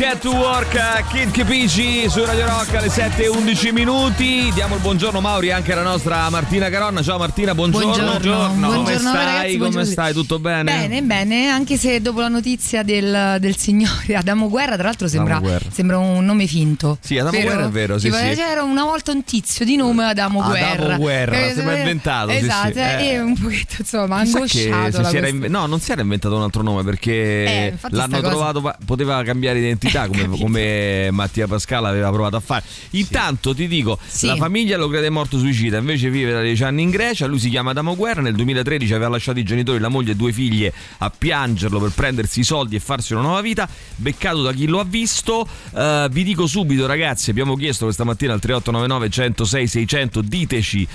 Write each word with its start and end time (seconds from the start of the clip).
Get 0.00 0.18
to 0.20 0.30
work, 0.34 1.04
Kid 1.10 1.30
Capici 1.30 2.08
su 2.08 2.24
Radio 2.24 2.46
Rock 2.46 2.74
alle 2.74 2.88
7 2.88 3.24
e 3.24 3.28
11 3.28 3.70
minuti. 3.72 4.50
Diamo 4.54 4.76
il 4.76 4.80
buongiorno 4.80 5.20
Mauri 5.20 5.50
anche 5.50 5.72
alla 5.74 5.82
nostra 5.82 6.30
Martina 6.30 6.70
Caronna. 6.70 7.02
Ciao 7.02 7.18
Martina, 7.18 7.54
buongiorno. 7.54 7.88
Buongiorno. 7.90 8.48
Come 8.48 8.82
Buongiorno, 8.82 8.98
stai? 9.10 9.24
ragazzi, 9.26 9.46
Come 9.48 9.56
buongiorno. 9.58 9.84
stai? 9.90 10.12
Tutto 10.14 10.38
bene? 10.38 10.62
Bene, 10.64 11.02
bene, 11.02 11.48
anche 11.48 11.76
se 11.76 12.00
dopo 12.00 12.20
la 12.20 12.28
notizia 12.28 12.82
del, 12.82 13.36
del 13.40 13.56
signore 13.58 14.14
Adamo 14.16 14.48
Guerra, 14.48 14.74
tra 14.76 14.84
l'altro 14.84 15.06
sembra, 15.06 15.38
Guerra. 15.38 15.68
sembra 15.70 15.98
un 15.98 16.24
nome 16.24 16.46
finto. 16.46 16.96
Sì, 17.00 17.18
Adamo 17.18 17.38
Guerra 17.38 17.66
è 17.66 17.68
vero, 17.68 17.98
sì, 17.98 18.10
sì. 18.10 18.34
C'era 18.34 18.62
una 18.62 18.84
volta 18.84 19.12
un 19.12 19.22
tizio 19.22 19.66
di 19.66 19.76
nome 19.76 20.04
Adamo 20.06 20.40
Adamo 20.42 20.76
Guerra. 20.76 20.96
Guerra, 20.96 21.36
Eh, 21.46 21.52
sembra 21.54 21.76
inventato, 21.76 22.30
sì, 22.30 22.36
Esatto, 22.36 22.72
sì. 22.72 22.78
eh, 22.78 22.82
Eh. 23.02 23.06
e 23.12 23.20
un 23.20 23.38
pochetto 23.38 23.74
insomma 23.78 24.16
angosciato. 24.16 25.02
che 25.10 25.28
inve- 25.28 25.48
no, 25.48 25.66
non 25.66 25.78
si 25.78 25.92
era 25.92 26.00
inventato 26.00 26.36
un 26.36 26.42
altro 26.42 26.62
nome 26.62 26.84
perché 26.84 27.12
Eh, 27.12 27.74
l'hanno 27.90 28.16
cosa- 28.20 28.28
trovato, 28.30 28.60
pa- 28.62 28.78
poteva 28.84 29.22
cambiare 29.24 29.58
identità 29.58 29.88
come, 30.06 30.22
Capito. 30.22 30.36
come 30.42 31.08
Mattia 31.10 31.46
Pascala 31.46 31.88
aveva 31.88 32.10
provato 32.10 32.36
a 32.36 32.40
fare. 32.40 32.64
Intanto 32.90 33.54
ti 33.54 33.66
dico, 33.68 33.98
Sì. 34.06 34.26
la 34.26 34.36
famiglia 34.36 34.76
lo 34.76 34.88
crede 34.88 35.10
morto 35.10 35.38
suicida, 35.38 35.78
invece 35.78 36.10
vive 36.10 36.32
da 36.32 36.40
10 36.42 36.62
anni 36.64 36.82
in 36.82 36.90
Grecia, 36.90 37.26
lui 37.26 37.38
si 37.38 37.48
chiama 37.50 37.70
Adamo 37.70 37.94
Guerra, 37.96 38.20
nel 38.20 38.34
2013 38.34 38.92
aveva 38.94 39.10
lasciato 39.10 39.38
i 39.38 39.42
genitori, 39.42 39.78
la 39.78 39.88
moglie 39.88 40.12
e 40.12 40.16
due 40.16 40.32
figlie 40.32 40.72
a 40.98 41.10
piangerlo 41.10 41.78
per 41.80 41.90
prendersi 41.94 42.40
i 42.40 42.44
soldi 42.44 42.76
e 42.76 42.80
farsi 42.80 43.12
una 43.12 43.22
nuova 43.22 43.40
vita, 43.40 43.68
beccato 43.96 44.42
da 44.42 44.52
chi 44.52 44.66
lo 44.66 44.80
ha 44.80 44.84
visto. 44.84 45.46
Eh, 45.74 46.08
vi 46.10 46.24
dico 46.24 46.46
subito 46.46 46.86
ragazzi, 46.86 47.30
abbiamo 47.30 47.56
chiesto 47.56 47.84
questa 47.84 48.04
mattina 48.04 48.32
al 48.32 48.40
3899 48.40 49.10
106 49.10 49.66
600, 49.66 50.20
diteci 50.22 50.86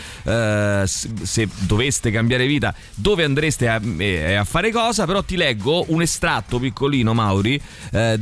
s- 0.86 1.08
se 1.23 1.47
doveste 1.59 2.12
cambiare 2.12 2.45
vita, 2.47 2.73
dove 2.95 3.23
andreste 3.23 3.67
a, 3.67 3.80
eh, 3.97 4.36
a 4.36 4.44
fare 4.44 4.72
cosa, 4.72 5.06
però 5.06 5.23
ti 5.23 5.36
leggo 5.36 5.86
un 5.89 6.02
estratto 6.02 6.59
piccolino 6.59 7.14
Mauri 7.14 7.59
eh, 7.91 8.17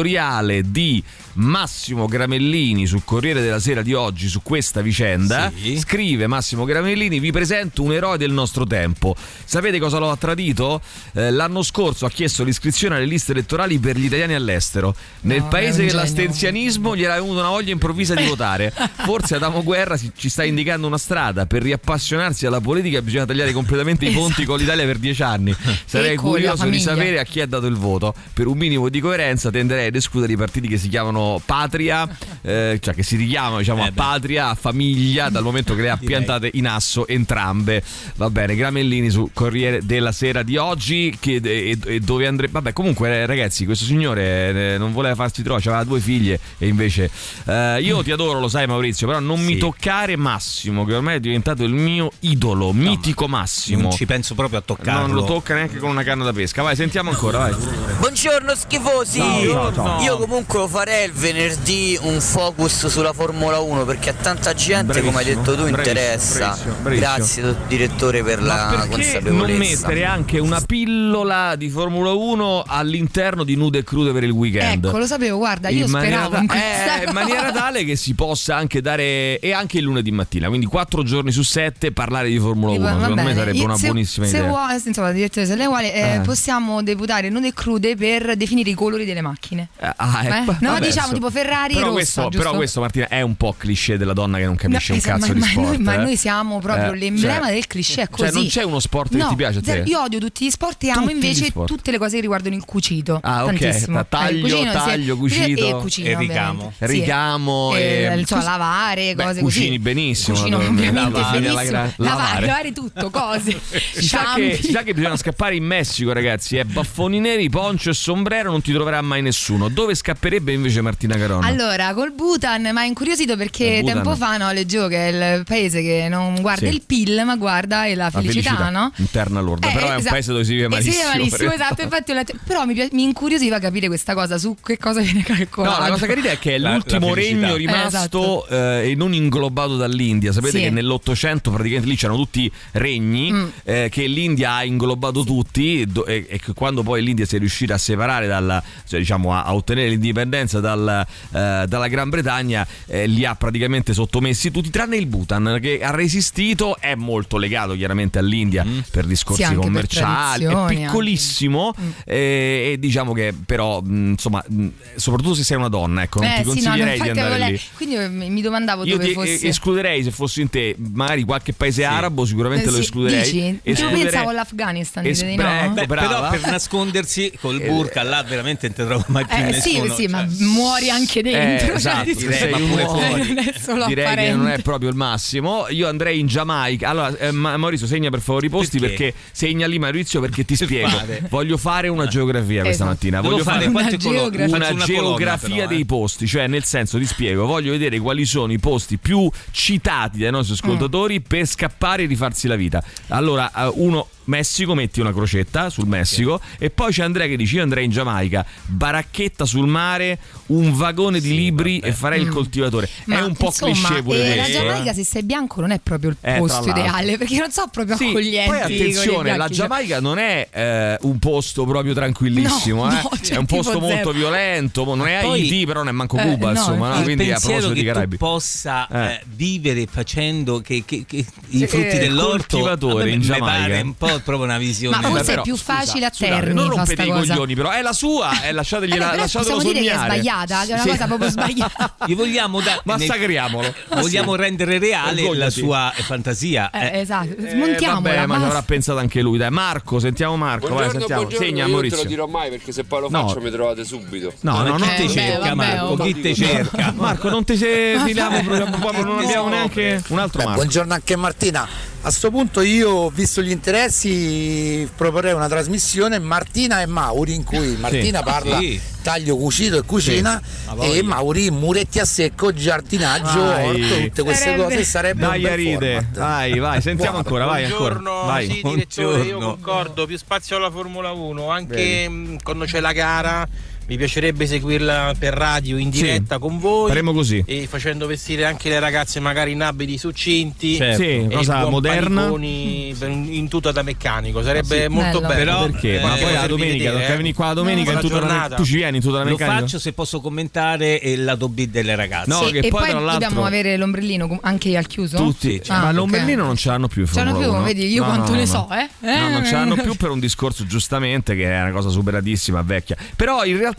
dell'editoriale 0.00 0.62
di 0.70 1.02
Massimo 1.40 2.06
Gramellini 2.06 2.86
sul 2.86 3.02
Corriere 3.02 3.40
della 3.40 3.60
Sera 3.60 3.80
di 3.80 3.94
oggi 3.94 4.28
su 4.28 4.42
questa 4.42 4.82
vicenda. 4.82 5.50
Sì. 5.54 5.78
Scrive 5.78 6.26
Massimo 6.26 6.64
Gramellini: 6.64 7.18
Vi 7.18 7.32
presento 7.32 7.82
un 7.82 7.92
eroe 7.94 8.18
del 8.18 8.30
nostro 8.30 8.66
tempo. 8.66 9.16
Sapete 9.44 9.78
cosa 9.78 9.98
lo 9.98 10.10
ha 10.10 10.16
tradito? 10.16 10.82
Eh, 11.14 11.30
l'anno 11.30 11.62
scorso 11.62 12.04
ha 12.04 12.10
chiesto 12.10 12.44
l'iscrizione 12.44 12.96
alle 12.96 13.06
liste 13.06 13.32
elettorali 13.32 13.78
per 13.78 13.96
gli 13.96 14.04
italiani 14.04 14.34
all'estero. 14.34 14.94
Nel 15.22 15.40
No, 15.40 15.48
paese 15.48 15.86
dell'astenzianismo 15.86 16.94
gli 16.94 17.04
era 17.04 17.14
venuta 17.14 17.40
una 17.40 17.48
voglia 17.48 17.72
improvvisa 17.72 18.14
di 18.14 18.26
votare. 18.26 18.72
Forse 19.02 19.36
Adamo 19.36 19.62
Guerra 19.62 19.96
ci 19.96 20.28
sta 20.28 20.44
indicando 20.44 20.86
una 20.86 20.98
strada. 20.98 21.46
Per 21.46 21.62
riappassionarsi 21.62 22.44
alla 22.44 22.60
politica 22.60 23.00
bisogna 23.00 23.24
tagliare 23.24 23.52
completamente 23.52 24.04
i 24.04 24.12
ponti 24.12 24.44
con 24.44 24.58
l'Italia 24.58 24.84
per 24.84 24.98
dieci 24.98 25.22
anni. 25.22 25.56
Sarei 25.86 26.16
curioso 26.16 26.66
di 26.66 26.78
sapere 26.78 27.18
a 27.18 27.24
chi 27.24 27.40
ha 27.40 27.46
dato 27.46 27.66
il 27.66 27.76
voto. 27.76 28.14
Per 28.34 28.46
un 28.46 28.58
minimo 28.58 28.90
di 28.90 29.00
coerenza 29.00 29.50
tenderei 29.50 29.86
ad 29.86 29.94
escludere 29.94 30.34
i 30.34 30.36
partiti 30.36 30.68
che 30.68 30.76
si 30.76 30.88
chiamano 30.90 31.29
Patria, 31.44 32.08
eh, 32.42 32.78
cioè 32.80 32.94
che 32.94 33.02
si 33.02 33.16
richiamano 33.16 33.58
diciamo, 33.58 33.82
Eh 33.82 33.86
a 33.88 33.90
beh. 33.90 33.94
Patria, 33.94 34.48
a 34.48 34.54
famiglia, 34.54 35.28
dal 35.28 35.42
momento 35.42 35.74
che 35.74 35.82
le 35.82 35.90
ha 35.90 35.96
Direi. 35.98 36.08
piantate 36.16 36.50
in 36.54 36.66
asso 36.66 37.06
entrambe. 37.06 37.82
Va 38.16 38.30
bene, 38.30 38.54
Gramellini 38.56 39.10
sul 39.10 39.30
Corriere 39.32 39.80
della 39.84 40.12
Sera 40.12 40.42
di 40.42 40.56
oggi. 40.56 41.16
Che, 41.20 41.40
e, 41.42 41.78
e 41.84 42.00
dove 42.00 42.26
andrebbe? 42.26 42.52
Vabbè, 42.52 42.72
comunque, 42.72 43.08
eh, 43.10 43.26
ragazzi, 43.26 43.64
questo 43.64 43.84
signore 43.84 44.74
eh, 44.74 44.78
non 44.78 44.92
voleva 44.92 45.14
farsi 45.14 45.42
trovare, 45.42 45.62
aveva 45.68 45.84
due 45.84 46.00
figlie 46.00 46.38
e 46.58 46.66
invece. 46.66 47.10
eh, 47.46 47.80
io 47.82 48.02
ti 48.02 48.10
adoro, 48.10 48.40
lo 48.40 48.48
sai, 48.48 48.66
Maurizio, 48.66 49.06
però 49.06 49.20
non 49.20 49.40
mi 49.40 49.54
Sì. 49.54 49.58
toccare 49.58 50.16
Massimo, 50.16 50.84
che 50.84 50.94
ormai 50.94 51.16
è 51.16 51.20
diventato 51.20 51.62
il 51.64 51.72
mio 51.72 52.10
idolo, 52.20 52.72
mitico 52.72 53.28
Massimo. 53.28 53.82
Non 53.82 53.90
ci 53.92 54.06
penso 54.06 54.34
proprio 54.34 54.58
a 54.58 54.62
toccarlo. 54.62 55.06
Non 55.06 55.14
lo 55.16 55.24
tocca 55.24 55.54
neanche 55.54 55.78
con 55.78 55.90
una 55.90 56.02
canna 56.02 56.24
da 56.24 56.32
pesca. 56.32 56.62
Vai, 56.62 56.76
sentiamo 56.76 57.10
ancora, 57.10 57.38
vai. 57.38 57.54
Buongiorno 57.98 58.54
schifosi! 58.54 59.18
Ciao, 59.20 59.72
ciao. 59.74 60.00
Io 60.02 60.16
comunque 60.18 60.66
farei 60.68 61.09
il 61.10 61.16
venerdì 61.16 61.98
un 62.02 62.20
focus 62.20 62.86
sulla 62.86 63.12
Formula 63.12 63.58
1 63.58 63.84
perché 63.84 64.10
a 64.10 64.14
tanta 64.14 64.54
gente, 64.54 65.00
come 65.02 65.18
hai 65.18 65.24
Bravissimo, 65.24 65.42
detto 65.42 65.54
tu, 65.54 65.68
bravissimo, 65.70 65.78
interessa. 65.78 66.38
bravissimo, 66.38 66.74
bravissimo. 66.82 67.16
Grazie 67.16 67.56
direttore 67.68 68.22
per 68.22 68.40
Ma 68.40 68.46
la 68.46 68.54
perché 68.68 68.76
non 68.76 68.88
consapevolezza. 68.88 69.58
mettere 69.88 70.04
anche 70.04 70.38
una 70.38 70.60
pillola 70.60 71.56
di 71.56 71.68
Formula 71.68 72.12
1 72.12 72.62
all'interno 72.66 73.44
di 73.44 73.54
nude 73.56 73.78
e 73.78 73.84
crude 73.84 74.12
per 74.12 74.24
il 74.24 74.30
weekend? 74.30 74.84
Ecco, 74.84 74.98
lo 74.98 75.06
sapevo, 75.06 75.38
guarda, 75.38 75.68
io 75.68 75.86
maniera 75.88 76.24
speravo 76.26 76.36
in 76.42 76.46
ta- 76.46 77.00
eh, 77.00 77.04
in 77.06 77.12
maniera 77.12 77.52
tale 77.52 77.84
che 77.84 77.96
si 77.96 78.14
possa 78.14 78.56
anche 78.56 78.80
dare 78.80 79.38
e 79.38 79.52
anche 79.52 79.78
il 79.78 79.84
lunedì 79.84 80.10
mattina, 80.12 80.48
quindi 80.48 80.66
quattro 80.66 81.02
giorni 81.02 81.32
su 81.32 81.42
sette 81.42 81.92
parlare 81.92 82.28
di 82.28 82.38
Formula 82.38 82.72
1. 82.72 82.80
Va 82.82 83.00
Secondo 83.00 83.22
me 83.22 83.34
sarebbe 83.34 83.56
Io- 83.58 83.64
una 83.64 83.76
se, 83.76 83.86
buonissima 83.86 84.26
se 84.26 84.36
idea. 84.36 84.48
vuole, 84.48 84.80
insomma, 84.84 85.12
direttore, 85.12 85.46
se 85.46 85.56
lei 85.56 85.66
vuole, 85.66 85.92
eh, 85.94 86.14
Eh. 86.14 86.20
possiamo 86.20 86.82
deputare 86.82 87.28
nude 87.30 87.48
e 87.48 87.52
crude 87.52 87.96
per 87.96 88.36
definire 88.36 88.70
i 88.70 88.74
colori 88.74 89.04
delle 89.04 89.20
macchine. 89.20 89.68
Eh, 89.78 89.92
ah, 89.96 90.20
ecco. 90.24 90.52
Eh? 90.52 90.56
No, 90.60 90.72
Vabbè, 90.72 90.86
diciamo 90.86 90.99
so- 91.08 91.12
tipo 91.14 91.30
Ferrari 91.30 91.74
però 91.74 91.86
rossa, 91.86 91.92
questo, 91.94 92.22
giusto? 92.22 92.38
però 92.38 92.54
questo 92.56 92.80
Martina 92.80 93.08
è 93.08 93.20
un 93.22 93.36
po' 93.36 93.54
cliché 93.56 93.96
della 93.96 94.12
donna 94.12 94.38
che 94.38 94.44
non 94.44 94.56
capisce 94.56 94.92
No, 94.92 94.98
un 94.98 95.00
esatto, 95.04 95.18
cazzo 95.18 95.28
ma, 95.28 95.34
di 95.34 95.40
ma 95.40 95.46
sport. 95.46 95.66
noi, 95.66 95.78
ma 95.78 95.94
eh. 95.94 95.96
noi 95.98 96.16
siamo 96.16 96.58
proprio 96.60 96.92
Eh, 96.92 96.96
l'emblema 96.96 97.44
cioè- 97.46 97.52
del 97.52 97.66
cliché, 97.66 97.92
è 98.02 98.08
cioè, 98.08 98.08
così. 98.08 98.34
non 98.34 98.46
c'è 98.46 98.62
uno 98.62 98.78
sport 98.80 99.10
che 99.10 99.16
No, 99.18 99.28
ti 99.28 99.36
piace 99.36 99.58
a 99.58 99.62
te? 99.62 99.70
zero. 99.72 99.84
Io 99.88 100.02
odio 100.02 100.18
tutti 100.18 100.46
gli 100.46 100.50
sport 100.50 100.82
e 100.84 100.90
amo 100.90 101.00
Tutti 101.06 101.12
gli 101.12 101.24
invece 101.24 101.52
tutte 101.52 101.90
le 101.90 101.98
cose 101.98 102.14
che 102.16 102.20
riguardano 102.20 102.54
il 102.54 102.64
cucito. 102.64 103.18
Ah, 103.22 103.44
ok. 103.44 103.58
Tantissimo. 103.58 103.96
Ta- 103.96 104.04
taglio, 104.04 104.46
Eh, 104.46 104.50
cucino, 104.50 104.70
sì. 104.72 104.76
taglio, 104.78 105.16
cucito 105.16 105.66
e 105.66 105.72
cucino, 105.80 106.08
e 106.08 106.14
ovviamente. 106.14 106.32
ricamo. 106.32 106.72
Sì. 106.78 106.86
Ricamo 106.86 107.76
e, 107.76 107.80
e- 108.10 108.18
insomma, 108.18 108.42
lavare, 108.42 109.14
Beh, 109.14 109.24
cose 109.24 109.40
cucini 109.40 109.66
così. 109.66 109.78
benissimo, 109.78 110.36
Cucino 110.36 110.56
naturalmente. 110.58 110.88
ovviamente 110.88 111.18
Lavare 111.20 111.38
alla 111.48 111.62
benissimo. 111.62 112.08
Lavare, 112.08 112.46
lavare. 112.46 112.72
tutto, 112.72 113.10
cose. 113.10 113.58
Si 114.00 114.06
sa, 114.06 114.18
Sciampi. 114.20 114.40
che, 114.48 114.56
si 114.62 114.70
sa 114.70 114.82
che 114.82 114.94
bisogna 114.94 115.16
scappare 115.16 115.54
in 115.56 115.64
Messico, 115.64 116.12
ragazzi. 116.12 116.56
È 116.56 116.64
baffoni 116.64 117.18
neri, 117.20 117.48
poncio 117.50 117.90
e 117.90 117.94
sombrero, 117.94 118.50
non 118.50 118.62
ti 118.62 118.72
troverà 118.72 119.00
mai 119.02 119.20
nessuno. 119.22 119.68
Dove 119.68 119.94
scapperebbe 119.94 120.52
invece 120.52 120.80
Martina 120.80 120.88
Caronna? 121.16 121.46
Allora, 121.46 121.92
col 121.94 122.12
Bhutan, 122.12 122.70
ma 122.72 122.82
è 122.82 122.86
incuriosito 122.86 123.36
perché 123.36 123.82
tempo 123.84 124.14
fa 124.16 124.36
no, 124.36 124.50
leggevo 124.52 124.88
che 124.88 125.08
è 125.08 125.36
il 125.38 125.44
paese 125.44 125.82
che 125.82 126.06
non 126.08 126.40
guarda 126.40 126.66
Sì. 126.68 126.74
il 126.74 126.82
PIL, 126.84 127.22
ma 127.24 127.36
guarda 127.36 127.86
la 127.88 127.94
La 127.94 128.10
felicità, 128.10 128.70
no? 128.70 128.92
interna 128.96 129.40
lorda. 129.40 129.68
Eh, 129.68 129.72
però 129.72 129.86
è 129.86 129.90
un 129.90 129.96
esatto. 129.96 130.10
paese 130.14 130.32
dove 130.32 130.44
si 130.44 130.52
vive 130.54 130.64
Eh, 130.64 130.68
malissimo. 130.68 130.92
Si 130.94 131.00
vive 131.00 131.18
malissimo, 131.18 131.50
per- 131.50 131.60
esatto. 131.60 131.82
Infatti, 131.82 132.12
però 132.44 132.64
mi, 132.64 132.88
mi 132.92 133.02
incuriosiva 133.02 133.58
capire 133.58 133.86
questa 133.88 134.14
cosa 134.14 134.38
su 134.38 134.56
che 134.62 134.76
cosa 134.78 135.00
viene 135.00 135.18
No, 135.26 135.34
calcolato. 135.34 135.80
la 135.82 135.88
cosa 135.90 136.06
carina 136.06 136.30
è 136.30 136.38
che 136.38 136.54
è 136.54 136.58
l'ultimo 136.58 137.08
la 137.08 137.14
felicità. 137.14 137.36
regno 137.40 137.54
Eh, 137.54 137.58
rimasto 137.58 138.46
eh, 138.48 138.90
e 138.90 138.94
non 138.94 139.12
inglobato 139.14 139.76
dall'India. 139.76 140.32
Sapete 140.32 140.58
Sì. 140.58 140.62
che 140.64 140.70
nell'Ottocento 140.70 141.50
praticamente 141.50 141.88
lì 141.88 141.96
c'erano 141.96 142.18
tutti 142.18 142.50
regni 142.72 143.32
Mm. 143.32 143.46
eh, 143.64 143.88
che 143.90 144.06
l'India 144.06 144.54
ha 144.54 144.64
inglobato 144.64 145.24
tutti 145.24 145.82
e, 145.82 146.26
e 146.28 146.38
che 146.38 146.52
quando 146.54 146.82
poi 146.82 147.02
l'India 147.02 147.24
si 147.26 147.36
è 147.36 147.38
riuscita 147.38 147.74
a 147.74 147.78
separare 147.78 148.26
dalla, 148.26 148.62
cioè, 148.88 148.98
diciamo 148.98 149.34
a, 149.34 149.42
a 149.44 149.54
ottenere 149.54 149.88
l'indipendenza 149.88 150.60
dal, 150.60 150.79
eh, 150.88 151.66
dalla 151.66 151.88
Gran 151.88 152.08
Bretagna 152.08 152.66
eh, 152.86 153.06
li 153.06 153.24
ha 153.24 153.34
praticamente 153.34 153.92
sottomessi 153.94 154.50
tutti 154.50 154.70
tranne 154.70 154.96
il 154.96 155.06
Bhutan 155.06 155.58
che 155.60 155.80
ha 155.82 155.90
resistito 155.90 156.76
è 156.78 156.94
molto 156.94 157.36
legato 157.36 157.74
chiaramente 157.74 158.18
all'India 158.18 158.64
per 158.90 159.04
discorsi 159.06 159.42
Sì, 159.42 159.48
anche 159.48 159.56
per 159.70 159.86
commerciali 159.86 160.44
è 160.44 160.66
piccolissimo 160.66 161.74
Mm. 161.80 161.90
eh, 162.04 162.70
e 162.72 162.76
diciamo 162.78 163.12
che 163.12 163.32
però 163.46 163.80
mh, 163.80 164.08
insomma 164.10 164.42
mh, 164.46 164.66
soprattutto 164.96 165.34
se 165.34 165.44
sei 165.44 165.56
una 165.56 165.68
donna 165.68 166.02
ecco 166.02 166.20
non 166.20 166.28
Eh, 166.30 166.42
ti 166.42 166.50
sì, 166.50 166.60
no, 166.62 166.70
consiglierei 166.70 167.00
di 167.00 167.08
andare 167.08 167.38
lì 167.38 167.52
le- 167.52 167.60
Quindi 167.76 168.28
mi 168.30 168.40
domandavo 168.42 168.84
io 168.84 168.96
dove 168.96 169.06
ti 169.08 169.12
fosse. 169.14 169.40
eh, 169.40 169.48
escluderei 169.48 170.02
se 170.02 170.10
fossi 170.10 170.40
in 170.42 170.50
te 170.50 170.74
magari 170.78 171.22
qualche 171.24 171.52
paese 171.52 171.84
arabo 171.84 172.24
sicuramente 172.24 172.64
Eh, 172.68 172.70
lo 172.70 172.76
sì, 172.76 172.82
escluderei 172.82 173.22
Dici? 173.22 173.60
Io 173.82 173.90
pensavo 173.90 174.28
all'Afghanistan, 174.30 175.06
Es- 175.06 175.18
dite 175.18 175.30
di 175.30 175.36
beh, 175.36 175.62
no? 175.66 175.72
Beh, 175.72 175.86
brava. 175.86 176.08
però 176.08 176.30
per 176.30 176.50
nascondersi 176.50 177.32
col 177.40 177.60
burka 177.60 178.02
là 178.02 178.22
veramente 178.22 178.66
non 178.68 178.76
ti 178.76 178.84
trovo 178.84 179.04
mai 179.08 179.24
più 179.26 179.36
Eh, 179.36 179.52
sì, 179.60 179.78
nessuno. 179.78 179.94
sì, 179.94 180.06
ma 180.08 180.18
cioè. 180.26 180.36
Muori 180.70 180.90
anche 180.90 181.22
dentro. 181.22 181.66
Eh, 181.66 181.68
cioè, 181.68 181.76
esatto, 181.76 182.04
di- 182.04 182.14
direi 182.14 182.50
ma 182.50 182.58
pure 182.58 182.84
fuori. 182.84 183.32
non 183.32 183.38
è 183.38 183.54
solo 183.60 183.86
direi 183.86 184.14
che 184.16 184.32
non 184.32 184.48
è 184.48 184.58
proprio 184.62 184.88
il 184.90 184.94
massimo. 184.96 185.66
Io 185.68 185.88
andrei 185.88 186.18
in 186.20 186.26
Giamaica. 186.26 186.88
Allora, 186.88 187.16
eh, 187.16 187.32
Ma- 187.32 187.56
Maurizio, 187.56 187.86
segna 187.86 188.10
per 188.10 188.20
favore 188.20 188.46
i 188.46 188.50
posti 188.50 188.78
perché, 188.78 189.12
Perché? 189.12 189.14
segna 189.32 189.66
lì 189.66 189.78
Maurizio 189.78 190.20
perché 190.20 190.44
ti 190.44 190.56
spiego. 190.56 190.88
fare? 190.88 191.22
Voglio 191.28 191.56
fare 191.56 191.88
una 191.88 192.06
geografia 192.06 192.62
questa 192.62 192.84
Esatto. 192.84 192.90
mattina. 192.90 193.20
Devo 193.20 193.32
Voglio 193.32 193.44
fare 193.44 193.58
fare 193.64 193.68
Una 193.70 193.82
colo- 193.82 193.98
geografia. 193.98 194.56
una, 194.56 194.68
una 194.70 194.84
geografia 194.84 195.48
però, 195.54 195.64
eh. 195.64 195.74
dei 195.74 195.84
posti, 195.84 196.26
cioè 196.26 196.46
nel 196.46 196.64
senso 196.64 196.98
ti 196.98 197.06
spiego, 197.06 197.46
voglio 197.46 197.70
vedere 197.72 197.98
quali 197.98 198.24
sono 198.24 198.52
i 198.52 198.58
posti 198.58 198.98
più 198.98 199.28
citati 199.50 200.18
dai 200.18 200.30
nostri 200.30 200.54
ascoltatori 200.54 201.20
per 201.20 201.46
scappare 201.46 202.04
e 202.04 202.06
rifarsi 202.06 202.46
la 202.46 202.56
vita. 202.56 202.82
Allora, 203.08 203.50
eh, 203.52 203.72
uno 203.76 204.06
Messico, 204.30 204.74
metti 204.74 205.00
una 205.00 205.12
crocetta 205.12 205.68
sul 205.70 205.86
Messico 205.86 206.40
e 206.58 206.70
poi 206.70 206.92
c'è 206.92 207.02
Andrea 207.02 207.26
che 207.26 207.36
dice 207.36 207.56
io 207.56 207.62
andrei 207.62 207.84
in 207.84 207.90
Giamaica, 207.90 208.46
baracchetta 208.66 209.44
sul 209.44 209.66
mare, 209.66 210.18
un 210.46 210.72
vagone 210.74 211.20
di 211.20 211.34
libri 211.34 211.78
e 211.80 211.92
farei 211.92 212.22
il 212.22 212.28
coltivatore. 212.28 212.88
Ma, 213.04 213.18
è 213.18 213.22
un 213.22 213.34
po' 213.34 213.46
insomma, 213.46 213.72
cliché 213.88 214.02
pure 214.02 214.32
eh, 214.32 214.36
La 214.36 214.46
eh. 214.46 214.50
Giamaica, 214.52 214.92
se 214.94 215.04
sei 215.04 215.22
bianco, 215.24 215.60
non 215.60 215.70
è 215.72 215.80
proprio 215.80 216.10
il 216.10 216.16
Eh, 216.20 216.36
posto 216.38 216.68
ideale 216.70 217.18
perché 217.18 217.38
non 217.38 217.50
so 217.50 217.68
proprio 217.70 217.96
Sì, 217.96 218.06
accoglienti. 218.08 218.48
poi 218.50 218.60
attenzione, 218.60 219.36
la. 219.36 219.48
Giamaica 219.48 220.00
non 220.00 220.18
è 220.18 220.48
eh, 220.52 220.98
un 221.02 221.18
posto 221.18 221.64
proprio 221.64 221.92
tranquillissimo, 221.92 222.84
No, 222.86 222.90
eh. 222.90 223.02
no, 223.02 223.10
cioè, 223.20 223.34
è 223.36 223.38
un 223.38 223.46
posto 223.46 223.72
tipo 223.72 223.84
molto 223.86 223.96
zero. 223.96 224.12
violento, 224.12 224.84
non 224.94 225.08
è 225.08 225.20
Poi- 225.22 225.40
Haiti, 225.42 225.66
però 225.66 225.80
non 225.80 225.88
è 225.88 225.92
manco 225.92 226.16
Eh, 226.18 226.22
Cuba, 226.22 226.52
no, 226.52 226.58
insomma, 226.58 226.94
no? 226.96 227.02
quindi 227.02 227.24
a 227.24 227.26
pensiero 227.32 227.56
proposito 227.58 227.72
di 227.80 227.84
Caraibi. 227.84 228.16
possa 228.16 228.86
Eh. 228.88 229.04
eh, 229.14 229.20
vivere 229.34 229.86
facendo 229.90 230.60
che, 230.60 230.84
che- 230.86 231.04
che 231.06 231.24
i 231.48 231.62
Eh, 231.62 231.66
frutti 231.66 231.98
dell'orto 231.98 232.58
coltivatore 232.58 233.10
in 233.10 233.20
Giamaica. 233.20 233.80
un 233.82 233.94
po' 233.94 234.19
proprio 234.20 234.44
una 234.44 234.58
visione 234.58 234.96
Ma 234.96 235.02
forse 235.08 235.24
però, 235.24 235.40
è 235.40 235.44
più 235.44 235.56
scusa, 235.56 235.72
facile 235.74 236.06
a 236.06 236.10
Terni 236.10 236.54
non 236.54 236.68
rompete 236.70 237.02
i 237.02 237.08
cosa. 237.08 237.34
coglioni, 237.34 237.54
però 237.54 237.70
è 237.70 237.82
la 237.82 237.92
sua, 237.92 238.40
è 238.40 238.48
Eh, 238.48 238.52
lasciategliela, 238.52 239.08
però 239.10 239.20
lasciatelo 239.22 239.54
possiamo 239.56 239.72
dire 239.72 239.84
che 239.84 239.90
è 239.90 239.98
sognare. 239.98 240.12
sbagliata, 240.20 240.60
che 240.64 240.68
è 240.70 240.72
una 240.74 240.82
Sì. 240.82 240.88
cosa 240.88 241.06
proprio 241.06 241.30
sbagliata. 241.30 241.94
Gli 242.06 242.14
vogliamo 242.16 242.60
dare 242.60 242.80
Massacriamolo. 242.84 243.74
vogliamo 243.94 244.34
rendere 244.34 244.78
reale 244.78 245.34
la 245.34 245.50
sua 245.50 245.92
fantasia 245.96 246.70
Eh, 246.70 246.86
eh. 246.86 247.00
esatto, 247.00 247.28
Eh, 247.38 247.50
smontiamola. 247.50 248.00
vabbè, 248.14 248.26
ma 248.26 248.38
ci 248.38 248.44
avrà 248.44 248.62
pensato 248.62 248.98
anche 248.98 249.20
lui. 249.22 249.38
Dai, 249.38 249.50
Marco, 249.50 249.98
sentiamo 249.98 250.36
Marco. 250.36 250.66
vai, 250.68 250.74
Buongiorno, 250.76 250.98
sentiamo. 250.98 251.20
buongiorno, 251.22 251.46
Segna 251.46 251.56
io 251.56 251.62
non 251.62 251.70
te 251.70 251.72
Maurizio. 251.72 252.02
lo 252.02 252.08
dirò 252.08 252.26
mai 252.26 252.50
perché 252.50 252.72
se 252.72 252.84
poi 252.84 253.00
lo 253.00 253.08
No. 253.10 253.26
faccio 253.28 253.40
mi 253.40 253.50
trovate 253.50 253.84
subito. 253.84 254.32
No, 254.40 254.62
no, 254.62 254.76
no. 254.76 254.86
chi 254.86 254.94
te 254.96 255.02
Eh, 255.04 255.08
cerca 255.08 255.54
Marco 255.54 255.96
chi 255.96 256.20
te 256.20 256.34
cerca 256.34 256.92
Marco, 256.96 257.28
non 257.28 257.44
ti 257.44 257.56
proprio, 258.78 259.04
non 259.04 259.18
abbiamo 259.18 259.48
neanche 259.48 260.02
un 260.08 260.18
altro 260.18 260.38
Marco. 260.42 260.54
buongiorno 260.56 260.92
anche 260.94 261.14
a 261.14 261.16
Martina. 261.16 261.68
A 262.02 262.10
sto 262.10 262.30
punto 262.30 262.62
io, 262.62 263.10
visto 263.10 263.42
gli 263.42 263.50
interessi, 263.50 264.88
proporrei 264.96 265.34
una 265.34 265.48
trasmissione 265.48 266.18
Martina 266.18 266.80
e 266.80 266.86
Mauri 266.86 267.34
in 267.34 267.44
cui 267.44 267.76
Martina 267.76 268.22
parla 268.22 268.56
Sì. 268.58 268.80
taglio 269.02 269.36
cucito 269.36 269.76
e 269.76 269.82
cucina 269.82 270.40
voglia. 270.74 270.94
e 270.94 271.02
Mauri 271.02 271.50
muretti 271.50 271.98
a 271.98 272.06
secco, 272.06 272.54
giardinaggio, 272.54 273.40
Vai. 273.44 273.66
orto, 273.84 274.00
tutte 274.00 274.22
queste 274.22 274.44
Sarebbe- 274.44 274.62
cose 274.62 274.84
sarebbe 274.84 275.20
Dai, 275.26 275.44
un 275.44 275.78
format. 275.78 276.18
Vai, 276.18 276.58
vai, 276.58 276.80
sentiamo 276.80 277.18
ancora, 277.18 277.44
vai 277.44 277.64
ancora. 277.66 277.94
Buongiorno, 277.96 278.26
Vai. 278.26 278.46
sì, 278.46 278.62
direttore, 278.64 279.04
io 279.04 279.36
Buongiorno. 279.38 279.46
concordo, 279.56 280.06
più 280.06 280.16
spazio 280.16 280.56
alla 280.56 280.70
Formula 280.70 281.10
1, 281.12 281.50
anche 281.50 282.08
mh, 282.08 282.38
quando 282.42 282.64
c'è 282.64 282.80
la 282.80 282.92
gara 282.92 283.46
mi 283.90 283.96
piacerebbe 283.96 284.46
seguirla 284.46 285.14
per 285.18 285.34
radio 285.34 285.76
in 285.76 285.92
Sì. 285.92 286.02
diretta 286.02 286.38
con 286.38 286.60
voi 286.60 286.86
Faremo 286.86 287.12
così. 287.12 287.42
e 287.44 287.66
facendo 287.68 288.06
vestire 288.06 288.44
anche 288.44 288.68
le 288.68 288.78
ragazze 288.78 289.18
magari 289.18 289.50
in 289.50 289.62
abiti 289.62 289.98
succinti 289.98 290.76
Certo. 290.76 291.02
Sì, 291.02 291.26
cosa 291.32 291.68
moderna. 291.68 292.28
in 292.32 293.48
tuta 293.48 293.72
da 293.72 293.82
meccanico, 293.82 294.44
sarebbe 294.44 294.82
Sì. 294.82 294.88
molto 294.88 295.20
Bello. 295.20 295.34
bello. 295.34 295.38
Però, 295.50 295.66
Perché? 295.66 295.98
eh, 295.98 296.02
Ma 296.02 296.14
poi 296.14 296.32
la 296.32 296.46
domenica, 296.46 296.92
vedere, 296.92 297.12
eh. 297.12 297.16
venire 297.16 297.34
qua 297.34 297.46
la 297.48 297.54
domenica 297.54 297.90
No, 297.90 298.00
in 298.00 298.08
tutta 298.08 298.20
la. 298.20 298.54
Tu 298.54 298.64
ci 298.64 298.76
vieni 298.76 298.98
in 298.98 299.02
tutta 299.02 299.18
la 299.18 299.24
lo 299.24 299.30
meccanica? 299.30 299.58
faccio 299.60 299.78
se 299.80 299.92
posso 299.92 300.20
commentare 300.20 300.94
il 301.02 301.24
lato 301.24 301.48
B 301.48 301.66
delle 301.66 301.96
ragazze 301.96 302.30
No, 302.30 302.44
Sì, 302.44 302.52
che 302.52 302.58
e 302.58 302.68
poi, 302.68 302.92
poi 302.92 303.02
dobbiamo 303.10 303.44
avere 303.44 303.76
l'ombrellino 303.76 304.38
anche 304.42 304.76
al 304.76 304.86
chiuso? 304.86 305.16
Tutti, 305.16 305.60
Ah, 305.66 305.80
ma 305.80 305.90
l'ombrellino 305.92 306.44
non 306.44 306.54
ce 306.54 306.68
l'hanno 306.68 306.86
più 306.86 307.06
Ce 307.08 307.24
l'hanno 307.24 307.36
più, 307.38 307.48
1. 307.50 307.62
vedi, 307.64 307.86
io 307.88 308.02
No, 308.02 308.06
quanto 308.08 308.30
no, 308.30 308.36
ne 308.36 308.44
no. 308.44 308.46
so, 308.46 308.68
eh? 308.70 308.88
No, 309.00 309.28
non 309.30 309.42
Eh. 309.42 309.46
ce 309.46 309.52
l'hanno 309.54 309.74
più 309.82 309.96
per 309.96 310.10
un 310.10 310.20
discorso 310.20 310.64
giustamente 310.64 311.34
che 311.34 311.50
è 311.50 311.60
una 311.60 311.72
cosa 311.72 311.88
superatissima, 311.88 312.62
vecchia. 312.62 312.96
Però 313.16 313.44
in 313.44 313.56
realtà 313.58 313.78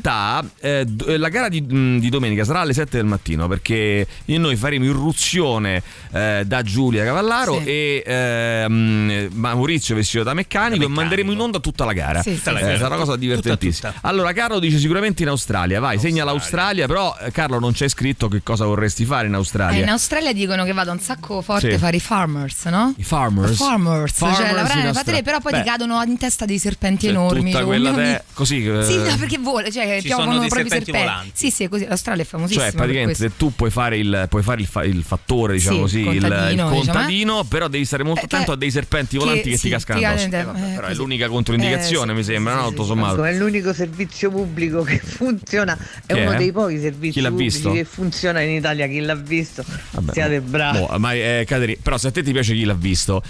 eh, 0.60 0.86
d- 0.86 1.16
la 1.18 1.30
gara 1.30 1.48
di, 1.50 1.66
di 1.66 2.10
domenica 2.10 2.44
sarà 2.44 2.62
alle 2.62 2.74
7 2.74 2.98
del 2.98 3.06
mattino 3.06 3.48
perché 3.48 4.06
noi 4.26 4.56
faremo 4.56 4.86
irruzione 4.86 5.82
eh, 6.12 6.44
da 6.46 6.62
Giulia 6.64 7.04
Cavallaro 7.04 7.60
Sì. 7.60 7.66
e 7.66 8.04
ehm, 8.06 9.28
Maurizio 9.34 9.96
vestito 9.96 10.24
da 10.24 10.34
meccanico, 10.34 10.80
Da 10.80 10.86
e 10.86 10.88
manderemo 10.94 11.32
in 11.32 11.40
onda 11.40 11.60
tutta 11.60 11.86
la 11.86 11.94
gara. 11.94 12.22
Sì, 12.22 12.36
sì, 12.36 12.52
la 12.52 12.60
Eh, 12.60 12.62
gara. 12.62 12.78
sarà 12.78 12.88
una 12.96 12.98
cosa 12.98 13.16
divertentissima. 13.16 13.90
Tutta, 13.90 14.00
tutta. 14.02 14.08
Allora, 14.08 14.34
Carlo 14.34 14.60
dice 14.60 14.78
sicuramente 14.78 15.22
in 15.24 15.30
Australia. 15.30 15.80
Vai, 15.80 16.00
segna 16.00 16.24
l'Australia, 16.24 16.88
però 16.88 17.16
eh, 17.22 17.32
Carlo 17.32 17.60
non 17.60 17.74
c'è 17.74 17.88
scritto 17.88 18.28
che 18.28 18.42
cosa 18.44 18.66
vorresti 18.66 19.06
fare 19.06 19.28
in 19.28 19.34
Eh, 19.34 19.38
Australia. 19.38 19.84
in 19.84 19.90
Australia 19.90 20.34
dicono 20.34 20.64
che 20.64 20.74
vada 20.74 20.92
un 20.92 21.00
sacco 21.00 21.42
forte 21.42 21.72
Sì. 21.74 21.78
fare 21.78 21.98
i 21.98 22.00
farmers, 22.00 22.66
no? 22.66 22.94
I 22.98 23.04
farmers. 23.04 23.56
Farmers, 23.58 24.14
Farmers 24.14 24.38
cioè 24.40 24.48
lavorare 24.48 24.76
nelle 24.76 24.88
Australia. 24.88 24.94
fattorie, 24.94 25.22
però 25.24 25.40
poi 25.40 25.52
Beh, 25.52 25.58
ti 25.60 25.64
cadono 25.70 26.02
in 26.04 26.18
testa 26.18 26.46
dei 26.46 26.58
serpenti 26.60 27.06
Cioè, 27.06 27.12
enormi. 27.16 27.44
tutta 27.46 27.58
cioè, 27.58 27.66
quella 27.66 27.94
te- 27.94 28.24
così 28.34 28.66
eh, 28.68 28.84
Sì, 28.84 28.98
no, 28.98 29.16
perché 29.18 29.38
vuole, 29.38 29.72
cioè 29.72 29.91
Ci 30.00 30.08
piovono 30.08 30.28
sono 30.32 30.40
dei 30.42 30.50
serpenti 30.50 30.86
serpenti. 30.86 30.92
volanti. 31.06 31.32
Sì, 31.34 31.52
sì, 31.52 31.64
è 31.64 31.70
così. 31.70 31.86
L'Australia 31.88 32.24
è 32.24 32.26
famosissima. 32.26 32.64
Cioè, 32.66 32.74
praticamente 32.74 33.32
tu 33.36 33.54
puoi 33.56 33.70
fare 33.72 33.98
il, 33.98 34.28
puoi 34.30 34.44
fare 34.44 34.62
il, 34.62 34.68
fa- 34.68 34.84
il 34.84 35.04
fattore, 35.04 35.54
diciamo 35.54 35.88
Sì, 35.88 36.04
così, 36.04 36.16
il, 36.16 36.16
il 36.16 36.22
contadino, 36.22 36.70
contadino, 36.70 37.44
però 37.44 37.68
devi 37.68 37.86
stare 37.86 38.04
molto 38.04 38.22
Eh, 38.22 38.26
attento 38.26 38.46
che- 38.46 38.52
a 38.52 38.56
dei 38.56 38.72
serpenti 38.72 39.18
volanti 39.18 39.50
che, 39.50 39.58
sì, 39.58 39.64
ti 39.64 39.70
cascano 39.70 40.00
ti 40.00 40.06
addosso. 40.06 40.26
Eh, 40.28 40.44
vabbè, 40.44 40.60
eh, 40.60 40.74
però 40.76 40.82
è 40.86 40.88
così. 40.90 40.98
l'unica 41.00 41.28
controindicazione, 41.28 42.12
Eh, 42.12 42.16
mi 42.16 42.24
sembra, 42.24 42.54
sì, 42.56 42.60
no? 42.62 42.70
Tutto 42.70 42.82
sì. 42.84 42.88
sommato. 42.90 43.24
È 43.24 43.34
l'unico 43.34 43.74
servizio 43.74 44.30
pubblico 44.32 44.84
che 44.84 44.98
funziona, 45.04 45.78
è 46.06 46.14
Che 46.14 46.22
uno 46.22 46.32
è? 46.32 46.38
dei 46.38 46.52
pochi 46.52 46.80
servizi 46.80 47.14
Chi 47.14 47.22
l'ha 47.22 47.30
pubblici 47.30 47.56
visto? 47.58 47.72
che 47.72 47.84
funziona 47.86 48.42
in 48.42 48.52
Italia. 48.52 48.88
Chi 48.88 49.00
l'ha 49.00 49.16
visto? 49.16 49.64
Vabbè, 49.92 50.14
Siate 50.14 50.42
bravi. 50.42 50.78
boh, 50.80 50.98
ma 51.00 51.14
eh, 51.14 51.44
Cateri- 51.48 51.78
però 51.82 51.98
se 51.98 52.08
a 52.08 52.12
te 52.12 52.24
ti 52.24 52.32
piace 52.32 52.54
chi 52.54 52.64
l'ha 52.64 52.74
visto, 52.74 53.22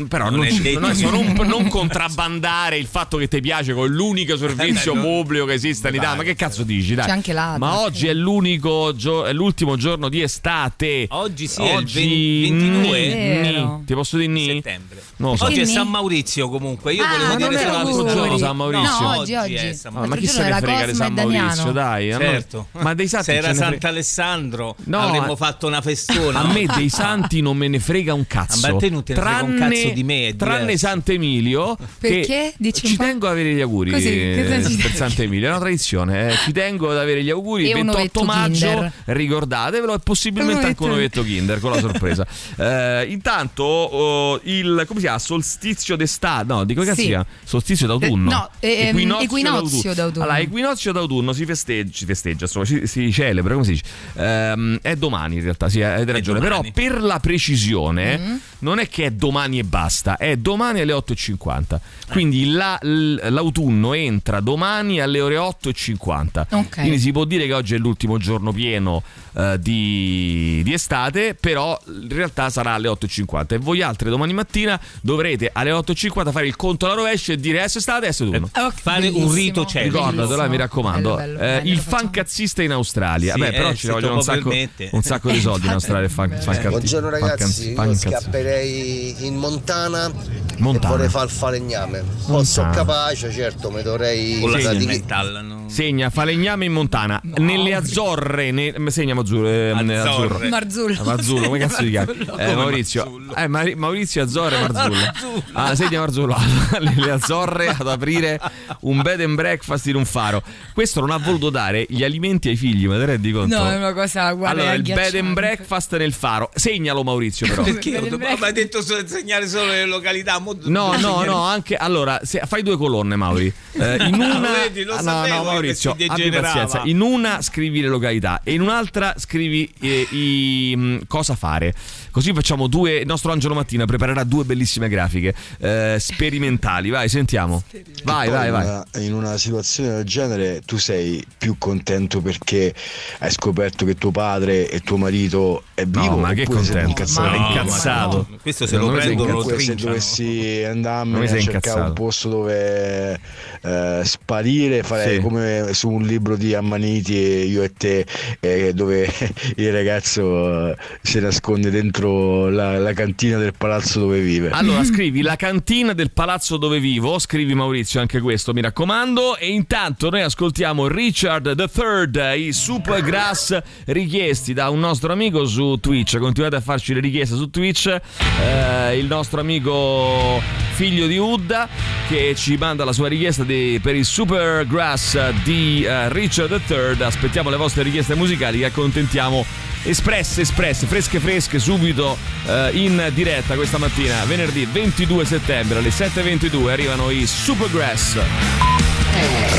mm, 0.00 0.04
però 0.06 0.24
Non 0.30 0.40
non, 0.40 0.46
è 0.46 0.50
ci- 0.50 0.72
non, 0.78 1.32
non- 1.34 1.46
non 1.46 1.68
contrabbandare 1.68 2.76
il 2.78 2.86
fatto 2.86 3.16
che 3.16 3.28
ti 3.28 3.40
piace 3.40 3.72
con 3.72 3.88
l'unico 3.88 4.36
servizio 4.36 4.94
Eh, 4.94 4.98
pubblico 5.00 5.44
che 5.46 5.52
esiste 5.54 5.88
in 5.88 5.94
Italia. 6.04 6.16
Ma 6.16 6.22
che 6.22 6.34
cazzo 6.34 6.62
dici? 6.62 6.94
Dai. 6.94 7.04
C'è 7.06 7.10
anche 7.12 7.32
l'altro. 7.32 7.58
Ma 7.66 7.80
oggi 7.80 8.06
è 8.06 8.14
l'unico 8.14 8.94
gio- 8.94 9.24
è 9.24 9.32
l'ultimo 9.32 9.76
giorno 9.76 10.08
di 10.08 10.22
estate. 10.22 11.06
Oggi 11.10 11.46
sì, 11.46 11.60
è 11.62 11.70
il 11.72 11.76
Oggi 11.76 12.48
22 12.50 13.14
ni-. 13.14 13.84
Ti 13.84 13.94
posso 13.94 14.16
dire 14.16 14.30
ni? 14.32 14.46
settembre 14.46 15.02
lo 15.16 15.36
so. 15.36 15.44
oggi 15.44 15.60
è 15.60 15.64
San? 15.64 15.88
Maurizio 15.88 16.48
comunque 16.48 16.92
io 16.94 17.02
Ah, 17.04 17.08
volevo 17.16 17.36
dire 17.36 17.58
solo 17.58 17.72
l'altro 17.72 18.12
giorno 18.14 18.38
San 18.38 18.56
Maurizio. 18.56 19.00
No, 19.00 19.16
Oggi 19.18 19.34
oggi, 19.34 19.54
è. 19.54 19.72
San 19.72 19.96
Ah, 19.96 20.06
ma 20.06 20.16
chi 20.16 20.26
se 20.26 20.42
ne 20.42 20.52
frega 20.60 20.86
di 20.86 20.94
San. 20.94 21.12
Maurizio, 21.12 21.70
dai. 21.72 22.12
a 22.12 22.18
noi- 22.18 22.26
certo 22.26 22.66
Ma 22.72 22.94
dei 22.94 23.08
santi 23.08 23.24
se 23.26 23.34
era 23.36 23.54
Sant'Alessandro 23.54 24.76
No, 24.84 24.98
avremmo 25.00 25.32
a- 25.32 25.36
fatto 25.36 25.66
una 25.66 25.80
festona 25.80 26.40
A 26.40 26.52
me 26.52 26.64
no? 26.64 26.74
dei 26.76 26.88
santi 26.88 27.40
non 27.40 27.56
me 27.56 27.68
ne 27.68 27.78
frega 27.78 28.12
un 28.14 28.26
cazzo. 28.26 28.66
Ma 28.68 28.74
a 28.74 28.78
te 28.78 28.90
non 28.90 29.02
te 29.04 29.14
ne 29.14 29.20
frega 29.20 29.42
un 29.42 29.56
cazzo 29.56 29.88
di 29.90 30.04
me, 30.04 30.28
è 30.28 30.36
tranne. 30.36 30.76
Sant'Emilio. 30.76 31.76
Perché? 31.98 32.54
Ci 32.72 32.96
tengo 32.96 33.26
ad 33.26 33.32
avere 33.32 33.54
gli 33.54 33.60
auguri 33.60 33.92
eh, 33.92 34.44
per? 34.46 34.92
Sant'Emilio. 34.94 35.46
È 35.46 35.50
una 35.50 35.58
tradizione. 35.60 35.83
Eh. 36.30 36.34
Ci 36.44 36.52
tengo 36.52 36.90
ad 36.90 36.98
avere 36.98 37.22
gli 37.22 37.30
auguri. 37.30 37.64
E 37.66 37.68
Il 37.70 37.76
un 37.76 37.86
28 37.92 37.98
ovetto 37.98 38.24
maggio, 38.24 38.66
Kinder. 38.68 38.92
ricordatevelo, 39.06 39.94
e 39.94 39.98
possibilmente 39.98 40.66
anche 40.66 40.82
un 40.82 40.90
ovetto- 40.90 41.22
Kinder 41.22 41.60
con 41.60 41.70
la 41.72 41.78
sorpresa. 41.80 42.26
Eh, 42.56 43.06
intanto, 43.10 43.62
oh, 43.64 44.40
il 44.44 44.84
come 44.86 45.00
si 45.00 45.06
chiama? 45.06 45.18
Solstizio 45.18 45.96
d'estate. 45.96 46.44
No, 46.46 46.64
di 46.64 46.74
che 46.74 46.84
Sì. 46.94 47.00
si 47.00 47.06
chiama? 47.06 47.26
Solstizio 47.44 47.86
d'autunno. 47.86 48.30
Eh, 48.30 48.34
no, 48.34 48.50
ehm, 48.60 49.16
equinozio 49.20 49.94
d'autunno. 49.94 50.24
Allora, 50.24 50.38
equinozio 50.38 50.92
d'autunno 50.92 51.32
si 51.32 51.44
festeggia, 51.44 51.92
si, 51.96 52.04
festeggia, 52.04 52.44
insomma, 52.44 52.64
si, 52.64 52.86
si 52.86 53.12
celebra, 53.12 53.52
come 53.54 53.64
si 53.64 53.72
dice? 53.72 53.84
Ehm, 54.16 54.78
è 54.82 54.96
domani 54.96 55.36
in 55.36 55.42
realtà, 55.42 55.68
sì, 55.68 55.82
hai 55.82 56.04
ragione. 56.04 56.40
Però 56.40 56.62
per 56.72 57.00
la 57.02 57.18
precisione 57.20 58.18
Mm-hmm. 58.18 58.36
non 58.60 58.78
è 58.78 58.88
che 58.88 59.06
è 59.06 59.10
domani 59.10 59.58
e 59.58 59.64
basta, 59.64 60.16
è 60.16 60.36
domani 60.36 60.80
alle 60.80 60.92
8.50. 60.92 61.80
Quindi 62.10 62.50
la- 62.50 62.78
l'autunno 62.82 63.92
entra 63.94 64.40
domani 64.40 65.00
alle 65.00 65.20
ore 65.20 65.36
8.50. 65.74 66.46
Ok. 66.50 66.80
Quindi 66.80 66.98
si 66.98 67.12
può 67.12 67.24
dire 67.24 67.46
che 67.46 67.52
oggi 67.52 67.74
è 67.74 67.78
l'ultimo 67.78 68.18
giorno 68.18 68.52
pieno 68.52 69.02
eh, 69.36 69.58
di, 69.60 70.60
di 70.64 70.72
estate, 70.72 71.34
però 71.38 71.78
in 71.86 72.08
realtà 72.10 72.50
sarà 72.50 72.72
alle 72.74 72.88
8.50. 72.88 73.54
E 73.54 73.58
voi 73.58 73.82
altri 73.82 74.08
domani 74.10 74.32
mattina 74.32 74.80
dovrete 75.00 75.50
alle 75.52 75.70
8.50 75.72 76.30
fare 76.32 76.46
il 76.46 76.56
conto 76.56 76.86
alla 76.86 76.94
rovescia 76.94 77.32
e 77.32 77.36
dire 77.36 77.58
adesso 77.58 77.76
è 77.76 77.80
estate, 77.80 78.06
adesso 78.06 78.22
è 78.24 78.26
autunno. 78.26 78.50
Oh, 78.54 78.72
fare 78.74 79.08
un 79.08 79.32
rito 79.32 79.64
celtico. 79.64 79.96
Ricordatelo, 79.98 80.26
bellissimo. 80.26 80.48
mi 80.48 80.56
raccomando. 80.56 81.14
Bello, 81.14 81.38
bello, 81.38 81.50
Eh, 81.52 81.58
bello, 81.60 81.70
il 81.72 81.78
fan 81.78 82.10
cazzista 82.10 82.62
in 82.62 82.72
Australia. 82.72 83.34
Sì, 83.34 83.40
Beh, 83.40 83.52
però 83.52 83.68
eh, 83.70 83.74
ci 83.74 83.86
vogliono 83.88 84.14
un 84.14 84.22
sacco, 84.22 84.50
un 84.90 85.02
sacco 85.02 85.30
di 85.30 85.40
soldi 85.40 85.66
in 85.66 85.72
Australia. 85.72 86.08
Fan, 86.08 86.30
fan 86.30 86.54
cazzi- 86.54 86.68
Buongiorno 86.68 87.08
ragazzi, 87.10 87.68
io 87.70 87.74
fan 87.74 87.88
cazzi- 87.88 88.08
scapperei 88.10 89.26
in 89.26 89.36
Montana, 89.36 90.10
Montana. 90.58 90.86
e 90.86 90.88
vorrei 90.96 91.08
fare 91.08 91.24
il 91.26 91.30
falegname. 91.30 92.02
Montana. 92.26 92.70
capace, 92.70 93.32
certo, 93.32 93.70
mi 93.70 93.82
dovrei 93.82 94.38
con 94.40 94.50
la 94.50 94.58
Segna. 94.60 95.40
no? 95.40 95.68
Segna 95.68 96.10
falegname 96.10 96.64
in 96.66 96.72
Montana. 96.72 97.20
Nelle 97.36 97.74
Azzorre. 97.74 98.50
Ne, 98.50 98.74
segna 98.90 99.14
Mazzurro. 99.24 99.48
Eh. 99.48 99.70
Azzurro. 99.96 100.48
Marzullo. 100.48 101.00
Ah, 101.00 101.04
Marzullo, 101.04 101.46
come 101.46 101.58
cazzo 101.58 101.82
si 101.82 101.90
chiama? 101.90 102.12
Come 102.12 102.44
Eh, 102.46 102.54
Maurizio. 102.54 103.02
Marzullo? 103.04 103.34
Eh, 103.34 103.48
Mari- 103.48 103.74
Maurizio 103.74 104.22
Azzorre 104.22 104.60
Marzullo. 104.60 105.42
Ah, 105.52 105.74
segna 105.74 106.00
Marzullo. 106.00 106.36
Le 106.78 107.10
Azzorre 107.10 107.68
ad 107.68 107.88
aprire 107.88 108.40
un 108.80 109.00
bed 109.02 109.20
and 109.20 109.34
breakfast 109.34 109.86
in 109.86 109.96
un 109.96 110.04
faro. 110.04 110.42
Questo 110.72 111.00
non 111.00 111.10
ha 111.10 111.18
voluto 111.18 111.50
dare 111.50 111.86
gli 111.88 112.02
alimenti 112.04 112.48
ai 112.48 112.56
figli, 112.56 112.86
ma 112.86 112.96
te 112.98 113.04
rendi 113.06 113.32
conto? 113.32 113.56
No, 113.56 113.70
è 113.70 113.76
una 113.76 113.92
cosa 113.92 114.30
guarda, 114.32 114.60
Allora, 114.60 114.74
il 114.74 114.82
bed 114.82 115.14
and 115.14 115.32
breakfast 115.32 115.96
nel 115.96 116.12
faro. 116.12 116.50
Segnalo 116.54 117.02
Maurizio 117.02 117.46
però. 117.46 117.62
perché 117.62 118.00
ma 118.18 118.46
hai 118.46 118.52
detto 118.52 118.82
solo- 118.82 119.06
segnare 119.06 119.48
solo 119.48 119.66
le 119.70 119.86
località 119.86 120.42
No, 120.64 120.96
no, 120.98 121.24
no, 121.24 121.42
anche 121.42 121.76
allora 121.76 122.20
se- 122.22 122.42
fai 122.46 122.62
due 122.62 122.76
colonne, 122.76 123.16
Mauri. 123.16 123.52
Eh, 123.72 123.96
in 124.06 124.14
una, 124.20 124.40
Vedi, 124.40 124.84
lo 124.84 124.94
Ah, 124.94 125.00
no, 125.00 125.26
no, 125.26 125.42
Maurizio, 125.44 125.92
abbi 125.92 126.30
pazienza. 126.30 126.82
In 126.84 127.00
una 127.00 127.40
scrivi 127.42 127.80
le 127.80 127.88
località 127.88 128.40
e 128.44 128.52
in 128.52 128.60
un'altra 128.60 129.13
scrivi 129.16 129.72
eh, 129.80 130.06
i, 130.10 130.74
mh, 130.76 131.06
cosa 131.06 131.34
fare. 131.34 131.74
Così 132.14 132.32
facciamo 132.32 132.68
due. 132.68 132.98
Il 132.98 133.06
nostro 133.06 133.32
Angelo 133.32 133.54
Mattina 133.54 133.86
preparerà 133.86 134.22
due 134.22 134.44
bellissime 134.44 134.88
grafiche 134.88 135.34
eh, 135.58 135.96
sperimentali. 135.98 136.88
Vai, 136.90 137.08
sentiamo. 137.08 137.64
Vai, 138.04 138.28
vai, 138.28 138.46
in 138.46 138.52
vai. 138.52 138.64
una- 138.64 138.84
in 138.98 139.12
una 139.14 139.36
situazione 139.36 139.96
del 139.96 140.04
genere 140.04 140.62
tu 140.64 140.76
sei 140.78 141.24
più 141.36 141.56
contento 141.58 142.20
perché 142.20 142.72
hai 143.18 143.30
scoperto 143.32 143.84
che 143.84 143.96
tuo 143.96 144.12
padre 144.12 144.70
e 144.70 144.78
tuo 144.78 144.96
marito 144.96 145.64
è 145.74 145.84
vivo 145.86 146.16
ma 146.16 146.32
che 146.34 146.42
oppure 146.42 146.62
sei 146.62 146.84
contento? 146.84 147.02
incazzato? 147.50 148.26
No, 148.30 148.38
questo 148.40 148.66
se 148.66 148.74
Secondo 148.76 148.94
lo 148.94 149.00
prendono 149.00 149.26
lo 149.30 149.34
Comunque 149.40 149.58
se 149.58 149.64
trinciano. 149.64 149.90
dovessi 149.90 150.60
Non 150.62 150.70
andarmene 150.70 151.24
a 151.24 151.28
cercare 151.28 151.42
incazzato. 151.56 151.82
un 151.88 151.92
posto 151.94 152.28
dove 152.28 153.20
eh, 153.62 154.00
sparire 154.04 154.82
farei 154.84 155.16
Sì. 155.16 155.20
come 155.20 155.68
su 155.72 155.88
un 155.90 156.02
libro 156.02 156.36
di 156.36 156.54
Ammaniti 156.54 157.16
e 157.16 157.44
io 157.46 157.62
e 157.64 157.72
te 157.72 158.06
eh, 158.38 158.72
dove 158.72 159.08
il 159.56 159.72
ragazzo 159.72 160.68
eh, 160.70 160.76
si 161.02 161.18
nasconde 161.18 161.70
dentro 161.70 162.02
la, 162.08 162.78
la 162.78 162.92
cantina 162.92 163.38
del 163.38 163.52
palazzo 163.56 164.00
dove 164.00 164.20
vive. 164.20 164.50
Allora 164.50 164.84
scrivi 164.84 165.22
la 165.22 165.36
cantina 165.36 165.92
del 165.92 166.10
palazzo 166.10 166.56
dove 166.56 166.78
vivo, 166.78 167.18
scrivi 167.18 167.54
Maurizio 167.54 168.00
anche 168.00 168.20
questo 168.20 168.52
mi 168.52 168.60
raccomando. 168.60 169.36
E 169.36 169.48
intanto 169.48 170.10
noi 170.10 170.22
ascoltiamo 170.22 170.86
Richard 170.86 171.54
III, 171.56 172.46
i 172.46 172.52
Supergrass 172.52 173.58
richiesti 173.86 174.52
da 174.52 174.70
un 174.70 174.80
nostro 174.80 175.12
amico 175.12 175.44
su 175.46 175.78
Twitch, 175.80 176.18
continuate 176.18 176.56
a 176.56 176.60
farci 176.60 176.94
le 176.94 177.00
richieste 177.00 177.36
su 177.36 177.50
Twitch, 177.50 177.86
eh, 177.86 178.98
il 178.98 179.06
nostro 179.06 179.40
amico 179.40 180.40
figlio 180.72 181.06
di 181.06 181.18
Udda 181.18 181.68
che 182.08 182.34
ci 182.36 182.56
manda 182.56 182.84
la 182.84 182.92
sua 182.92 183.08
richiesta 183.08 183.44
di- 183.44 183.78
per 183.82 183.94
il 183.94 184.04
Supergrass 184.04 185.30
di 185.44 185.84
eh, 185.84 186.12
Richard 186.12 186.60
III, 186.66 187.02
aspettiamo 187.02 187.50
le 187.50 187.56
vostre 187.56 187.82
richieste 187.82 188.14
musicali 188.14 188.58
che 188.58 188.66
accontentiamo 188.66 189.44
espresse, 189.84 190.42
espresse, 190.42 190.86
fresche, 190.86 191.20
fresche, 191.20 191.58
subito 191.58 192.16
eh, 192.46 192.70
in 192.72 193.10
diretta 193.14 193.54
questa 193.54 193.78
mattina, 193.78 194.24
venerdì 194.24 194.66
22 194.70 195.24
settembre 195.24 195.78
alle 195.78 195.90
7.22 195.90 196.68
arrivano 196.70 197.10
i 197.10 197.26
Supergrass. 197.26 198.18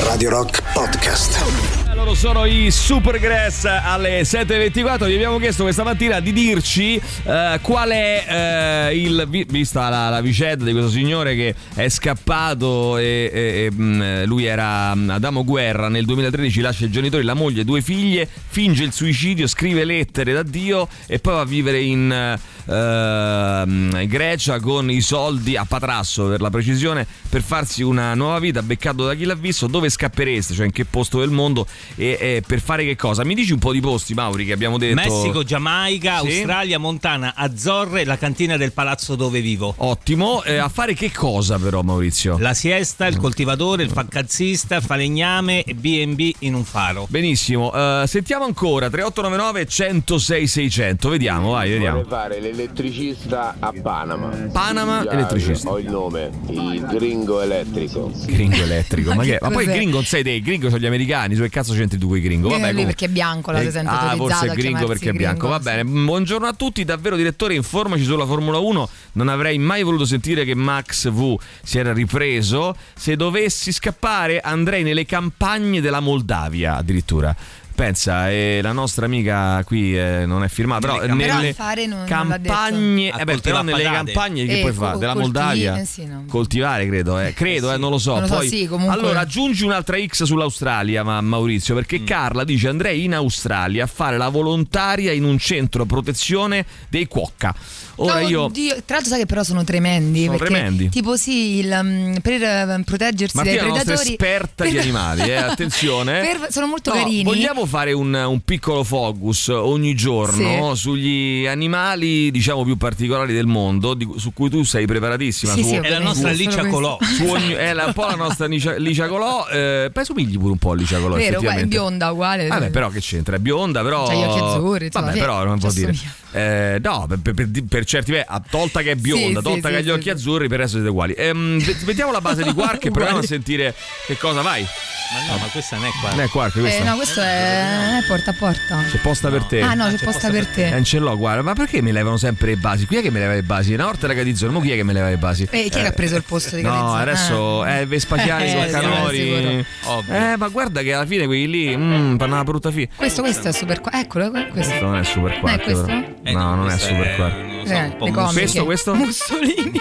Radio 0.04 0.30
Rock 0.30 0.62
Podcast. 0.74 1.85
Loro 2.06 2.18
sono 2.18 2.46
i 2.46 2.70
Supergrass 2.70 3.66
alle 3.66 4.22
7.24. 4.22 5.10
Gli 5.10 5.16
abbiamo 5.16 5.40
chiesto 5.40 5.64
questa 5.64 5.82
mattina 5.84 6.20
di 6.20 6.34
dirci 6.34 7.02
eh, 7.24 7.58
qual 7.64 7.90
è 7.90 8.90
eh, 8.92 8.96
il. 8.96 9.26
vi- 9.28 9.48
Vista 9.50 9.90
la, 9.90 10.10
la 10.10 10.22
vicenda 10.22 10.66
di 10.66 10.72
questo 10.72 10.92
signore 10.92 11.34
che 11.34 11.56
è 11.74 11.90
scappato 11.90 12.98
e, 13.00 13.32
e- 13.34 13.66
e, 13.66 13.72
mh, 13.72 14.26
lui 14.26 14.46
era 14.46 14.94
mh, 14.94 15.10
Adamo 15.10 15.44
Guerra. 15.44 15.90
Nel 15.90 16.06
2013 16.06 16.62
lascia 16.62 16.86
i 16.86 16.92
genitori, 16.92 17.24
la 17.24 17.34
moglie, 17.34 17.64
due 17.66 17.82
figlie, 17.82 18.30
finge 18.50 18.84
il 18.84 18.94
suicidio, 18.94 19.48
scrive 19.48 19.84
lettere 19.84 20.32
d'addio 20.34 20.88
e 21.08 21.18
poi 21.18 21.34
va 21.34 21.40
a 21.42 21.46
vivere 21.46 21.82
in, 21.82 22.38
eh, 22.68 24.06
Grecia 24.08 24.60
con 24.60 24.92
i 24.92 25.02
soldi 25.02 25.58
a 25.58 25.66
Patrasso 25.66 26.28
per 26.28 26.42
la 26.42 26.50
precisione 26.50 27.06
per 27.30 27.42
farsi 27.42 27.82
una 27.82 28.14
nuova 28.14 28.38
vita. 28.40 28.62
Beccato 28.62 29.06
da 29.06 29.16
chi 29.16 29.26
l'ha 29.26 29.36
visto, 29.36 29.66
dove 29.68 29.90
scappereste? 29.90 30.54
Cioè 30.54 30.66
in 30.66 30.72
che 30.72 30.86
posto 30.86 31.20
del 31.20 31.32
mondo? 31.32 31.66
E, 31.98 32.18
e 32.20 32.44
per 32.46 32.60
fare 32.60 32.84
che 32.84 32.96
cosa? 32.96 33.24
Mi 33.24 33.34
dici 33.36 33.54
un 33.54 33.60
po' 33.60 33.72
di 33.72 33.80
posti, 33.80 34.14
Mauri, 34.14 34.46
che 34.46 34.52
abbiamo 34.54 34.78
detto. 34.78 34.96
Messico, 34.96 35.44
Giamaica, 35.44 36.20
Sì. 36.20 36.28
Australia, 36.28 36.78
Montana, 36.78 37.34
Azzorre, 37.36 38.04
la 38.06 38.18
cantina 38.18 38.58
del 38.58 38.72
palazzo 38.74 39.16
dove 39.16 39.42
vivo. 39.42 39.74
Ottimo, 39.78 40.44
Eh, 40.44 40.58
a 40.58 40.70
fare 40.70 40.94
che 40.94 41.12
cosa 41.12 41.58
però 41.58 41.82
Maurizio? 41.82 42.38
La 42.40 42.54
siesta, 42.54 43.08
il 43.08 43.18
coltivatore, 43.18 43.84
il 43.84 43.90
fancazzista, 43.90 44.76
il 44.78 44.84
falegname 44.84 45.64
e 45.64 45.74
B&B 45.74 46.34
in 46.40 46.54
un 46.54 46.64
faro. 46.66 47.06
Benissimo, 47.10 47.72
eh, 47.74 48.04
sentiamo 48.08 48.46
ancora 48.46 48.90
3899 48.90 49.66
106 49.66 50.48
600, 50.48 51.10
vediamo, 51.10 51.52
vai, 51.52 51.70
vediamo. 51.72 52.04
Vorrei 52.04 52.10
fare 52.12 52.40
l'elettricista 52.42 53.56
a 53.60 53.74
Panama. 53.82 54.30
Panama, 54.52 55.04
Già 55.04 55.12
elettricista. 55.12 55.70
Ho 55.70 55.80
il 55.80 55.90
nome, 55.90 56.30
il 56.50 56.86
gringo 56.92 57.42
elettrico. 57.42 58.12
Gringo 58.26 58.62
elettrico, 58.64 59.14
ma, 59.14 59.24
Ma 59.26 59.38
ma 59.42 59.50
poi 59.50 59.64
il 59.66 59.72
gringo 59.72 59.96
non 59.96 60.06
sei 60.06 60.24
te, 60.24 60.32
il 60.32 60.42
gringo 60.44 60.68
sono 60.70 60.80
gli 60.80 60.86
americani, 60.86 61.36
su 61.36 61.42
che 61.42 61.50
cazzo 61.50 61.74
c'entri 61.88 62.00
tu 62.00 62.08
con 62.08 62.18
i 62.18 62.22
gringo? 62.22 62.50
Vabbè, 62.50 62.60
Eh, 62.62 62.68
comunque. 62.68 62.86
perché 62.86 63.06
è 63.06 63.10
bianco, 63.10 63.52
l'ha 63.52 63.62
Eh, 63.62 63.72
sempre 63.72 63.94
Ah, 63.96 64.16
forse 64.16 64.46
è 64.48 64.50
a 64.50 64.54
gringo 64.54 64.86
perché 64.86 65.10
è 65.10 65.14
bianco. 65.14 65.48
Va 65.48 65.60
bene, 65.60 65.84
buongiorno 65.86 66.48
a 66.48 66.54
tutti, 66.54 66.84
davvero 66.84 67.16
direttore, 67.16 67.56
informaci 67.56 68.04
sulla 68.04 68.26
Formula 68.26 68.58
1. 68.60 68.90
Non 69.14 69.30
avrei 69.30 69.58
mai 69.58 69.84
voluto 69.84 70.06
sentire 70.06 70.44
che 70.46 70.56
Max 70.56 71.10
V 71.10 71.38
si 71.64 71.78
era 71.78 71.94
ripreso. 71.94 72.76
Se 72.96 73.16
dovessi 73.16 73.72
scappare 73.72 74.40
andrei 74.40 74.84
nelle 74.84 75.06
campagne 75.06 75.82
della 75.82 76.00
Moldavia, 76.00 76.76
addirittura. 76.78 77.36
Pensa, 77.76 78.32
eh, 78.32 78.62
la 78.64 78.72
nostra 78.72 79.06
amica 79.06 79.62
qui 79.66 79.98
eh, 80.00 80.26
non 80.26 80.46
è 80.46 80.48
firmata, 80.48 80.80
però 80.88 81.02
Nelle 81.06 81.16
Però 81.26 81.36
nelle 81.36 81.50
a 81.50 81.54
fare 81.54 81.86
non, 81.86 82.06
campagne, 82.06 83.12
eh 83.20 83.24
beh, 83.26 83.40
però 83.40 83.62
nelle 83.64 83.84
campagne 83.84 84.46
che 84.46 84.58
Eh, 84.60 84.62
puoi 84.62 84.72
fare? 84.72 84.98
Della 84.98 85.12
coltivi- 85.12 85.34
Moldavia? 85.40 85.80
eh 85.82 85.86
sì, 85.86 86.06
no. 86.06 86.24
Coltivare, 86.30 86.88
credo, 86.88 87.20
eh. 87.20 87.34
credo, 87.34 87.74
eh, 87.74 87.78
non 87.78 87.90
lo 87.92 87.98
so. 87.98 88.14
Non 88.14 88.22
lo 88.22 88.28
so, 88.28 88.36
Poi, 88.36 88.48
sì, 88.48 88.66
comunque- 88.68 88.96
Allora, 88.98 89.20
aggiungi 89.20 89.66
un'altra 89.66 89.98
X 90.06 90.24
sull'Australia, 90.24 91.04
ma 91.04 91.20
Maurizio, 91.20 91.76
perché 91.76 92.00
Mm. 92.00 92.06
Carla 92.06 92.44
dice 92.46 92.70
andrei 92.70 93.04
in 93.04 93.14
Australia 93.14 93.84
a 93.84 93.88
fare 93.88 94.18
la 94.18 94.30
volontaria 94.30 95.12
in 95.12 95.26
un 95.26 95.38
centro 95.38 95.86
protezione 95.86 96.66
dei 96.88 97.08
cuocca. 97.08 97.54
Ora 97.98 98.20
No, 98.22 98.28
io 98.28 98.48
Dio, 98.52 98.74
tra 98.86 98.96
l'altro 98.96 99.10
sai 99.10 99.20
che 99.20 99.26
però 99.26 99.44
sono 99.44 99.64
tremendi. 99.66 100.26
Sono 100.26 100.38
perché, 100.38 100.54
tremendi. 100.54 100.90
Tipo 100.90 101.16
sì, 101.18 101.58
il, 101.60 101.78
um, 101.82 102.20
per 102.22 102.82
proteggersi 102.86 103.36
Martina 103.38 103.56
è 103.56 103.60
dai 103.66 103.72
predatori... 103.74 104.10
esperta 104.12 104.64
di 104.66 104.72
per- 104.72 104.80
animali, 104.82 105.22
eh, 105.22 105.36
attenzione. 105.44 106.22
per- 106.22 106.52
sono 106.52 106.68
molto 106.68 106.94
No, 106.94 107.02
carini. 107.02 107.24
Vogliamo 107.24 107.65
fare 107.66 107.92
un, 107.94 108.14
un 108.14 108.40
piccolo 108.44 108.84
focus 108.84 109.48
ogni 109.50 109.96
giorno 109.96 110.76
sugli 110.76 111.46
animali, 111.46 112.32
diciamo, 112.32 112.64
più 112.64 112.78
particolari 112.78 113.34
del 113.34 113.46
mondo, 113.46 113.94
di- 113.94 114.08
su 114.18 114.34
cui 114.34 114.50
tu 114.50 114.64
sei 114.64 114.86
preparatissima. 114.86 115.54
Sì, 115.54 115.62
su, 115.62 115.68
sì, 115.70 115.76
È 115.76 115.90
la 115.90 116.00
nostra 116.00 116.32
Licia. 116.32 116.66
Colò. 116.68 116.98
su 117.02 117.26
ogni- 117.26 117.54
è 117.54 117.74
la- 117.74 117.86
un 117.86 117.94
po' 117.94 118.06
la 118.06 118.16
nostra 118.16 118.46
Licia, 118.48 118.76
Licia 118.76 119.08
Colò. 119.08 119.48
Eh, 119.48 119.90
poi 119.94 120.06
somigli 120.06 120.38
pure 120.38 120.52
un 120.52 120.58
po' 120.58 120.72
a 120.72 120.76
Licia 120.76 121.00
Colò, 121.00 121.16
Vero, 121.16 121.40
è 121.42 121.66
bionda 121.66 122.12
uguale. 122.12 122.48
Vabbè, 122.48 122.70
però 122.70 122.90
che 122.90 123.00
c'entra? 123.00 123.36
È 123.36 123.40
bionda, 123.40 123.82
però. 123.84 124.08
C'ha 124.08 124.14
gli 124.14 124.24
occhi 124.24 124.40
azzurri, 124.40 124.86
insomma, 124.86 125.06
Vabbè, 125.06 125.18
sì, 125.18 125.22
però 125.24 125.44
non 125.44 125.60
può 125.60 125.72
dire. 125.72 125.94
Eh, 126.32 126.80
no, 126.84 127.08
per, 127.22 127.34
per- 127.34 127.50
per 127.70 127.86
certi 127.86 128.12
versi, 128.12 128.28
tolta 128.50 128.82
che 128.82 128.92
è 128.92 128.96
bionda, 128.96 129.40
Sì, 129.40 129.46
tolta 129.46 129.68
sì, 129.70 129.74
che 129.74 129.80
ha 129.80 129.82
sì, 129.82 129.86
gli 129.86 129.92
occhi 129.92 130.02
sì. 130.04 130.10
azzurri, 130.10 130.48
per 130.50 130.60
adesso 130.60 130.74
siete 130.76 130.90
uguali. 130.90 131.14
Ehm, 131.16 131.60
ve- 131.64 131.76
mettiamo 131.86 132.12
la 132.12 132.20
base 132.22 132.44
di 132.44 132.54
Quark 132.54 132.86
e 132.86 132.92
proviamo 132.92 133.20
a 133.20 133.24
sentire 133.24 133.74
che 134.06 134.18
cosa 134.18 134.42
vai. 134.42 134.62
Ma 134.64 135.32
no, 135.34 135.38
ma 135.40 135.46
questa 135.46 135.78
non 135.78 135.86
è 135.86 135.90
qua. 136.02 136.10
Non 136.10 136.20
è 136.22 136.28
Quark, 136.28 136.60
questa. 136.60 136.82
Eh, 136.82 136.84
no, 136.86 136.96
questo 136.96 137.22
è, 137.22 137.55
è 137.56 138.04
porta 138.08 138.32
a 138.32 138.34
porta. 138.38 138.84
C'è 138.90 138.98
posta 139.00 139.30
per 139.30 139.44
te. 139.44 139.62
Ah 139.62 139.74
no, 139.74 139.88
c'è 139.90 140.04
posta 140.04 140.30
per 140.30 140.46
te. 140.48 140.76
Eh, 140.76 140.84
ce 140.84 141.00
l'ho, 141.00 141.16
guarda, 141.18 141.42
ma 141.42 141.54
perché 141.54 141.82
mi 141.82 141.92
levano 141.92 142.18
sempre 142.18 142.48
le 142.48 142.58
basi? 142.58 142.86
Qui 142.86 142.98
è 142.98 143.02
che 143.02 143.12
mi 143.12 143.20
leva 143.20 143.34
le 143.34 143.44
basi? 143.44 143.74
Una 143.74 143.86
volta 143.86 144.06
era 144.06 144.16
Catizzone, 144.16 144.52
ma 144.52 144.62
chi 144.62 144.72
è 144.72 144.76
che 144.76 144.84
mi 144.84 144.94
leva 144.94 145.10
le 145.10 145.18
basi? 145.18 145.44
Eh, 145.50 145.70
chi 145.70 145.78
è 145.80 145.82
che 145.82 145.88
ha 145.88 145.92
preso 145.92 146.16
il 146.16 146.24
posto 146.24 146.56
di 146.56 146.62
No, 146.62 146.70
Catizzone? 146.72 147.02
adesso 147.02 147.62
Ah. 147.62 147.70
eh, 147.72 147.86
Vespachiani 147.86 148.52
Eh, 148.52 148.54
con 148.56 148.70
Canori. 148.70 149.66
Eh, 150.10 150.36
ma 150.38 150.48
guarda 150.50 150.82
che 150.82 150.94
alla 150.94 151.06
fine 151.06 151.26
quelli 151.26 151.48
lì 151.48 151.76
mm, 151.78 152.18
fanno 152.18 152.34
una 152.34 152.44
brutta 152.44 152.72
fine. 152.72 152.90
Questo, 152.96 153.22
questo 153.22 153.48
è 153.50 153.52
super... 153.54 153.82
qua- 153.82 154.00
Eccolo, 154.00 154.30
questo. 154.32 154.52
Questo 154.52 154.86
non 154.86 154.96
è 154.98 155.04
super. 155.04 155.32
Eh. 155.44 156.16
Eh, 156.24 156.32
no, 156.34 156.56
non 156.56 156.70
è 156.70 156.78
super 156.78 157.18
non 157.66 157.72
Eh, 157.74 157.88
le 157.90 157.96
mus- 158.00 158.12
comiche. 158.12 158.34
Questo, 158.34 158.66
questo? 158.66 158.94
Mussolini. 158.96 159.72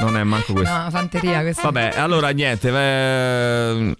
Non 0.00 0.16
è 0.16 0.22
manco 0.22 0.52
questo. 0.52 0.74
No, 0.76 0.90
fanteria 0.90 1.40
questo. 1.40 1.62
Vabbè, 1.62 1.94
allora 1.96 2.28
niente. 2.30 2.68
eh, 2.70 3.96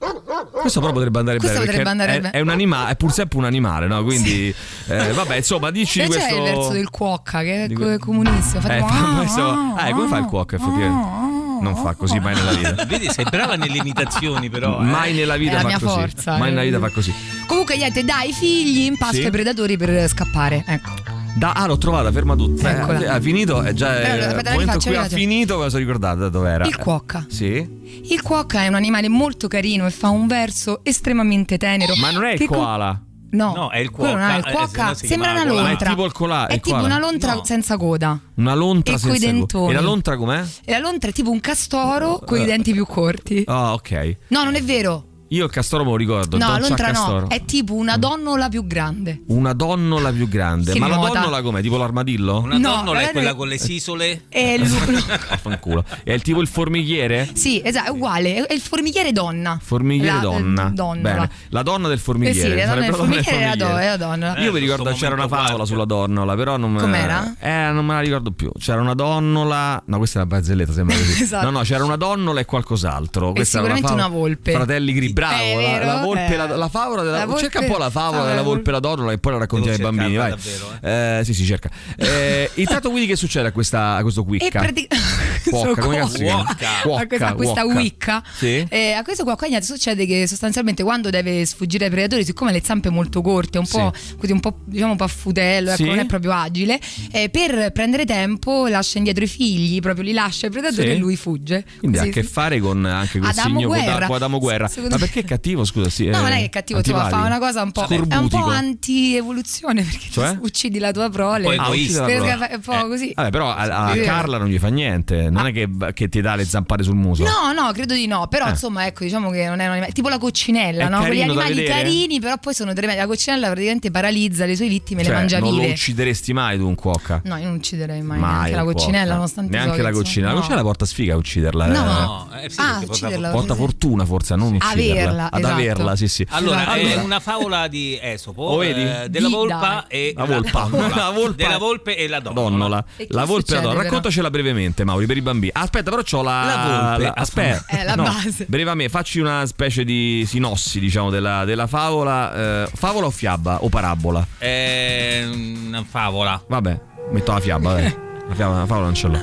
questo 0.61 0.81
però 0.81 0.93
potrebbe 0.93 1.19
andare 1.19 1.38
Questo 1.38 1.59
bene. 1.59 1.67
potrebbe 1.71 1.90
andare 1.90 2.12
è, 2.12 2.21
bene. 2.21 2.31
è 2.35 2.40
un 2.40 2.49
animale, 2.50 2.93
è 2.93 2.97
pur 2.97 3.12
sempre 3.12 3.38
un 3.38 3.45
animale, 3.45 3.87
no? 3.87 4.02
Quindi, 4.05 4.55
eh, 4.88 5.12
vabbè, 5.12 5.37
insomma, 5.37 5.71
dici 5.71 6.00
di 6.00 6.09
c'è 6.09 6.12
questo. 6.14 6.35
il 6.37 6.43
verso 6.43 6.71
del 6.73 6.90
cuocca 6.90 7.40
che 7.43 7.64
è 7.64 7.73
co- 7.73 7.83
que- 7.83 7.99
comunista. 7.99 8.61
Fa 8.61 8.76
Eh, 8.76 8.81
ah, 8.81 9.14
questo- 9.19 9.43
ah, 9.43 9.75
ah, 9.76 9.88
e 9.88 9.93
come 9.93 10.09
fa 10.09 10.19
il 10.19 10.25
cuoco, 10.26 10.55
effettivamente? 10.55 11.26
Non 11.61 11.75
fa 11.75 11.95
così 11.95 12.21
mai 12.21 12.35
nella 12.37 12.52
vita. 12.52 12.85
Vedi, 12.87 13.11
sei 13.11 13.25
brava 13.28 13.57
nelle 13.57 13.78
imitazioni, 13.78 14.49
però. 14.49 14.78
eh. 14.81 14.85
Mai 14.85 15.12
nella 15.12 15.37
vita 15.37 15.52
È 15.52 15.55
la 15.57 15.61
fa 15.62 15.67
mia 15.67 15.78
così. 15.81 15.93
forza, 15.93 16.37
Mai 16.38 16.50
nella 16.50 16.62
eh. 16.62 16.67
vita 16.67 16.78
fa 16.78 16.90
così. 16.90 17.12
Comunque, 17.47 17.76
niente, 17.76 18.05
dai, 18.05 18.33
figli 18.33 18.85
in 18.85 18.97
pasto 18.97 19.17
Sì. 19.17 19.25
ai 19.25 19.31
predatori 19.31 19.76
per 19.76 20.09
scappare. 20.09 20.62
Ecco. 20.67 20.90
Da, 21.37 21.52
ah, 21.52 21.66
l'ho 21.66 21.78
trovata, 21.78 22.11
ferma 22.11 22.35
tutto. 22.35 22.66
Eh, 22.66 22.70
Eccola. 22.70 23.12
ha 23.12 23.20
finito, 23.20 23.62
è 23.62 23.73
già. 23.73 24.00
Eh, 24.00 24.11
aspetta, 24.26 24.38
al 24.38 24.44
la 24.44 24.50
momento 24.50 24.61
in 24.61 24.66
rifaccio, 24.78 24.88
cui 24.88 24.97
ha 24.97 25.04
finito, 25.08 25.56
me 25.58 25.64
lo 25.64 25.68
sono 25.70 25.82
ricordata 25.85 26.28
dove 26.28 26.50
era. 26.50 26.66
Il 26.66 26.76
cuocca. 26.76 27.26
Sì. 27.28 28.02
Il 28.11 28.23
cuocca 28.23 28.62
è 28.62 28.68
un 28.68 28.75
animale 28.75 29.08
molto 29.08 29.47
carino 29.47 29.87
e 29.87 29.90
fa 29.90 30.08
un 30.08 30.26
verso 30.26 30.80
estremamente 30.82 31.56
tenero. 31.56 31.94
Ma 31.97 32.11
non 32.11 32.25
è 32.25 32.32
il 32.32 32.44
koala. 32.44 33.02
No, 33.30 33.52
No, 33.54 33.70
è 33.70 33.76
il 33.78 33.90
quello 33.90 34.16
non 34.16 34.23
è 34.30 34.37
il 34.38 34.44
cuoca, 34.44 34.90
eh, 34.92 34.94
se 34.94 35.02
no 35.02 35.08
sembra 35.11 35.32
una 35.32 35.44
lontra. 35.44 35.62
Ma 35.62 35.73
è 35.73 35.76
tipo 35.76 36.04
il 36.06 36.12
koala- 36.12 36.47
È 36.47 36.54
il 36.54 36.61
tipo 36.61 36.76
una 36.76 36.99
lontra 36.99 37.35
No. 37.35 37.44
senza 37.44 37.76
coda. 37.76 38.18
Una 38.37 38.54
lontra 38.54 38.94
E 38.94 38.99
coi 38.99 39.11
senza 39.11 39.26
dentoni. 39.26 39.70
E 39.70 39.75
la 39.75 39.80
lontra 39.82 40.16
com'è? 40.16 40.42
E 40.64 40.73
la 40.73 40.78
lontra 40.78 41.11
è 41.11 41.12
tipo 41.12 41.30
un 41.30 41.40
castoro 41.40 42.20
con 42.25 42.38
i 42.38 42.42
Eh. 42.42 42.47
denti 42.47 42.73
più 42.73 42.87
corti. 42.87 43.44
Ah, 43.47 43.75
ok. 43.75 44.16
No, 44.28 44.44
non 44.44 44.54
è 44.54 44.62
vero. 44.62 45.08
Io 45.28 45.44
il 45.44 45.50
castoro 45.50 45.85
me 45.85 45.90
lo 45.90 45.97
ricordo. 45.97 46.38
No, 46.38 46.58
l'ontra 46.58 46.90
no, 46.90 47.26
è 47.28 47.44
tipo 47.44 47.75
una 47.75 47.97
donnola 47.97 48.49
più 48.49 48.66
grande. 48.66 49.23
Una 49.26 49.52
donnola 49.52 50.11
più 50.11 50.26
grande. 50.28 50.73
Che 50.73 50.78
Ma 50.78 50.88
la 50.88 50.97
nuota. 50.97 51.20
donnola 51.20 51.42
com'è? 51.42 51.61
Tipo 51.61 51.76
l'armadillo? 51.76 52.38
Una 52.40 52.56
No, 52.58 52.70
donnola 52.76 53.00
è 53.00 53.08
eh, 53.08 53.12
quella 53.12 53.30
eh, 53.30 53.35
con 53.35 53.49
le 53.49 53.58
sisole. 53.58 54.23
È 54.28 54.38
il- 54.38 54.62
Affanculo. 55.28 55.85
È 56.02 56.12
il 56.12 56.23
tipo 56.23 56.40
il 56.40 56.49
formichiere? 56.49 57.28
sì, 57.35 57.61
esatto, 57.64 57.88
è 57.88 57.90
uguale, 57.90 58.47
è 58.47 58.52
il 58.54 58.61
formichiere 58.61 59.12
donna. 59.12 59.58
Formichiere 59.62 60.14
La- 60.14 60.20
donna. 60.20 60.70
Bene. 60.70 61.30
La 61.50 61.62
donna 61.62 61.88
del 61.88 61.99
Eh 61.99 62.00
formichiere. 62.00 62.38
sì, 62.50 62.54
la 62.56 62.64
donna 62.64 62.66
Sarebbe 62.66 62.80
del 62.87 62.90
la 62.90 62.97
donna 62.97 63.14
del 63.14 63.25
formichiere 63.25 63.52
è 63.52 63.56
la, 63.56 63.80
è 63.82 63.87
la 63.88 63.97
donna. 63.97 64.35
Eh, 64.37 64.42
Io 64.44 64.52
mi 64.52 64.61
ricordo 64.61 64.92
c'era 64.92 65.14
una 65.14 65.28
favola 65.28 65.64
sulla 65.64 65.85
donnola, 65.85 66.35
però 66.37 66.56
non 66.56 66.73
me 66.73 66.80
Com'era? 66.80 67.35
Eh, 67.38 67.70
non 67.73 67.85
me 67.85 67.94
la 67.94 68.00
ricordo 68.00 68.30
più. 68.30 68.50
C'era 68.58 68.80
una 68.80 68.94
donnola. 68.94 69.82
No, 69.87 69.97
questa 69.99 70.20
è 70.20 70.23
una 70.23 70.30
barzelletta, 70.37 70.73
sembra 70.73 70.97
così. 70.97 71.16
Esatto. 71.28 71.44
No, 71.44 71.58
no, 71.58 71.61
c'era 71.64 71.85
una 71.85 71.97
donnola 71.97 72.40
e 72.40 72.44
qualcos'altro. 72.44 73.32
Questa 73.32 73.58
era 73.58 73.66
sicuramente 73.75 73.88
favola- 73.88 74.06
una 74.06 74.16
volpe. 74.16 74.52
Fratelli 74.52 74.92
Gri, 74.94 75.12
bravo. 75.19 75.61
La, 75.61 75.85
la 75.85 76.01
volpe, 76.03 76.33
Eh. 76.33 76.37
la, 76.37 76.57
la 76.57 76.69
favola 76.69 77.03
della 77.03 77.19
La 77.19 77.25
volpe- 77.27 77.43
Cerca 77.43 77.61
un 77.61 77.67
po' 77.67 77.79
la 77.79 77.91
favola 77.91 78.21
Ah, 78.23 78.25
della 78.25 78.35
la 78.37 78.43
volpe 78.43 78.69
e 78.71 78.73
la 78.73 78.81
donnola 78.81 79.13
e 79.13 79.19
poi 79.19 79.33
la 79.33 79.39
raccontiamo 79.39 79.77
ai 79.77 79.83
bambini, 79.83 80.17
vai. 80.17 80.31
davvero, 80.31 80.79
Eh, 80.83 81.25
sì, 81.25 81.35
sì, 81.35 81.45
cerca. 81.45 81.71
Eh, 81.97 82.51
intanto 82.57 82.91
quindi 82.91 83.07
che 83.09 83.17
succede 83.17 83.49
a, 83.49 83.53
questa, 83.53 83.97
a 83.97 84.03
questo 84.03 84.25
Quicca? 84.25 84.61
praticamente 84.61 84.97
Cuocca, 85.51 85.81
come 85.81 85.97
cazzo 85.99 86.17
si 86.17 86.27
a 86.29 87.35
questa, 87.35 87.65
wicca 87.65 88.23
Sì. 88.37 88.67
eh, 88.69 88.93
a 88.93 89.03
questo 89.03 89.25
qua 89.25 89.37
niente, 89.49 89.65
succede 89.67 90.05
che 90.07 90.27
sostanzialmente 90.27 90.83
quando 90.83 91.11
deve 91.11 91.45
sfuggire 91.47 91.87
ai 91.87 91.91
predatori 91.91 92.25
siccome 92.25 92.53
le 92.53 92.61
zampe 92.63 92.91
molto 92.91 93.21
corte 93.23 93.59
un 93.59 93.67
po' 93.67 93.93
così 94.19 94.33
un 94.33 94.41
po' 94.41 94.59
diciamo 94.65 94.97
paffutello 94.97 95.71
ecco, 95.71 95.77
Sì. 95.83 95.85
non 95.89 95.99
è 95.99 96.07
proprio 96.07 96.33
agile 96.33 96.79
eh, 97.13 97.29
per 97.31 97.73
prendere 97.73 98.05
tempo 98.05 98.67
lascia 98.67 98.99
indietro 98.99 99.25
i 99.25 99.27
figli 99.29 99.81
proprio 99.81 100.05
li 100.05 100.13
lascia 100.13 100.47
ai 100.47 100.53
predatori 100.53 100.89
Sì. 100.89 100.95
e 100.95 100.97
lui 100.97 101.17
fugge 101.17 101.65
Quindi 101.79 101.99
ha 101.99 102.03
a 102.03 102.07
che 102.07 102.23
sì. 102.23 102.29
fare 102.29 102.61
con 102.61 102.85
anche 102.85 103.19
quel 103.19 103.31
Adamo 103.31 103.59
signor 103.61 103.77
Guerra. 103.77 104.07
con 104.07 104.17
Adamo 104.17 104.39
Guerra. 104.39 104.71
Ma 104.91 104.97
perché 105.09 105.21
è 105.21 105.25
cattivo? 105.25 105.65
Scusa, 105.65 105.88
sì. 105.91 106.07
No, 106.07 106.19
eh, 106.19 106.23
non 106.23 106.33
è 106.33 106.38
che 106.38 106.45
è 106.45 106.49
cattivo, 106.50 106.79
insomma, 106.79 107.09
fa 107.09 107.23
una 107.25 107.38
cosa 107.38 107.62
un 107.62 107.73
po', 107.73 107.87
è 107.87 108.17
un 108.17 108.29
po' 108.29 108.45
anti-evoluzione 108.45 109.83
perché 109.83 110.07
Cioè? 110.11 110.38
uccidi 110.43 110.79
la 110.79 110.93
tua 110.93 111.09
prole. 111.11 111.45
Poi 111.45 111.57
Ah, 111.57 111.69
la 111.69 112.05
prole. 112.05 112.49
è 112.49 112.55
un 112.55 112.61
po' 112.61 112.87
così. 112.88 113.12
Vabbè, 113.15 113.31
però 113.31 113.50
a, 113.50 113.87
a 113.88 113.93
Sì. 113.93 114.00
Carla 114.00 114.38
non 114.38 114.49
gli 114.49 114.59
fa 114.59 114.69
niente. 114.69 115.31
Non 115.31 115.47
è 115.47 115.53
che, 115.53 115.69
che 115.95 116.09
ti 116.09 116.21
dà 116.21 116.35
le 116.35 116.45
zampate 116.45 116.83
sul 116.83 116.95
muso. 116.95 117.25
No, 117.25 117.53
no, 117.53 117.73
credo 117.73 117.95
di 117.95 118.07
no. 118.07 118.27
Però, 118.29 118.47
Eh. 118.47 118.50
insomma, 118.50 118.87
ecco, 118.87 119.05
diciamo 119.05 119.31
che 119.31 119.47
non 119.47 119.61
è 119.61 119.65
un 119.67 119.73
animale. 119.73 119.93
Tipo 119.93 120.09
la 120.09 120.19
coccinella, 120.19 120.87
È 120.87 120.88
no? 120.88 121.00
Quegli 121.00 121.23
animali 121.23 121.65
carini, 121.65 122.21
però 122.21 122.37
poi 122.38 122.55
sono 122.55 122.73
tremendi. 122.73 123.00
La 123.00 123.07
coccinella 123.07 123.47
praticamente 123.50 123.91
paralizza 123.91 124.45
le 124.45 124.57
sue 124.57 124.69
vittime, 124.69 125.03
Cioè, 125.03 125.12
le 125.12 125.19
mangia 125.19 125.38
non 125.38 125.50
lo 125.55 125.61
vive. 125.61 125.73
uccideresti 125.73 126.33
mai 126.33 126.59
tu 126.59 126.67
un 126.67 126.75
cuocca? 126.75 127.21
No, 127.25 127.37
io 127.37 127.45
non 127.47 127.57
ucciderei 127.57 128.03
mai, 128.03 128.19
Mai 128.19 128.31
neanche 128.33 128.55
la 128.57 128.65
coccinella, 128.65 128.99
cuocca. 129.03 129.15
nonostante 129.15 129.50
Neanche 129.57 129.77
so 129.77 129.83
la 129.83 129.91
coccinella. 129.91 130.33
La 130.33 130.38
coccinella 130.38 130.62
porta 130.62 130.85
sfiga 130.87 131.15
a 131.15 131.17
ucciderla. 131.17 131.67
No. 131.67 131.73
eh. 131.75 131.77
No, 131.79 132.29
eh 132.43 132.50
sì, 132.50 132.61
Ah, 132.61 132.83
porta 133.31 133.55
fortuna 133.55 134.05
forse 134.05 134.33
a 134.35 134.37
non 134.37 134.55
ucciderla. 134.55 134.98
Averla, 135.02 135.31
ad 135.31 135.38
esatto. 135.38 135.55
averla, 135.55 135.97
sì, 135.97 136.09
sì. 136.09 136.26
Allora, 136.31 136.75
è 136.75 136.85
Allora. 136.85 137.02
una 137.02 137.21
favola 137.21 137.69
di 137.69 137.99
Esopo 138.00 138.57
vedi? 138.57 138.83
eh, 138.83 139.09
della 139.09 139.28
volpa 139.28 139.87
e 139.88 140.12
La 140.17 140.25
volpa. 140.25 140.69
La 140.95 141.11
volpa. 141.11 141.33
della 141.43 141.59
volpe 141.59 141.97
e 141.97 142.09
la 142.09 142.21
donnola. 142.21 142.85
E 142.97 143.07
La 143.11 143.25
volpe 143.25 143.47
succede, 143.49 143.67
la 143.67 143.73
donna. 143.73 143.83
Raccontacela 143.85 144.31
brevemente, 144.31 144.85
Mauri, 144.85 145.07
per 145.07 145.17
i 145.17 145.23
bambini. 145.23 145.50
Aspetta, 145.55 145.90
però 145.90 146.02
c'ho 146.02 146.23
la. 146.23 146.45
La 146.45 146.97
volpe 146.97 147.12
aspetta. 147.14 147.64
È 147.67 147.85
la 147.85 147.95
No, 147.95 148.02
base. 148.05 148.47
Brevemente, 148.49 148.90
facci 148.93 149.19
una 149.21 149.45
specie 149.47 149.85
di 149.85 150.25
sinossi, 150.26 150.78
diciamo, 150.81 151.11
della, 151.11 151.45
della 151.45 151.67
favola. 151.67 152.64
eh, 152.64 152.71
favola 152.75 153.07
o 153.07 153.11
fiaba 153.11 153.62
o 153.62 153.69
parabola? 153.69 154.26
È 154.38 155.25
una 155.28 155.85
favola. 155.88 156.43
Vabbè, 156.47 156.81
metto 157.12 157.33
la 157.33 157.40
fiaba, 157.40 157.73
dai. 157.75 157.97
La, 158.28 158.35
fiaba, 158.35 158.59
la 158.59 158.67
favola 158.67 158.85
non 158.87 158.95
ce 158.95 159.09
l'ho. 159.09 159.23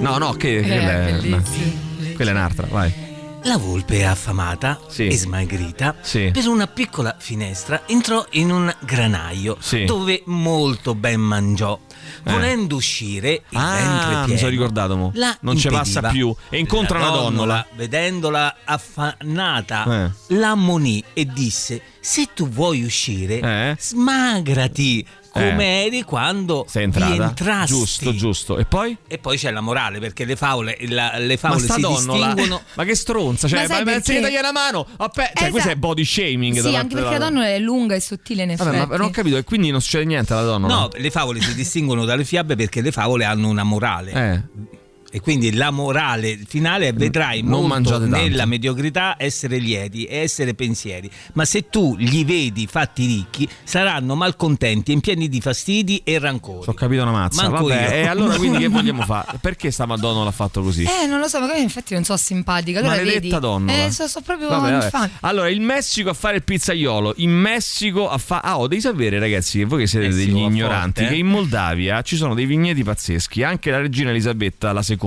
No, 0.00 0.18
no, 0.18 0.32
che, 0.32 0.58
Eh, 0.58 0.62
quella, 0.62 1.06
è, 1.06 1.12
bellissimo. 1.12 1.72
quella 2.14 2.30
è 2.30 2.34
un'altra, 2.34 2.66
vai. 2.70 2.92
La 3.46 3.58
volpe 3.58 4.04
affamata 4.04 4.80
Sì. 4.88 5.06
e 5.06 5.16
smagrita 5.16 5.94
Sì. 6.00 6.30
per 6.32 6.48
una 6.48 6.66
piccola 6.66 7.14
finestra 7.16 7.82
entrò 7.86 8.26
in 8.30 8.50
un 8.50 8.74
granaio 8.80 9.56
Sì. 9.60 9.84
dove 9.84 10.22
molto 10.26 10.96
ben 10.96 11.20
mangiò. 11.20 11.78
Eh. 12.24 12.32
Volendo 12.32 12.74
uscire, 12.74 13.42
il 13.50 13.56
Ah, 13.58 14.04
pieno, 14.08 14.26
mi 14.26 14.36
sono 14.38 14.50
ricordato, 14.50 14.96
mo. 14.96 15.10
la 15.14 15.36
Non 15.42 15.56
ci 15.56 15.68
passa 15.68 16.02
più. 16.08 16.34
E 16.48 16.58
incontra 16.58 16.98
La 16.98 17.10
una 17.10 17.16
donnola. 17.20 17.66
Vedendola 17.76 18.56
affannata, 18.64 20.06
Eh. 20.06 20.34
la 20.34 20.50
ammonì 20.50 21.02
e 21.12 21.24
disse: 21.26 21.80
Se 22.00 22.28
tu 22.34 22.48
vuoi 22.48 22.82
uscire, 22.82 23.38
Eh? 23.40 23.76
smagrati 23.78 25.06
come 25.36 25.84
eri 25.84 26.02
quando 26.02 26.64
Sei 26.68 26.84
entrata. 26.84 27.24
entrasti. 27.24 27.72
Giusto, 27.74 28.14
giusto. 28.14 28.58
E 28.58 28.64
poi? 28.64 28.96
E 29.06 29.18
poi 29.18 29.36
c'è 29.36 29.50
la 29.50 29.60
morale, 29.60 29.98
perché 29.98 30.24
le 30.24 30.36
favole, 30.36 30.76
la- 30.88 31.16
le 31.18 31.26
Ma 31.34 31.36
favole 31.36 31.60
sta 31.64 31.74
si 31.74 31.80
donnola, 31.80 32.26
distinguono. 32.32 32.62
ma 32.74 32.84
che 32.84 32.94
stronza, 32.94 33.48
cioè, 33.48 33.62
Ma 33.62 33.68
ma, 33.68 33.78
ma 33.78 33.84
perché? 33.84 34.12
se 34.14 34.20
tagli 34.20 34.36
una 34.36 34.52
mano, 34.52 34.86
aspetta, 34.96 35.22
cioè, 35.26 35.32
Esatto. 35.34 35.50
questo 35.50 35.70
è 35.70 35.76
body 35.76 36.04
shaming. 36.04 36.60
Sì, 36.60 36.74
anche 36.76 36.94
perché 36.94 37.10
la 37.18 37.18
donna 37.18 37.46
è 37.46 37.58
lunga 37.58 37.94
e 37.94 38.00
sottile 38.00 38.42
in 38.44 38.50
effetti. 38.50 38.70
Vabbè, 38.70 38.86
ma 38.86 38.96
non 38.96 39.06
ho 39.06 39.10
capito, 39.10 39.36
e 39.36 39.44
quindi 39.44 39.70
non 39.70 39.80
succede 39.80 40.04
niente 40.04 40.32
alla 40.32 40.42
donna? 40.42 40.66
No, 40.66 40.88
le 40.94 41.10
favole 41.10 41.40
si 41.40 41.54
distinguono 41.54 42.04
dalle 42.04 42.24
fiabe 42.24 42.56
perché 42.56 42.80
le 42.80 42.92
favole 42.92 43.24
hanno 43.24 43.48
una 43.48 43.62
morale. 43.64 44.12
Eh. 44.12 44.74
E 45.16 45.20
quindi 45.20 45.54
la 45.54 45.70
morale 45.70 46.38
finale 46.46 46.88
è 46.88 46.92
vedrai 46.92 47.40
Non 47.40 47.68
molto 47.68 47.98
nella 48.00 48.44
mediocrità 48.44 49.14
essere 49.16 49.56
lieti 49.56 50.04
e 50.04 50.18
essere 50.18 50.52
pensieri. 50.52 51.10
Ma 51.32 51.46
se 51.46 51.70
tu 51.70 51.96
li 51.96 52.22
vedi 52.22 52.66
fatti 52.66 53.06
ricchi, 53.06 53.48
saranno 53.64 54.14
malcontenti, 54.14 54.92
e 54.92 55.00
pieni 55.00 55.30
di 55.30 55.40
fastidi 55.40 56.02
e 56.04 56.18
rancori. 56.18 56.68
Ho 56.68 56.74
capito 56.74 57.00
una 57.00 57.12
mazza. 57.12 57.48
Manco 57.48 57.66
Vabbè, 57.66 57.82
io. 57.82 57.90
e 57.92 58.06
allora 58.08 58.36
quindi 58.36 58.58
che 58.58 58.68
vogliamo 58.68 59.04
fare? 59.04 59.38
Perché 59.40 59.70
sta 59.70 59.86
Madonna 59.86 60.22
l'ha 60.22 60.30
fatto 60.32 60.60
così? 60.60 60.82
Eh, 60.82 61.06
non 61.06 61.18
lo 61.18 61.28
so, 61.28 61.40
magari 61.40 61.62
infatti 61.62 61.94
non 61.94 62.04
so 62.04 62.14
simpatica. 62.18 62.80
Allora 62.80 62.96
Maledetta 62.96 63.20
vedi. 63.20 63.38
donnola. 63.38 63.84
Eh, 63.86 63.90
so, 63.90 64.06
so 64.08 64.20
proprio 64.20 64.48
Vabbè, 64.48 64.90
vabbè. 64.90 65.10
Allora, 65.20 65.48
il 65.48 65.62
Messico 65.62 66.10
a 66.10 66.14
fare 66.14 66.36
il 66.36 66.42
pizzaiolo. 66.42 67.14
In 67.16 67.30
Messico 67.30 68.10
a 68.10 68.18
fare. 68.18 68.46
Ah, 68.46 68.58
oh, 68.58 68.66
devi 68.66 68.82
sapere, 68.82 69.18
ragazzi, 69.18 69.60
che 69.60 69.64
voi 69.64 69.78
che 69.78 69.86
siete 69.86 70.08
Messico 70.08 70.24
degli 70.26 70.42
ignoranti, 70.42 71.00
forte, 71.00 71.04
eh? 71.06 71.08
che 71.08 71.14
in 71.14 71.26
Moldavia 71.26 72.02
ci 72.02 72.16
sono 72.16 72.34
dei 72.34 72.44
vigneti 72.44 72.84
pazzeschi. 72.84 73.42
Anche 73.42 73.70
la 73.70 73.78
regina 73.78 74.10
Elisabetta 74.10 74.78
II 74.86 75.04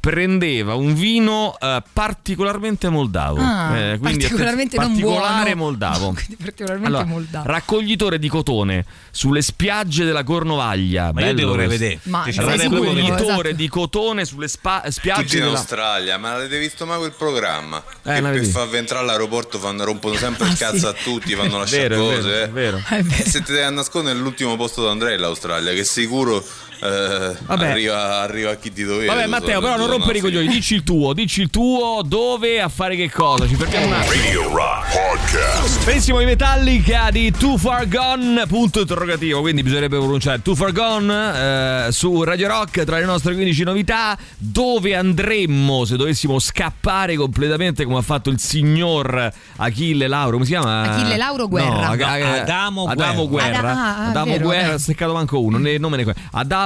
prendeva 0.00 0.74
un 0.74 0.94
vino 0.94 1.56
eh, 1.60 1.82
particolarmente 1.92 2.88
moldavo. 2.88 3.40
Ah, 3.40 3.76
Eh, 3.76 3.98
quindi 3.98 4.18
particolarmente 4.18 4.76
non 4.76 4.86
particolare 4.88 5.54
buono. 5.54 5.70
moldavo. 5.70 6.14
Particolarmente 6.38 6.86
Allora, 6.88 7.04
moldavo. 7.04 7.46
raccoglitore 7.48 8.18
di 8.18 8.28
cotone 8.28 8.84
sulle 9.10 9.42
spiagge 9.42 10.04
della 10.04 10.22
Cornovaglia. 10.24 11.12
Ma 11.12 11.20
io 11.20 11.26
Bello 11.26 11.36
devo 11.38 11.54
questo. 11.54 11.70
vedere. 11.70 12.00
Ma 12.04 12.22
che 12.22 12.30
ci 12.32 12.36
sei 12.36 12.44
vorrei 12.44 12.60
sicuro? 12.60 12.80
proprio 12.80 12.94
vedere. 13.02 13.16
Raccoglitore 13.16 13.48
Esatto. 13.48 13.62
di 13.62 13.68
cotone 13.68 14.24
sulle 14.24 14.48
spa- 14.48 14.76
Tutti 14.80 14.92
spiagge 14.92 15.36
in 15.38 15.42
della 15.44 15.56
Australia, 15.58 16.18
ma 16.18 16.32
l'avete 16.32 16.58
visto 16.58 16.86
mai 16.86 16.98
quel 16.98 17.12
programma? 17.12 17.82
Eh, 18.04 18.14
che 18.14 18.20
per 18.22 18.44
far 18.46 18.74
entrare 18.74 19.02
all'aeroporto 19.02 19.58
fanno, 19.58 19.84
rompono 19.84 20.14
sempre 20.16 20.46
il 20.46 20.52
Ah, 20.52 20.56
cazzo 20.56 20.78
sì. 20.78 20.86
a 20.86 20.92
tutti, 20.92 21.34
fanno 21.34 21.58
lasciare 21.58 21.86
è 21.94 21.96
cose. 21.96 22.20
vero, 22.20 22.36
eh. 22.36 22.42
è 22.42 22.48
vero. 22.50 22.82
È 22.88 23.02
vero. 23.02 23.22
E 23.22 23.28
se 23.28 23.42
ti 23.42 23.52
devi 23.52 23.64
a 23.64 23.70
nascondere 23.70 24.14
nell'ultimo 24.14 24.56
posto 24.56 24.82
da 24.82 24.90
Andrea 24.90 25.18
l'Australia, 25.18 25.72
che 25.72 25.84
sicuro 25.84 26.44
eh, 26.80 27.36
Vabbè. 27.46 27.70
arriva, 27.70 28.20
arriva 28.20 28.50
a 28.52 28.54
chi 28.54 28.72
ti 28.72 28.84
doveva. 28.84 29.14
Vabbè, 29.14 29.26
Matteo, 29.26 29.60
però 29.60 29.76
non 29.76 29.88
rompere 29.88 30.18
i 30.18 30.20
coglioni. 30.20 30.46
Dici 30.48 30.74
il 30.74 30.82
tuo, 30.84 31.12
dici 31.12 31.40
il 31.42 31.50
tuo, 31.50 32.02
dove, 32.04 32.60
a 32.60 32.68
fare 32.68 32.96
che 32.96 33.10
cosa? 33.10 33.46
Ci 33.46 33.54
fermiamo 33.54 33.86
un 33.86 33.92
attimo. 33.94 34.12
Radio 34.12 34.48
Rock 34.54 34.86
Podcast. 34.92 35.84
Benissimo, 35.84 36.20
i 36.20 36.24
Metallica 36.24 37.10
di 37.10 37.30
Too 37.32 37.56
Far 37.58 37.88
Gone, 37.88 38.46
punto 38.46 38.80
interrogativo, 38.80 39.40
quindi 39.40 39.62
bisognerebbe 39.62 39.96
pronunciare 39.96 40.40
Too 40.42 40.54
Far 40.54 40.72
Gone 40.72 41.86
eh, 41.86 41.92
su 41.92 42.22
Radio 42.22 42.48
Rock 42.48 42.84
tra 42.84 42.98
le 42.98 43.04
nostre 43.04 43.34
15 43.34 43.62
novità. 43.64 44.16
Dove 44.36 44.94
andremmo 44.94 45.84
se 45.84 45.96
dovessimo 45.96 46.38
scappare 46.38 47.16
completamente 47.16 47.84
come 47.84 47.98
ha 47.98 48.02
fatto 48.02 48.30
il 48.30 48.38
signor 48.38 49.32
Achille 49.56 50.06
Lauro? 50.06 50.32
Come 50.32 50.44
si 50.44 50.50
chiama? 50.52 50.82
Achille 50.82 51.16
Lauro 51.16 51.48
Guerra. 51.48 51.94
No, 51.94 52.02
Adamo 52.40 52.84
Adamo 52.86 53.28
Guerra. 53.28 53.48
Guerra. 53.60 53.70
Ad- 53.70 53.76
ah, 53.76 53.96
ah, 53.98 54.08
Adamo 54.08 54.32
vero, 54.32 54.44
Guerra, 54.44 54.68
eh. 54.70 54.74
ha 54.74 54.78
seccato 54.78 55.12
manco 55.12 55.40
uno, 55.40 55.58
ne- 55.58 55.78
non 55.78 55.90
me 55.90 55.96
ne 55.98 56.04
que- 56.04 56.14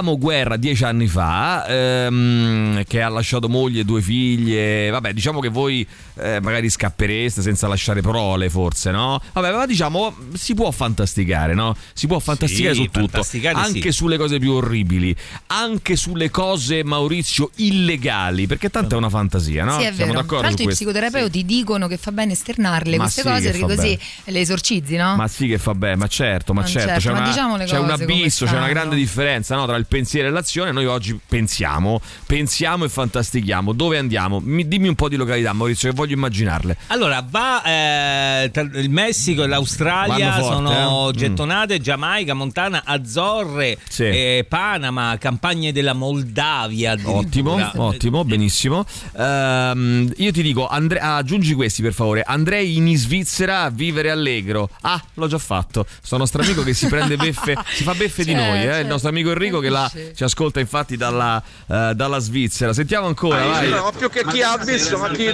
Adamo 0.03 0.19
Guerra 0.19 0.57
dieci 0.57 0.83
anni 0.83 1.07
fa, 1.07 1.65
ehm, 1.65 2.83
che 2.89 3.01
ha 3.03 3.09
lasciato 3.09 3.49
moglie 3.49 3.83
e 3.83 3.85
due 3.85 4.03
figlie. 4.03 4.91
Vabbè, 4.91 5.13
diciamo 5.13 5.39
che 5.39 5.49
voi 5.49 5.87
eh, 6.17 6.41
magari 6.41 6.69
scappereste 6.69 7.41
senza 7.41 7.69
lasciare 7.69 8.01
prole, 8.01 8.51
forse, 8.51 8.91
no? 8.91 9.21
Vabbè, 9.33 9.53
ma 9.53 9.65
diciamo, 9.65 10.15
si 10.35 10.55
può 10.55 10.73
fantasticare, 10.73 11.55
no? 11.55 11.77
Si 11.93 12.09
può 12.09 12.19
fantasticare 12.19 12.75
Sì, 12.75 12.83
su 12.83 12.91
tutto, 12.91 13.25
anche 13.55 13.81
sì. 13.81 13.93
sulle 13.93 14.17
cose 14.19 14.41
più 14.41 14.53
orribili, 14.53 15.15
anche 15.47 15.95
sulle 15.95 16.31
cose, 16.31 16.83
Maurizio, 16.83 17.51
illegali, 17.57 18.49
perché 18.49 18.71
tanto 18.71 18.97
è 18.97 18.99
una 18.99 19.09
fantasia, 19.09 19.63
no? 19.65 19.79
Sì, 19.79 19.85
è 19.85 19.93
Siamo 19.93 19.97
vero. 19.97 20.13
Tra 20.13 20.21
d'accordo 20.23 20.43
su 20.43 20.49
l'altro 20.49 20.65
i 20.65 20.75
psicoterapeuti 20.75 21.45
dicono 21.45 21.87
che 21.87 21.97
fa 21.97 22.11
bene 22.11 22.33
esternarle 22.33 22.97
Ma 22.97 23.03
queste 23.05 23.23
sì, 23.23 23.29
cose 23.29 23.51
perché 23.53 23.61
così 23.61 23.77
bene. 23.77 23.99
le 24.25 24.41
esorcizzi, 24.41 24.97
no? 24.97 25.15
Ma 25.15 25.29
sì 25.29 25.47
che 25.47 25.59
fa 25.59 25.75
bene, 25.77 25.95
ma 25.95 26.09
certo, 26.09 26.53
ma 26.53 26.63
Ma 26.63 26.67
certo, 26.67 26.89
certo, 26.89 27.01
c'è, 27.09 27.13
ma 27.13 27.19
una- 27.21 27.29
diciamo 27.29 27.57
le 27.57 27.65
c'è 27.67 27.79
un 27.79 27.91
abisso, 27.91 28.47
c'è 28.47 28.57
una 28.57 28.69
grande 28.69 28.97
differenza 28.97 29.55
no, 29.55 29.65
tra 29.67 29.77
il 29.77 29.87
pensiero 29.93 30.29
e 30.29 30.31
l'azione. 30.31 30.73
Noi 30.73 30.87
oggi 30.87 31.19
pensiamo 31.29 32.01
pensiamo 32.27 32.85
e 32.85 32.89
fantastichiamo. 32.89 33.73
Dove 33.73 33.99
andiamo? 33.99 34.41
Mi- 34.43 34.67
dimmi 34.67 34.89
un 34.89 34.95
po' 34.95 35.11
di 35.11 35.17
località, 35.17 35.53
Maurizio, 35.53 35.91
che 35.91 35.95
voglio 35.95 36.15
immaginarle. 36.15 36.77
Allora, 36.87 37.23
va 37.29 37.63
eh, 37.63 38.51
il 38.75 38.89
Messico 38.89 39.43
e 39.43 39.47
l'Australia 39.49 40.33
forte, 40.33 40.55
sono 40.55 41.09
eh? 41.09 41.13
Mm. 41.13 41.17
gettonate, 41.17 41.81
Giamaica, 41.81 42.33
Montana, 42.33 42.83
Azzorre, 42.87 43.77
Sì. 43.87 44.05
eh, 44.05 44.47
Panama, 44.49 45.17
campagne 45.19 45.73
della 45.73 45.93
Moldavia. 45.93 46.97
Ottimo, 47.03 47.71
ottimo, 47.77 48.25
benissimo. 48.25 48.87
Ehm, 49.19 50.11
io 50.17 50.33
ti 50.33 50.43
dico, 50.43 50.67
Andre- 50.67 51.01
aggiungi 51.01 51.53
questi 51.53 51.83
per 51.83 51.93
favore. 51.93 52.23
Andrei 52.23 52.77
in 52.77 52.97
Svizzera 52.97 53.63
a 53.63 53.71
vivere 53.71 54.11
allegro. 54.11 54.71
Ah, 54.83 55.03
l'ho 55.15 55.27
già 55.27 55.39
fatto. 55.39 55.87
Sono 56.03 56.21
nostro 56.23 56.43
amico 56.43 56.63
che 56.63 56.73
si 56.73 56.87
prende 56.87 57.17
beffe, 57.19 57.57
si 57.75 57.83
fa 57.83 57.95
beffe 57.95 58.25
di 58.25 58.31
Certo, 58.33 58.47
noi. 58.47 58.59
Eh? 58.61 58.65
Il 58.65 58.71
certo. 58.73 58.89
nostro 58.89 59.09
amico 59.11 59.31
Enrico 59.33 59.59
che 59.61 59.69
la- 59.83 60.15
ci 60.15 60.25
ascolta 60.25 60.61
infatti 60.61 60.97
dalla, 60.97 61.43
eh, 61.69 61.93
dalla 61.95 62.19
Svizzera. 62.19 62.73
Sentiamo 62.73 63.07
ancora, 63.07 63.45
vai. 63.47 63.69
No, 63.69 63.93
più 63.97 64.09
che 64.11 64.25
chi 64.27 64.43
ha 64.43 64.57
visto, 64.59 64.99
ma 64.99 65.09
chi. 65.11 65.27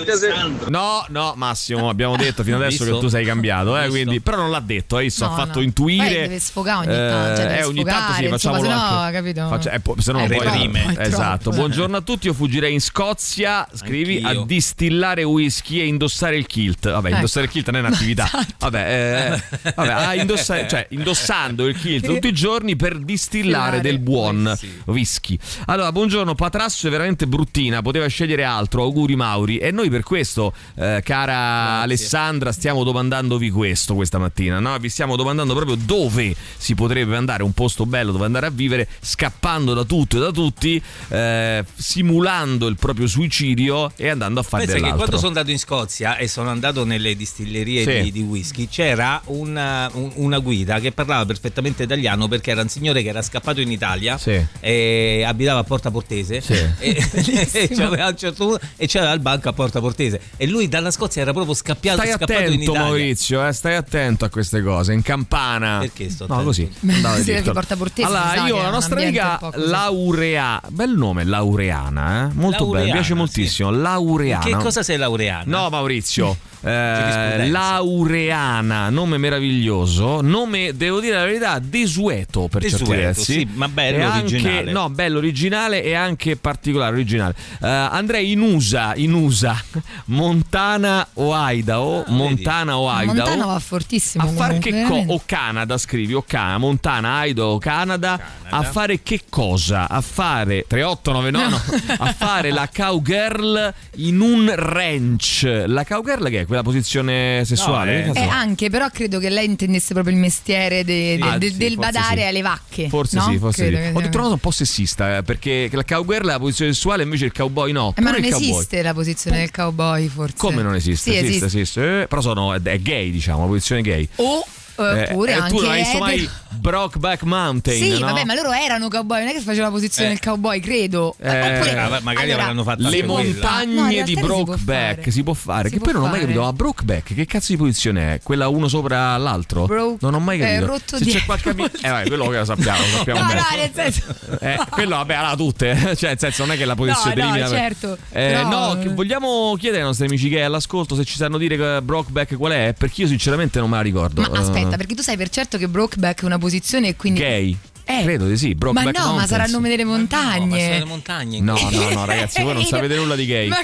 No, 0.68 1.04
no, 1.08 1.32
Massimo, 1.36 1.88
abbiamo 1.88 2.16
detto 2.16 2.42
fino 2.42 2.56
adesso 2.56 2.84
Visto? 2.84 2.94
che 2.98 3.00
tu 3.04 3.08
sei 3.08 3.24
cambiato, 3.24 3.76
eh, 3.78 3.88
quindi, 3.88 4.20
però 4.20 4.36
non 4.38 4.50
l'ha 4.50 4.60
detto, 4.60 4.96
hai 4.96 5.04
visto, 5.04 5.24
No, 5.26 5.32
ha 5.32 5.36
fatto 5.36 5.58
no. 5.58 5.64
intuire. 5.64 6.04
Poi 6.04 6.14
deve 6.20 6.38
sfogare 6.38 6.86
ogni 6.86 6.96
tanto, 6.96 7.36
cioè 7.36 7.46
deve 7.46 7.58
eh, 7.58 7.64
ogni 7.64 7.84
tanto 7.84 8.12
sì, 8.12 8.12
sfogare, 8.12 8.28
facciamolo 8.28 8.62
se 8.62 8.68
no, 8.68 9.08
capito? 9.12 9.48
Faccia- 9.48 9.70
eh, 9.72 9.80
po- 9.80 9.94
se 9.98 10.12
no 10.12 10.20
Eh, 10.24 10.28
poi 10.28 10.70
è 10.96 11.00
Esatto. 11.00 11.50
Buongiorno 11.50 11.96
a 11.96 12.00
tutti, 12.00 12.26
io 12.26 12.34
fuggirei 12.34 12.72
in 12.72 12.80
Scozia, 12.80 13.66
scrivi 13.74 14.22
Anch'io. 14.22 14.42
a 14.42 14.46
distillare 14.46 15.22
whisky 15.24 15.80
e 15.80 15.86
indossare 15.86 16.36
il 16.36 16.46
kilt. 16.46 16.90
Vabbè, 16.90 17.06
Ecco. 17.08 17.16
indossare 17.16 17.46
il 17.46 17.52
kilt 17.52 17.70
non 17.70 17.84
è 17.84 17.86
un'attività. 17.86 18.26
Esatto. 18.38 18.54
Vabbè, 18.58 19.40
eh, 19.64 19.72
vabbè, 19.74 19.90
a 19.92 20.14
indossare- 20.14 20.68
cioè 20.68 20.86
indossando 20.90 21.66
il 21.66 21.76
kilt 21.78 22.04
tutti 22.06 22.28
i 22.28 22.32
giorni 22.32 22.76
per 22.76 22.98
distillare 22.98 23.80
del 23.80 23.98
buon 24.42 24.56
whisky. 24.60 24.82
whisky. 24.86 25.38
Allora, 25.66 25.92
buongiorno, 25.92 26.34
Patrasso 26.34 26.86
è 26.86 26.90
veramente 26.90 27.26
bruttina, 27.26 27.82
poteva 27.82 28.06
scegliere 28.06 28.44
altro. 28.44 28.82
Auguri 28.82 29.16
Mauri. 29.16 29.58
E 29.58 29.70
noi 29.70 29.90
per 29.90 30.02
questo, 30.02 30.52
eh, 30.76 31.00
cara 31.04 31.80
Alessandra, 31.80 32.52
stiamo 32.52 32.84
domandandovi 32.84 33.50
questo 33.50 33.94
questa 33.94 34.18
mattina, 34.18 34.58
no? 34.60 34.76
Vi 34.78 34.88
stiamo 34.88 35.16
domandando 35.16 35.54
proprio 35.54 35.76
dove 35.76 36.34
si 36.56 36.74
potrebbe 36.74 37.16
andare, 37.16 37.42
un 37.42 37.52
posto 37.52 37.86
bello 37.86 38.12
dove 38.12 38.24
andare 38.24 38.46
a 38.46 38.50
vivere, 38.50 38.88
scappando 39.00 39.74
da 39.74 39.84
tutto 39.84 40.16
e 40.16 40.20
da 40.20 40.30
tutti, 40.30 40.80
eh, 41.08 41.64
simulando 41.74 42.66
il 42.66 42.76
proprio 42.76 43.06
suicidio 43.06 43.92
e 43.96 44.08
andando 44.08 44.40
a 44.40 44.42
fare 44.42 44.64
Pensa 44.64 44.74
che 44.76 44.80
dell'altro. 44.82 44.96
quando 45.06 45.16
sono 45.16 45.28
andato 45.28 45.50
in 45.50 45.58
Scozia 45.58 46.16
e 46.16 46.28
sono 46.28 46.50
andato 46.50 46.84
nelle 46.84 47.16
distillerie 47.16 47.82
Sì. 47.82 48.02
di, 48.04 48.12
di 48.12 48.20
whisky, 48.22 48.68
c'era 48.68 49.20
una, 49.26 49.90
un- 49.94 50.10
una 50.16 50.38
guida 50.38 50.78
che 50.80 50.92
parlava 50.92 51.24
perfettamente 51.26 51.82
italiano 51.82 52.28
perché 52.28 52.50
era 52.50 52.62
un 52.62 52.68
signore 52.68 53.02
che 53.02 53.08
era 53.08 53.22
scappato 53.22 53.60
in 53.60 53.70
Italia 53.72 54.16
Sì. 54.18 54.27
E 54.60 55.24
abitava 55.26 55.60
a 55.60 55.64
Porta 55.64 55.90
Portese 55.90 56.40
Sì. 56.40 56.54
e, 56.78 56.96
e 57.52 57.68
c'aveva 57.68 58.04
a 58.04 58.08
un 58.08 58.16
certo 58.16 58.58
e 58.76 58.86
c'era 58.86 59.12
il 59.12 59.20
banco 59.20 59.48
a 59.48 59.52
Porta 59.52 59.80
Portese 59.80 60.20
e 60.36 60.46
lui 60.46 60.68
dalla 60.68 60.90
Scozia 60.90 61.22
era 61.22 61.32
proprio 61.32 61.54
scappiato, 61.54 61.98
Stai 62.00 62.12
scappato 62.12 62.32
in 62.32 62.38
attento 62.38 62.62
Italia. 62.62 62.80
Maurizio, 62.80 63.46
eh, 63.46 63.52
stai 63.52 63.74
attento 63.74 64.24
a 64.24 64.28
queste 64.28 64.62
cose, 64.62 64.92
in 64.92 65.02
campana. 65.02 65.78
Perché 65.80 66.10
sto 66.10 66.26
No, 66.26 66.42
così. 66.42 66.70
Sì, 67.22 67.40
Porta 67.52 67.76
Portese 67.76 68.06
Allora, 68.08 68.46
io 68.46 68.56
la 68.56 68.70
nostra 68.70 69.00
amica. 69.00 69.38
Laurea, 69.54 70.60
bel 70.68 70.90
nome, 70.90 71.24
Laureana, 71.24 72.28
eh? 72.28 72.34
molto 72.34 72.66
bello, 72.66 72.84
mi 72.84 72.90
piace 72.90 73.08
sì. 73.08 73.14
moltissimo. 73.14 73.70
Laureana. 73.70 74.44
Che 74.44 74.56
cosa 74.56 74.82
sei 74.82 74.96
laureana? 74.96 75.44
No, 75.46 75.68
Maurizio. 75.70 76.36
eh. 76.60 77.48
Laureana, 77.48 78.90
nome 78.90 79.18
meraviglioso, 79.18 80.20
nome, 80.20 80.76
devo 80.76 81.00
dire 81.00 81.16
la 81.16 81.24
verità, 81.24 81.58
desueto 81.58 82.48
per 82.48 82.62
certi 82.62 82.78
Desueto, 82.78 83.00
versi. 83.02 83.32
sì, 83.32 83.48
ma 83.54 83.68
bello, 83.68 84.04
anche- 84.04 84.34
originale. 84.36 84.72
no, 84.72 84.90
bello, 84.90 85.18
originale 85.18 85.82
e 85.82 85.94
anche 85.94 86.36
particolare, 86.36 86.92
originale. 86.94 87.34
Eh, 87.62 87.66
andrei 87.68 88.32
in 88.32 88.40
USA, 88.40 88.92
in 88.96 89.12
USA, 89.14 89.56
Montana 90.06 91.06
o 91.14 91.32
Idaho, 91.34 92.04
Montana 92.08 92.78
o 92.78 92.88
Idaho. 92.90 93.14
Montana 93.14 93.46
va 93.46 93.58
fortissimo. 93.58 94.24
A 94.24 94.26
fare 94.28 94.58
che 94.58 94.84
cosa? 94.86 95.12
O 95.12 95.22
Canada, 95.24 95.78
scrivi, 95.78 96.14
o 96.14 96.22
Canada, 96.26 96.58
Montana, 96.58 97.24
Idaho, 97.24 97.58
Canada, 97.58 98.20
A 98.50 98.62
fare 98.62 99.02
che 99.02 99.22
cosa? 99.28 99.88
A 99.88 100.00
fare 100.00 100.64
3899, 100.66 101.84
no, 101.98 102.04
a 102.04 102.12
fare 102.12 102.50
la 102.50 102.68
cowgirl 102.74 103.74
in 103.96 104.20
un 104.20 104.50
ranch. 104.54 105.64
La 105.66 105.84
cowgirl 105.84 106.28
che 106.28 106.40
è 106.40 106.46
quella 106.48 106.62
posizione 106.62 107.44
sessuale? 107.44 108.06
No, 108.06 108.14
eh. 108.14 108.18
Eh, 108.20 108.24
è? 108.24 108.28
anche, 108.28 108.68
però 108.70 108.88
credo 108.90 109.20
che 109.20 109.28
lei 109.30 109.46
intendesse 109.46 109.92
proprio 109.94 110.14
il 110.14 110.20
mestiere 110.20 110.82
de- 110.82 111.16
de- 111.16 111.22
Ah, 111.28 111.38
de- 111.38 111.50
sì, 111.50 111.56
del 111.56 111.76
badare 111.76 112.22
sì. 112.22 112.26
alle 112.26 112.42
vacche. 112.42 112.88
Forse 112.88 113.16
no? 113.18 113.28
sì, 113.30 113.38
forse 113.38 113.62
Credo 113.66 113.76
sì. 113.76 113.82
Ho 113.82 113.90
sia- 113.92 114.00
detto 114.00 114.14
una 114.16 114.22
cosa 114.22 114.34
un 114.34 114.40
po' 114.40 114.50
sessista, 114.50 115.16
eh, 115.18 115.22
perché 115.22 115.68
la 115.70 115.84
cowgirl 115.84 116.24
è 116.24 116.30
la 116.32 116.38
posizione 116.40 116.72
sessuale, 116.72 117.02
invece 117.04 117.26
il 117.26 117.32
cowboy 117.32 117.70
no. 117.70 117.94
Eh, 117.96 118.00
ma 118.00 118.10
non 118.10 118.24
esiste 118.24 118.82
la 118.82 118.94
posizione 118.94 119.38
del 119.38 119.50
cowboy, 119.52 120.08
forse. 120.08 120.34
Come 120.36 120.62
non 120.62 120.74
esiste? 120.74 121.10
Sì, 121.12 121.16
esiste, 121.16 121.44
esiste. 121.46 121.60
esiste. 121.60 122.02
Eh, 122.02 122.06
però 122.08 122.20
sono, 122.20 122.54
è 122.54 122.78
gay, 122.80 123.10
diciamo, 123.12 123.42
la 123.42 123.46
posizione 123.46 123.82
gay. 123.82 124.08
O 124.16 124.44
eh, 124.80 125.02
Eh, 125.02 125.08
pure 125.12 125.32
eh, 125.32 125.34
anche 125.34 125.54
tu 125.54 125.60
non 125.62 125.70
hai 125.72 125.80
visto 125.82 125.98
mai 125.98 126.28
etero. 126.48 126.60
Brokeback 126.60 127.22
Mountain? 127.22 127.78
Sì, 127.82 127.98
no? 127.98 128.06
vabbè, 128.06 128.24
ma 128.24 128.34
loro 128.34 128.52
erano 128.52 128.88
cowboy, 128.88 129.20
non 129.20 129.28
è 129.28 129.32
che 129.32 129.40
faceva 129.40 129.66
la 129.66 129.70
posizione 129.72 130.08
Eh. 130.10 130.12
del 130.12 130.20
cowboy, 130.20 130.60
credo. 130.60 131.14
Eh, 131.20 131.28
Oppure, 131.58 132.00
magari 132.02 132.30
allora, 132.30 132.42
avranno 132.42 132.62
fatto 132.64 132.88
Le 132.88 133.02
montagne 133.04 133.74
No, 133.74 133.86
di 133.88 133.94
realtà 133.94 134.06
si 134.06 134.14
può 134.16 134.26
Brokeback 134.44 134.98
fare. 135.00 135.10
si 135.10 135.22
può 135.22 135.32
fare. 135.34 135.68
Si 135.68 135.74
che 135.74 135.80
può 135.80 135.90
poi 135.92 135.94
non 136.00 136.08
ho 136.08 136.10
mai 136.10 136.20
capito. 136.20 136.40
Ma 136.42 136.52
Brokeback, 136.52 137.14
che 137.14 137.26
cazzo 137.26 137.52
di 137.52 137.58
posizione 137.58 138.14
è? 138.14 138.20
Quella 138.22 138.48
uno 138.48 138.68
sopra 138.68 139.16
l'altro? 139.16 139.66
Broke- 139.66 139.96
non 140.00 140.14
ho 140.14 140.20
mai 140.20 140.40
eh, 140.40 140.44
capito. 140.46 140.66
rotto 140.66 140.96
Se 140.98 141.04
c'è 141.04 141.24
qualche 141.24 141.50
amico. 141.50 141.76
Eh, 141.80 141.88
vai, 141.88 142.06
quello 142.06 142.26
che 142.28 142.38
lo 142.38 142.44
sappiamo, 142.44 142.78
lo 142.78 142.96
sappiamo 142.98 143.20
No, 143.22 143.26
bene. 143.26 143.40
no, 143.40 143.56
nel 143.56 143.70
senso. 143.74 144.02
Eh, 144.40 144.58
quello, 144.70 144.96
vabbè, 144.96 145.14
allora 145.14 145.36
tutte. 145.36 145.76
cioè, 145.96 146.10
nel 146.10 146.18
senso, 146.18 146.44
non 146.44 146.54
è 146.54 146.58
che 146.58 146.64
la 146.64 146.74
posizione 146.74 147.14
No, 147.14 147.22
no, 147.24 147.34
elimina. 147.34 147.48
certo, 147.48 147.98
Eh, 148.10 148.42
No, 148.42 148.78
che 148.80 148.88
vogliamo 148.88 149.54
chiedere 149.58 149.82
ai 149.82 149.86
nostri 149.88 150.06
amici 150.06 150.28
che 150.28 150.38
è 150.38 150.42
all'ascolto 150.42 150.94
se 150.94 151.04
ci 151.04 151.16
sanno 151.16 151.38
dire 151.38 151.56
che 151.56 151.80
Brokeback 151.82 152.36
qual 152.36 152.52
è? 152.52 152.74
Perché 152.76 153.02
io, 153.02 153.08
sinceramente, 153.08 153.58
non 153.60 153.68
me 153.70 153.76
la 153.76 153.82
ricordo. 153.82 154.20
Ma 154.22 154.38
aspetta, 154.38 154.74
Eh, 154.74 154.76
perché 154.76 154.94
tu 154.94 155.02
sai 155.02 155.16
per 155.16 155.28
certo 155.28 155.58
che 155.58 155.68
Brokeback 155.68 156.22
è 156.22 156.24
una 156.24 156.37
posizione 156.38 156.88
e 156.88 156.96
quindi. 156.96 157.20
Gay. 157.20 157.56
Eh. 157.90 158.02
Credo 158.02 158.26
di 158.26 158.36
sì. 158.36 158.48
Ma 158.50 158.54
Brokeback 158.56 158.96
no, 158.98 159.00
ma 159.00 159.06
Mountains. 159.06 159.30
sarà 159.30 159.44
il 159.46 159.50
nome 159.50 159.68
delle 159.70 159.82
No, 159.84 159.90
ma 159.90 159.96
sono 159.96 160.06
montagne. 160.46 160.78
le 160.78 160.84
montagne. 160.84 161.40
No, 161.40 161.54
no, 161.70 161.88
no, 161.90 162.04
ragazzi, 162.04 162.42
voi 162.42 162.52
non 162.52 162.64
sapete 162.66 162.96
nulla 162.96 163.14
di 163.16 163.24
gay. 163.24 163.48
Ma- 163.48 163.60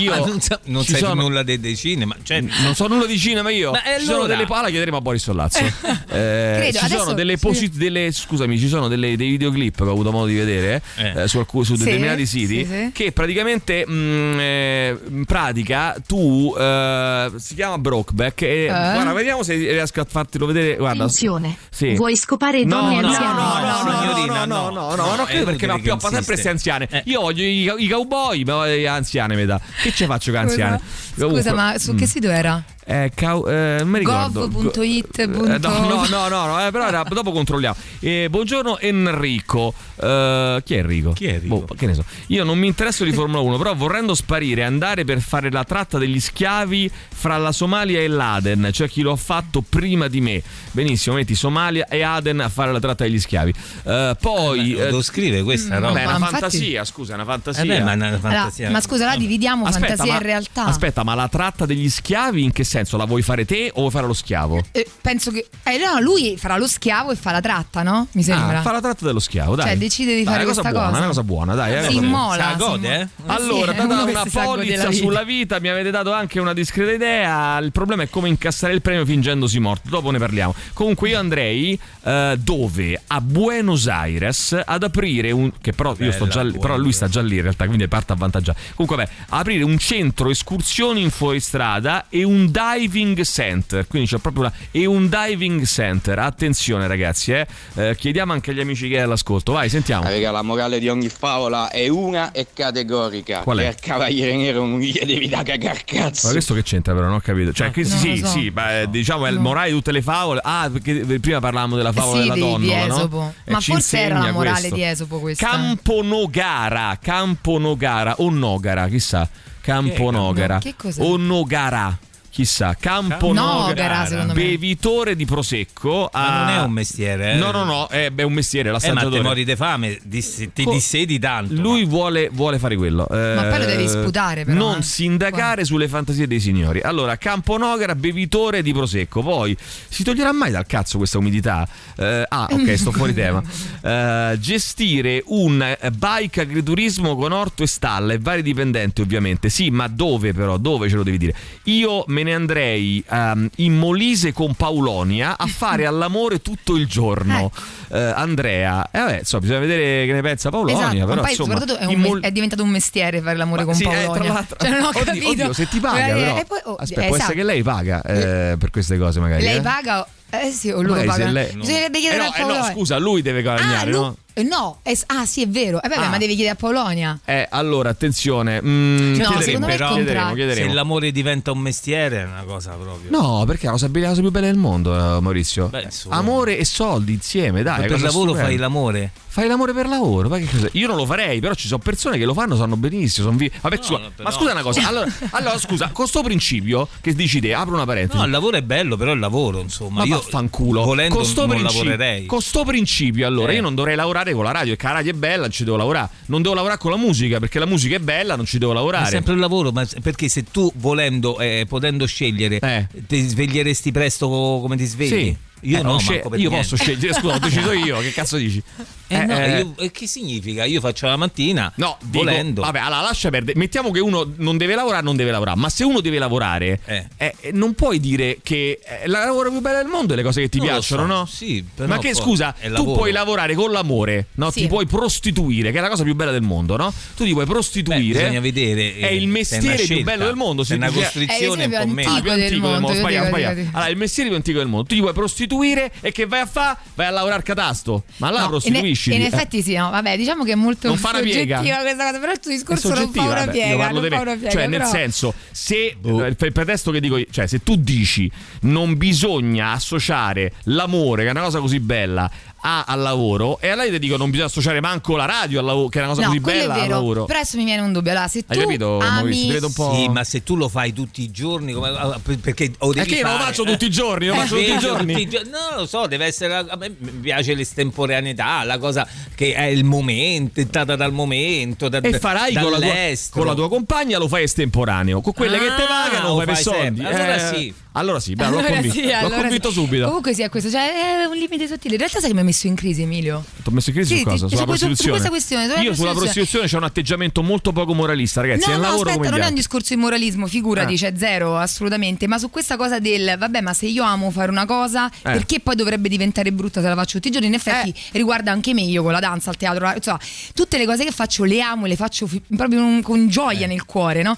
Io 0.00 0.10
Ma 0.14 0.18
non, 0.24 0.40
sa- 0.40 0.60
non 0.66 0.84
ci 0.84 0.92
sai 0.92 1.00
sono- 1.00 1.22
nulla 1.22 1.42
dei, 1.42 1.58
dei 1.58 1.76
cinema. 1.76 2.14
Cioè, 2.22 2.40
Non 2.40 2.74
so 2.76 2.86
nulla 2.86 3.06
di 3.06 3.18
cinema 3.18 3.50
io. 3.50 3.72
Ma 3.72 3.82
e 3.82 3.98
Ci 3.98 4.04
sono 4.06 4.26
delle 4.26 4.46
pala, 4.46 4.68
chiederemo 4.68 4.98
a 4.98 5.00
Boris 5.00 5.22
Sollazzo. 5.22 5.58
Eh, 5.58 5.70
Credo, 6.08 6.78
ci 6.78 6.86
sono 6.86 7.00
adesso- 7.00 7.12
delle, 7.14 7.36
posi- 7.38 7.70
delle 7.70 8.12
scusami, 8.12 8.56
ci 8.58 8.68
sono 8.68 8.86
delle- 8.86 9.16
dei 9.16 9.30
videoclip 9.30 9.76
che 9.76 9.82
ho 9.82 9.90
avuto 9.92 10.12
modo 10.12 10.26
di 10.26 10.34
vedere 10.36 10.80
Eh. 10.96 11.22
eh, 11.22 11.28
su, 11.28 11.38
alcuni, 11.38 11.64
su 11.64 11.74
Sì, 11.76 11.84
determinati 11.84 12.24
siti 12.26 12.64
sì, 12.64 12.70
sì. 12.70 12.90
che 12.92 13.10
praticamente 13.12 13.84
mh, 13.86 14.38
eh, 14.40 14.98
in 15.10 15.24
pratica 15.24 15.96
tu 16.06 16.54
eh, 16.56 17.30
si 17.36 17.54
chiama 17.54 17.78
Brokeback 17.78 18.42
e 18.42 18.66
guarda, 18.68 19.12
vediamo 19.12 19.42
se 19.42 19.54
riesco 19.56 20.00
a 20.00 20.06
fartelo 20.08 20.46
vedere. 20.46 20.76
Guarda. 20.76 21.02
Attenzione. 21.04 21.56
Sì. 21.70 21.94
Vuoi 21.94 22.16
scopare 22.16 22.62
No, 22.64 22.80
donne 22.80 23.00
no, 23.00 23.06
anziane? 23.08 23.26
no, 23.40 23.54
no, 23.54 23.55
no, 23.60 23.82
no, 23.82 24.00
signorina, 24.00 24.44
no, 24.44 24.68
no, 24.68 24.70
no. 24.70 24.70
no, 24.70 24.94
no, 24.94 25.04
No, 25.06 25.16
no, 25.16 25.22
è 25.24 25.26
credo 25.26 25.44
perché 25.46 25.66
che 25.66 25.72
appioppa 25.72 26.08
sempre 26.08 26.24
queste 26.24 26.48
anziane. 26.48 26.88
Eh. 26.90 27.02
Io 27.06 27.20
voglio 27.20 27.42
i, 27.42 27.84
i 27.84 27.88
cowboy, 27.88 28.42
ma 28.44 28.64
le 28.66 28.86
anziane 28.86 29.36
mi 29.36 29.44
dà. 29.44 29.60
Che 29.82 29.92
ci 29.92 30.06
faccio 30.06 30.30
con 30.30 30.40
anziane? 30.40 30.80
Scusa, 30.80 31.26
Comunque, 31.26 31.52
ma 31.52 31.78
su 31.78 31.92
mm. 31.92 31.96
che 31.96 32.06
sito 32.06 32.30
era? 32.30 32.62
Eh, 32.88 33.10
cau- 33.16 33.44
eh, 33.48 33.78
non 33.80 33.88
mi 33.88 33.98
ricordo. 33.98 34.48
Gov.it. 34.48 35.18
Eh, 35.18 35.26
no, 35.26 35.42
no, 35.42 36.06
no, 36.08 36.28
no, 36.28 36.46
no, 36.46 36.64
eh, 36.64 36.70
però 36.70 36.86
era- 36.86 37.02
dopo 37.10 37.32
controlliamo. 37.32 37.74
Eh, 37.98 38.28
buongiorno 38.30 38.78
Enrico. 38.78 39.74
Eh, 40.00 40.62
chi 40.64 40.74
è 40.74 40.78
Enrico? 40.78 41.10
Chi 41.12 41.26
è 41.26 41.32
Enrico? 41.34 41.64
Boh, 41.66 41.74
che 41.74 41.86
ne 41.86 41.94
so. 41.94 42.04
Io 42.28 42.44
non 42.44 42.56
mi 42.58 42.68
interesso 42.68 43.02
di 43.02 43.12
Formula 43.12 43.40
1, 43.40 43.56
però 43.58 43.74
vorrendo 43.74 44.14
sparire 44.14 44.60
e 44.60 44.64
andare 44.64 45.02
per 45.04 45.20
fare 45.20 45.50
la 45.50 45.64
tratta 45.64 45.98
degli 45.98 46.20
schiavi 46.20 46.88
fra 47.12 47.36
la 47.38 47.50
Somalia 47.50 47.98
e 47.98 48.06
l'Aden, 48.06 48.68
cioè 48.72 48.88
chi 48.88 49.00
lo 49.02 49.10
ha 49.10 49.16
fatto 49.16 49.62
prima 49.68 50.06
di 50.06 50.20
me. 50.20 50.40
Benissimo, 50.70 51.16
metti 51.16 51.34
Somalia 51.34 51.88
e 51.88 52.02
Aden 52.02 52.38
a 52.38 52.48
fare 52.48 52.70
la 52.70 52.78
tratta 52.78 53.02
degli 53.02 53.18
schiavi. 53.18 53.52
Eh, 53.82 54.16
poi 54.20 54.70
Lo 54.74 54.80
eh, 54.82 54.84
devo 54.84 55.02
scrivere 55.02 55.42
questa 55.42 55.74
Mm, 55.78 55.80
roba. 55.80 55.86
vabbè, 55.88 56.00
è 56.00 56.04
una 56.04 56.18
Ma 56.18 56.26
infatti- 56.26 56.40
fantasia, 56.40 56.84
scusa, 56.84 57.12
è 57.12 57.14
una 57.16 57.24
fantasia. 57.24 57.62
Eh 57.64 57.66
beh, 57.66 57.82
ma 57.82 57.90
è 57.90 57.94
una 57.96 58.06
Allora, 58.06 58.20
fantasia. 58.20 58.70
ma 58.70 58.80
scusa, 58.80 59.06
là 59.06 59.16
dividiamo 59.16 59.64
Aspetta, 59.66 59.86
fantasia 59.88 60.12
ma- 60.12 60.20
e 60.20 60.22
realtà. 60.22 60.64
Aspetta, 60.66 61.02
ma 61.02 61.14
la 61.16 61.26
tratta 61.28 61.66
degli 61.66 61.88
schiavi 61.90 62.44
in 62.44 62.52
che 62.52 62.62
senso? 62.62 62.74
La 62.96 63.04
vuoi 63.06 63.22
fare 63.22 63.44
te 63.44 63.70
o 63.74 63.80
vuoi 63.80 63.90
fare 63.90 64.06
lo 64.06 64.12
schiavo? 64.12 64.62
Eh, 64.72 64.86
penso 65.00 65.30
che. 65.30 65.46
Eh, 65.62 65.78
no, 65.78 65.98
lui 66.00 66.36
farà 66.36 66.56
lo 66.58 66.66
schiavo 66.66 67.10
e 67.12 67.16
fa 67.16 67.32
la 67.32 67.40
tratta, 67.40 67.82
no? 67.82 68.06
Mi 68.12 68.22
sembra. 68.22 68.58
Ah, 68.58 68.62
fa 68.62 68.72
la 68.72 68.80
tratta 68.80 69.06
dello 69.06 69.18
schiavo, 69.18 69.54
dai. 69.54 69.66
Cioè, 69.68 69.76
decide 69.78 70.14
di 70.14 70.22
Dai, 70.24 70.34
fare 70.34 70.40
è 70.40 70.44
una 70.44 70.48
cosa 70.54 70.60
questa 70.60 70.78
buona, 70.78 70.86
cosa. 70.86 70.96
è 70.96 70.98
una 70.98 71.08
cosa 71.08 71.22
buona, 71.22 71.54
dai. 71.54 71.84
si 71.84 71.92
buona. 72.00 72.06
immola. 72.06 72.48
Si 72.50 72.56
gode, 72.58 72.86
immola. 72.86 73.00
eh? 73.00 73.00
Eh 73.02 73.08
Allora, 73.26 73.72
sì, 73.72 73.78
uno 73.80 73.88
data 74.04 74.04
una 74.04 74.44
polizza 74.44 74.88
vita. 74.88 74.92
sulla 74.92 75.22
vita, 75.22 75.60
mi 75.60 75.68
avete 75.68 75.90
dato 75.90 76.12
anche 76.12 76.38
una 76.40 76.52
discreta 76.52 76.92
idea. 76.92 77.58
Il 77.58 77.72
problema 77.72 78.02
è 78.02 78.08
come 78.10 78.28
incassare 78.28 78.72
il 78.74 78.82
premio 78.82 79.04
fingendosi 79.04 79.58
morto. 79.58 79.88
Dopo 79.88 80.10
ne 80.10 80.18
parliamo. 80.18 80.54
Comunque, 80.74 81.08
io 81.08 81.18
andrei 81.18 81.78
eh, 82.02 82.36
dove? 82.38 83.02
A 83.06 83.20
Buenos 83.20 83.86
Aires 83.88 84.60
ad 84.64 84.82
aprire 84.82 85.30
un. 85.30 85.50
Che 85.60 85.72
però 85.72 85.94
io 85.98 86.12
sto 86.12 86.26
già 86.28 86.42
lì, 86.42 86.50
Buenos 86.50 86.66
però 86.66 86.76
lui 86.76 86.92
sta 86.92 87.08
già 87.08 87.22
lì 87.22 87.36
in 87.36 87.42
realtà, 87.42 87.66
quindi 87.66 87.88
parte 87.88 88.12
avvantaggiato. 88.12 88.58
Comunque, 88.74 88.96
vabbè, 89.04 89.10
aprire 89.30 89.64
un 89.64 89.78
centro 89.78 90.30
escursioni 90.30 91.02
in 91.02 91.10
fuoristrada 91.10 92.06
e 92.08 92.22
un 92.24 92.50
diving 92.74 93.20
center, 93.22 93.86
quindi 93.86 94.08
c'è 94.08 94.18
proprio 94.18 94.42
una, 94.44 94.52
è 94.70 94.84
un 94.84 95.08
diving 95.08 95.64
center. 95.64 96.18
Attenzione 96.18 96.86
ragazzi, 96.86 97.32
eh. 97.32 97.46
Eh, 97.74 97.96
chiediamo 97.96 98.32
anche 98.32 98.50
agli 98.50 98.60
amici 98.60 98.88
che 98.88 98.96
è 98.96 99.00
all'ascolto. 99.00 99.52
Vai, 99.52 99.68
sentiamo. 99.68 100.04
Ah, 100.06 100.10
raga, 100.10 100.30
la 100.30 100.42
morale 100.42 100.78
di 100.78 100.88
ogni 100.88 101.08
favola 101.08 101.70
è 101.70 101.88
una 101.88 102.32
e 102.32 102.46
categorica. 102.52 103.40
Qual 103.40 103.58
è? 103.58 103.64
Per 103.64 103.74
Cavaliere 103.80 104.36
Nero 104.36 104.64
non 104.64 104.80
gli 104.80 104.92
devi 105.04 105.28
da 105.28 105.42
cagar 105.42 105.84
cazzo. 105.84 106.26
Ma 106.26 106.32
questo 106.32 106.54
che 106.54 106.62
c'entra 106.62 106.92
però, 106.94 107.06
non 107.06 107.14
ho 107.14 107.20
capito. 107.20 107.52
Cioè, 107.52 107.70
che, 107.70 107.82
No, 107.82 107.88
sì, 107.96 108.16
so. 108.18 108.26
sì, 108.26 108.50
beh, 108.50 108.86
diciamo 108.90 109.26
è 109.26 109.30
il 109.30 109.38
morale 109.38 109.68
di 109.68 109.74
tutte 109.74 109.92
le 109.92 110.02
favole. 110.02 110.40
Ah, 110.42 110.68
perché 110.72 111.18
prima 111.20 111.40
parlavamo 111.40 111.76
della 111.76 111.92
favola 111.92 112.16
sì, 112.22 112.22
della 112.22 112.34
di, 112.34 112.40
donna, 112.40 112.58
di 112.58 112.74
no? 112.88 112.94
Esopo. 112.96 113.34
E 113.44 113.52
Ma 113.52 113.60
ci 113.60 113.72
forse 113.72 113.98
era 113.98 114.18
la 114.18 114.32
morale 114.32 114.58
questo. 114.58 114.74
di 114.74 114.82
Esopo 114.84 115.18
questa. 115.20 115.46
Camponogara, 115.48 116.98
Camponogara 117.00 118.14
o 118.18 118.30
Nogara, 118.30 118.88
chissà. 118.88 119.28
Camponogara 119.60 120.58
Che 120.58 120.74
cos'è? 120.76 121.02
o 121.02 121.16
Nogara. 121.16 121.98
Chissà, 122.36 122.76
Camponogara, 122.78 123.66
Nogara, 123.68 124.04
secondo 124.04 124.34
me. 124.34 124.42
bevitore 124.42 125.16
di 125.16 125.24
prosecco. 125.24 126.10
Ma 126.12 126.40
non 126.44 126.48
è 126.50 126.60
un 126.60 126.70
mestiere, 126.70 127.32
eh? 127.32 127.36
No, 127.36 127.50
no, 127.50 127.64
no, 127.64 127.86
è, 127.86 128.10
beh, 128.10 128.24
è 128.24 128.24
un 128.26 128.34
mestiere, 128.34 128.68
Eh, 128.78 128.92
ma 128.92 129.08
te 129.08 129.22
mori 129.22 129.42
di 129.42 129.56
fame, 129.56 129.98
dis- 130.02 130.50
ti 130.52 130.64
Co- 130.64 130.72
dissedi 130.72 131.18
tanto. 131.18 131.54
Lui 131.54 131.86
vuole, 131.86 132.28
vuole 132.30 132.58
fare 132.58 132.76
quello. 132.76 133.06
Ma 133.08 133.44
poi 133.44 133.58
lo 133.60 133.64
devi 133.64 133.88
sputare, 133.88 134.44
però, 134.44 134.58
Non 134.58 134.80
eh. 134.80 134.82
sindacare 134.82 135.64
sulle 135.64 135.88
fantasie 135.88 136.26
dei 136.26 136.38
signori. 136.38 136.80
Allora, 136.82 137.16
Camponogara, 137.16 137.94
bevitore 137.94 138.60
di 138.60 138.74
prosecco. 138.74 139.22
Poi 139.22 139.56
si 139.88 140.04
toglierà 140.04 140.32
mai 140.34 140.50
dal 140.50 140.66
cazzo 140.66 140.98
questa 140.98 141.16
umidità? 141.16 141.66
Eh, 141.96 142.26
ah, 142.28 142.48
ok, 142.50 142.76
sto 142.78 142.92
fuori 142.92 143.14
tema. 143.16 143.42
Eh, 143.80 144.36
gestire 144.38 145.22
un 145.28 145.62
eh, 145.62 145.90
bike 145.90 146.42
agriturismo 146.42 147.16
con 147.16 147.32
orto 147.32 147.62
e 147.62 147.66
stalla 147.66 148.12
e 148.12 148.18
vari 148.18 148.42
dipendenti, 148.42 149.00
ovviamente. 149.00 149.48
Sì, 149.48 149.70
ma 149.70 149.88
dove 149.88 150.34
però? 150.34 150.58
Dove 150.58 150.90
ce 150.90 150.96
lo 150.96 151.02
devi 151.02 151.16
dire? 151.16 151.34
Io 151.64 152.04
me 152.08 152.24
ne 152.26 152.34
andrei 152.34 153.02
ehm, 153.08 153.48
in 153.56 153.76
Molise 153.76 154.32
con 154.32 154.54
Paulonia 154.54 155.36
a 155.38 155.46
fare 155.46 155.86
all'amore 155.86 156.42
tutto 156.42 156.76
il 156.76 156.86
giorno. 156.86 157.50
Eh, 157.88 157.98
Andrea, 158.00 158.88
eh, 158.90 158.98
vabbè, 158.98 159.18
insomma, 159.18 159.42
bisogna 159.42 159.60
vedere 159.60 160.06
che 160.06 160.12
ne 160.12 160.20
pensa 160.22 160.50
Paulonia. 160.50 160.90
Esatto, 160.92 161.06
però, 161.06 161.20
poi 161.22 161.30
insomma, 161.30 161.58
soprattutto 161.58 161.78
è, 161.90 161.94
Mol- 161.96 162.20
è 162.20 162.30
diventato 162.32 162.62
un 162.62 162.68
mestiere 162.70 163.20
fare 163.20 163.36
l'amore 163.36 163.60
Ma 163.62 163.66
con 163.66 163.74
sì, 163.74 163.84
eh, 163.84 163.88
tra 163.88 164.06
Paolonia. 164.06 164.46
cioè, 164.58 164.70
non 164.70 164.82
ho 164.82 164.88
oddio, 164.88 165.04
capito. 165.04 165.28
oddio, 165.28 165.52
se 165.52 165.68
ti 165.68 165.80
paga, 165.80 166.00
Magari- 166.00 166.20
però. 166.20 166.44
poi- 166.46 166.60
oh, 166.64 166.74
Aspetta, 166.74 167.00
eh, 167.02 167.06
può 167.06 167.16
esatto. 167.16 167.30
essere 167.32 167.34
che 167.34 167.42
lei 167.52 167.62
paga 167.62 168.02
eh, 168.02 168.56
per 168.58 168.70
queste 168.70 168.98
cose, 168.98 169.20
magari. 169.20 169.42
Lei 169.44 169.56
eh? 169.56 169.60
paga? 169.60 170.06
Eh 170.30 170.50
sì, 170.50 170.70
o 170.70 170.82
loro 170.82 171.00
se 171.00 171.06
pagano. 171.06 171.30
lei- 171.32 171.52
Bisogna 171.54 171.86
Eh 171.86 171.90
chiedere 171.92 172.16
no, 172.16 172.22
a 172.24 172.26
eh 172.36 172.40
no, 172.40 172.46
Paolonia. 172.48 172.72
scusa, 172.72 172.98
lui 172.98 173.22
deve 173.22 173.42
guadagnare, 173.42 173.76
Ah, 173.88 173.92
lui- 173.92 174.00
no? 174.00 174.16
Eh, 174.38 174.42
no, 174.42 174.78
eh, 174.82 174.98
ah 175.06 175.24
sì, 175.24 175.42
è 175.42 175.48
vero. 175.48 175.82
Eh, 175.82 175.88
vabbè, 175.88 176.04
Ah. 176.04 176.08
ma 176.10 176.18
devi 176.18 176.34
chiedere 176.34 176.50
a 176.54 176.56
Paolonia. 176.56 177.18
Eh, 177.24 177.46
allora, 177.50 177.88
attenzione. 177.90 178.60
mm, 178.62 178.96
No, 178.96 179.12
chiederemo, 179.14 179.40
secondo 179.40 179.66
me 179.66 179.72
è 179.72 179.76
il 179.76 179.80
chiederemo, 179.80 179.94
contrario. 179.94 180.34
chiederemo. 180.34 180.68
Se 180.68 180.74
l'amore 180.74 181.12
diventa 181.12 181.50
un 181.52 181.58
mestiere 181.58 182.20
è 182.22 182.24
una 182.24 182.42
cosa 182.46 182.72
proprio. 182.72 183.10
No, 183.10 183.44
perché 183.46 183.62
è 183.62 183.64
la 183.66 183.70
cosa, 183.72 183.88
la 183.92 184.08
cosa 184.08 184.20
più 184.20 184.30
bella 184.30 184.46
del 184.46 184.56
mondo, 184.56 184.94
eh, 184.94 185.20
Maurizio. 185.20 185.68
Beh, 185.68 185.82
insomma. 185.84 186.16
Amore 186.16 186.58
e 186.58 186.64
soldi 186.64 187.12
insieme, 187.14 187.62
dai. 187.62 187.76
Ma 187.76 187.80
per 187.82 187.92
cosa 187.92 188.04
lavoro 188.06 188.24
stupenda. 188.30 188.48
fai 188.48 188.56
l'amore? 188.58 189.10
Fai 189.36 189.48
l'amore 189.48 189.74
per 189.74 189.86
lavoro, 189.86 190.30
ma 190.30 190.38
che 190.38 190.46
cos'è? 190.50 190.68
Io 190.72 190.86
non 190.86 190.96
lo 190.96 191.04
farei, 191.04 191.40
però 191.40 191.52
ci 191.52 191.66
sono 191.68 191.78
persone 191.84 192.16
che 192.16 192.24
lo 192.24 192.32
fanno, 192.32 192.56
sanno 192.56 192.76
benissimo. 192.76 193.26
Son 193.28 193.36
vi- 193.36 193.50
Vabbè, 193.60 193.76
scusa, 193.76 193.98
no, 193.98 194.10
però- 194.16 194.28
ma 194.30 194.34
scusa 194.34 194.52
una 194.52 194.62
cosa. 194.62 194.80
Allora, 194.88 195.12
allora, 195.32 195.58
scusa, 195.58 195.90
con 195.92 196.06
sto 196.06 196.22
principio 196.22 196.88
che 197.02 197.14
dici 197.14 197.38
te, 197.40 197.52
apro 197.52 197.74
una 197.74 197.84
parentesi. 197.84 198.16
No, 198.18 198.24
il 198.24 198.30
lavoro 198.30 198.56
è 198.56 198.62
bello, 198.62 198.96
però 198.96 199.12
il 199.12 199.18
lavoro, 199.20 199.60
insomma. 199.60 200.00
Ma 200.00 200.04
io 200.06 200.16
vaffanculo. 200.16 200.84
volendo 200.84 201.14
con 201.16 201.24
sto 201.26 201.44
non 201.44 201.56
principio, 201.56 201.84
lavorerei. 201.90 202.24
Con 202.26 202.40
sto 202.40 202.64
principio, 202.64 203.26
allora, 203.26 203.52
Eh. 203.52 203.56
io 203.56 203.60
non 203.62 203.74
dovrei 203.74 203.94
lavorare 203.94 204.25
con 204.32 204.44
la 204.44 204.52
radio, 204.52 204.68
perché 204.70 204.86
la 204.86 204.92
radio 204.94 205.12
è 205.12 205.14
bella, 205.14 205.42
non 205.42 205.50
ci 205.50 205.64
devo 205.64 205.76
lavorare. 205.76 206.08
Non 206.26 206.42
devo 206.42 206.54
lavorare 206.54 206.78
con 206.78 206.90
la 206.90 206.96
musica, 206.96 207.38
perché 207.38 207.58
la 207.58 207.66
musica 207.66 207.96
è 207.96 208.00
bella, 208.00 208.36
non 208.36 208.46
ci 208.46 208.58
devo 208.58 208.72
È 208.72 208.74
lavorare. 208.74 209.10
sempre 209.10 209.32
un 209.32 209.40
lavoro, 209.40 209.72
ma 209.72 209.86
perché 210.02 210.28
se 210.28 210.44
tu 210.50 210.70
volendo, 210.76 211.38
eh, 211.40 211.64
potendo 211.68 212.06
scegliere, 212.06 212.88
ti 213.06 213.20
sveglieresti 213.20 213.92
presto 213.92 214.28
co- 214.28 214.60
come 214.60 214.76
ti 214.76 214.84
svegli? 214.84 215.08
Sì. 215.08 215.36
Io 215.62 215.78
Eh, 215.78 215.82
no, 215.82 215.96
per 216.06 216.38
io 216.38 216.48
niente. 216.50 216.56
posso 216.56 216.76
scegliere, 216.76 217.14
scusa, 217.14 217.36
ho 217.36 217.38
deciso 217.38 217.72
io, 217.72 217.98
che 218.00 218.12
cazzo 218.12 218.36
dici? 218.36 218.62
Eh, 219.08 219.24
no, 219.24 219.38
Eh, 219.38 219.58
io- 219.60 219.74
eh, 219.78 219.90
che 219.90 220.06
significa? 220.06 220.64
Io 220.64 220.80
faccio 220.80 221.06
la 221.06 221.16
mattina, 221.16 221.72
No, 221.76 221.96
dico, 222.02 222.24
volendo. 222.24 222.62
Vabbè, 222.62 222.78
allora 222.80 223.02
lascia 223.02 223.30
perdere. 223.30 223.58
Mettiamo 223.58 223.90
che 223.90 224.00
uno 224.00 224.32
non 224.36 224.56
deve 224.56 224.74
lavorare, 224.74 225.02
non 225.02 225.16
deve 225.16 225.30
lavorare. 225.30 225.58
Ma 225.58 225.68
se 225.68 225.84
uno 225.84 226.00
deve 226.00 226.18
lavorare, 226.18 226.80
Eh. 226.84 227.06
eh, 227.16 227.34
eh, 227.40 227.52
non 227.52 227.74
puoi 227.74 228.00
dire 228.00 228.38
che 228.42 228.78
è 228.82 229.06
la 229.06 229.24
lavoro 229.24 229.50
più 229.50 229.60
bella 229.60 229.78
del 229.82 229.90
mondo 229.90 230.12
e 230.12 230.16
le 230.16 230.22
cose 230.22 230.40
che 230.40 230.48
ti 230.48 230.58
Non 230.58 230.66
piacciono, 230.68 231.02
so. 231.02 231.06
no? 231.06 231.26
Sì, 231.26 231.64
però 231.74 231.88
Ma 231.88 231.98
che 231.98 232.10
poi 232.12 232.20
scusa, 232.20 232.54
tu 232.60 232.68
lavoro. 232.68 232.96
puoi 232.96 233.12
lavorare 233.12 233.54
con 233.54 233.70
l'amore, 233.70 234.26
no? 234.34 234.50
Sì. 234.50 234.62
Ti 234.62 234.66
puoi 234.66 234.86
prostituire, 234.86 235.70
che 235.72 235.78
è 235.78 235.80
la 235.80 235.88
cosa 235.88 236.02
più 236.02 236.14
bella 236.14 236.32
del 236.32 236.42
mondo, 236.42 236.76
no? 236.76 236.92
Tu 237.16 237.24
ti 237.24 237.32
puoi 237.32 237.44
Beh, 237.44 237.50
prostituire. 237.52 238.20
bisogna 238.20 238.40
vedere. 238.40 238.96
è 238.96 239.04
eh, 239.06 239.16
il 239.16 239.28
mestiere 239.28 239.84
più 239.84 240.02
bello 240.02 240.24
del 240.24 240.34
mondo. 240.34 240.64
Se 240.64 240.74
è 240.74 240.76
una 240.76 240.90
costrizione 240.90 241.64
È 241.64 241.66
un 241.78 241.86
po' 241.88 241.92
meno. 241.94 242.14
Ah, 242.16 242.20
più 242.20 242.30
antico 242.32 242.48
del 242.68 242.80
mondo, 242.80 242.94
sbagliato, 242.94 243.08
dico, 243.24 243.26
sbagliato. 243.28 243.54
dico, 243.54 243.64
dico. 243.66 243.76
Allora, 243.76 243.90
il 243.90 243.96
mestiere 243.96 244.28
più 244.28 244.38
antico 244.38 244.58
del 244.58 244.68
mondo. 244.68 244.86
Tu 244.88 244.94
ti 244.94 245.00
puoi 245.00 245.12
prostituire 245.12 245.92
e 246.00 246.12
che 246.12 246.26
vai 246.26 246.40
a 246.40 246.46
fare? 246.46 246.78
Vai 246.94 247.06
a 247.06 247.10
lavorare 247.10 247.38
al 247.38 247.44
catasto. 247.44 248.04
Ma 248.16 248.30
là 248.30 248.40
No, 248.46 248.48
in, 248.96 249.10
prostituisci. 249.10 249.14
in 249.14 249.22
effetti 249.22 249.62
sì, 249.62 249.74
no, 249.74 249.90
vabbè, 249.90 250.16
diciamo 250.16 250.44
che 250.44 250.52
è 250.52 250.54
molto 250.54 250.88
Non 250.88 250.98
soggettiva 250.98 251.76
questa 251.78 252.04
cosa, 252.06 252.18
però 252.18 252.32
il 252.32 252.40
tuo 252.40 252.50
discorso 252.50 252.94
non 252.94 253.12
fa 253.12 253.22
una 253.22 253.46
piega, 253.46 253.90
non 253.90 254.08
fa 254.08 254.20
una 254.20 254.36
piega, 254.36 254.50
Cioè, 254.50 254.66
nel 254.66 254.78
però- 254.80 254.90
senso, 254.90 255.34
se 255.50 255.96
eh, 256.02 256.34
per 256.34 256.52
pretesto 256.52 256.90
che 256.90 257.00
dico 257.00 257.16
io, 257.16 257.26
cioè, 257.30 257.46
se 257.46 257.62
tu 257.62 257.76
dici 257.76 258.30
non 258.62 258.96
bisogna 258.96 259.72
associare 259.72 260.52
l'amore, 260.64 261.22
che 261.22 261.28
è 261.28 261.32
una 261.32 261.42
cosa 261.42 261.60
così 261.60 261.80
bella, 261.80 262.30
a- 262.68 262.82
al 262.84 263.00
lavoro, 263.00 263.58
e 263.60 263.68
allora 263.68 263.86
io 263.86 263.92
ti 263.92 263.98
dico 264.00 264.16
non 264.16 264.28
bisogna 264.30 264.48
associare 264.48 264.80
manco 264.80 265.14
la 265.14 265.24
radio 265.24 265.60
al 265.60 265.64
lavoro, 265.66 265.88
che 265.88 265.98
è 266.00 266.02
una 266.02 266.10
cosa 266.10 266.22
No, 266.22 266.28
così 266.28 266.40
quello 266.40 266.58
bella 266.60 266.72
è 266.74 266.76
al 266.76 266.82
vero, 266.86 266.94
lavoro. 266.94 267.24
però 267.26 267.38
adesso 267.38 267.56
mi 267.58 267.64
viene 267.64 267.80
un 267.82 267.92
dubbio, 267.92 268.10
allora, 268.10 268.26
se 268.28 268.44
Hai 268.46 268.56
tu 268.56 268.62
capito, 268.64 268.98
ami 268.98 269.46
vedo 269.52 269.66
un 269.68 269.72
po'. 269.72 269.94
Sì, 269.94 270.08
ma 270.08 270.24
se 270.24 270.42
tu 270.42 270.56
lo 270.56 270.68
fai 270.68 270.92
tutti 270.92 271.22
i 271.22 271.30
giorni, 271.30 271.72
come- 271.72 271.88
ah, 271.90 272.18
per- 272.20 272.38
perché 272.38 272.72
o 272.78 272.92
devi 272.92 273.06
che 273.08 273.14
io 273.16 273.22
non 273.22 273.32
lo 273.32 273.38
fare- 273.38 273.50
faccio 273.52 273.62
tutti 273.64 273.84
i 273.86 273.90
giorni, 273.90 274.26
lo 274.26 274.34
Eh, 274.34 274.36
faccio 274.38 274.56
tutti 274.56 274.70
i 274.72 274.78
giorni. 274.78 275.12
tutti 275.12 275.22
i 275.24 275.28
gio- 275.28 275.42
No, 275.44 275.78
lo 275.78 275.86
so, 275.86 276.06
deve 276.08 276.24
essere. 276.26 276.54
A 276.56 276.76
me 276.76 276.92
mi 276.98 277.10
piace 277.20 277.54
l'estemporaneità, 277.54 278.64
la 278.64 278.78
cosa 278.78 279.06
che 279.34 279.54
è 279.54 279.64
il 279.66 279.84
momento, 279.84 280.52
dettata 280.60 280.96
dal 280.96 281.12
momento. 281.12 281.88
Da, 281.88 281.98
E 282.00 282.18
farai 282.18 282.52
con 282.54 282.70
la, 282.72 282.78
tua, 282.78 282.92
con 283.30 283.46
la 283.46 283.54
tua 283.54 283.68
compagna 283.68 284.18
lo 284.18 284.28
fai 284.28 284.42
estemporaneo, 284.44 285.20
con 285.20 285.32
quelle 285.32 285.58
che 285.58 285.66
te 285.66 285.82
Ah, 285.82 285.86
pagano 286.08 286.22
lo 286.28 286.28
lo 286.30 286.36
fai 286.38 286.46
per 286.46 286.54
fai 286.54 286.62
soldi. 286.64 286.80
sempre. 287.00 287.06
Allora 287.06 287.34
Eh, 287.50 287.54
sì. 287.54 287.74
Allora 287.96 288.20
sì, 288.20 288.34
beh, 288.34 288.42
l'ho 288.44 288.48
Allora 288.58 288.68
convinto, 288.74 288.94
sì, 288.98 289.06
l'ho 289.06 289.16
allora 289.16 289.36
convinto 289.40 289.68
sì. 289.68 289.74
subito. 289.74 290.04
Comunque 290.04 290.34
sì, 290.34 290.42
è 290.42 290.50
questo, 290.50 290.70
cioè 290.70 291.20
è 291.22 291.24
un 291.24 291.34
limite 291.36 291.66
sottile. 291.66 291.94
In 291.94 292.00
realtà 292.00 292.18
sai 292.20 292.28
che 292.28 292.34
mi 292.34 292.40
ha 292.40 292.44
messo 292.56 292.66
in 292.68 292.74
crisi, 292.74 293.02
Emilio. 293.02 293.44
Ti 293.62 293.68
ho 293.68 293.70
messo 293.72 293.90
in 293.90 293.96
crisi 293.96 294.14
Sì, 294.14 294.18
su 294.22 294.24
cosa? 294.24 294.46
ti- 294.46 294.56
Sulla 294.56 294.56
su 294.56 294.58
su 294.58 294.64
prostituzione. 294.66 295.10
questa 295.10 295.28
questione, 295.28 295.66
sulla 295.68 295.80
Io 295.82 295.94
sulla 295.94 296.12
prostituzione. 296.14 296.66
c'è 296.66 296.76
un 296.78 296.84
atteggiamento 296.84 297.42
molto 297.42 297.72
poco 297.72 297.92
moralista, 297.94 298.40
ragazzi. 298.40 298.68
no, 298.68 298.72
è 298.74 298.76
no, 298.76 298.82
lavoro 298.82 299.10
aspetta, 299.10 299.30
non 299.30 299.40
è 299.42 299.46
un 299.48 299.54
discorso 299.54 299.94
di 299.94 300.00
moralismo, 300.00 300.46
figurati, 300.46 300.94
Ah. 300.94 300.96
c'è 300.96 301.12
zero, 301.16 301.56
assolutamente. 301.58 302.26
Ma 302.26 302.38
su 302.38 302.48
questa 302.50 302.76
cosa 302.76 302.98
del 302.98 303.36
vabbè, 303.38 303.60
ma 303.60 303.74
se 303.74 303.86
io 303.86 304.02
amo 304.04 304.30
fare 304.30 304.50
una 304.50 304.64
cosa, 304.64 305.08
Eh. 305.08 305.12
perché 305.22 305.60
poi 305.60 305.76
dovrebbe 305.76 306.08
diventare 306.08 306.50
brutta 306.52 306.80
se 306.80 306.88
la 306.88 306.94
faccio 306.94 307.14
tutti 307.14 307.28
i 307.28 307.30
giorni? 307.30 307.46
In 307.48 307.54
effetti 307.54 307.94
riguarda 308.12 308.50
anche 308.52 308.72
me, 308.72 308.82
io 308.82 309.02
con 309.02 309.12
la 309.12 309.20
danza, 309.20 309.50
il 309.50 309.56
teatro, 309.56 309.92
insomma, 309.94 310.18
tutte 310.54 310.78
le 310.78 310.86
cose 310.86 311.04
che 311.04 311.10
faccio 311.10 311.44
le 311.44 311.60
amo 311.60 311.84
e 311.84 311.88
le 311.90 311.96
faccio 311.96 312.28
proprio 312.56 313.00
con 313.02 313.28
gioia 313.28 313.64
Eh. 313.64 313.66
nel 313.66 313.84
cuore, 313.84 314.22
no? 314.22 314.36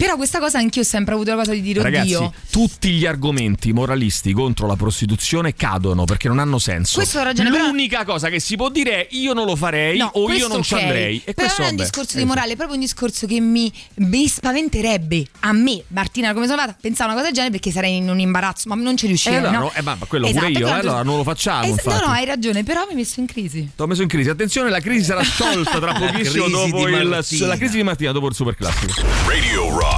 Però 0.00 0.16
questa 0.16 0.38
cosa 0.38 0.58
anch'io 0.58 0.82
ho 0.82 0.84
sempre 0.84 1.14
avuto 1.14 1.30
la 1.30 1.36
cosa 1.36 1.52
di 1.52 1.60
dire 1.60 1.82
Ragazzi, 1.82 2.14
oddio. 2.14 2.32
tutti 2.50 2.90
gli 2.90 3.04
argomenti 3.06 3.72
moralisti 3.72 4.32
contro 4.32 4.66
la 4.66 4.76
prostituzione 4.76 5.54
cadono 5.54 6.04
perché 6.04 6.28
non 6.28 6.38
hanno 6.38 6.58
senso. 6.58 6.96
Questo 6.96 7.22
ragione, 7.22 7.50
però- 7.50 7.66
L'unica 7.66 8.04
cosa 8.04 8.28
che 8.30 8.40
si 8.40 8.56
può 8.56 8.70
dire 8.70 9.06
è 9.06 9.08
io 9.10 9.32
non 9.34 9.44
lo 9.46 9.56
farei 9.56 9.98
No, 9.98 10.10
o 10.14 10.30
io 10.32 10.48
non 10.48 10.62
ci 10.62 10.74
ok. 10.74 10.80
andrei. 10.82 11.16
E 11.24 11.34
Però 11.34 11.46
questo 11.46 11.60
non 11.62 11.68
è 11.68 11.70
un 11.72 11.76
vabbè. 11.76 11.88
discorso 11.90 12.16
Eh, 12.16 12.20
di 12.20 12.26
morale, 12.26 12.52
è 12.52 12.56
proprio 12.56 12.76
un 12.76 12.82
discorso 12.82 13.26
che 13.26 13.40
mi, 13.40 13.72
mi 13.96 14.26
spaventerebbe 14.26 15.26
a 15.40 15.52
me, 15.52 15.82
Martina, 15.88 16.32
come 16.32 16.46
sono 16.46 16.58
fatta, 16.60 16.76
pensare 16.80 17.04
una 17.10 17.14
cosa 17.18 17.26
del 17.26 17.34
genere 17.34 17.52
perché 17.52 17.70
sarei 17.70 17.96
in 17.96 18.08
un 18.08 18.18
imbarazzo, 18.18 18.68
ma 18.68 18.74
non 18.76 18.96
ci 18.96 19.04
Eh, 19.04 19.08
riuscirei. 19.08 19.38
allora, 19.38 19.58
no? 19.58 19.72
eh, 19.74 19.82
ma 19.82 19.96
quello 20.08 20.26
Esatto, 20.26 20.46
pure 20.46 20.58
io, 20.58 20.64
però- 20.64 20.76
eh, 20.76 20.80
allora 20.80 21.02
non 21.02 21.16
lo 21.18 21.22
facciamo. 21.24 21.74
Es- 21.74 21.84
no, 21.84 21.92
no, 21.98 22.06
hai 22.12 22.24
ragione, 22.24 22.62
però 22.64 22.82
mi 22.84 22.90
hai 22.90 22.96
messo 22.96 23.20
in 23.20 23.26
crisi. 23.26 23.70
Ti 23.76 23.82
ho 23.82 23.86
messo 23.86 24.02
in 24.02 24.08
crisi. 24.08 24.28
Attenzione, 24.30 24.70
la 24.70 24.80
crisi 24.80 25.04
sarà 25.04 25.22
sciolta 25.22 25.78
tra 25.78 25.92
pochissimo 25.98 26.48
dopo 26.48 26.88
il, 26.88 27.08
la 27.08 27.56
crisi 27.56 27.76
di 27.76 27.82
Martina 27.82 28.12
dopo 28.12 28.28
il 28.28 28.34
super 28.34 28.54
classico. 28.56 28.92
Radio 29.26 29.68
Rock. 29.68 29.89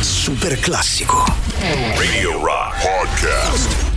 Super 0.00 0.58
classico. 0.58 1.24
Radio 1.96 2.38
Rock 2.40 2.74
Podcast. 2.80 3.91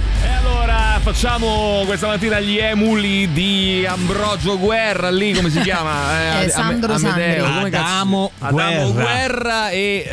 Facciamo 1.05 1.83
questa 1.85 2.07
mattina 2.07 2.39
gli 2.39 2.57
emuli 2.57 3.31
di 3.31 3.85
Ambrogio 3.87 4.57
Guerra, 4.57 5.11
lì 5.11 5.33
come 5.33 5.51
si 5.51 5.61
chiama? 5.61 5.93
Eh, 6.25 6.27
Ame- 6.27 6.49
Sandro 6.49 6.93
Amedeo, 6.93 7.45
Sandri. 7.45 7.75
Adamo 7.75 8.31
Adamo 8.39 8.91
Guerra. 8.91 9.03
Guerra 9.03 9.69
e 9.69 10.07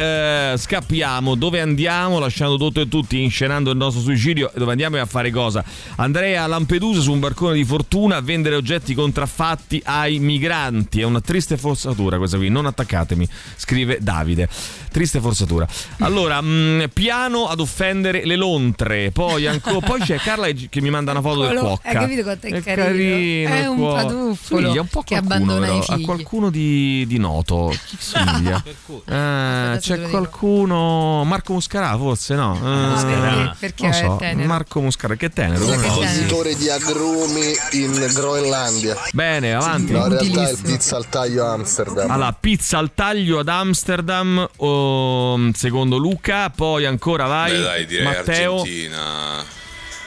eh, 0.53 0.55
scappiamo. 0.59 1.35
Dove 1.35 1.61
andiamo? 1.61 2.19
Lasciando 2.19 2.59
tutto 2.59 2.83
e 2.83 2.89
tutti 2.89 3.23
inscenando 3.23 3.71
il 3.71 3.79
nostro 3.79 4.03
suicidio. 4.03 4.51
Dove 4.55 4.71
andiamo 4.71 4.97
e 4.97 5.01
a 5.01 5.07
fare 5.07 5.31
cosa? 5.31 5.65
Andrei 5.97 6.37
a 6.37 6.47
Lampedusa 6.47 7.01
su 7.01 7.11
un 7.11 7.21
barcone 7.21 7.55
di 7.55 7.65
fortuna 7.65 8.17
a 8.17 8.21
vendere 8.21 8.57
oggetti 8.57 8.93
contraffatti 8.95 9.81
ai 9.85 10.19
migranti. 10.19 11.01
È 11.01 11.05
una 11.05 11.21
triste 11.21 11.57
forzatura 11.57 12.19
questa 12.19 12.37
qui. 12.37 12.51
Non 12.51 12.67
attaccatemi, 12.67 13.27
scrive 13.57 13.99
Davide. 14.01 14.49
Triste 14.91 15.21
forzatura. 15.21 15.67
Allora, 16.01 16.41
mh, 16.41 16.91
piano 16.93 17.49
ad 17.49 17.61
offendere 17.61 18.27
le 18.27 18.37
lontre. 18.37 19.11
Poi, 19.11 19.47
ancora, 19.47 19.81
poi 19.87 20.01
c'è 20.01 20.17
Carla 20.17 20.49
che 20.69 20.81
mi 20.83 20.91
manda 20.91 21.13
una 21.13 21.21
foto 21.21 21.47
del 21.47 21.59
cuocca. 21.59 21.89
hai 21.89 21.95
capito 21.95 22.23
quanto 22.23 22.47
è 22.47 22.51
È 22.53 22.63
carino? 22.63 22.85
carino, 22.85 23.55
È 23.55 23.67
un 23.69 23.77
cuoco. 23.77 23.95
patuffolo 23.95 24.61
Somiglia 24.61 24.81
un 24.81 24.87
po' 24.89 24.99
a 24.99 25.05
che 25.05 25.15
qualcuno, 25.21 25.35
abbandona 25.35 25.67
però, 25.67 25.79
i 25.79 26.03
a 26.03 26.05
qualcuno 26.05 26.51
di, 26.51 27.05
di 27.07 27.19
noto. 27.19 27.75
Chi 27.87 27.97
somiglia? 27.99 28.63
Eh, 29.07 29.79
c'è 29.79 30.01
qualcuno. 30.11 31.23
Marco 31.25 31.53
Muscarà, 31.55 31.97
forse 31.97 32.35
no? 32.35 32.57
Eh, 32.57 32.87
Muscarà. 32.89 33.57
perché 33.59 33.83
non 33.85 33.93
so, 33.95 34.17
tenero. 34.19 34.49
Marco 34.49 34.81
Muscarà, 34.81 35.15
che 35.15 35.31
tenero. 35.31 35.65
no? 35.65 35.77
Compositore 35.81 36.57
di 36.57 36.69
agrumi 36.69 37.53
in 37.73 38.07
Groenlandia. 38.13 38.97
Bene, 39.13 39.55
avanti. 39.55 39.93
No, 39.93 40.07
in 40.07 40.11
realtà 40.19 40.49
è 40.49 40.51
il 40.53 40.59
pizza 40.63 40.97
al 40.97 41.09
taglio 41.09 41.47
Amsterdam. 41.47 42.11
Allora, 42.11 42.33
pizza 42.39 42.79
al 42.79 42.93
taglio 42.95 43.39
ad 43.39 43.49
Amsterdam, 43.49 44.49
oh, 44.57 45.51
secondo 45.55 45.97
Luca, 45.97 46.51
poi 46.51 46.85
ancora 46.87 47.27
vai. 47.27 47.53
Beh, 47.53 47.63
dai, 47.63 47.87
direi 47.87 48.05
Matteo. 48.05 48.59
Argentina. 48.61 49.61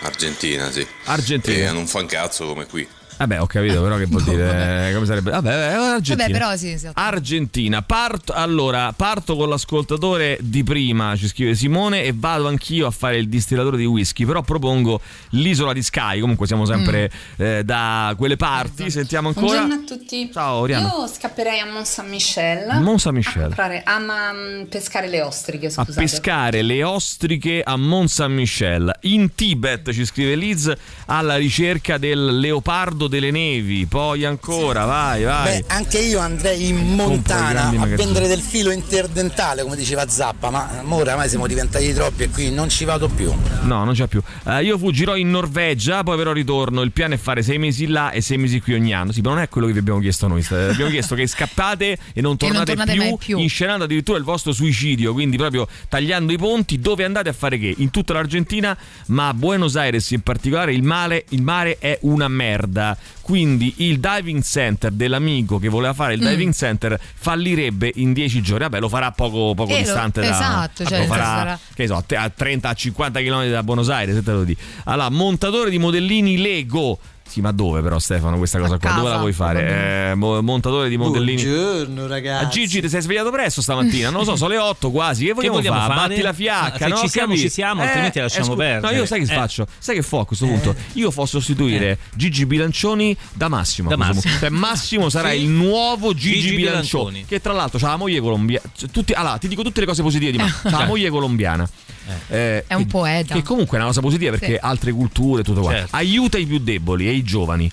Argentina, 0.05 0.71
sì. 0.71 0.85
Argentina. 1.05 1.69
E 1.69 1.71
non 1.71 1.87
fa 1.87 1.99
un 1.99 2.05
cazzo 2.05 2.45
come 2.45 2.65
qui. 2.65 2.87
Vabbè, 3.17 3.39
ho 3.41 3.45
capito, 3.45 3.82
però 3.82 3.95
che 3.97 4.06
vuol 4.08 4.23
dire? 4.23 4.91
Come 4.93 5.06
sarebbe? 5.06 5.32
Vabbè, 5.32 5.54
Argentina. 5.54 6.15
Vabbè, 6.28 6.32
però 6.32 6.56
sì, 6.58 6.71
esatto. 6.71 6.99
Argentina, 6.99 7.82
parto, 7.82 8.34
allora 8.34 8.91
parto 8.91 9.36
con 9.38 9.47
l'ascoltatore 9.47 10.38
di 10.41 10.63
prima, 10.63 11.15
ci 11.15 11.28
scrive 11.28 11.56
Simone, 11.56 12.04
e 12.04 12.13
vado 12.13 12.47
anch'io 12.47 12.88
a 12.88 12.91
fare 12.91 13.17
il 13.17 13.30
distillatore 13.30 13.78
di 13.78 13.86
whisky, 13.86 14.25
però 14.25 14.41
propongo 14.41 14.99
l'isola 15.30 15.71
di 15.71 15.82
Sky, 15.82 16.19
comunque 16.19 16.45
siamo 16.45 16.65
sempre 16.65 17.10
eh, 17.38 17.63
da 17.63 18.13
quelle 18.17 18.36
parti, 18.36 18.91
sentiamo 18.91 19.30
ancora. 19.30 19.63
Buongiorno 19.65 19.73
a 19.73 19.86
tutti. 19.97 20.30
Ciao, 20.34 20.56
Oriana. 20.58 20.88
Io 20.89 21.08
scapperei 21.08 21.60
a 21.60 21.65
Mont 21.71 21.86
Saint 21.86 22.10
Michel. 22.10 22.82
Mont 22.82 22.99
Saint 22.99 23.15
Michel. 23.17 23.41
A, 23.41 23.45
comprare- 23.45 23.82
a 23.86 23.99
ma- 23.99 24.34
mm, 24.34 24.63
pescare 24.63 25.08
le 25.08 25.21
ostriche, 25.21 25.67
A 25.67 25.69
scusate. 25.69 25.93
pescare 25.93 26.62
le 26.62 26.84
ostriche 26.84 27.62
a 27.63 27.78
Mont 27.78 28.10
Saint 28.10 28.34
Michel 28.34 28.93
in 29.04 29.34
Tibet, 29.36 29.91
ci 29.93 30.06
scrive 30.06 30.36
Liz, 30.36 30.69
alla 31.06 31.38
ricerca 31.38 31.97
del 31.97 32.39
leopardo 32.39 33.04
delle 33.07 33.31
nevi. 33.31 33.85
Poi 33.85 34.25
ancora, 34.25 34.85
vai, 34.85 35.23
vai. 35.23 35.59
Beh, 35.61 35.65
anche 35.67 35.99
io 35.99 36.19
andrei 36.19 36.67
in 36.67 36.95
montana 36.95 37.67
a 37.67 37.71
magazzini. 37.71 37.95
vendere 37.95 38.27
del 38.27 38.39
filo 38.41 38.71
interdentale, 38.71 39.63
come 39.63 39.75
diceva 39.75 40.07
Zappa, 40.07 40.49
ma 40.49 40.83
oramai 40.89 41.27
siamo 41.29 41.47
diventati 41.47 41.93
troppi 41.93 42.23
e 42.23 42.29
qui 42.29 42.51
non 42.51 42.69
ci 42.69 42.85
vado 42.85 43.07
più. 43.09 43.31
No, 43.63 43.83
non 43.83 43.93
c'è 43.93 44.07
più. 44.07 44.21
Eh, 44.45 44.63
io 44.63 44.77
fuggirò 44.77 45.15
in 45.15 45.29
Norvegia, 45.29 46.03
poi 46.03 46.17
però 46.17 46.31
ritorno. 46.31 46.81
Il 46.81 46.91
piano 46.91 47.13
è 47.13 47.17
fare 47.17 47.41
sei 47.43 47.57
mesi 47.57 47.87
là 47.87 48.11
e 48.11 48.21
sei 48.21 48.37
mesi 48.37 48.61
qui 48.61 48.73
ogni 48.73 48.93
anno. 48.93 49.11
Sì, 49.11 49.21
ma 49.21 49.29
non 49.29 49.39
è 49.39 49.49
quello 49.49 49.67
che 49.67 49.73
vi 49.73 49.79
abbiamo 49.79 49.99
chiesto 49.99 50.27
noi. 50.27 50.45
Abbiamo 50.49 50.89
chiesto 50.91 51.15
che 51.15 51.25
scappate 51.27 51.97
e 52.13 52.21
non 52.21 52.37
Che 52.45 52.47
non 52.47 52.65
tornate, 52.65 52.75
tornate 52.75 52.95
mai 52.97 53.17
più. 53.17 53.37
inscenando 53.39 53.85
addirittura 53.85 54.17
il 54.17 54.23
vostro 54.23 54.51
suicidio. 54.51 55.13
Quindi 55.13 55.37
proprio 55.37 55.67
tagliando 55.89 56.31
i 56.33 56.37
ponti. 56.37 56.79
Dove 56.79 57.03
andate 57.03 57.29
a 57.29 57.33
fare 57.33 57.57
che? 57.57 57.73
In 57.77 57.89
tutta 57.91 58.13
l'Argentina, 58.13 58.77
ma 59.07 59.29
a 59.29 59.33
Buenos 59.33 59.75
Aires 59.75 60.11
in 60.11 60.21
particolare 60.21 60.73
il 60.73 60.83
mare, 60.83 61.25
il 61.29 61.41
mare 61.41 61.77
è 61.79 61.97
una 62.01 62.27
merda. 62.27 62.94
Quindi 63.21 63.73
il 63.77 63.99
diving 63.99 64.41
center 64.43 64.91
dell'amico 64.91 65.58
che 65.60 65.67
voleva 65.69 65.93
fare 65.93 66.13
il 66.13 66.21
Mm. 66.21 66.27
diving 66.27 66.53
center 66.53 66.99
fallirebbe 67.15 67.91
in 67.95 68.13
10 68.13 68.41
giorni. 68.41 68.63
Vabbè, 68.63 68.79
lo 68.79 68.89
farà 68.89 69.12
poco, 69.12 69.53
poco 69.55 69.71
Eh, 69.71 69.73
lo- 69.73 69.79
distante 69.79 70.21
da 70.21 70.29
esatto, 70.29 70.86
cioè, 70.86 70.99
lo 70.99 71.05
farà, 71.05 71.23
sarà- 71.23 71.60
che 71.73 71.88
so, 71.88 71.95
a 72.15 72.29
30 72.29 72.69
a 72.69 72.73
50 72.73 73.19
km 73.21 73.49
da 73.49 73.63
Buenos 73.63 73.89
Aires, 73.89 74.15
se 74.15 74.23
te 74.23 74.31
lo 74.31 74.43
dico. 74.43 74.62
Allora, 74.86 75.10
montatore 75.10 75.69
di 75.69 75.77
modellini 75.79 76.38
Lego. 76.38 76.99
Sì, 77.27 77.41
ma 77.41 77.51
dove 77.51 77.81
però 77.81 77.97
Stefano 77.99 78.38
questa 78.38 78.59
cosa 78.59 78.77
qua? 78.77 78.89
casa, 78.89 78.95
dove 78.99 79.09
la 79.09 79.17
vuoi 79.17 79.33
fare? 79.33 80.11
Eh, 80.11 80.15
mo- 80.15 80.41
montatore 80.43 80.88
di 80.89 80.95
modellini. 80.95 81.43
Buongiorno 81.43 82.07
ragazzi. 82.07 82.45
A 82.45 82.47
Gigi 82.47 82.81
ti 82.81 82.88
sei 82.88 83.01
svegliato 83.01 83.31
presto 83.31 83.61
stamattina? 83.61 84.09
Non 84.09 84.19
lo 84.19 84.25
so, 84.25 84.35
sono 84.38 84.51
le 84.51 84.57
8 84.59 84.91
quasi. 84.91 85.25
Che 85.25 85.33
vogliamo, 85.33 85.55
vogliamo 85.55 85.79
fare? 85.79 85.93
fare? 85.95 86.07
Batti 86.09 86.21
la 86.21 86.33
fiacca. 86.33 86.77
Se 86.77 86.88
no? 86.88 86.95
ci 86.97 87.09
siamo, 87.09 87.27
Capito? 87.29 87.47
ci 87.47 87.53
siamo, 87.53 87.81
altrimenti 87.81 88.19
lasciamo 88.19 88.45
scu- 88.45 88.57
perdere. 88.57 88.93
No, 88.93 88.99
io 88.99 89.05
sai 89.07 89.25
che 89.25 89.31
Eh. 89.31 89.35
faccio? 89.35 89.67
Sai 89.79 89.95
che 89.95 90.01
fo 90.03 90.19
a 90.19 90.25
questo 90.25 90.45
punto? 90.45 90.75
Io 90.93 91.09
fo 91.11 91.25
sostituire 91.25 91.97
Gigi 92.15 92.45
Bilancioni 92.45 93.17
da 93.33 93.47
Massimo. 93.49 93.89
a 93.89 93.95
Da 93.95 93.97
Massimo. 93.97 94.38
Cioè, 94.39 94.49
Massimo 94.49 95.09
sarà 95.09 95.31
Sì. 95.31 95.41
il 95.41 95.49
nuovo 95.49 96.13
Gigi, 96.13 96.39
Gigi 96.41 96.55
Bilancioni, 96.55 97.05
Bilancioni. 97.05 97.25
Che 97.25 97.41
tra 97.41 97.53
l'altro 97.53 97.79
ha 97.85 97.89
la 97.89 97.97
moglie 97.97 98.19
colombiana. 98.21 98.65
Cioè, 98.77 98.89
tutti- 98.89 99.13
allora, 99.13 99.38
ti 99.39 99.47
dico 99.47 99.63
tutte 99.63 99.79
le 99.81 99.88
cose 99.88 100.03
positive 100.03 100.31
di 100.31 100.38
Massimo. 100.38 100.69
C'ha 100.71 100.77
la 100.79 100.85
moglie 100.85 101.09
colombiana. 101.09 101.67
Eh, 102.27 102.63
È 102.67 102.75
un 102.75 102.83
che- 102.83 102.88
poeta. 102.88 103.33
Che 103.33 103.41
comunque 103.41 103.77
è 103.77 103.79
una 103.79 103.89
cosa 103.89 103.99
positiva 104.01 104.29
perché 104.38 104.53
Sì. 104.53 104.57
altre 104.61 104.91
culture, 104.91 105.41
tutto 105.41 105.61
quanto. 105.61 105.79
Certo. 105.79 105.95
Aiuta 105.95 106.38
i 106.38 106.45
più 106.45 106.59
deboli 106.59 107.07
e 107.15 107.17
i 107.19 107.23
giovani. 107.23 107.71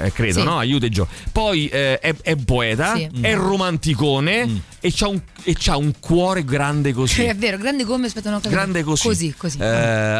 Eh, 0.00 0.12
credo, 0.12 0.40
Sì. 0.40 0.44
no? 0.44 0.58
Aiuta 0.58 0.84
i 0.84 0.90
giovani. 0.90 1.16
Poi 1.32 1.66
eh, 1.68 1.98
è, 1.98 2.14
è 2.20 2.36
poeta, 2.36 2.94
Sì. 2.94 3.08
è 3.22 3.34
romanticone 3.34 4.46
Mm. 4.46 4.56
e, 4.80 4.92
c'ha 4.94 5.08
un, 5.08 5.18
e 5.44 5.54
c'ha 5.58 5.76
un 5.78 5.92
cuore 5.98 6.44
grande 6.44 6.92
così. 6.92 7.24
È 7.24 7.34
vero, 7.34 7.56
grande 7.56 7.84
come 7.84 8.06
aspetta 8.06 8.28
no, 8.30 8.38
Grande 8.48 8.82
così. 8.82 9.06
Così, 9.06 9.34
così. 9.36 9.58
Eh, 9.58 9.64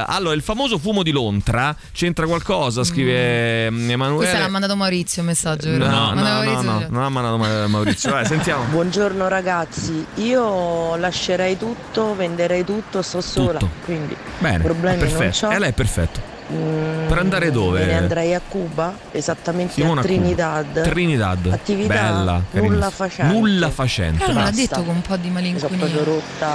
allora, 0.06 0.34
il 0.34 0.40
famoso 0.42 0.78
fumo 0.78 1.02
di 1.02 1.10
Lontra 1.10 1.76
c'entra 1.92 2.26
qualcosa? 2.26 2.82
Scrive 2.82 3.70
mm. 3.70 3.90
Emanuele. 3.90 4.16
Questo 4.24 4.38
l'ha 4.38 4.48
mandato 4.48 4.74
Maurizio 4.74 5.20
un 5.20 5.28
messaggio, 5.28 5.68
vero? 5.70 5.86
No, 5.86 6.14
no, 6.14 6.22
no, 6.22 6.42
no, 6.62 6.78
cioè. 6.80 6.86
non 6.88 7.02
ha 7.02 7.08
mandato 7.10 7.36
Ma- 7.36 7.66
Maurizio. 7.66 8.10
Vai, 8.10 8.24
sentiamo. 8.24 8.64
Buongiorno 8.72 9.28
ragazzi, 9.28 10.04
io 10.14 10.96
lascerei 10.96 11.58
tutto, 11.58 12.16
venderei 12.16 12.64
tutto, 12.64 13.02
sto 13.02 13.20
sola, 13.20 13.58
Tutto. 13.58 13.70
quindi 13.84 14.16
Bene, 14.38 14.64
problemi 14.64 15.02
non 15.02 15.08
perfetto. 15.12 15.46
c'ho. 15.48 15.52
E 15.52 15.58
lei 15.58 15.68
è 15.68 15.72
perfetto. 15.74 16.36
Mm, 16.50 17.08
Per 17.08 17.18
andare 17.18 17.50
dove? 17.50 17.80
Me 17.80 17.86
ne 17.86 17.96
andrei 17.96 18.34
a 18.34 18.40
Cuba, 18.46 18.94
esattamente 19.12 19.74
Simona 19.74 20.00
a 20.00 20.04
Cuba. 20.04 20.14
Trinidad. 20.14 20.82
Trinidad. 20.82 21.46
Attività 21.52 21.92
Bella, 21.94 22.42
nulla 22.52 22.90
facente. 22.90 23.34
Nulla 23.34 23.70
facente. 23.70 24.18
Però 24.18 24.32
me 24.32 24.42
l'ha 24.44 24.50
detto 24.50 24.82
con 24.82 24.94
un 24.94 25.02
po' 25.02 25.16
di 25.16 25.28
Mi 25.28 25.58
sono 25.58 25.58
proprio 25.58 25.78
malinconia. 25.78 26.04
rotta 26.04 26.54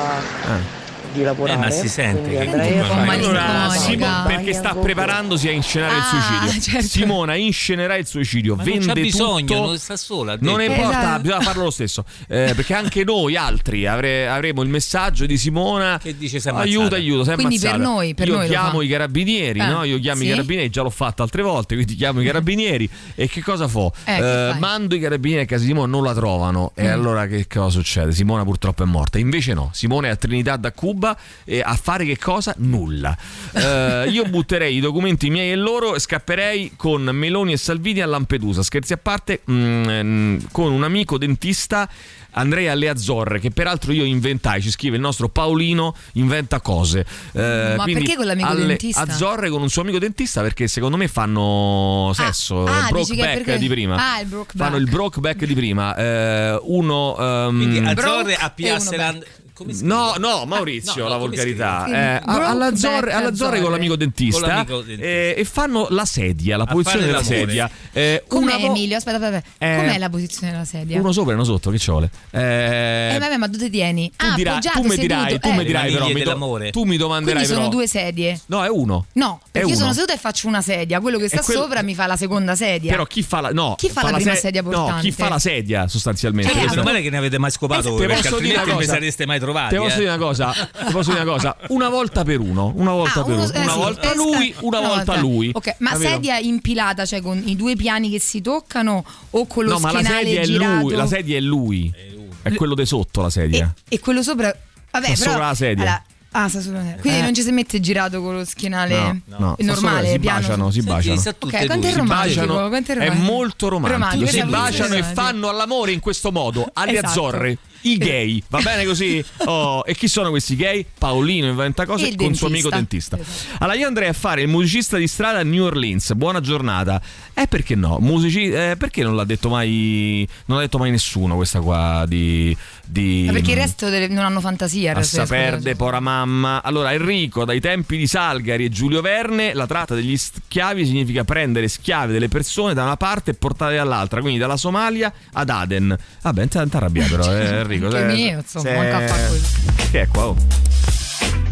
Eh. 0.56 0.82
Di 1.14 1.22
lavorare. 1.24 1.58
Eh, 1.60 1.62
ma 1.62 1.70
si 1.70 1.88
sente 1.88 2.30
che 2.30 2.38
Allora, 2.50 3.04
Malinconica. 3.06 3.70
Simo- 3.72 4.24
perché 4.28 4.54
sta 4.54 4.74
preparandosi 4.76 5.48
a 5.48 5.52
inscenare 5.52 5.96
il 5.96 6.02
Ah, 6.02 6.04
suicidio. 6.50 6.62
certo. 6.72 6.88
Simona 6.88 7.36
inscenerà 7.36 7.96
il 7.96 8.06
suicidio, 8.06 8.56
Ma 8.56 8.64
non 8.64 8.72
vende 8.72 8.88
c'ha 8.88 8.94
bisogno, 8.94 9.46
tutto. 9.46 9.66
non 9.66 9.78
sta 9.78 9.96
sola. 9.98 10.38
Non 10.40 10.62
importa, 10.62 10.90
Esatto. 11.00 11.22
bisogna 11.22 11.42
farlo 11.42 11.64
lo 11.64 11.72
stesso. 11.72 12.04
Eh, 12.28 12.54
perché 12.56 12.74
anche 12.74 13.04
noi 13.04 13.36
altri 13.36 13.86
avre- 13.88 14.28
avremo 14.28 14.62
il 14.62 14.70
messaggio 14.70 15.26
di 15.26 15.38
Simona. 15.38 16.00
Che 16.02 16.18
dice 16.18 16.40
sei 16.40 16.52
ammazzata. 16.52 16.78
Aiuto, 16.78 16.96
aiuto, 16.96 17.24
sei 17.24 17.36
Quindi 17.36 17.60
per 17.60 17.78
noi- 17.78 18.14
per 18.14 18.28
Io 18.28 18.36
noi 18.38 18.48
chiamo 18.48 18.82
i 18.82 18.88
carabinieri, 18.88 19.60
Eh, 19.60 19.66
no? 19.66 19.84
Io 19.84 20.00
chiamo 20.00 20.20
sì? 20.22 20.26
i 20.26 20.30
carabinieri, 20.30 20.70
già 20.70 20.82
l'ho 20.82 20.90
fatto 20.90 21.22
altre 21.24 21.42
volte, 21.42 21.76
quindi 21.76 21.96
chiamo 21.96 22.22
i 22.22 22.26
carabinieri. 22.26 22.90
e 23.16 23.28
che 23.28 23.42
cosa 23.42 23.68
fo? 23.68 23.92
Eh, 24.06 24.16
che 24.16 24.22
fai? 24.22 24.60
mando 24.60 24.96
i 24.96 25.00
carabinieri 25.00 25.44
a 25.44 25.46
casa 25.46 25.62
di 25.62 25.68
Simona, 25.68 25.88
non 25.88 26.04
la 26.04 26.14
trovano. 26.14 26.72
E 26.76 26.88
Mm. 26.88 26.92
allora 26.92 27.28
che 27.28 27.48
cosa 27.48 27.70
succede? 27.70 28.12
Simona 28.12 28.44
purtroppo 28.44 28.84
è 28.84 28.86
morta. 28.86 29.18
Invece 29.20 29.54
no, 29.54 29.70
Simone 29.74 30.08
è 30.08 30.12
a 30.12 30.16
Trinidad 30.16 30.64
a 30.66 30.72
Cuba 30.72 31.03
e 31.44 31.62
a 31.62 31.76
fare 31.76 32.06
che 32.06 32.18
cosa? 32.18 32.54
Nulla. 32.58 33.16
Eh, 33.54 34.08
io 34.10 34.24
butterei 34.26 34.78
i 34.78 34.80
documenti 34.80 35.30
miei 35.30 35.52
e 35.52 35.56
loro 35.56 35.96
e 35.96 36.00
scapperei 36.00 36.74
con 36.76 37.04
Meloni 37.04 37.54
e 37.54 37.58
Salvini 37.58 38.02
a 38.02 38.06
Lampedusa. 38.06 38.64
Scherzi 38.64 38.94
a 38.94 38.98
parte, 38.98 39.42
mm, 39.50 40.38
con 40.52 40.72
un 40.72 40.84
amico 40.84 41.18
dentista 41.18 41.90
andrei 42.36 42.68
alle 42.68 42.90
Azzorre, 42.90 43.40
che 43.40 43.52
peraltro 43.52 43.92
io 43.92 44.04
inventai, 44.04 44.62
ci 44.62 44.72
scrive 44.72 44.96
il 44.96 45.02
nostro 45.02 45.30
Paolino, 45.30 45.96
inventa 46.14 46.62
cose. 46.62 47.06
Eh, 47.32 47.74
Ma 47.78 47.84
quindi 47.84 48.02
perché 48.02 48.16
con 48.16 48.26
l'amico 48.26 48.48
alle 48.48 48.66
dentista? 48.66 49.02
Azzorre 49.02 49.50
con 49.50 49.62
un 49.62 49.70
suo 49.70 49.82
amico 49.84 50.00
dentista 50.00 50.42
perché 50.42 50.68
secondo 50.68 50.98
me 50.98 51.08
fanno 51.08 52.12
sesso, 52.16 52.64
ah, 52.66 52.88
è 52.88 52.90
Brokeback 52.90 53.34
perché- 53.34 53.58
di 53.60 53.68
prima. 53.68 54.14
Ah, 54.14 54.20
il 54.22 54.28
Brokeback. 54.28 54.58
Fanno 54.58 54.78
il 54.78 54.90
Brokeback 54.90 55.46
di 55.46 55.54
prima. 55.54 55.96
Eh, 55.96 56.60
uno... 56.64 57.16
ehm, 57.18 57.56
Quindi 57.56 57.78
Azzorre 57.80 57.94
Broke 58.24 58.36
a 58.36 58.50
Piazzeland. 58.50 59.26
Come 59.54 59.74
No, 59.82 60.16
no, 60.18 60.46
Maurizio, 60.46 60.94
Ah, 60.94 61.04
no, 61.04 61.08
la 61.10 61.14
no, 61.16 61.20
volgarità. 61.20 61.86
Eh, 62.18 62.22
all'Azzorre 62.26 63.14
Azzorre. 63.14 63.62
con 63.62 63.72
l'amico 63.72 63.96
dentista, 63.96 64.40
Con 64.40 64.50
l'amico 64.50 64.78
dentista. 64.82 65.04
eh, 65.06 65.36
e 65.38 65.46
fanno 65.46 65.88
la 65.92 66.06
sedia, 66.06 66.58
la 66.58 66.64
A 66.64 66.68
posizione 66.68 67.06
della 67.06 67.20
l'amore. 67.20 67.36
sedia. 67.38 67.70
Eh, 67.92 68.24
Com'è 68.28 68.58
vo- 68.60 68.66
Emilio? 68.68 68.98
Aspetta, 68.98 69.18
aspetta, 69.18 69.38
aspetta. 69.38 69.66
Eh, 69.66 69.76
Com'è 69.78 69.98
la 70.00 70.10
posizione 70.10 70.52
della 70.54 70.66
sedia? 70.66 71.00
Uno 71.00 71.12
sopra 71.12 71.32
e 71.32 71.36
uno 71.36 71.44
sotto, 71.44 71.70
che 71.70 71.78
ci 71.78 71.92
vuole? 71.92 72.10
Eh, 72.32 73.14
Eh, 73.14 73.18
vabbè, 73.20 73.38
ma 73.38 73.48
dove 73.48 73.70
tieni? 73.70 74.12
tu, 74.16 74.26
ah, 74.26 74.34
dirai, 74.36 74.54
appoggiato, 74.54 74.78
tu 74.82 74.84
mi 74.88 74.96
seduto. 74.96 75.08
dirai, 75.08 75.40
tu 75.40 75.48
eh. 75.48 75.52
mi 75.54 75.66
dirai 75.66 75.84
Le 75.84 75.88
però, 75.92 76.00
maniglie 76.00 76.14
mi 76.14 76.14
do- 76.14 76.30
dell'amore. 76.32 76.72
tu 76.72 76.84
mi 76.84 76.98
domanderai 76.98 77.34
Quindi 77.44 77.54
sono 77.54 77.68
però. 77.68 77.78
due 77.80 77.88
sedie. 77.88 78.40
No, 78.48 78.64
è 78.66 78.70
uno. 78.70 79.06
No, 79.14 79.40
perché 79.52 79.68
io 79.70 79.74
sono 79.76 79.86
uno. 79.86 79.94
seduta 79.96 80.14
e 80.14 80.18
faccio 80.18 80.48
una 80.48 80.62
sedia. 80.62 81.00
Quello 81.00 81.18
che 81.20 81.28
sta 81.28 81.42
quello- 81.42 81.62
sopra 81.62 81.82
mi 81.84 81.94
fa 81.94 82.08
la 82.08 82.16
seconda 82.18 82.56
sedia. 82.56 82.92
Però 82.92 83.06
chi 83.06 83.22
fa 83.22 83.42
la 83.42 83.50
no, 83.52 83.76
Chi 83.78 83.90
fa 83.90 84.02
la 84.04 84.14
prima 84.14 84.34
sedia 84.36 84.62
No, 84.64 84.70
portante? 84.70 85.02
chi 85.02 85.12
fa 85.12 85.30
la 85.30 85.40
sedia 85.40 85.88
sostanzialmente. 85.88 86.52
Eh, 86.52 86.56
Questo- 86.56 86.72
Meno 86.74 86.84
male 86.84 87.02
che 87.04 87.10
ne 87.12 87.18
avete 87.18 87.38
mai 87.38 87.52
scopato 87.52 87.88
Eh, 87.90 87.92
voi, 87.92 88.08
perché 88.08 88.28
altrimenti 88.30 88.70
non 88.70 88.78
vi 88.78 88.86
sareste 88.86 89.26
mai 89.28 89.40
trovati. 89.44 89.76
Te 89.76 89.82
posso 89.82 89.96
eh. 89.96 90.00
dire 90.00 90.10
una 90.10 90.18
cosa, 90.18 90.52
te 90.52 90.92
posso 90.92 91.12
dire 91.12 91.24
una 91.24 91.32
cosa, 91.32 91.56
una 91.70 91.90
volta 91.90 92.24
per 92.24 92.40
uno, 92.40 92.72
una 92.76 92.92
volta 92.92 93.20
Ah, 93.22 93.24
per 93.24 93.34
uno- 93.36 93.44
uno, 93.44 93.60
una 93.62 93.72
sì, 93.72 93.78
volta 93.78 94.14
lui, 94.16 94.56
una 94.62 94.80
volta 94.82 95.18
lui. 95.18 95.50
Ok, 95.54 95.76
ma 95.80 95.92
Capito? 95.92 96.10
sedia 96.10 96.38
impilata, 96.38 97.06
cioè 97.06 97.22
con 97.22 97.42
i 97.46 97.56
due 97.56 97.76
piani 97.76 98.10
che 98.10 98.20
si 98.20 98.42
toccano 98.42 99.04
o 99.32 99.46
con 99.48 99.66
lo 99.66 99.72
No, 99.74 99.80
ma 99.80 99.92
la 99.92 100.00
schienale 100.00 100.24
sedia 100.26 100.42
è 100.42 100.46
girato? 100.46 100.80
lui, 100.82 100.94
la 100.96 101.08
sedia 101.08 101.38
è 101.38 101.42
lui. 101.42 101.94
È 102.42 102.54
quello 102.54 102.76
di 102.76 102.86
sotto 102.86 103.22
la 103.22 103.30
sedia. 103.30 103.74
e, 103.88 103.96
e 103.96 104.00
quello 104.00 104.22
sopra 104.22 104.54
Vabbè, 104.92 105.06
Sta 105.08 105.18
però 105.20 105.32
sopra 105.32 105.48
la 105.48 105.56
sedia. 105.56 105.82
allora, 105.84 106.04
Ah, 106.36 106.50
sta 106.50 106.62
sulla 106.62 106.82
neve. 106.82 107.00
Quindi 107.00 107.20
Eh. 107.20 107.22
non 107.22 107.34
ci 107.36 107.44
si 107.44 107.52
mette 107.52 107.80
girato 107.80 108.20
con 108.20 108.36
lo 108.36 108.44
schienale 108.44 109.22
No, 109.26 109.38
no. 109.38 109.56
è 109.56 109.62
normale, 109.64 110.12
si 110.14 110.18
piano. 110.20 110.40
baciano, 110.40 110.72
si 110.72 110.82
baciano. 110.82 111.22
Ok, 111.22 111.66
quanto 111.68 111.88
è 111.88 111.92
Si 111.92 111.98
romantico? 111.98 112.06
baciano. 112.46 112.70
quanto 112.70 112.92
è 112.92 112.96
È 112.96 112.98
romantico? 112.98 113.32
molto 113.32 113.68
romantico. 113.70 114.26
Si 114.26 114.40
Romantico, 114.40 114.48
baciano 114.50 114.96
e 114.96 115.04
fanno 115.04 115.50
all'amore 115.50 115.92
in 115.92 116.00
questo 116.00 116.32
modo, 116.32 116.68
alle 116.74 116.92
Esatto. 116.94 117.08
azzorre. 117.08 117.58
I 117.86 117.98
gay, 117.98 118.42
va 118.50 118.62
bene 118.62 118.86
così? 118.86 119.24
Oh, 119.46 119.84
e 119.86 119.94
chi 119.96 120.08
sono 120.08 120.30
questi 120.30 120.56
gay? 120.56 120.86
Paolino 120.98 121.48
inventa 121.48 121.86
cose 121.86 122.08
il 122.08 122.16
con 122.16 122.34
suo 122.34 122.48
amico 122.48 122.70
dentista. 122.70 123.16
dentista. 123.18 123.58
Allora, 123.60 123.78
io 123.78 123.88
andrei 123.88 124.08
a 124.08 124.14
fare 124.14 124.42
il 124.42 124.48
musicista 124.48 124.98
di 124.98 125.08
strada 125.08 125.40
a 125.40 125.44
New 125.44 125.64
Orleans. 125.66 126.14
Buona 126.14 126.40
giornata. 126.40 127.02
Eh, 127.34 127.48
perché 127.48 127.76
no? 127.76 127.98
Musici, 128.00 128.50
eh, 128.50 128.76
perché 128.78 129.04
non 129.04 129.16
l'ha 129.16 129.26
detto 129.26 129.50
mai. 129.50 130.28
Non 130.46 130.58
l'ha 130.58 130.64
detto 130.64 130.78
mai 130.78 130.92
nessuno 130.92 131.36
questa 131.36 131.60
qua 131.60 132.06
di. 132.08 132.56
di 132.86 133.24
Ma 133.26 133.34
perché 133.34 133.52
il 133.52 133.58
resto 133.58 133.90
delle- 133.90 134.08
non 134.08 134.24
hanno 134.24 134.40
fantasia. 134.40 134.92
il 134.92 134.96
a 134.98 135.00
resto 135.00 135.18
delle 135.18 135.28
saperde, 135.28 135.76
pora 135.76 136.00
mamma. 136.00 136.62
Allora, 136.64 136.94
Enrico, 136.94 137.44
dai 137.44 137.60
tempi 137.60 137.98
di 137.98 138.08
Salgari 138.08 138.66
e 138.66 138.70
Giulio 138.70 139.02
Verne, 139.02 139.54
la 139.54 139.68
tratta 139.68 139.94
degli 139.94 140.16
schiavi 140.16 140.86
significa 140.86 141.24
prendere 141.26 141.68
schiavi 141.68 142.14
delle 142.14 142.30
persone 142.30 142.74
da 142.74 142.84
una 142.84 142.98
parte 142.98 143.32
e 143.32 143.34
portarle 143.34 143.76
dall'altra, 143.76 144.22
quindi 144.22 144.40
dalla 144.40 144.58
Somalia 144.58 145.12
ad 145.34 145.50
Aden. 145.50 145.98
Vabbè, 146.22 146.48
non 146.54 146.70
ti 146.70 146.76
arrabbiare 146.78 147.10
però, 147.10 147.24
eh, 147.36 147.46
Enrico. 147.60 147.73
Anche 147.82 147.90
se- 147.98 148.06
mio, 148.06 148.38
insomma, 148.40 148.66
se- 148.70 148.76
manca 148.76 148.98
a 148.98 149.08
fare 149.08 149.28
così. 149.28 149.90
Che 149.92 150.02
è 150.02 150.08
qua? 150.08 150.28
oh? 150.28 150.36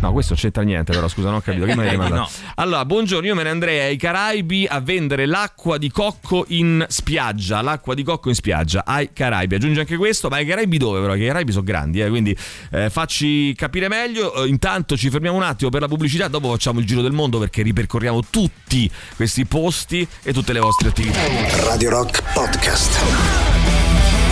No, 0.01 0.11
questo 0.13 0.33
c'entra 0.33 0.63
niente, 0.63 0.93
però 0.93 1.07
scusa, 1.07 1.27
non 1.27 1.35
ho 1.37 1.41
capito. 1.41 1.63
Che 1.65 1.75
mandato? 1.95 2.13
No. 2.15 2.29
Allora, 2.55 2.83
buongiorno, 2.85 3.27
io 3.27 3.35
me 3.35 3.43
ne 3.43 3.49
andrei 3.49 3.79
ai 3.81 3.97
Caraibi 3.97 4.65
a 4.67 4.79
vendere 4.79 5.27
l'acqua 5.27 5.77
di 5.77 5.91
cocco 5.91 6.45
in 6.47 6.83
spiaggia. 6.89 7.61
L'acqua 7.61 7.93
di 7.93 8.01
cocco 8.01 8.29
in 8.29 8.33
spiaggia 8.35 8.81
ai 8.83 9.11
Caraibi. 9.13 9.53
Aggiunge 9.55 9.81
anche 9.81 9.97
questo, 9.97 10.27
ma 10.27 10.37
ai 10.37 10.45
Caraibi 10.47 10.79
dove 10.79 10.99
però? 11.01 11.13
Che 11.13 11.23
i 11.23 11.27
Caraibi 11.27 11.51
sono 11.51 11.63
grandi, 11.63 12.01
eh, 12.01 12.09
quindi 12.09 12.35
eh, 12.71 12.89
facci 12.89 13.53
capire 13.53 13.87
meglio. 13.89 14.43
Eh, 14.43 14.47
intanto 14.47 14.97
ci 14.97 15.11
fermiamo 15.11 15.37
un 15.37 15.43
attimo 15.43 15.69
per 15.69 15.81
la 15.81 15.87
pubblicità, 15.87 16.27
dopo 16.27 16.49
facciamo 16.49 16.79
il 16.79 16.85
giro 16.87 17.03
del 17.03 17.11
mondo 17.11 17.37
perché 17.37 17.61
ripercorriamo 17.61 18.21
tutti 18.27 18.89
questi 19.15 19.45
posti 19.45 20.07
e 20.23 20.33
tutte 20.33 20.51
le 20.51 20.59
vostre 20.61 20.89
attività. 20.89 21.19
Radio 21.63 21.91
Rock 21.91 22.23
Podcast. 22.33 23.60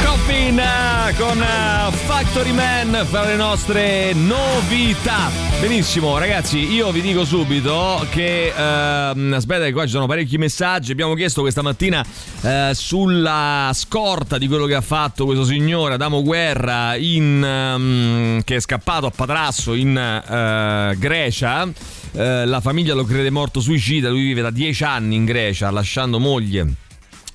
Coffin 0.09 0.57
eh, 0.57 1.13
con 1.17 1.39
eh, 1.39 1.91
Factory 1.91 2.51
Man 2.51 3.05
fra 3.05 3.25
le 3.25 3.35
nostre 3.35 4.11
novità. 4.13 5.29
Benissimo, 5.59 6.17
ragazzi, 6.17 6.73
io 6.73 6.91
vi 6.91 7.01
dico 7.01 7.23
subito 7.25 8.03
che 8.09 8.51
ehm, 8.55 9.33
aspetta 9.33 9.65
che 9.65 9.71
qua 9.71 9.83
ci 9.83 9.91
sono 9.91 10.07
parecchi 10.07 10.39
messaggi. 10.39 10.91
Abbiamo 10.91 11.13
chiesto 11.13 11.41
questa 11.41 11.61
mattina 11.61 12.03
eh, 12.41 12.71
sulla 12.73 13.69
scorta 13.75 14.39
di 14.39 14.47
quello 14.47 14.65
che 14.65 14.73
ha 14.73 14.81
fatto 14.81 15.25
questo 15.25 15.43
signore 15.43 15.93
Adamo 15.93 16.23
Guerra 16.23 16.95
in, 16.95 17.43
ehm, 17.43 18.43
che 18.43 18.55
è 18.55 18.59
scappato 18.59 19.05
a 19.05 19.11
Patrasso 19.11 19.75
in 19.75 19.95
eh, 19.95 20.97
Grecia. 20.97 21.67
Eh, 22.13 22.45
la 22.47 22.61
famiglia 22.61 22.95
lo 22.95 23.03
crede 23.03 23.29
morto 23.29 23.59
suicida, 23.59 24.09
lui 24.09 24.23
vive 24.23 24.41
da 24.41 24.49
dieci 24.49 24.83
anni 24.83 25.17
in 25.17 25.25
Grecia, 25.25 25.69
lasciando 25.69 26.17
moglie 26.17 26.87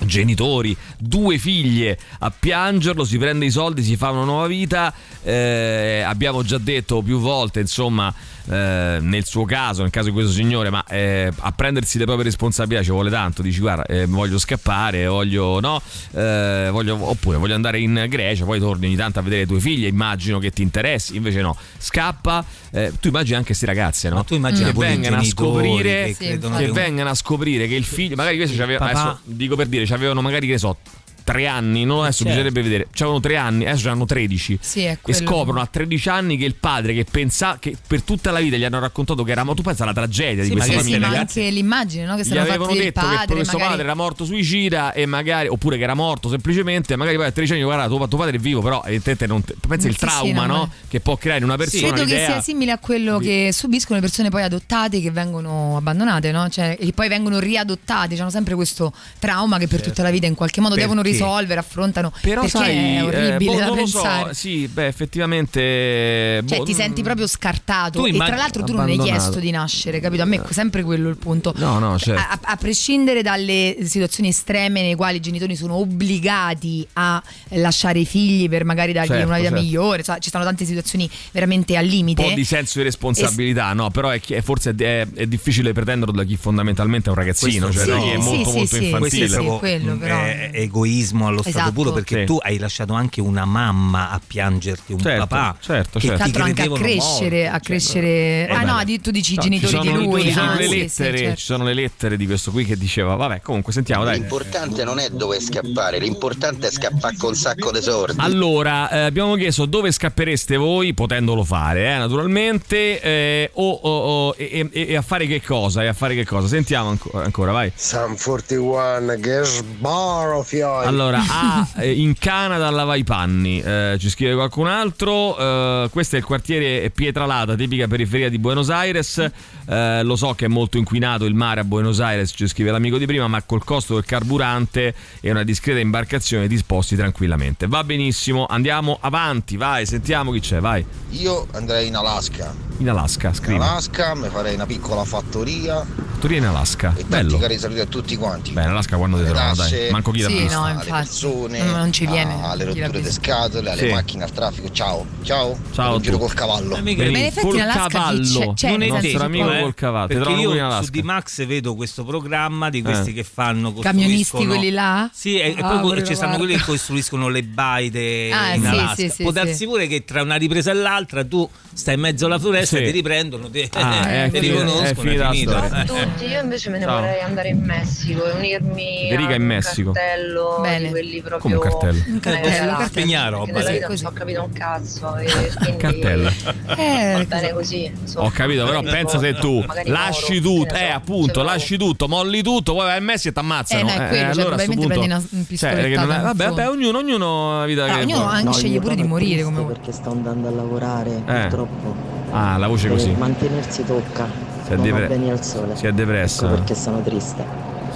genitori, 0.05 0.77
due 0.99 1.39
figlie 1.39 1.99
a 2.21 2.31
piangerlo, 2.31 3.05
si 3.05 3.19
prende 3.19 3.47
i 3.47 3.51
soldi, 3.51 3.83
si 3.83 3.97
fa 3.97 4.11
una 4.11 4.25
nuova 4.25 4.47
vita. 4.47 4.93
Eh, 5.23 6.03
abbiamo 6.05 6.43
già 6.43 6.59
detto 6.59 7.03
più 7.03 7.19
volte, 7.19 7.61
insomma, 7.61 8.13
eh, 8.51 8.99
nel 9.01 9.25
suo 9.25 9.45
caso, 9.45 9.83
nel 9.83 9.91
caso 9.91 10.09
di 10.09 10.13
questo 10.13 10.33
signore, 10.33 10.71
ma 10.71 10.85
eh, 10.87 11.31
a 11.37 11.53
prendersi 11.53 11.99
le 11.99 12.05
proprie 12.05 12.25
responsabilità 12.25 12.83
ci 12.85 12.91
vuole 12.91 13.11
tanto. 13.11 13.43
Dici, 13.43 13.61
guarda, 13.61 13.85
eh, 13.87 14.07
voglio 14.07 14.39
scappare, 14.39 15.07
voglio 15.07 15.61
no, 15.61 15.81
eh, 16.13 16.69
voglio, 16.71 16.99
oppure 17.09 17.37
voglio 17.39 17.55
andare 17.55 17.79
in 17.81 18.07
Grecia, 18.09 18.45
poi 18.45 18.59
torni 18.59 18.87
ogni 18.87 18.97
tanto 18.97 19.19
a 19.19 19.23
vedere 19.23 19.43
le 19.43 19.47
tue 19.47 19.61
figlie. 19.61 19.89
Immagino 19.89 20.39
che 20.39 20.51
ti 20.51 20.63
interessi, 20.63 21.17
invece 21.17 21.41
no, 21.41 21.57
scappa. 21.79 22.45
Eh, 22.71 22.93
tu 23.01 23.09
immagini 23.09 23.35
anche 23.35 23.49
queste 23.49 23.67
ragazze, 23.67 24.09
no? 24.09 24.17
Ma 24.17 24.23
tu 24.25 24.35
immagina 24.35 24.71
che 24.71 24.79
vengano 24.79 25.17
a 25.17 25.25
scoprire 25.25 26.07
che 26.07 26.17
credono 26.17 26.57
che 26.57 26.65
che 26.65 26.69
un- 26.71 26.75
vengano 26.77 27.11
a 27.11 27.15
scoprire 27.15 27.69
che 27.69 27.75
il 27.75 27.85
figlio, 27.85 28.17
magari 28.17 28.37
questo 28.37 28.57
c'aveva, 28.57 28.87
adesso 28.87 29.21
dico 29.25 29.57
per 29.57 29.67
dire, 29.67 29.85
c'avevano 29.87 30.21
magari 30.21 30.47
che 30.47 30.59
so. 30.59 30.77
Tre 31.25 31.47
anni, 31.47 31.85
non 31.87 32.01
adesso 32.03 32.25
certo. 32.25 32.33
bisognerebbe 32.35 32.63
vedere. 32.63 32.87
C'avevano 32.93 33.21
tre 33.21 33.37
anni, 33.37 33.65
adesso 33.67 33.89
hanno 33.89 34.05
13. 34.05 34.59
Sì, 34.61 34.85
e 34.85 34.99
scoprono 35.13 35.59
a 35.61 35.67
13 35.67 36.09
anni 36.11 36.37
che 36.37 36.45
il 36.45 36.55
padre 36.55 36.93
che 36.93 37.05
pensa 37.11 37.57
che 37.59 37.75
per 37.87 38.03
tutta 38.03 38.31
la 38.31 38.41
vita 38.41 38.57
gli 38.59 38.65
hanno 38.65 38.79
raccontato 38.79 39.23
che 39.25 39.33
era 39.33 39.43
ma 39.43 39.55
tu 39.55 39.63
pensa 39.63 39.85
alla 39.85 39.95
tragedia 39.95 40.43
di 40.43 40.51
Sì, 40.51 40.55
questa 40.55 40.73
ma, 40.75 40.79
sì, 40.83 40.91
famiglia. 40.91 41.09
ma 41.09 41.19
anche 41.19 41.49
l'immagine, 41.51 42.05
no? 42.05 42.17
Che 42.17 42.25
Gli 42.25 42.37
avevano 42.37 42.73
detto 42.75 42.83
che 42.83 42.93
padre, 42.93 43.35
questo 43.37 43.53
magari... 43.55 43.71
padre 43.71 43.85
era 43.85 43.95
morto 43.95 44.25
suicida 44.27 44.93
e 44.93 45.07
magari 45.07 45.49
oppure 45.49 45.79
che 45.79 45.83
era 45.85 45.95
morto 45.95 46.29
semplicemente, 46.29 46.95
magari 46.97 47.17
poi 47.17 47.27
a 47.27 47.31
13 47.33 47.53
anni 47.55 47.63
guarda 47.65 47.87
tuo, 47.87 48.07
tuo 48.07 48.19
padre 48.19 48.37
è 48.37 48.39
vivo, 48.39 48.61
però 48.61 48.83
evidentemente 48.85 49.27
non 49.27 49.43
te- 49.43 49.55
pensa 49.67 49.89
il 49.89 49.95
Sì, 49.97 50.01
sì, 50.01 50.05
trauma, 50.07 50.45
no, 50.45 50.71
Che 50.89 51.01
può 51.01 51.17
creare 51.17 51.39
in 51.39 51.45
una 51.45 51.57
persona 51.57 51.89
Credo 51.93 52.05
che 52.05 52.25
sia 52.27 52.41
simile 52.43 52.73
a 52.73 52.79
quello 52.79 53.19
che 53.19 53.49
subiscono 53.51 53.99
le 53.99 54.05
persone 54.05 54.29
poi 54.29 54.43
adottate 54.43 55.01
che 55.01 55.11
vengono 55.11 55.79
abbandonate, 55.79 56.31
no? 56.33 56.51
Cioè, 56.51 56.77
che 56.79 56.93
poi 56.93 57.09
vengono 57.09 57.39
riadottate, 57.39 58.21
hanno 58.21 58.29
sempre 58.31 58.55
questo 58.55 58.93
trauma 59.19 59.57
che 59.59 59.69
per 59.69 59.81
tutta 59.81 60.03
la 60.03 60.11
vita 60.11 60.27
in 60.27 60.35
qualche 60.35 60.61
modo 60.61 60.75
Perché? 60.75 60.87
devono 60.89 61.01
risolvere, 61.01 61.13
affrontano. 61.23 62.13
Però 62.21 62.43
perché 62.43 62.57
sai, 62.57 62.77
è 62.77 62.99
eh, 62.99 63.03
orribile 63.03 63.53
boh, 63.53 63.59
da 63.59 63.67
non 63.67 63.69
lo 63.69 63.75
pensare. 63.83 64.29
so, 64.29 64.35
sì, 64.35 64.69
beh, 64.69 64.87
effettivamente 64.87 66.43
Cioè, 66.47 66.59
boh, 66.59 66.65
ti 66.65 66.75
senti 66.75 67.03
proprio 67.03 67.27
scartato. 67.27 68.01
Tu 68.01 68.07
e 68.07 68.13
tra 68.13 68.37
l'altro 68.37 68.63
tu 68.65 68.75
non 68.75 68.89
hai 68.89 68.99
chiesto 68.99 69.39
di 69.39 69.51
nascere, 69.51 70.01
capito? 70.01 70.23
A 70.23 70.27
me 70.27 70.43
è 70.43 70.53
sempre 70.53 70.83
quello 70.83 71.09
il 71.09 71.17
punto. 71.17 71.53
No, 71.57 71.79
no, 71.79 71.99
certo. 71.99 72.21
A, 72.21 72.39
a 72.53 72.57
prescindere 72.57 73.23
dalle 73.23 73.77
situazioni 73.83 74.29
estreme 74.31 74.83
nei 74.83 74.95
quali 74.95 75.17
i 75.17 75.21
genitori 75.21 75.57
sono 75.57 75.75
obbligati 75.75 76.87
a 76.95 77.23
lasciare 77.51 78.01
i 78.01 78.07
figli 78.07 78.49
per 78.49 78.65
magari 78.65 78.93
dargli 78.93 79.09
Certo, 79.15 79.27
una 79.27 79.37
vita 79.37 79.49
certo. 79.51 79.65
migliore, 79.65 80.03
cioè, 80.03 80.19
ci 80.19 80.31
sono 80.31 80.45
tante 80.45 80.65
situazioni 80.65 81.09
veramente 81.31 81.77
al 81.77 81.85
limite. 81.85 82.23
un 82.23 82.29
po' 82.31 82.35
di 82.35 82.45
senso 82.45 82.79
di 82.79 82.85
responsabilità, 82.85 83.73
no? 83.73 83.91
Però 83.91 84.09
è, 84.11 84.21
è- 84.21 84.43
forse 84.43 84.75
è, 84.77 85.07
è 85.15 85.27
difficile 85.27 85.73
pretenderlo 85.73 86.15
da 86.15 86.25
chi 86.25 86.37
fondamentalmente 86.37 87.09
è 87.09 87.11
un 87.11 87.17
ragazzino, 87.19 87.67
Questo 87.67 87.85
cioè 87.85 87.95
da 87.95 88.01
sì, 88.01 88.07
chi 88.07 88.11
è 88.11 88.21
sì, 88.21 88.23
molto 88.23 88.51
sì, 88.51 88.57
molto 88.57 88.77
sì, 88.77 88.85
infantile. 88.85 89.29
Sì, 89.29 89.33
proprio 89.35 89.59
quello, 89.59 89.97
però. 89.97 90.17
è 90.23 90.51
egoismo 90.53 91.04
allo 91.27 91.43
stato 91.43 91.57
Esatto. 91.59 91.73
puro 91.73 91.93
perché 91.93 92.21
Sì. 92.21 92.25
tu 92.27 92.39
hai 92.43 92.59
lasciato 92.59 92.93
anche 92.95 93.21
una 93.21 93.45
mamma 93.45 94.11
a 94.11 94.21
piangerti, 94.25 94.93
un 94.93 95.01
Certo, 95.01 95.27
papà. 95.27 95.57
certo, 95.61 95.99
che 95.99 96.07
certo. 96.07 96.23
Tra 96.23 96.25
ti 96.33 96.39
l'altro 96.39 96.43
anche 96.45 96.63
a 96.63 96.79
crescere, 96.85 97.43
morto, 97.43 97.57
a 97.57 97.61
crescere. 97.61 98.09
Eh, 98.49 98.49
ah 98.51 98.63
no, 98.63 98.83
tu 99.01 99.11
dici 99.11 99.33
i 99.33 99.37
No, 99.37 99.43
genitori 99.43 99.73
ci 99.77 99.81
di 99.83 99.93
lui. 99.93 100.23
Ci 100.23 100.33
sono, 100.33 100.51
Ah, 100.51 100.55
le 100.57 100.63
sì, 100.65 100.69
sì, 100.71 100.79
lettere, 100.79 101.19
certo. 101.19 101.37
ci 101.37 101.45
sono 101.45 101.65
le 101.65 101.75
lettere 101.75 102.17
di 102.17 102.27
questo 102.27 102.51
qui 102.51 102.65
che 102.65 102.77
diceva, 102.77 103.15
vabbè, 103.17 103.41
comunque 103.41 103.73
sentiamo, 103.73 104.05
dai. 104.05 104.19
L'importante 104.19 104.85
non 104.85 104.99
è 104.99 105.09
dove 105.11 105.41
scappare, 105.41 105.99
l'importante 105.99 106.69
è 106.69 106.71
scappare 106.71 107.17
con 107.17 107.31
un 107.31 107.35
sacco 107.37 107.71
di 107.73 107.83
soldi. 107.83 108.15
Allora, 108.19 108.89
eh, 108.91 108.99
abbiamo 109.01 109.35
chiesto 109.37 109.67
dove 109.67 109.91
scappereste 109.93 110.57
voi, 110.57 110.95
potendolo 110.95 111.45
fare, 111.45 111.95
eh, 111.95 111.99
naturalmente, 111.99 113.01
eh, 113.01 113.51
o, 113.55 113.71
o- 113.71 114.27
o- 114.29 114.35
e, 114.37 114.69
e- 114.73 114.87
e 114.91 114.97
a 114.97 115.03
fare 115.03 115.27
che 115.27 115.43
cosa? 115.43 115.83
E 115.83 115.87
a 115.89 115.93
fare 115.93 116.15
che 116.15 116.25
cosa? 116.25 116.47
Sentiamo 116.49 116.91
anco- 116.91 117.11
ancora, 117.21 117.53
vai. 117.53 117.73
San 117.75 118.17
41 118.17 119.17
che 119.21 119.43
sbaro 119.45 120.43
fioi. 120.43 120.87
Allora, 120.95 121.21
A 121.29 121.69
eh, 121.79 121.91
in 121.93 122.17
Canada 122.17 122.71
lava 122.71 122.95
i 122.95 123.03
panni, 123.03 123.61
eh, 123.61 123.97
ci 123.99 124.09
scrive 124.09 124.35
qualcun 124.35 124.69
altro. 124.69 125.37
eh, 125.37 125.89
questo 125.91 126.15
è 126.15 126.21
il 126.21 126.25
quartiere 126.25 126.89
Pietralata, 126.91 127.57
tipica 127.57 127.89
periferia 127.89 128.29
di 128.29 128.39
Buenos 128.39 128.71
Aires. 128.71 129.19
eh, 129.67 130.03
lo 130.05 130.15
so 130.15 130.35
che 130.35 130.45
è 130.45 130.49
molto 130.49 130.79
inquinato 130.79 131.25
il 131.25 131.35
mare 131.35 131.59
a 131.61 131.65
Buenos 131.65 131.99
Aires, 131.99 132.33
ci 132.37 132.47
scrive 132.47 132.71
l'amico 132.71 132.97
di 132.99 133.07
prima, 133.07 133.27
ma 133.27 133.43
col 133.43 133.65
costo 133.65 133.95
del 133.95 134.05
carburante 134.05 134.95
e 135.21 135.31
una 135.33 135.43
discreta 135.43 135.81
imbarcazione 135.81 136.47
ti 136.47 136.57
sposti 136.57 136.95
tranquillamente. 136.95 137.67
Va 137.67 137.83
benissimo, 137.83 138.47
andiamo 138.49 138.97
avanti, 139.01 139.57
vai, 139.57 139.87
sentiamo 139.87 140.31
chi 140.31 140.39
c'è, 140.39 140.61
vai. 140.61 140.85
Io 141.11 141.49
andrei 141.55 141.89
in 141.89 141.97
Alaska. 141.97 142.55
In 142.79 142.89
Alaska, 142.89 143.29
In 143.29 143.35
scrivi. 143.35 143.61
Alaska 143.61 144.15
mi 144.15 144.29
farei 144.29 144.55
una 144.55 144.67
piccola 144.67 145.05
fattoria 145.05 145.85
Fattoria 146.15 146.39
in 146.39 146.47
Alaska, 146.47 146.91
e 146.93 147.01
tanti 147.01 147.07
bello. 147.09 147.39
cari 147.39 147.59
saluti 147.59 147.81
a 147.81 147.87
tutti 147.87 148.17
quanti. 148.17 148.53
Beh, 148.53 148.63
in 148.63 148.69
Alaska 148.69 148.97
quando 148.97 149.19
ti 149.19 149.25
trovano, 149.25 149.55
dai. 149.57 149.91
Manco 149.91 150.11
chi 150.11 150.21
l'ha 150.23 150.29
Sì, 150.29 150.39
visto. 150.43 150.59
no, 150.59 150.83
alle 150.91 151.01
infatti. 151.03 151.07
persone, 151.07 151.63
Non- 151.63 151.93
ci 151.93 152.07
viene 152.07 152.39
alle 152.43 152.65
rotture 152.65 153.01
di 153.01 153.11
scatole, 153.11 153.71
alle 153.71 153.87
Sì. 153.87 153.93
macchine, 153.93 154.25
al 154.25 154.33
traffico. 154.33 154.71
Ciao, 154.71 155.07
ciao. 155.23 155.57
Ciao 155.73 156.01
giro 156.01 156.19
col 156.19 156.33
cavallo. 156.35 156.77
Ma 156.81 156.91
in 156.91 157.17
effetti 157.17 157.47
in 157.57 157.71
cavallo, 157.73 158.23
c'è? 158.23 158.53
C'è, 158.55 158.69
non 158.71 158.79
nel 158.79 158.89
il 158.89 158.95
nostro 158.95 159.25
amico 159.25 159.53
eh, 159.53 159.61
col 159.61 159.75
cavallo. 159.75 160.07
Perché 160.09 160.33
in 160.33 160.39
io 160.39 160.83
su. 160.83 160.91
D-Max 160.91 161.47
vedo 161.47 161.75
questo 161.75 162.05
programma 162.05 162.71
di 162.71 162.83
questi 162.83 163.11
Eh. 163.11 163.15
che 163.15 163.25
fanno 163.25 163.73
Camionisti 163.75 164.47
quelli 164.47 164.71
là? 164.71 165.09
Sì, 165.13 165.39
e, 165.39 165.55
e 165.57 165.61
Ah, 165.61 165.79
poi 165.81 166.05
ci 166.05 166.15
stanno 166.15 166.37
quelli 166.37 166.55
che 166.57 166.63
costruiscono 166.65 167.29
le 167.29 167.43
baide 167.43 168.31
Ah, 168.33 168.55
in 168.55 168.67
Alaska. 168.67 168.95
sì, 168.95 169.09
sì, 169.09 169.23
Può 169.23 169.33
sì. 169.33 169.39
darsi 169.39 169.65
pure 169.67 169.87
che 169.87 170.05
tra 170.05 170.23
una 170.23 170.37
ripresa 170.37 170.71
e 170.71 170.75
l'altra 170.75 171.25
tu 171.25 171.49
stai 171.73 171.95
in 171.95 172.01
mezzo 172.01 172.27
alla 172.27 172.39
foresta 172.39 172.79
e 172.79 172.85
ti 172.85 172.91
riprendono, 172.91 173.49
ti, 173.51 173.69
Ah, 173.73 174.09
è 174.25 174.31
ti 174.31 174.39
riconoscono, 174.41 174.83
è 174.83 174.95
finita 174.95 175.85
tutti, 175.85 176.27
io 176.27 176.41
invece 176.41 176.71
me 176.71 176.79
ne 176.79 176.87
vorrei 176.87 177.21
andare 177.21 177.49
in 177.49 177.61
Messico 177.63 178.25
e 178.27 178.33
unirmi 178.33 179.07
Federica 179.09 179.33
a 179.33 179.35
in 179.37 179.41
un 179.43 179.47
Messico. 179.47 179.93
cartello 179.93 180.59
Bene. 180.79 180.91
quelli 180.91 181.21
proprio 181.21 181.39
Come 181.39 181.55
un 181.55 181.61
cartello? 181.61 182.03
Un 182.07 182.21
cartello, 182.21 182.47
Eh, 182.47 182.53
sì. 182.53 183.79
non 183.87 183.97
ci 183.97 184.05
ho 184.07 184.13
capito 184.13 184.43
un 184.45 184.53
cazzo 184.53 185.17
e 185.17 185.25
quindi 185.59 185.77
Cartello. 185.77 186.31
Eh, 186.77 187.25
bene 187.29 187.53
così 187.53 187.85
insomma. 187.85 188.27
Ho 188.27 188.31
capito, 188.31 188.65
però 188.65 188.83
pensa 188.83 189.19
se 189.19 189.35
tu 189.35 189.65
lasci 189.85 190.41
tutto, 190.41 190.75
eh 190.75 190.89
appunto, 190.91 191.43
lasci 191.43 191.77
tutto, 191.77 192.09
molli 192.09 192.43
tutto, 192.43 192.75
poi 192.75 192.87
vai 192.87 192.97
al 192.97 193.03
Messi 193.03 193.29
e 193.29 193.33
ti 193.33 193.39
ammazzano. 193.39 193.81
Eh, 193.81 193.85
no, 193.85 193.91
è 193.91 194.09
quello, 194.09 194.33
cioè, 194.33 194.43
allora 194.43 194.55
a 194.63 194.65
punto- 194.67 194.87
prendi 194.87 195.05
una- 195.07 195.23
un 195.31 195.47
Cioè, 195.57 195.75
non 195.97 196.11
è- 196.13 196.21
vabbè, 196.21 196.45
vabbè, 196.49 196.69
ognuno, 196.69 196.99
ognuno 196.99 197.57
ha 197.57 197.61
la 197.61 197.67
vita 197.67 197.85
Ah, 197.85 197.97
che 197.99 198.03
ognuno 198.05 198.25
anche 198.25 198.53
sceglie 198.53 198.81
pure 198.81 198.95
di 198.95 199.03
morire 199.05 199.43
come 199.43 199.63
perché 199.65 199.93
sto 199.93 200.11
andando 200.11 200.49
a 200.49 200.51
lavorare 200.51 201.11
Eh. 201.11 201.23
purtroppo 201.23 201.95
Ah, 202.33 202.57
la 202.57 202.67
voce 202.67 202.89
così. 202.89 203.11
Mantenersi 203.17 203.85
tocca. 203.85 204.27
Si 204.67 204.73
è 204.73 204.77
depre- 204.77 205.03
va 205.03 205.07
bene 205.07 205.31
al 205.31 205.45
sole. 205.45 205.77
si 205.77 205.87
è 205.87 205.93
depressa. 205.93 206.47
Ecco 206.47 206.55
perché 206.55 206.75
sono 206.75 207.01
triste. 207.03 207.45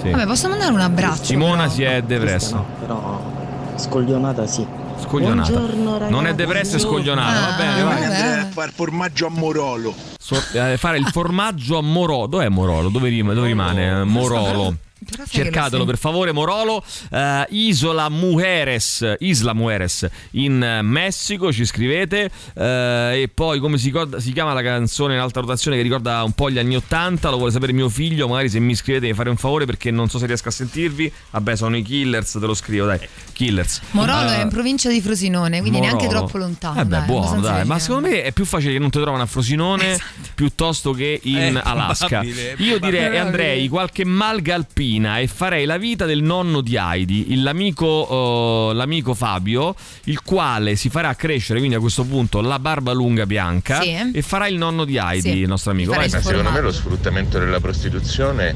Sì. 0.01 0.09
Vabbè, 0.11 0.25
posso 0.25 0.47
mandare 0.47 0.71
un 0.71 0.79
abbraccio? 0.79 1.23
Simona 1.25 1.63
però? 1.63 1.69
si 1.73 1.83
è 1.83 2.01
depressa. 2.01 2.55
No, 2.55 2.65
però 2.79 3.21
scoglionata 3.75 4.47
sì. 4.47 4.65
Scoglionata. 5.01 5.51
Buongiorno, 5.51 5.91
ragazzi. 5.93 6.11
Non 6.11 6.27
è 6.27 6.35
depressa 6.35 6.75
e 6.75 6.79
scoglionata. 6.79 7.49
Va 7.51 7.55
bene, 7.57 7.83
vai. 7.83 8.03
Andrea 8.03 8.41
a 8.41 8.45
fare 8.45 8.71
formaggio 8.73 9.27
a 9.27 9.29
Morolo. 9.29 9.93
So- 10.19 10.41
eh, 10.53 10.77
fare 10.77 10.97
il 10.97 11.07
formaggio 11.07 11.77
a 11.77 11.81
Morolo. 11.81 12.27
Dov'è 12.27 12.49
Morolo? 12.49 12.89
Dove, 12.89 13.09
rim- 13.09 13.33
dove 13.33 13.47
rimane? 13.47 14.01
Eh, 14.01 14.03
Morolo. 14.03 14.75
Cercatelo 15.29 15.79
lo- 15.79 15.85
per 15.85 15.97
favore, 15.97 16.31
Morolo, 16.31 16.83
eh, 17.11 17.45
Isola 17.49 18.09
Mujeres, 18.09 19.15
Isla 19.19 19.53
Mujeres 19.53 20.07
in 20.31 20.61
eh, 20.61 20.81
Messico, 20.81 21.51
ci 21.51 21.65
scrivete. 21.65 22.29
eh, 22.55 23.21
e 23.23 23.29
poi 23.33 23.59
come 23.59 23.77
si, 23.77 23.85
ricorda- 23.87 24.19
si 24.19 24.31
chiama 24.31 24.53
la 24.53 24.61
canzone 24.61 25.13
in 25.15 25.19
alta 25.19 25.39
rotazione 25.39 25.77
che 25.77 25.83
ricorda 25.83 26.23
un 26.23 26.31
po' 26.33 26.49
gli 26.49 26.57
anni 26.59 26.75
Ottanta, 26.75 27.29
lo 27.29 27.37
vuole 27.37 27.51
sapere 27.51 27.71
mio 27.73 27.89
figlio, 27.89 28.27
magari 28.27 28.49
se 28.49 28.59
mi 28.59 28.75
scrivete 28.75 29.07
mi 29.07 29.13
fare 29.13 29.29
un 29.29 29.37
favore 29.37 29.65
perché 29.65 29.91
non 29.91 30.09
so 30.09 30.17
se 30.19 30.25
riesco 30.25 30.47
a 30.49 30.51
sentirvi. 30.51 31.11
Vabbè, 31.31 31.55
sono 31.55 31.75
i 31.77 31.81
Killers, 31.81 32.31
te 32.31 32.45
lo 32.45 32.53
scrivo, 32.53 32.85
dai. 32.85 32.99
Killers. 33.33 33.81
Morolo 33.91 34.29
Eh, 34.31 34.35
è 34.37 34.41
in 34.43 34.49
provincia 34.49 34.89
di 34.89 35.01
Frosinone, 35.01 35.59
quindi 35.61 35.79
neanche 35.79 36.05
Morolo. 36.05 36.19
troppo 36.25 36.37
lontano. 36.37 36.79
Eh 36.81 36.85
beh, 36.85 36.89
dai, 36.97 37.05
buono, 37.05 37.41
dai. 37.41 37.65
Ma 37.65 37.79
secondo 37.79 38.07
me 38.09 38.23
è 38.23 38.31
più 38.31 38.45
facile 38.45 38.73
che 38.73 38.79
non 38.79 38.89
ti 38.89 38.99
trovano 38.99 39.23
a 39.23 39.25
Frosinone 39.25 39.97
piuttosto 40.35 40.91
che 40.91 41.19
in 41.23 41.37
Eh, 41.57 41.61
Alaska. 41.63 42.07
probabile, 42.07 42.55
Io 42.57 42.79
direi 42.79 42.79
probabile. 42.79 43.19
andrei 43.19 43.67
qualche 43.67 44.05
malga 44.05 44.55
alpina 44.55 44.98
e 45.05 45.27
farei 45.27 45.65
la 45.65 45.77
vita 45.77 46.05
del 46.05 46.21
nonno 46.21 46.61
di 46.61 46.75
Heidi, 46.77 47.35
l'amico, 47.41 48.69
eh, 48.71 48.75
l'amico 48.75 49.13
Fabio, 49.13 49.75
il 50.05 50.21
quale 50.21 50.75
si 50.75 50.89
farà 50.89 51.13
crescere 51.15 51.59
quindi 51.59 51.75
a 51.75 51.79
questo 51.79 52.03
punto 52.03 52.41
la 52.41 52.59
barba 52.59 52.91
lunga 52.93 53.25
bianca 53.25 53.81
Sì. 53.81 54.11
e 54.13 54.21
farà 54.21 54.47
il 54.47 54.57
nonno 54.57 54.85
di 54.85 54.97
Heidi, 54.97 55.31
Sì. 55.31 55.37
il 55.39 55.47
nostro 55.47 55.71
amico. 55.71 55.91
Vai, 55.91 56.09
formaggio. 56.09 56.27
Secondo 56.27 56.51
me 56.51 56.61
lo 56.61 56.71
sfruttamento 56.71 57.39
della 57.39 57.59
prostituzione 57.59 58.55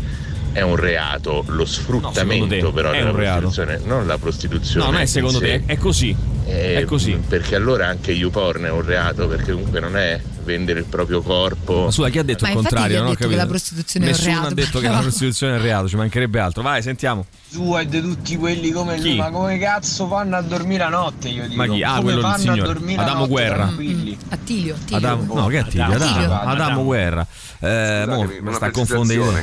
è 0.54 0.62
un 0.62 0.76
reato, 0.76 1.44
lo 1.48 1.66
sfruttamento 1.66 2.46
te 2.48 2.72
però 2.72 2.92
è 2.92 2.98
della 3.00 3.10
un 3.10 3.16
reato? 3.16 3.40
prostituzione, 3.40 3.82
non 3.86 4.06
la 4.06 4.18
prostituzione. 4.20 4.86
No, 4.86 4.92
non 4.92 5.02
è 5.02 5.06
secondo 5.08 5.40
te, 5.40 5.64
è 5.66 5.78
così. 5.78 6.16
Eh, 6.46 6.76
È 6.82 6.84
così. 6.84 7.18
Perché 7.28 7.56
allora 7.56 7.88
anche 7.88 8.12
YouPorn 8.12 8.66
è 8.66 8.70
un 8.70 8.86
reato, 8.86 9.28
perché 9.28 9.54
comunque 9.54 9.80
non 9.80 9.96
è 9.98 10.20
vendere 10.44 10.80
il 10.80 10.86
proprio 10.86 11.22
corpo. 11.22 11.86
Ma 11.86 11.92
scusa, 11.92 12.10
chi 12.10 12.20
ha 12.20 12.24
detto 12.24 12.44
Ma 12.46 12.50
il 12.52 12.56
contrario? 12.56 12.88
chi 12.88 12.94
ha 12.96 12.98
Non 13.00 13.08
ho 13.08 13.10
detto 13.10 13.18
che 13.18 13.24
capito. 13.24 13.42
la 13.42 13.48
prostituzione 13.48 14.06
è 14.06 14.10
un 14.10 14.16
Nessuno 14.16 14.34
reato, 14.36 14.48
ha 14.48 14.54
detto 14.54 14.80
che 14.80 14.88
la 14.90 15.00
prostituzione 15.00 15.54
è 15.54 15.56
un 15.58 15.62
reato, 15.64 15.88
ci 15.88 15.96
mancherebbe 15.96 16.40
altro. 16.40 16.62
Vai, 16.62 16.82
sentiamo. 16.82 17.26
Su 17.50 17.78
e 17.78 17.86
di 17.88 18.02
tutti 18.02 18.36
quelli 18.38 18.72
come 18.72 18.96
Chi? 18.96 19.02
lui, 19.10 19.16
ma 19.18 19.30
come 19.30 19.58
cazzo 19.60 20.08
fanno 20.08 20.36
a 20.36 20.42
dormire 20.42 20.84
la 20.84 20.90
notte? 20.90 21.30
Io 21.30 21.48
dico, 21.48 21.56
Ma 21.66 21.74
chi? 21.74 21.84
Ah, 21.84 21.90
come 21.92 22.04
quello 22.04 22.22
fanno 22.22 22.38
signore. 22.38 22.62
a 22.62 22.64
dormire 22.66 23.02
Adamo 23.02 23.18
notte 23.20 23.30
Guerra. 23.32 23.64
tranquilli? 23.66 24.18
Attilio, 24.30 24.74
Attilio. 24.76 24.98
Adamo, 24.98 25.34
no, 25.34 25.48
che 25.48 25.56
è 25.56 25.60
Attilio? 25.60 25.84
Adamo. 25.86 26.04
Adamo, 26.04 26.34
Adamo. 26.34 26.52
Adamo 26.52 26.84
Guerra. 26.84 27.28
Eh, 27.60 28.04
mo, 28.08 28.24
mi 28.42 28.54
sta 28.54 28.72
confondendo. 28.72 29.34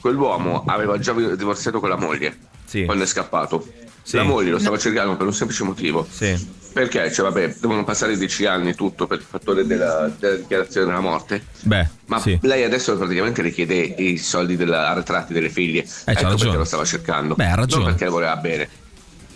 Quell'uomo 0.00 0.64
aveva 0.66 0.98
già 0.98 1.12
divorziato 1.12 1.80
con 1.80 1.88
la 1.88 1.96
moglie 1.96 2.36
quando 2.84 3.04
è 3.04 3.06
scappato. 3.06 3.66
Sì. 4.02 4.16
La 4.16 4.24
moglie 4.24 4.50
lo 4.50 4.58
stava 4.58 4.76
cercando 4.76 5.16
per 5.16 5.26
un 5.26 5.32
semplice 5.32 5.64
motivo. 5.64 6.06
Sì. 6.10 6.62
Perché, 6.74 7.12
cioè, 7.12 7.30
vabbè, 7.30 7.54
devono 7.60 7.84
passare 7.84 8.16
dieci 8.18 8.46
anni 8.46 8.74
tutto 8.74 9.06
per 9.06 9.18
il 9.18 9.24
fattore 9.24 9.64
della, 9.64 10.10
della 10.18 10.34
dichiarazione 10.34 10.86
della 10.88 10.98
morte. 11.00 11.44
Beh, 11.62 11.88
Ma 12.06 12.18
sì. 12.18 12.36
lei 12.42 12.64
adesso 12.64 12.96
praticamente 12.98 13.42
richiede 13.42 13.76
i 13.76 14.18
soldi 14.18 14.56
della 14.56 14.92
ritratti 14.92 15.32
delle 15.32 15.50
figlie. 15.50 15.84
c'ha 15.84 16.10
ecco 16.10 16.22
ragione. 16.22 16.36
perché 16.36 16.56
lo 16.56 16.64
stava 16.64 16.84
cercando. 16.84 17.34
Beh, 17.36 17.46
ha 17.46 17.54
ragione. 17.54 17.84
Non 17.84 17.94
perché 17.94 18.10
voleva 18.10 18.34
bene. 18.36 18.68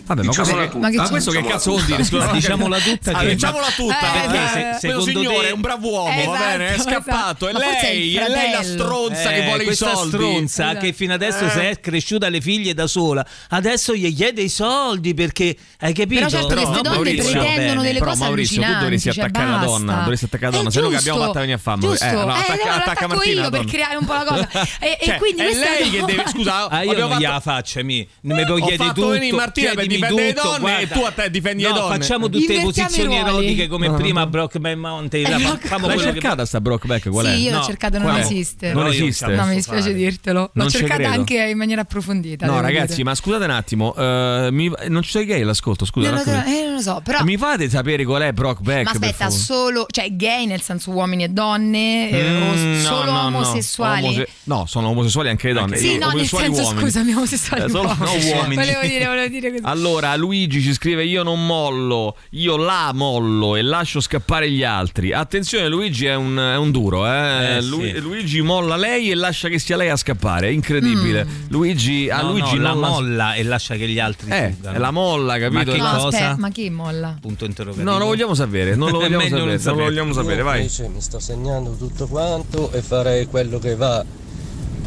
Vabbè, 0.09 0.23
ma, 0.23 0.29
Diciamola 0.31 0.69
ma, 0.73 0.79
Ma 0.79 0.89
che 0.89 0.95
questo 1.09 1.29
che 1.31 1.37
diciamola 1.37 1.53
cazzo 1.53 1.69
vuol 1.69 1.83
dire? 1.83 1.97
tutta. 2.03 2.09
Scusa, 2.19 2.31
Diciamola 2.31 2.79
tutta 2.79 3.11
Ah, 3.11 3.19
che- 3.19 3.27
diciamola 3.35 3.67
tutta 3.75 3.99
Eh, 3.99 4.27
perché 4.27 4.37
eh, 4.37 4.77
quello 4.79 5.01
secondo 5.01 5.19
signore 5.21 5.43
te- 5.43 5.47
è 5.49 5.51
un 5.51 5.61
bravo 5.61 5.89
uomo, 5.89 6.09
Esatto, 6.09 6.29
va 6.31 6.37
bene, 6.39 6.67
è 6.69 6.73
esatto. 6.73 6.89
scappato. 6.89 7.47
E 7.47 7.51
Ma 7.53 7.59
forse 7.59 7.79
è 7.79 7.93
lei, 7.93 8.15
è 8.15 8.27
lei 8.27 8.51
la 8.51 8.63
stronza 8.63 9.29
che 9.29 9.35
Eh, 9.37 9.45
vuole 9.45 9.61
i 9.61 9.65
questa 9.65 9.93
soldi. 9.93 10.09
stronza 10.15 10.63
Esatto. 10.69 10.85
che 10.85 10.93
fino 10.93 11.13
adesso 11.13 11.45
Eh. 11.45 11.49
si 11.51 11.59
è 11.59 11.79
cresciuta 11.79 12.27
le 12.29 12.41
figlie 12.41 12.73
da 12.73 12.87
sola, 12.87 13.25
adesso 13.49 13.93
gli 13.93 14.15
chiede 14.15 14.41
i 14.41 14.49
soldi 14.49 15.13
perché 15.13 15.55
hai 15.81 15.93
capito? 15.93 16.15
Però 16.25 16.29
certo 16.29 16.47
Però 16.47 16.61
queste 16.61 16.81
donne 16.81 16.95
Maurizio, 16.95 17.31
pretendono 17.39 17.81
delle 17.83 17.99
Però 17.99 18.11
cose 18.11 18.23
Maurizio, 18.23 18.61
tu 18.63 18.71
dovresti 18.79 19.11
cioè, 19.11 19.23
attaccare 19.23 19.49
la 19.51 19.57
donna, 19.57 19.93
dovresti 20.01 20.25
attaccare 20.25 20.51
la 20.51 20.57
donna, 20.57 20.69
se 20.71 20.81
no 20.81 20.89
che 20.89 20.95
abbiamo 20.95 21.19
fatta 21.19 21.39
venire 21.39 21.53
a 21.57 21.59
fame. 21.59 21.81
Giusto, 21.81 22.03
Eh, 22.05 22.09
eh, 22.09 22.67
attacca- 22.69 23.07
Martina 23.07 23.43
io 23.43 23.49
per 23.49 23.65
creare 23.65 23.95
un 23.95 24.05
po' 24.05 24.13
la 24.13 24.23
cosa. 24.25 24.49
E, 24.79 24.97
Cioè, 25.03 25.17
quindi 25.17 25.41
è 25.41 25.45
questa 25.45 25.69
lei 25.69 25.89
che 25.89 26.03
deve 26.05 26.23
scusa, 26.27 26.67
Ah, 26.69 26.83
io 26.83 27.07
non 27.07 27.17
gliela 27.17 27.39
fatto- 27.39 27.49
faccia, 27.59 27.83
mi, 27.83 28.07
chiedere 28.21 28.75
fatto 28.75 28.93
tutto, 29.13 29.35
Martina 29.35 29.73
per 29.73 29.87
difendere 29.99 30.27
le 30.27 30.33
donne 30.33 30.59
guarda. 30.59 30.79
e 30.79 30.87
tu 30.87 30.99
a 31.03 31.11
te 31.11 31.29
difendi 31.29 31.63
le 31.63 31.69
no, 31.69 31.75
donne. 31.75 31.95
facciamo 31.97 32.29
tutte 32.29 32.53
Invertiamo 32.53 32.67
posizioni 32.89 33.15
erotiche 33.17 33.67
come 33.67 33.87
No. 33.87 33.95
prima 33.95 34.21
a 34.21 34.27
Brockman 34.27 34.79
Mountain. 34.79 35.23
La, 35.29 35.37
Eh, 35.37 35.39
famo 35.39 35.87
L'hai 35.87 35.95
quello 35.95 36.11
che- 36.11 36.19
cercata 36.19 36.45
sta 36.45 36.61
Brockback? 36.61 37.09
Qual 37.09 37.25
è? 37.25 37.33
Sì, 37.33 37.41
io 37.41 37.51
l'ho 37.51 37.57
No, 37.57 37.63
cercata, 37.63 37.97
non 37.97 38.07
qual 38.07 38.19
esiste. 38.19 38.73
Non 38.73 38.87
esiste. 38.87 39.27
No, 39.27 39.45
mi 39.45 39.55
dispiace 39.55 39.93
dirtelo. 39.93 40.49
L'ho 40.53 40.69
cercata 40.69 40.95
credo. 40.95 41.11
anche 41.11 41.35
in 41.49 41.57
maniera 41.57 41.81
approfondita. 41.81 42.45
No, 42.45 42.59
ragazzi, 42.61 42.91
dire. 42.95 43.03
ma 43.03 43.15
scusate 43.15 43.43
un 43.43 43.49
attimo, 43.51 43.95
eh, 43.95 44.49
mi- 44.51 44.71
non 44.87 45.01
ci 45.03 45.11
sei 45.11 45.25
gay 45.25 45.43
l'ascolto, 45.43 45.85
scusa. 45.85 46.09
Non 46.09 46.17
lo, 46.19 46.23
so, 46.23 46.31
eh, 46.31 46.63
non 46.65 46.73
lo 46.75 46.81
so, 46.81 47.01
però. 47.03 47.23
Mi 47.23 47.37
fate 47.37 47.69
sapere 47.69 48.03
qual 48.05 48.21
è 48.23 48.31
Brockback? 48.31 48.83
Ma 48.85 48.91
aspetta, 48.91 49.29
solo, 49.29 49.85
cioè 49.89 50.09
gay 50.15 50.45
nel 50.45 50.61
senso 50.61 50.91
uomini 50.91 51.23
e 51.23 51.29
donne 51.29 52.09
eh, 52.09 52.29
Mm, 52.29 52.73
no, 52.73 52.79
solo 52.81 53.11
no, 53.11 53.19
omosessuali? 53.27 54.03
Omose- 54.05 54.27
no, 54.43 54.65
sono 54.67 54.87
omosessuali 54.89 55.29
anche 55.29 55.47
le 55.47 55.53
donne. 55.53 55.77
Sì, 55.77 55.97
no, 55.97 56.09
nel 56.11 56.27
senso, 56.27 56.61
uomini. 56.61 56.81
scusami, 56.81 57.13
omosessuali 57.13 57.63
Eh, 57.63 57.69
solo- 57.69 57.87
uomini. 57.87 58.05
no, 58.29 58.35
uomini. 58.37 58.55
Volevo 58.55 58.81
dire, 58.81 59.05
volevo 59.05 59.27
dire 59.27 59.49
così. 59.51 59.61
Allora, 59.65 59.88
Luigi 60.17 60.61
ci 60.61 60.73
scrive: 60.73 61.03
Io 61.05 61.23
non 61.23 61.45
mollo, 61.45 62.15
io 62.31 62.57
la 62.57 62.91
mollo 62.93 63.55
e 63.55 63.61
lascio 63.61 63.99
scappare 63.99 64.49
gli 64.51 64.63
altri. 64.63 65.11
Attenzione, 65.13 65.67
Luigi 65.67 66.05
è 66.05 66.15
un, 66.15 66.37
è 66.37 66.55
un 66.57 66.71
duro, 66.71 67.07
eh? 67.07 67.55
Eh, 67.57 67.61
Lu- 67.63 67.81
sì. 67.81 67.99
Luigi 67.99 68.41
molla 68.41 68.75
lei 68.75 69.09
e 69.11 69.15
lascia 69.15 69.47
che 69.49 69.57
sia 69.59 69.75
lei 69.77 69.89
a 69.89 69.95
scappare. 69.95 70.47
È 70.47 70.51
incredibile. 70.51 71.25
Luigi, 71.49 72.09
a 72.09 72.21
No, 72.21 72.31
Luigi 72.31 72.55
no, 72.57 72.61
la 72.61 72.69
non 72.71 72.79
la- 72.81 72.87
molla 72.89 73.33
e 73.33 73.43
lascia 73.43 73.75
che 73.75 73.87
gli 73.87 73.99
altri 73.99 74.29
Eh, 74.31 74.53
fuggano. 74.55 74.75
è 74.75 74.79
la 74.79 74.91
molla, 74.91 75.37
capito? 75.39 75.71
Ma 75.71 75.77
che 75.77 75.77
No, 75.81 75.91
cosa? 76.03 76.07
aspetta, 76.17 76.35
ma 76.37 76.49
chi 76.49 76.69
molla? 76.69 77.17
Punto 77.19 77.45
interrogativo. 77.45 77.89
No, 77.89 77.97
lo 77.97 78.05
vogliamo 78.05 78.33
sapere, 78.33 78.75
non 78.75 78.91
lo 78.91 78.99
vogliamo 78.99 79.23
sapere, 79.23 79.39
non 79.57 79.59
non 79.63 79.75
lo 79.77 79.83
vogliamo 79.83 80.13
sapere, 80.13 80.41
vai. 80.43 80.57
Invece 80.61 80.87
mi 80.87 81.01
sto 81.01 81.19
segnando 81.19 81.75
tutto 81.75 82.07
quanto 82.07 82.71
e 82.71 82.81
farei 82.81 83.25
quello 83.25 83.59
che 83.59 83.75
va 83.75 84.03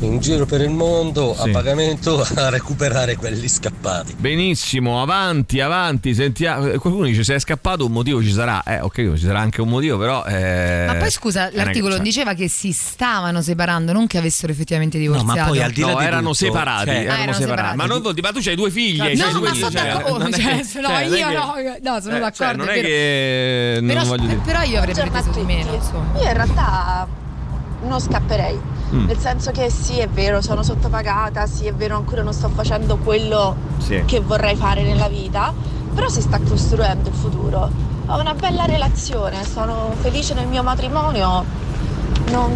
in 0.07 0.18
giro 0.20 0.46
per 0.46 0.61
il 0.61 0.70
mondo 0.70 1.34
Sì. 1.40 1.48
a 1.48 1.53
pagamento 1.53 2.20
a 2.36 2.48
recuperare 2.50 3.16
quelli 3.16 3.48
scappati. 3.48 4.14
Benissimo, 4.16 5.00
avanti, 5.03 5.61
avanti. 5.61 6.14
Sentiamo. 6.14 6.66
eh, 6.66 6.78
Qualcuno 6.78 7.07
dice: 7.07 7.24
Se 7.24 7.34
è 7.34 7.38
scappato, 7.38 7.86
un 7.86 7.92
motivo 7.92 8.22
ci 8.22 8.32
sarà. 8.32 8.62
Eh, 8.64 8.80
ok, 8.80 9.14
ci 9.14 9.24
sarà 9.26 9.40
anche 9.40 9.61
un 9.61 9.68
motivo, 9.68 9.98
però. 9.98 10.24
eh, 10.24 10.84
Ma 10.86 10.94
poi 10.96 11.11
scusa, 11.11 11.48
l'articolo 11.53 11.94
cioè- 11.94 12.03
diceva 12.03 12.34
che 12.34 12.48
si 12.48 12.72
stavano 12.72 13.42
separando, 13.42 13.92
non 13.92 14.07
che 14.07 14.18
avessero 14.18 14.53
effettivamente 14.53 14.98
divorziato. 14.98 15.38
ma 15.38 15.44
poi 15.46 15.62
al 15.62 15.70
di 15.72 15.80
là 15.80 15.92
No, 15.92 15.98
di 15.98 16.05
erano 16.05 16.22
tutto, 16.32 16.34
separati. 16.46 16.84
cioè- 16.86 16.94
erano 16.94 17.11
Ah, 17.11 17.14
erano 17.22 17.32
separati. 17.32 17.40
separati. 17.42 17.76
Ma, 17.76 17.84
non 17.86 18.00
vuol 18.03 18.14
dire- 18.14 18.26
ma 18.28 18.32
tu 18.34 18.40
c'hai 18.42 18.55
due 18.57 18.70
figlie. 18.70 19.14
No, 19.14 19.30
due 19.30 19.40
ma 19.40 19.50
figli, 19.50 19.59
sono 19.61 19.70
cioè, 19.70 19.82
d'accordo, 19.92 20.30
cioè, 20.30 20.55
no, 20.55 20.88
cioè, 20.88 21.05
io 21.05 21.28
che- 21.28 21.34
no, 21.34 21.55
no, 21.94 22.00
sono 22.00 22.16
eh, 22.16 22.18
d'accordo. 22.20 22.32
cioè, 22.32 22.55
non 22.57 22.68
è 22.68 22.74
però- 22.74 22.86
che. 22.88 23.78
Non 23.80 23.86
però, 23.88 24.05
voglio 24.05 24.26
dire. 24.26 24.40
però 24.44 24.62
io 24.62 24.78
avrei 24.78 24.94
preteso 24.94 25.30
di 25.30 25.42
meno, 25.42 25.74
insomma. 25.74 26.18
Io 26.18 26.26
in 26.26 26.32
realtà 26.34 27.07
non 27.84 28.00
scapperei, 28.00 28.59
Mm. 28.95 29.07
nel 29.07 29.18
senso 29.18 29.51
che 29.53 29.70
sì 29.70 29.99
è 29.99 30.09
vero 30.09 30.43
sono 30.43 30.62
sottopagata, 30.62 31.47
sì 31.47 31.66
è 31.66 31.72
vero 31.74 31.97
ancora 31.97 32.22
non 32.22 32.32
sto 32.34 32.49
facendo 32.51 32.99
quello 32.99 33.55
Sì. 33.78 34.03
che 34.05 34.20
vorrei 34.20 34.55
fare 34.55 34.82
nella 34.82 35.09
vita, 35.09 35.53
però 35.95 36.09
si 36.09 36.20
sta 36.20 36.38
costruendo 36.38 37.09
il 37.09 37.14
futuro. 37.14 37.70
Ho 38.07 38.20
una 38.20 38.34
bella 38.34 38.64
relazione, 38.66 39.45
sono 39.45 39.95
felice 40.01 40.34
nel 40.34 40.47
mio 40.47 40.62
matrimonio, 40.62 41.45
non... 42.30 42.53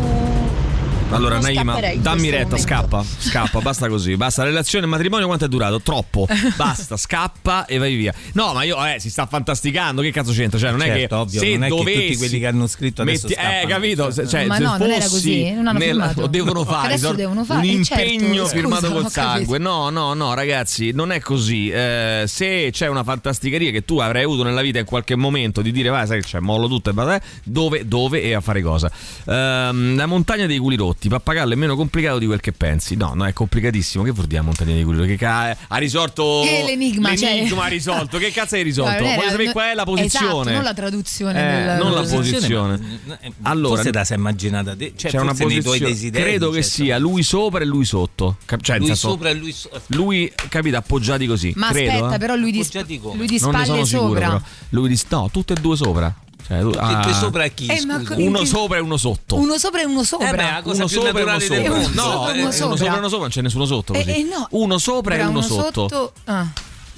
Allora, 1.11 1.39
Naima, 1.39 1.79
dammi 1.99 2.31
retta, 2.31 2.43
momento. 2.45 2.57
scappa, 2.57 3.05
scappa, 3.19 3.61
basta 3.61 3.89
così. 3.89 4.17
Basta, 4.17 4.43
la 4.43 4.49
relazione, 4.49 4.87
matrimonio 4.87 5.27
quanto 5.27 5.45
è 5.45 5.49
durato? 5.49 5.81
Troppo. 5.81 6.27
Basta, 6.57 6.97
scappa 6.97 7.65
e 7.67 7.79
vai 7.79 7.95
via. 7.95 8.13
No, 8.33 8.53
ma 8.53 8.65
io, 8.65 8.77
eh, 8.85 8.99
si 8.99 9.09
sta 9.09 9.25
fantasticando, 9.27 10.03
che 10.03 10.11
cazzo 10.11 10.33
c'entra? 10.33 10.59
Ccioè, 10.59 10.71
non 10.73 10.83
è 10.83 10.87
Certo, 10.87 11.15
che 11.15 11.15
ovvio, 11.15 11.41
se 11.41 11.51
non 11.53 11.63
è 11.63 11.69
che 11.69 11.77
dovessi 11.77 12.01
tutti 12.07 12.17
quelli 12.17 12.39
che 12.41 12.47
hanno 12.47 12.67
scritto 12.67 13.03
adesso 13.03 13.29
metti- 13.29 13.41
Eh, 13.41 13.67
capito? 13.69 14.13
Cioè, 14.13 14.47
Ma 14.47 14.57
se 14.57 14.63
no, 14.63 14.77
non 14.79 14.91
era 14.91 15.01
fossi 15.03 15.11
così, 15.13 15.51
non 15.53 15.67
hanno 15.69 15.79
nel- 15.79 15.89
firmato. 15.89 16.21
lo 16.23 16.27
devono 16.27 16.65
fare. 16.65 16.87
Adesso 16.89 17.07
so- 17.07 17.13
devono 17.15 17.45
fare, 17.45 17.61
un 17.69 17.81
eh, 17.81 17.85
certo, 17.85 18.03
impegno 18.13 18.43
scusa, 18.43 18.55
firmato 18.57 18.91
col 18.93 19.11
sangue. 19.11 19.59
No, 19.59 19.91
no, 19.91 20.13
no, 20.15 20.35
ragazzi, 20.35 20.91
non 20.91 21.13
è 21.13 21.21
così. 21.21 21.69
Eh, 21.69 22.25
se 22.27 22.69
c'è 22.73 22.89
una 22.89 23.05
fantasticheria 23.05 23.71
che 23.71 23.85
tu 23.85 23.99
avrai 23.99 24.25
avuto 24.25 24.43
nella 24.43 24.61
vita 24.63 24.81
in 24.81 24.85
qualche 24.85 25.15
momento 25.15 25.63
di 25.63 25.71
dire, 25.71 25.89
vai, 25.89 26.07
sai 26.07 26.21
che 26.21 26.27
c'è, 26.27 26.41
mollo 26.41 26.67
tutto 26.67 26.91
e 26.91 26.93
vada, 26.93 27.21
dove, 27.45 27.87
dove 27.87 28.23
e 28.23 28.35
a 28.35 28.41
fare 28.41 28.61
cosa? 28.61 28.91
Ehm, 29.27 29.95
la 29.97 30.07
montagna 30.07 30.47
dei 30.47 30.59
culi 30.59 30.75
rotti, 30.77 30.95
pappagallo 31.09 31.53
è 31.53 31.57
meno 31.57 31.77
complicato 31.77 32.19
di 32.19 32.27
quel 32.27 32.41
che 32.41 32.53
pensi. 32.53 32.97
No, 32.97 33.13
no, 33.15 33.27
è 33.27 33.33
complicatissimo. 33.33 34.03
Che 34.03 34.11
vuol 34.11 34.27
dire 34.27 34.43
dei 34.65 34.83
culi 34.83 34.97
rotti? 34.99 35.09
Che 35.11 35.17
ca- 35.17 35.57
ha 35.69 35.77
risolto 35.77 36.43
Che 36.45 36.63
l'enigma, 36.67 37.15
cioè- 37.17 37.35
l'enigma 37.35 37.65
ha 37.65 37.69
risolto. 37.69 38.19
Che 38.19 38.31
cazzo 38.31 38.55
hai 38.57 38.63
risolto? 38.63 39.03
No, 39.03 39.15
Voglio 39.15 39.31
sapere 39.31 39.53
qual 39.53 39.71
è 39.71 39.75
la 39.75 39.85
posizione. 39.85 40.27
Esatto, 40.27 40.51
non 40.51 40.63
la 40.63 40.75
traduzione 40.75 41.39
Eh, 41.39 41.65
del 41.65 41.77
non 41.79 41.93
la 41.93 42.03
posizione. 42.03 43.01
Allora, 43.43 43.75
forse 43.77 43.91
te 43.91 43.99
la 43.99 44.05
sei 44.05 44.17
immaginata 44.17 44.75
te, 44.77 44.93
cioè 44.97 45.11
c'è 45.11 45.19
una 45.19 45.35
forse 45.35 45.45
nei 45.45 45.63
tuoi 45.63 45.65
posizione. 45.79 45.93
desideri. 45.93 46.25
Credo 46.25 46.51
che 46.51 46.63
cioè, 46.63 46.71
sia 46.71 46.99
lui 46.99 47.23
sopra 47.23 47.61
e 47.63 47.67
lui 47.67 47.85
sotto. 47.85 48.37
Cap- 48.45 48.63
cioè, 48.63 48.79
lui 48.79 48.87
senso, 48.87 49.09
sopra 49.11 49.29
e 49.31 49.35
lui 49.35 49.53
sotto. 49.53 49.81
lui, 49.89 50.33
capito, 50.49 50.77
appoggiati 50.77 51.27
così. 51.27 51.53
Ma 51.57 51.71
credo, 51.71 51.91
aspetta, 51.93 52.15
eh. 52.15 52.19
però 52.19 52.35
lui 52.35 52.51
di, 52.53 52.67
come? 53.01 53.17
lui 53.17 53.27
di 53.27 53.39
non 53.41 53.51
ne 53.51 53.65
spalle 53.65 53.65
sono 53.67 53.85
sicuro, 53.85 54.07
sopra. 54.09 54.27
però. 54.27 54.41
Lui 54.71 54.89
di 54.89 55.01
no, 55.09 55.29
tutte 55.33 55.53
e 55.53 55.57
due 55.61 55.77
sopra. 55.77 56.15
Cioè, 56.47 56.61
tu- 56.61 56.71
Che- 56.71 57.01
che 57.07 57.13
sopra 57.15 57.49
chi, 57.49 57.67
Eh, 57.67 57.85
ma 57.87 58.01
uno 58.17 58.39
che- 58.39 58.47
sopra 58.47 58.77
e 58.77 58.81
uno 58.81 58.97
sotto. 58.97 59.35
Uno 59.37 59.59
sopra 59.59 59.81
e 59.81 59.85
uno 59.85 60.05
sopra. 60.05 60.29
Eh 60.29 60.37
beh, 60.37 60.43
la 60.53 60.63
cosa 60.63 60.77
uno 60.77 60.87
più 60.87 61.01
sopra 61.01 61.19
e 61.19 61.23
uno 61.25 61.39
sopra. 61.41 61.71
mondo. 61.71 61.89
No, 62.03 62.21
Uno 62.21 62.31
eh, 62.31 62.41
uno 62.43 62.51
sopra. 62.53 62.95
e 62.95 62.99
uno 62.99 63.09
sopra, 63.09 63.19
non 63.19 63.29
c'è 63.31 63.41
nessuno 63.43 63.65
sotto 63.65 63.93
Eh, 63.95 64.05
così. 64.05 64.17
eh, 64.17 64.23
no. 64.23 64.47
Uno 64.51 64.79
sopra 64.79 65.15
e 65.17 65.21
uno 65.23 65.31
uno 65.31 65.43
sotto. 65.43 66.13
ah. 66.27 66.47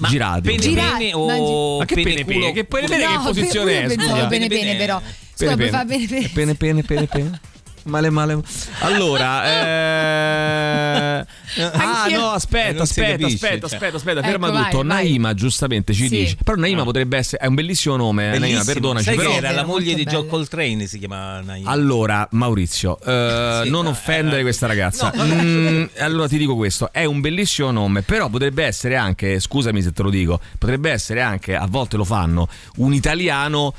Girati. 0.01 0.41
Pene 0.41 0.57
Girati, 0.61 0.97
pene 0.97 1.13
o 1.13 1.77
Ma 1.79 1.85
che 1.85 1.95
pene 1.95 2.23
culo? 2.23 2.39
pene? 2.39 2.51
Che 2.53 2.63
pene 2.63 2.87
pene 2.87 3.03
no, 3.03 3.09
che 3.11 3.17
posizione 3.27 3.71
io 3.73 3.79
è? 3.79 3.95
Bene, 3.95 4.27
bene, 4.27 4.47
bene. 4.47 4.75
però. 4.77 5.01
Pene 5.35 5.55
pene. 5.57 5.69
fare 5.69 5.85
bene 5.85 6.05
bene. 6.05 6.29
Pene 6.29 6.55
pene 6.55 6.83
pene 6.83 7.05
pene. 7.07 7.41
Male 7.89 8.09
male. 8.09 8.39
Allora, 8.79 9.43
eh... 11.19 11.25
ah 11.73 12.07
no, 12.09 12.29
aspetta, 12.29 12.85
si 12.85 12.99
aspetta, 13.01 13.17
capisce, 13.17 13.33
aspetta, 13.35 13.67
cioè. 13.67 13.75
aspetta, 13.75 13.97
aspetta, 13.97 14.19
Ecco, 14.19 14.29
ferma 14.29 14.49
vai, 14.51 14.63
tutto. 14.65 14.77
vai. 14.77 14.85
Naima 14.87 15.33
giustamente 15.33 15.93
ci 15.93 16.03
Sì. 16.07 16.09
dice, 16.09 16.37
però 16.43 16.57
Naima 16.57 16.83
potrebbe 16.83 17.17
essere 17.17 17.41
è 17.43 17.47
un 17.47 17.55
bellissimo 17.55 17.95
nome, 17.95 18.23
eh, 18.23 18.27
Naima, 18.27 18.39
Bellissimo. 18.45 18.63
perdonaci, 18.73 19.05
Sai 19.05 19.15
però 19.15 19.31
era 19.31 19.51
la 19.51 19.65
moglie 19.65 19.93
di 19.95 20.03
John 20.03 20.21
bella. 20.21 20.29
Coltrane 20.31 20.85
si 20.87 20.99
chiama 20.99 21.41
Naima. 21.41 21.69
Allora, 21.69 22.27
Maurizio, 22.31 22.99
eh, 23.01 23.61
Sì, 23.63 23.69
non 23.69 23.83
no, 23.85 23.89
offendere 23.89 24.39
eh, 24.39 24.43
questa 24.43 24.67
ragazza. 24.67 25.11
no. 25.15 25.23
Mm, 25.23 25.85
allora 25.97 26.27
ti 26.27 26.37
dico 26.37 26.55
questo: 26.55 26.91
è 26.91 27.05
un 27.05 27.19
bellissimo 27.21 27.71
nome, 27.71 28.01
però 28.03 28.29
potrebbe 28.29 28.63
essere 28.63 28.95
anche, 28.95 29.39
scusami 29.39 29.81
se 29.81 29.91
te 29.91 30.03
lo 30.03 30.09
dico, 30.09 30.39
potrebbe 30.57 30.91
essere 30.91 31.21
anche, 31.21 31.55
a 31.55 31.65
volte 31.67 31.97
lo 31.97 32.03
fanno, 32.05 32.47
un 32.77 32.93
italiano. 32.93 33.73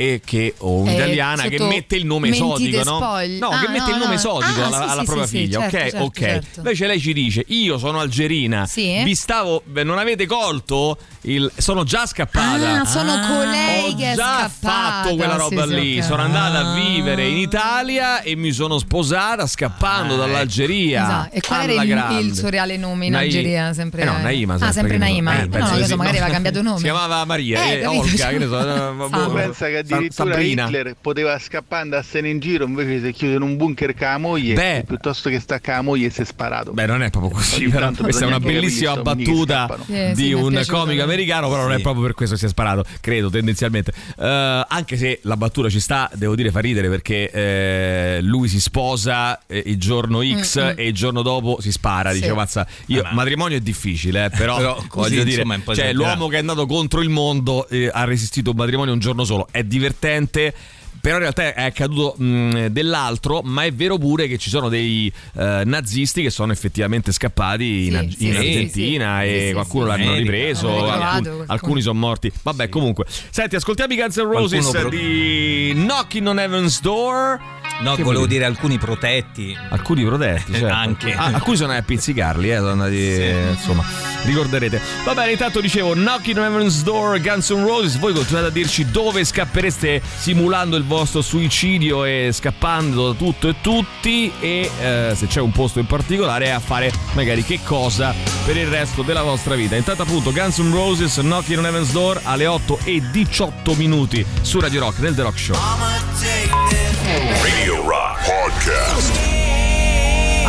E 0.00 0.22
che, 0.24 0.54
o 0.56 0.78
Eh, 0.78 0.80
un'italiana 0.80 1.42
che 1.42 1.58
sotto 1.58 1.68
mette 1.68 1.94
il 1.94 2.06
nome 2.06 2.30
esotico, 2.30 2.82
no? 2.84 2.98
No, 2.98 3.48
Ah, 3.50 3.60
che 3.60 3.68
mette 3.68 3.90
no, 3.90 3.90
il 3.90 3.96
nome 3.96 4.06
no. 4.06 4.12
esotico 4.14 4.62
Ah, 4.62 4.66
alla, 4.66 4.76
sì, 4.78 4.82
alla 4.84 5.00
sì, 5.00 5.04
propria 5.04 5.26
sì, 5.26 5.36
figlia, 5.36 5.58
certo, 5.68 5.76
ok? 5.76 5.80
certo, 5.82 6.04
ok. 6.04 6.18
certo. 6.18 6.60
Invece 6.60 6.86
lei 6.86 7.00
ci 7.00 7.12
dice: 7.12 7.44
Io 7.48 7.76
sono 7.76 8.00
algerina, 8.00 8.66
vi 8.74 9.14
stavo, 9.14 9.62
non 9.66 9.98
avete 9.98 10.24
colto? 10.24 10.96
Il, 11.22 11.50
sono 11.56 11.84
già 11.84 12.06
scappata. 12.06 12.80
Ah, 12.80 12.84
sono 12.86 13.12
colei 13.26 13.92
Ho 13.92 13.94
che 13.94 14.12
è 14.12 14.14
già 14.14 14.48
scappata. 14.48 15.02
fatto 15.02 15.16
quella 15.16 15.36
roba 15.36 15.62
Sì, 15.64 15.68
sì, 15.68 15.74
lì. 15.80 15.98
ok. 15.98 16.04
Sono 16.04 16.22
andata 16.22 16.58
a 16.60 16.70
Ah. 16.70 16.74
vivere 16.74 17.26
in 17.26 17.36
Italia 17.36 18.22
e 18.22 18.36
mi 18.36 18.52
sono 18.52 18.78
sposata 18.78 19.46
scappando 19.46 20.16
dall'Algeria. 20.16 21.02
Esatto. 21.02 21.36
E 21.36 21.40
qual 21.40 21.68
era 21.70 22.18
il, 22.18 22.26
il 22.26 22.34
suo 22.34 22.48
reale 22.48 22.76
nome 22.78 23.06
in 23.06 23.12
Nai- 23.12 23.24
Algeria? 23.26 23.72
Sempre 23.74 24.02
Eh 24.02 24.04
no, 24.06 24.18
Naima. 24.18 24.54
Ah, 24.54 24.72
sempre 24.72 24.92
che 24.92 24.98
ne 24.98 25.06
so. 25.06 25.12
Naima. 25.12 25.40
Eh, 25.42 25.46
No, 25.46 25.58
no, 25.58 25.76
sì. 25.76 25.84
so, 25.84 25.96
magari 25.96 26.16
aveva 26.18 26.32
cambiato 26.32 26.62
nome. 26.62 26.76
Si 26.78 26.82
chiamava 26.84 27.24
Maria, 27.26 27.64
Eh, 27.64 27.80
eh, 27.80 27.86
Olga, 27.86 28.28
che 28.28 28.38
ne 28.38 28.46
so. 28.46 28.94
boh, 29.10 29.30
pensa 29.32 29.66
che 29.66 29.76
addirittura 29.78 30.30
Sabrina. 30.32 30.64
Hitler 30.66 30.94
poteva 31.00 31.38
scappare 31.38 31.82
andarsene 31.82 32.28
in 32.30 32.38
giro 32.38 32.64
invece 32.64 33.04
si 33.04 33.12
chiude 33.12 33.34
in 33.34 33.42
un 33.42 33.56
bunker 33.58 33.94
con 33.94 34.06
la 34.06 34.18
moglie 34.18 34.54
Beh. 34.54 34.84
piuttosto 34.86 35.28
che 35.28 35.38
sta 35.40 35.60
con 35.60 35.74
la 35.74 35.82
moglie 35.82 36.06
e 36.06 36.10
si 36.10 36.22
è 36.22 36.24
sparato 36.24 36.72
Beh, 36.72 36.86
non 36.86 37.02
è 37.02 37.10
proprio 37.10 37.32
così, 37.32 37.68
però. 37.68 37.90
Questa 37.92 38.24
è 38.24 38.26
una 38.26 38.40
bellissima 38.40 38.96
battuta 38.96 39.68
di 40.14 40.30
è 40.30 40.32
un 40.34 40.62
comico 40.66 41.04
americano, 41.10 41.48
però 41.48 41.62
non 41.62 41.72
è 41.72 41.76
Sì. 41.76 41.82
proprio 41.82 42.02
per 42.04 42.14
questo 42.14 42.34
che 42.34 42.40
si 42.40 42.46
è 42.46 42.50
sparato, 42.50 42.84
credo, 43.00 43.30
tendenzialmente. 43.30 43.92
Eh, 44.18 44.64
anche 44.68 44.96
se 44.96 45.20
la 45.22 45.36
battuta 45.36 45.68
ci 45.68 45.80
sta, 45.80 46.10
devo 46.14 46.34
dire, 46.34 46.50
fa 46.50 46.60
ridere 46.60 46.88
perché 46.88 47.30
eh, 47.30 48.18
lui 48.22 48.48
si 48.48 48.60
sposa 48.60 49.40
eh, 49.46 49.62
il 49.66 49.78
giorno 49.78 50.22
X 50.22 50.58
Mm-mm. 50.60 50.74
e 50.76 50.86
il 50.86 50.94
giorno 50.94 51.22
dopo 51.22 51.58
si 51.60 51.72
spara. 51.72 52.12
Sì. 52.12 52.20
Dice, 52.20 52.32
mazza, 52.34 52.66
io, 52.86 53.02
ma- 53.02 53.12
matrimonio 53.12 53.56
è 53.56 53.60
difficile, 53.60 54.26
eh, 54.26 54.30
però, 54.30 54.56
Però 54.60 54.74
così, 54.88 55.10
voglio 55.10 55.24
dire, 55.24 55.42
insomma, 55.42 55.74
cioè, 55.74 55.92
l'uomo 55.92 56.28
che 56.28 56.36
è 56.36 56.38
andato 56.40 56.66
contro 56.66 57.00
il 57.00 57.08
mondo 57.08 57.68
eh, 57.68 57.90
ha 57.92 58.04
resistito 58.04 58.50
un 58.50 58.56
matrimonio 58.56 58.92
un 58.92 58.98
giorno 58.98 59.24
solo. 59.24 59.48
È 59.50 59.62
divertente. 59.64 60.54
Però 61.00 61.14
in 61.14 61.20
realtà 61.22 61.54
è 61.54 61.64
accaduto 61.64 62.14
mh, 62.22 62.66
dell'altro, 62.66 63.40
ma 63.42 63.64
è 63.64 63.72
vero 63.72 63.96
pure 63.98 64.28
che 64.28 64.36
ci 64.38 64.50
sono 64.50 64.68
dei 64.68 65.10
eh, 65.36 65.62
nazisti 65.64 66.22
che 66.22 66.30
sono 66.30 66.52
effettivamente 66.52 67.10
scappati 67.12 67.86
in, 67.86 68.08
Sì, 68.16 68.26
in 68.26 68.32
sì, 68.32 68.36
Argentina 68.38 69.20
sì, 69.22 69.26
sì. 69.28 69.34
e 69.34 69.38
Sì, 69.40 69.46
sì, 69.46 69.52
qualcuno 69.52 69.82
sì. 69.84 69.88
l'hanno 69.98 70.14
ripreso, 70.14 70.66
L'hanno 70.68 70.78
alcuni, 70.80 70.92
ritrovato, 70.98 71.22
qualcuno. 71.22 71.44
alcuni 71.48 71.80
sono 71.82 71.98
morti. 71.98 72.32
Vabbè, 72.42 72.68
comunque. 72.68 73.04
Senti, 73.30 73.56
ascoltiamo 73.56 73.92
i 73.92 73.96
Guns 73.96 74.16
N' 74.16 74.30
Roses 74.30 74.60
Qualcuno 74.70 74.88
pro- 74.88 74.98
di 74.98 75.72
Knocking 75.74 76.26
on 76.26 76.38
Heaven's 76.38 76.80
Door. 76.80 77.40
No, 77.80 77.94
Che 77.94 78.02
volevo 78.02 78.24
vuol 78.24 78.28
dire 78.28 78.44
alcuni 78.44 78.78
protetti. 78.78 79.56
Alcuni 79.70 80.04
protetti, 80.04 80.52
certo. 80.52 80.74
Anche. 80.74 81.12
Ah, 81.14 81.26
alcuni 81.26 81.56
sono 81.56 81.70
andati 81.70 81.92
a 81.92 81.96
pizzicarli, 81.96 82.50
eh, 82.50 82.56
sono 82.56 82.70
andati, 82.70 82.96
eh, 82.96 83.50
insomma, 83.52 83.84
ricorderete. 84.24 84.80
Va 85.04 85.14
bene, 85.14 85.32
intanto 85.32 85.60
dicevo 85.60 85.92
Knocking 85.92 86.36
on 86.36 86.44
Heaven's 86.44 86.82
Door, 86.82 87.20
Guns 87.20 87.50
N' 87.50 87.64
Roses. 87.64 87.98
Voi 87.98 88.12
continuate 88.12 88.48
a 88.48 88.50
dirci 88.50 88.90
dove 88.90 89.24
scappereste 89.24 90.02
simulando 90.18 90.76
il 90.76 90.84
vostro 90.84 91.22
suicidio 91.22 92.04
e 92.04 92.30
scappando 92.32 93.12
da 93.12 93.18
tutto 93.18 93.48
e 93.48 93.54
tutti. 93.62 94.30
E 94.40 94.70
eh, 94.80 95.12
se 95.16 95.26
c'è 95.26 95.40
un 95.40 95.52
posto 95.52 95.78
in 95.78 95.86
particolare, 95.86 96.52
a 96.52 96.60
fare 96.60 96.92
magari 97.12 97.42
che 97.44 97.60
cosa 97.64 98.14
per 98.44 98.56
il 98.58 98.66
resto 98.66 99.02
della 99.02 99.22
vostra 99.22 99.54
vita. 99.54 99.76
Intanto, 99.76 100.02
appunto, 100.02 100.32
Guns 100.32 100.58
N' 100.58 100.72
Roses, 100.72 101.16
Knocking 101.16 101.58
on 101.58 101.66
Heaven's 101.66 101.92
Door 101.92 102.20
alle 102.24 102.46
8 102.46 102.80
e 102.84 103.02
18 103.10 103.74
minuti 103.74 104.24
su 104.42 104.60
Radio 104.60 104.80
Rock 104.80 104.98
nel 104.98 105.14
The 105.14 105.22
Rock 105.22 105.38
Show. 105.38 106.69
Radio 107.10 107.82
Rock 107.82 108.18
Podcast. 108.18 109.49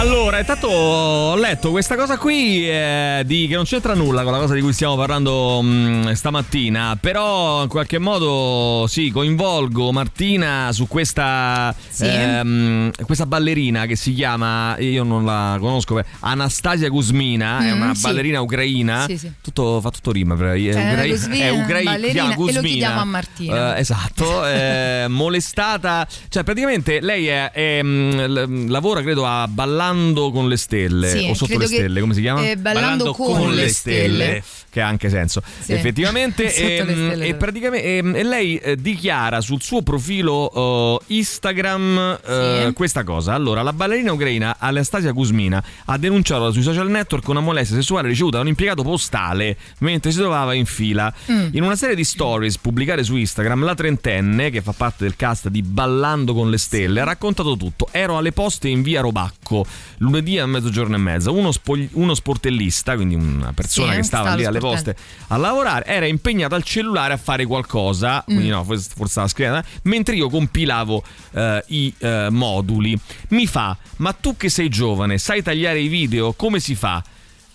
Allora, 0.01 0.39
intanto 0.39 0.67
ho 0.67 1.35
letto 1.35 1.69
questa 1.69 1.95
cosa 1.95 2.17
qui 2.17 2.67
eh, 2.67 3.21
di, 3.23 3.45
che 3.47 3.53
non 3.53 3.65
c'entra 3.65 3.93
nulla 3.93 4.23
con 4.23 4.31
la 4.31 4.39
cosa 4.39 4.55
di 4.55 4.61
cui 4.61 4.73
stiamo 4.73 4.95
parlando 4.95 5.61
mh, 5.61 6.13
stamattina, 6.13 6.97
però 6.99 7.61
in 7.61 7.67
qualche 7.69 7.99
modo 7.99 8.87
sì, 8.87 9.11
coinvolgo 9.11 9.91
Martina 9.91 10.69
su 10.71 10.87
questa, 10.87 11.73
Sì. 11.87 12.05
ehm, 12.07 12.89
questa 13.05 13.27
ballerina 13.27 13.85
che 13.85 13.95
si 13.95 14.15
chiama, 14.15 14.75
io 14.79 15.03
non 15.03 15.23
la 15.23 15.57
conosco, 15.59 16.01
Anastasia 16.21 16.89
Kuzmina, 16.89 17.59
è 17.59 17.71
Mm, 17.75 17.81
una 17.81 17.93
sì. 17.93 18.01
ballerina 18.01 18.41
ucraina, 18.41 19.05
Sì, 19.07 19.19
sì. 19.19 19.31
tutto, 19.39 19.81
fa 19.81 19.91
tutto 19.91 20.11
rima, 20.11 20.33
è, 20.33 20.73
Cioè, 20.73 20.91
ucrai- 20.93 21.09
Kuzmina, 21.11 21.43
è 21.45 21.49
ucraina, 21.51 21.91
chiama 22.09 22.31
e 22.33 22.53
lo 22.53 22.61
chiediamo 22.61 22.99
a 23.01 23.05
Martina. 23.05 23.75
Eh, 23.75 23.79
esatto, 23.81 24.47
eh, 24.47 25.05
molestata, 25.09 26.07
cioè 26.27 26.41
praticamente 26.43 27.01
lei 27.01 27.27
è, 27.27 27.51
è, 27.51 27.83
mh, 27.83 28.25
l- 28.25 28.65
lavora 28.71 29.01
credo 29.03 29.27
a 29.27 29.47
Ballando 29.91 30.31
con 30.31 30.47
le 30.47 30.57
stelle 30.57 31.09
Sì, 31.09 31.27
o 31.29 31.33
sotto 31.33 31.57
le 31.57 31.67
che, 31.67 31.75
stelle, 31.75 31.99
come 32.01 32.13
si 32.13 32.21
chiama? 32.21 32.49
eh, 32.49 32.57
ballando, 32.57 33.13
con, 33.13 33.53
le 33.53 33.67
stelle. 33.69 34.41
che 34.69 34.81
ha 34.81 34.87
anche 34.87 35.09
senso 35.09 35.41
Sì. 35.59 35.73
effettivamente 35.73 36.43
ehm, 36.53 36.83
stelle, 36.87 37.13
e, 37.25 37.27
però. 37.27 37.37
praticamente 37.37 37.97
ehm, 37.97 38.15
e 38.15 38.23
lei 38.23 38.55
eh, 38.57 38.75
dichiara 38.77 39.41
sul 39.41 39.61
suo 39.61 39.81
profilo 39.81 40.99
eh, 41.09 41.15
Instagram 41.15 42.19
eh, 42.25 42.63
Sì. 42.67 42.73
questa 42.73 43.03
cosa 43.03 43.33
allora 43.33 43.61
la 43.63 43.73
ballerina 43.73 44.13
ucraina 44.13 44.55
Anastasia 44.59 45.11
Kuzmina 45.13 45.61
ha 45.85 45.97
denunciato 45.97 46.51
sui 46.51 46.61
social 46.61 46.89
network 46.89 47.27
una 47.27 47.39
molestia 47.41 47.75
sessuale 47.75 48.07
ricevuta 48.07 48.37
da 48.37 48.43
un 48.43 48.49
impiegato 48.49 48.83
postale 48.83 49.57
mentre 49.79 50.11
si 50.11 50.17
trovava 50.17 50.53
in 50.53 50.65
fila 50.65 51.13
Mm. 51.31 51.49
in 51.51 51.63
una 51.63 51.75
serie 51.75 51.95
di 51.95 52.03
stories 52.03 52.57
pubblicate 52.57 53.03
su 53.03 53.15
Instagram 53.15 53.63
la 53.65 53.75
trentenne 53.75 54.49
che 54.49 54.61
fa 54.61 54.71
parte 54.71 55.03
del 55.03 55.15
cast 55.15 55.49
di 55.49 55.61
Ballando 55.61 56.33
con 56.33 56.49
le 56.49 56.57
stelle 56.57 57.01
ha 57.01 57.03
raccontato 57.03 57.55
tutto 57.57 57.87
ero 57.91 58.17
alle 58.17 58.31
poste 58.31 58.67
in 58.69 58.81
via 58.81 59.01
Robacco 59.01 59.65
lunedì 59.97 60.39
a 60.39 60.45
mezzogiorno 60.45 60.95
e 60.95 60.99
mezza 60.99 61.31
uno, 61.31 61.51
spogli- 61.51 61.89
uno 61.93 62.13
sportellista 62.13 62.95
quindi 62.95 63.15
una 63.15 63.53
persona 63.53 63.91
Sì, 63.91 63.97
che 63.97 64.03
stava 64.03 64.23
stava 64.23 64.37
lì 64.37 64.45
alle 64.45 64.59
poste 64.59 64.95
a 65.27 65.37
lavorare 65.37 65.85
era 65.85 66.05
impegnato 66.05 66.55
al 66.55 66.63
cellulare 66.63 67.13
a 67.13 67.17
fare 67.17 67.45
qualcosa 67.45 68.23
quindi 68.25 68.47
Mm. 68.47 68.51
no 68.51 68.63
forse 68.63 68.89
stava 69.05 69.27
scrivendo 69.27 69.63
mentre 69.83 70.15
io 70.15 70.29
compilavo 70.29 71.03
eh, 71.33 71.63
i 71.67 71.93
eh, 71.99 72.27
moduli. 72.31 72.97
Mi 73.29 73.45
fa 73.47 73.77
ma 73.97 74.13
tu 74.13 74.35
che 74.37 74.49
sei 74.49 74.69
giovane 74.69 75.17
sai 75.17 75.41
tagliare 75.43 75.79
i 75.79 75.87
video? 75.87 76.33
Come 76.33 76.59
si 76.59 76.75
fa? 76.75 77.03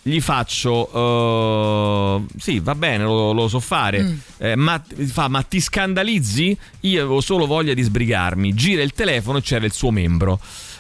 Gli 0.03 0.21
faccio 0.21 0.89
eh, 0.95 2.23
sì 2.39 2.61
va 2.61 2.75
bene 2.75 3.05
lo, 3.05 3.33
lo 3.33 3.49
so 3.49 3.61
fare. 3.61 4.03
Mm. 4.03 4.15
Eh, 4.39 4.57
ma, 4.57 4.81
fa, 5.07 5.29
ma 5.29 5.43
ti 5.43 5.61
scandalizzi? 5.61 6.57
Io 6.81 7.01
avevo 7.03 7.21
solo 7.21 7.47
voglia 7.47 7.75
di 7.75 7.83
sbrigarmi. 7.83 8.55
Gira 8.55 8.83
il 8.83 8.93
telefono 8.93 9.39
e 9.39 9.43
c'era 9.43 9.65
il 9.65 9.73
suo 9.73 9.91
membro 9.91 10.39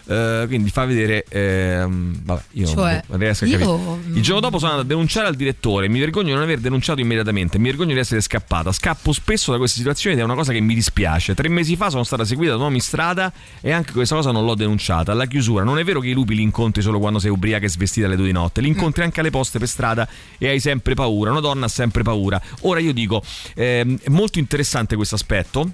Eh, 0.08 0.44
quindi 0.46 0.70
fa 0.70 0.84
vedere 0.84 1.24
ehm, 1.28 2.20
vabbè 2.22 2.42
io 2.52 2.66
Cioè, 2.68 3.02
non 3.08 3.18
riesco 3.18 3.42
a 3.42 3.46
io- 3.48 3.58
capire 3.58 4.14
il 4.14 4.22
giorno 4.22 4.40
dopo 4.40 4.58
sono 4.58 4.70
andato 4.70 4.86
a 4.86 4.88
denunciare 4.88 5.26
al 5.26 5.34
direttore 5.34 5.88
mi 5.88 5.98
vergogno 5.98 6.28
di 6.28 6.32
non 6.34 6.42
aver 6.42 6.60
denunciato 6.60 7.00
immediatamente 7.00 7.58
mi 7.58 7.64
vergogno 7.64 7.92
di 7.92 7.98
essere 7.98 8.20
scappata 8.20 8.70
scappo 8.70 9.12
spesso 9.12 9.50
da 9.50 9.58
queste 9.58 9.78
situazioni 9.78 10.14
ed 10.14 10.22
è 10.22 10.24
una 10.24 10.34
cosa 10.34 10.52
che 10.52 10.60
mi 10.60 10.74
dispiace. 10.74 11.34
Tre 11.34 11.48
mesi 11.48 11.74
fa 11.74 11.90
sono 11.90 12.04
stata 12.04 12.24
seguita 12.24 12.52
da 12.52 12.58
uomini 12.58 12.76
in 12.76 12.82
strada 12.82 13.32
e 13.60 13.72
anche 13.72 13.90
questa 13.92 14.14
cosa 14.14 14.30
non 14.30 14.44
l'ho 14.44 14.54
denunciata. 14.54 15.10
Alla 15.10 15.26
chiusura 15.26 15.64
non 15.64 15.78
è 15.78 15.84
vero 15.84 15.98
che 15.98 16.08
i 16.08 16.12
lupi 16.12 16.36
li 16.36 16.42
incontri 16.42 16.82
solo 16.82 17.00
quando 17.00 17.18
sei 17.18 17.30
ubriaca 17.30 17.64
e 17.64 17.68
svestita 17.68 18.06
alle 18.06 18.16
due 18.16 18.26
di 18.26 18.32
notte 18.32 18.60
li 18.60 18.68
incontri 18.68 19.02
anche 19.02 19.18
alle 19.20 19.30
poste 19.30 19.58
per 19.58 19.66
strada 19.66 20.06
e 20.38 20.48
hai 20.48 20.60
sempre 20.60 20.94
paura 20.94 21.30
una 21.32 21.40
donna 21.40 21.66
ha 21.66 21.68
sempre 21.68 22.02
paura. 22.04 22.40
Ora 22.60 22.78
io 22.78 22.92
dico 22.92 23.22
ehm, 23.54 23.98
è 24.02 24.08
molto 24.08 24.38
interessante 24.38 24.94
questo 24.94 25.16
aspetto 25.16 25.72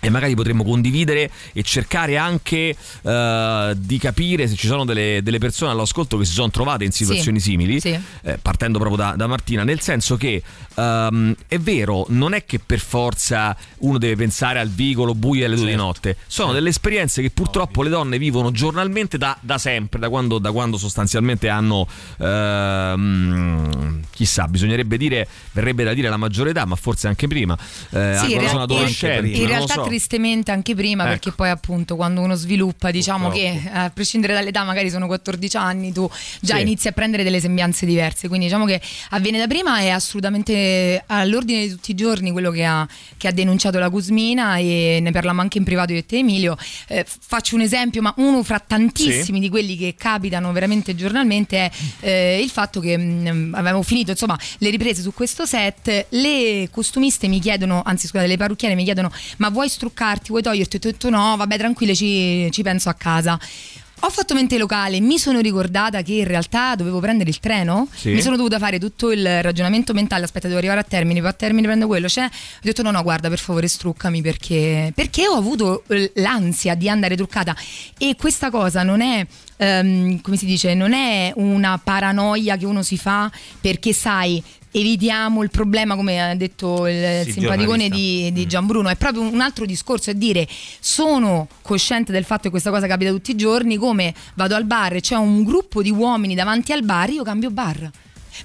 e 0.00 0.10
magari 0.10 0.34
potremmo 0.34 0.62
condividere 0.64 1.30
e 1.52 1.62
cercare 1.62 2.16
anche 2.16 2.76
eh, 3.02 3.72
di 3.76 3.98
capire 3.98 4.46
se 4.46 4.54
ci 4.54 4.66
sono 4.66 4.84
delle, 4.84 5.20
delle 5.22 5.38
persone 5.38 5.72
all'ascolto 5.72 6.16
che 6.18 6.24
si 6.24 6.32
sono 6.32 6.50
trovate 6.50 6.84
in 6.84 6.92
situazioni 6.92 7.40
Sì. 7.40 7.50
simili, 7.50 7.80
Sì. 7.80 7.98
eh, 8.22 8.38
partendo 8.40 8.78
proprio 8.78 8.96
da, 9.04 9.14
da 9.16 9.26
Martina, 9.26 9.64
nel 9.64 9.80
senso 9.80 10.16
che 10.16 10.42
ehm, 10.74 11.34
è 11.48 11.58
vero, 11.58 12.06
non 12.10 12.32
è 12.34 12.44
che 12.44 12.60
per 12.64 12.78
forza 12.80 13.56
uno 13.78 13.98
deve 13.98 14.16
pensare 14.16 14.58
al 14.60 14.68
vicolo 14.68 15.14
buio 15.14 15.44
alle 15.46 15.56
due 15.56 15.66
di 15.70 15.74
notte, 15.74 16.16
sono 16.26 16.52
delle 16.52 16.68
esperienze 16.68 17.20
che 17.22 17.30
purtroppo 17.30 17.82
le 17.82 17.88
donne 17.90 18.18
vivono 18.18 18.50
giornalmente 18.52 19.18
da, 19.18 19.36
da 19.40 19.58
sempre, 19.58 19.98
da 19.98 20.08
quando, 20.08 20.38
da 20.38 20.52
quando 20.52 20.76
sostanzialmente 20.78 21.48
hanno 21.48 21.86
ehm, 22.18 24.00
chissà, 24.10 24.46
bisognerebbe 24.48 24.96
dire, 24.96 25.26
verrebbe 25.52 25.84
da 25.84 25.92
dire 25.94 26.08
la 26.08 26.16
maggiore 26.16 26.50
età, 26.50 26.64
ma 26.64 26.76
forse 26.76 27.08
anche 27.08 27.26
prima. 27.28 27.56
Eh, 27.90 28.16
Sì, 28.18 28.32
quando 28.32 28.48
sono 28.48 28.62
adolescenti. 28.62 29.28
in 29.32 29.38
non 29.38 29.42
lo 29.42 29.48
realtà 29.54 29.74
so. 29.74 29.87
Tristemente 29.88 30.50
anche 30.50 30.74
prima 30.74 31.02
Ecco. 31.04 31.12
perché 31.12 31.32
poi 31.32 31.50
appunto 31.50 31.96
quando 31.96 32.20
uno 32.20 32.34
sviluppa 32.34 32.90
diciamo 32.90 33.28
Purtroppo. 33.30 33.58
che 33.62 33.68
eh, 33.68 33.76
a 33.78 33.90
prescindere 33.90 34.32
dall'età 34.34 34.64
magari 34.64 34.90
sono 34.90 35.06
14 35.06 35.56
anni 35.56 35.92
tu 35.92 36.08
già 36.40 36.56
Sì. 36.56 36.62
inizi 36.62 36.88
a 36.88 36.92
prendere 36.92 37.22
delle 37.22 37.40
sembianze 37.40 37.86
diverse 37.86 38.28
quindi 38.28 38.46
diciamo 38.46 38.64
che 38.66 38.80
avviene 39.10 39.38
da 39.38 39.46
prima 39.46 39.78
è 39.80 39.88
assolutamente 39.88 41.02
all'ordine 41.06 41.62
di 41.66 41.68
tutti 41.70 41.90
i 41.90 41.94
giorni 41.94 42.30
quello 42.30 42.50
che 42.50 42.64
ha, 42.64 42.86
che 43.16 43.28
ha 43.28 43.32
denunciato 43.32 43.78
la 43.78 43.90
Cusmina 43.90 44.56
e 44.58 44.98
ne 45.00 45.10
parliamo 45.10 45.40
anche 45.40 45.58
in 45.58 45.64
privato 45.64 45.92
io 45.92 45.98
e 45.98 46.06
te 46.06 46.18
Emilio 46.18 46.56
Eh, 46.88 47.04
faccio 47.06 47.54
un 47.54 47.62
esempio 47.62 48.02
ma 48.02 48.12
uno 48.18 48.42
fra 48.42 48.58
tantissimi 48.60 49.40
di 49.40 49.48
quelli 49.48 49.76
che 49.76 49.94
capitano 49.96 50.52
veramente 50.52 50.94
giornalmente 50.94 51.56
è 51.58 51.70
eh, 52.00 52.40
il 52.42 52.50
fatto 52.50 52.80
che 52.80 52.96
mh, 52.96 53.54
avevamo 53.54 53.82
finito 53.82 54.10
insomma 54.12 54.38
le 54.58 54.70
riprese 54.70 55.02
su 55.02 55.12
questo 55.12 55.46
set 55.46 56.06
le 56.10 56.68
costumiste 56.70 57.28
mi 57.28 57.40
chiedono 57.40 57.82
anzi 57.84 58.06
scusate 58.06 58.26
le 58.28 58.36
parrucchiere 58.36 58.74
mi 58.74 58.84
chiedono 58.84 59.10
ma 59.38 59.48
vuoi 59.48 59.68
struccarti 59.78 60.28
vuoi 60.30 60.42
toglierti? 60.42 60.76
Ho 60.76 60.80
detto 60.80 61.08
no 61.08 61.36
vabbè 61.36 61.56
tranquille 61.56 61.94
ci, 61.94 62.50
ci 62.50 62.62
penso 62.62 62.88
a 62.88 62.94
casa. 62.94 63.38
Ho 64.02 64.10
fatto 64.10 64.32
mente 64.32 64.58
locale, 64.58 65.00
mi 65.00 65.18
sono 65.18 65.40
ricordata 65.40 66.02
che 66.02 66.12
in 66.12 66.24
realtà 66.24 66.76
dovevo 66.76 67.00
prendere 67.00 67.30
il 67.30 67.40
treno, 67.40 67.88
Sì. 67.92 68.10
mi 68.10 68.22
sono 68.22 68.36
dovuta 68.36 68.60
fare 68.60 68.78
tutto 68.78 69.10
il 69.10 69.42
ragionamento 69.42 69.92
mentale, 69.92 70.22
aspetta 70.22 70.46
devo 70.46 70.58
arrivare 70.60 70.78
a 70.78 70.84
termine, 70.84 71.18
poi 71.18 71.30
a 71.30 71.32
termine 71.32 71.66
prendo 71.66 71.88
quello, 71.88 72.08
cioè, 72.08 72.26
ho 72.26 72.28
detto 72.62 72.82
no 72.82 72.92
no 72.92 73.02
guarda 73.02 73.28
per 73.28 73.40
favore 73.40 73.66
struccami 73.66 74.22
perché, 74.22 74.92
perché 74.94 75.26
ho 75.26 75.34
avuto 75.34 75.82
eh, 75.88 76.12
l'ansia 76.14 76.76
di 76.76 76.88
andare 76.88 77.16
truccata. 77.16 77.56
E 77.98 78.14
questa 78.16 78.50
cosa 78.50 78.84
non 78.84 79.00
è, 79.00 79.26
ehm, 79.56 80.20
come 80.20 80.36
si 80.36 80.46
dice, 80.46 80.74
non 80.74 80.92
è 80.92 81.32
una 81.34 81.76
paranoia 81.82 82.56
che 82.56 82.66
uno 82.66 82.84
si 82.84 82.96
fa 82.96 83.28
perché 83.60 83.92
sai 83.92 84.40
evitiamo 84.70 85.42
il 85.42 85.50
problema 85.50 85.96
come 85.96 86.20
ha 86.20 86.34
detto 86.34 86.86
il 86.86 87.22
Sì, 87.24 87.32
simpaticone 87.32 87.88
di, 87.88 88.30
di 88.32 88.46
Gianbruno 88.46 88.88
è 88.88 88.96
proprio 88.96 89.22
un 89.22 89.40
altro 89.40 89.64
discorso 89.64 90.10
è 90.10 90.14
dire 90.14 90.46
sono 90.80 91.48
cosciente 91.62 92.12
del 92.12 92.24
fatto 92.24 92.42
che 92.44 92.50
questa 92.50 92.70
cosa 92.70 92.86
capita 92.86 93.10
tutti 93.10 93.30
i 93.30 93.36
giorni 93.36 93.76
come 93.76 94.14
vado 94.34 94.54
al 94.54 94.64
bar 94.64 94.94
e 94.94 95.00
c'è 95.00 95.16
un 95.16 95.42
gruppo 95.42 95.82
di 95.82 95.90
uomini 95.90 96.34
davanti 96.34 96.72
al 96.72 96.82
bar 96.82 97.10
io 97.10 97.22
cambio 97.22 97.50
bar 97.50 97.90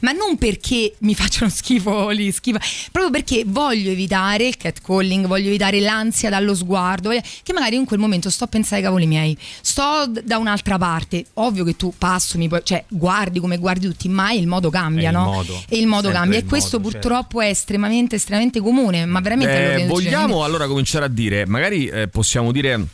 ma 0.02 0.12
non 0.12 0.38
perché 0.38 0.96
mi 1.00 1.16
facciano 1.16 1.50
schifo 1.50 2.10
lì, 2.10 2.32
schifo, 2.32 2.60
proprio 2.92 3.12
perché 3.12 3.44
voglio 3.46 3.92
evitare 3.92 4.48
il 4.48 4.58
catcalling, 4.58 5.28
voglio 5.28 5.48
evitare 5.48 5.80
l'ansia 5.80 6.30
dallo 6.30 6.56
sguardo, 6.56 7.10
che 7.10 7.54
magari 7.54 7.76
in 7.76 7.86
quel 7.86 8.00
momento 8.00 8.30
sto 8.30 8.46
a 8.46 8.48
pensare 8.48 8.78
ai 8.78 8.84
cavoli 8.84 9.06
miei, 9.06 9.38
sto 9.62 10.12
da 10.24 10.38
un'altra 10.38 10.78
parte, 10.78 11.26
ovvio 11.36 11.64
che 11.64 11.76
tu 11.76 11.94
passo, 11.98 12.38
mi 12.38 12.48
puoi- 12.48 12.62
cioè 12.64 12.84
guardi 12.88 13.40
come 13.40 13.58
guardi 13.58 13.88
tutti, 13.88 14.10
ma 14.10 14.32
il 14.32 14.48
modo 14.48 14.70
cambia, 14.70 15.10
il 15.10 15.16
no? 15.16 15.24
modo. 15.26 15.62
E 15.68 15.78
il 15.78 15.88
modo 15.88 16.10
cambia 16.12 16.40
il 16.40 16.46
e 16.46 16.48
questo 16.48 16.78
modo, 16.78 16.92
certo. 16.92 17.08
purtroppo 17.08 17.42
è 17.42 17.48
estremamente, 17.48 18.16
estremamente 18.16 18.60
comune, 18.60 19.06
ma 19.06 19.20
veramente 19.20 19.82
Eh, 19.84 19.86
vogliamo 19.86 20.44
allora 20.44 20.68
cominciare 20.68 21.06
a 21.06 21.10
dire, 21.10 21.46
magari 21.46 21.88
eh, 21.88 22.08
possiamo 22.08 22.52
dire 22.52 22.86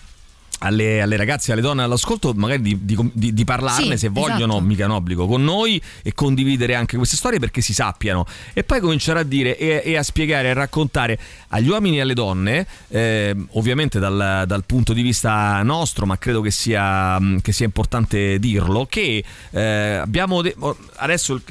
alle, 0.59 1.01
alle 1.01 1.15
ragazze 1.17 1.49
e 1.49 1.53
alle 1.53 1.61
donne 1.61 1.83
all'ascolto, 1.83 2.33
magari 2.35 2.61
di, 2.61 2.77
di- 2.81 3.33
di- 3.33 3.45
parlarne 3.45 3.91
Sì, 3.93 3.97
se 3.97 4.07
vogliono, 4.09 4.53
esatto. 4.53 4.59
mica 4.61 4.85
un 4.85 4.91
obbligo, 4.91 5.25
con 5.27 5.43
noi 5.43 5.81
e 6.03 6.13
condividere 6.13 6.75
anche 6.75 6.97
queste 6.97 7.15
storie 7.15 7.39
perché 7.39 7.61
si 7.61 7.73
sappiano. 7.73 8.25
E 8.53 8.63
poi 8.63 8.79
cominciare 8.79 9.19
a 9.19 9.23
dire 9.23 9.57
e, 9.57 9.81
e 9.83 9.97
a 9.97 10.03
spiegare 10.03 10.49
a 10.51 10.53
raccontare 10.53 11.17
agli 11.49 11.69
uomini 11.69 11.97
e 11.97 12.01
alle 12.01 12.13
donne, 12.13 12.67
eh, 12.89 13.35
ovviamente 13.51 13.99
dal, 13.99 14.43
dal 14.45 14.63
punto 14.65 14.93
di 14.93 15.01
vista 15.01 15.61
nostro, 15.63 16.05
ma 16.05 16.17
credo 16.17 16.41
che 16.41 16.51
sia, 16.51 17.19
mh, 17.19 17.41
che 17.41 17.51
sia 17.51 17.65
importante 17.65 18.37
dirlo, 18.39 18.85
che 18.89 19.23
eh, 19.51 19.61
abbiamo 19.95 20.41
de- 20.41 20.55
adesso 20.97 21.33
il 21.33 21.41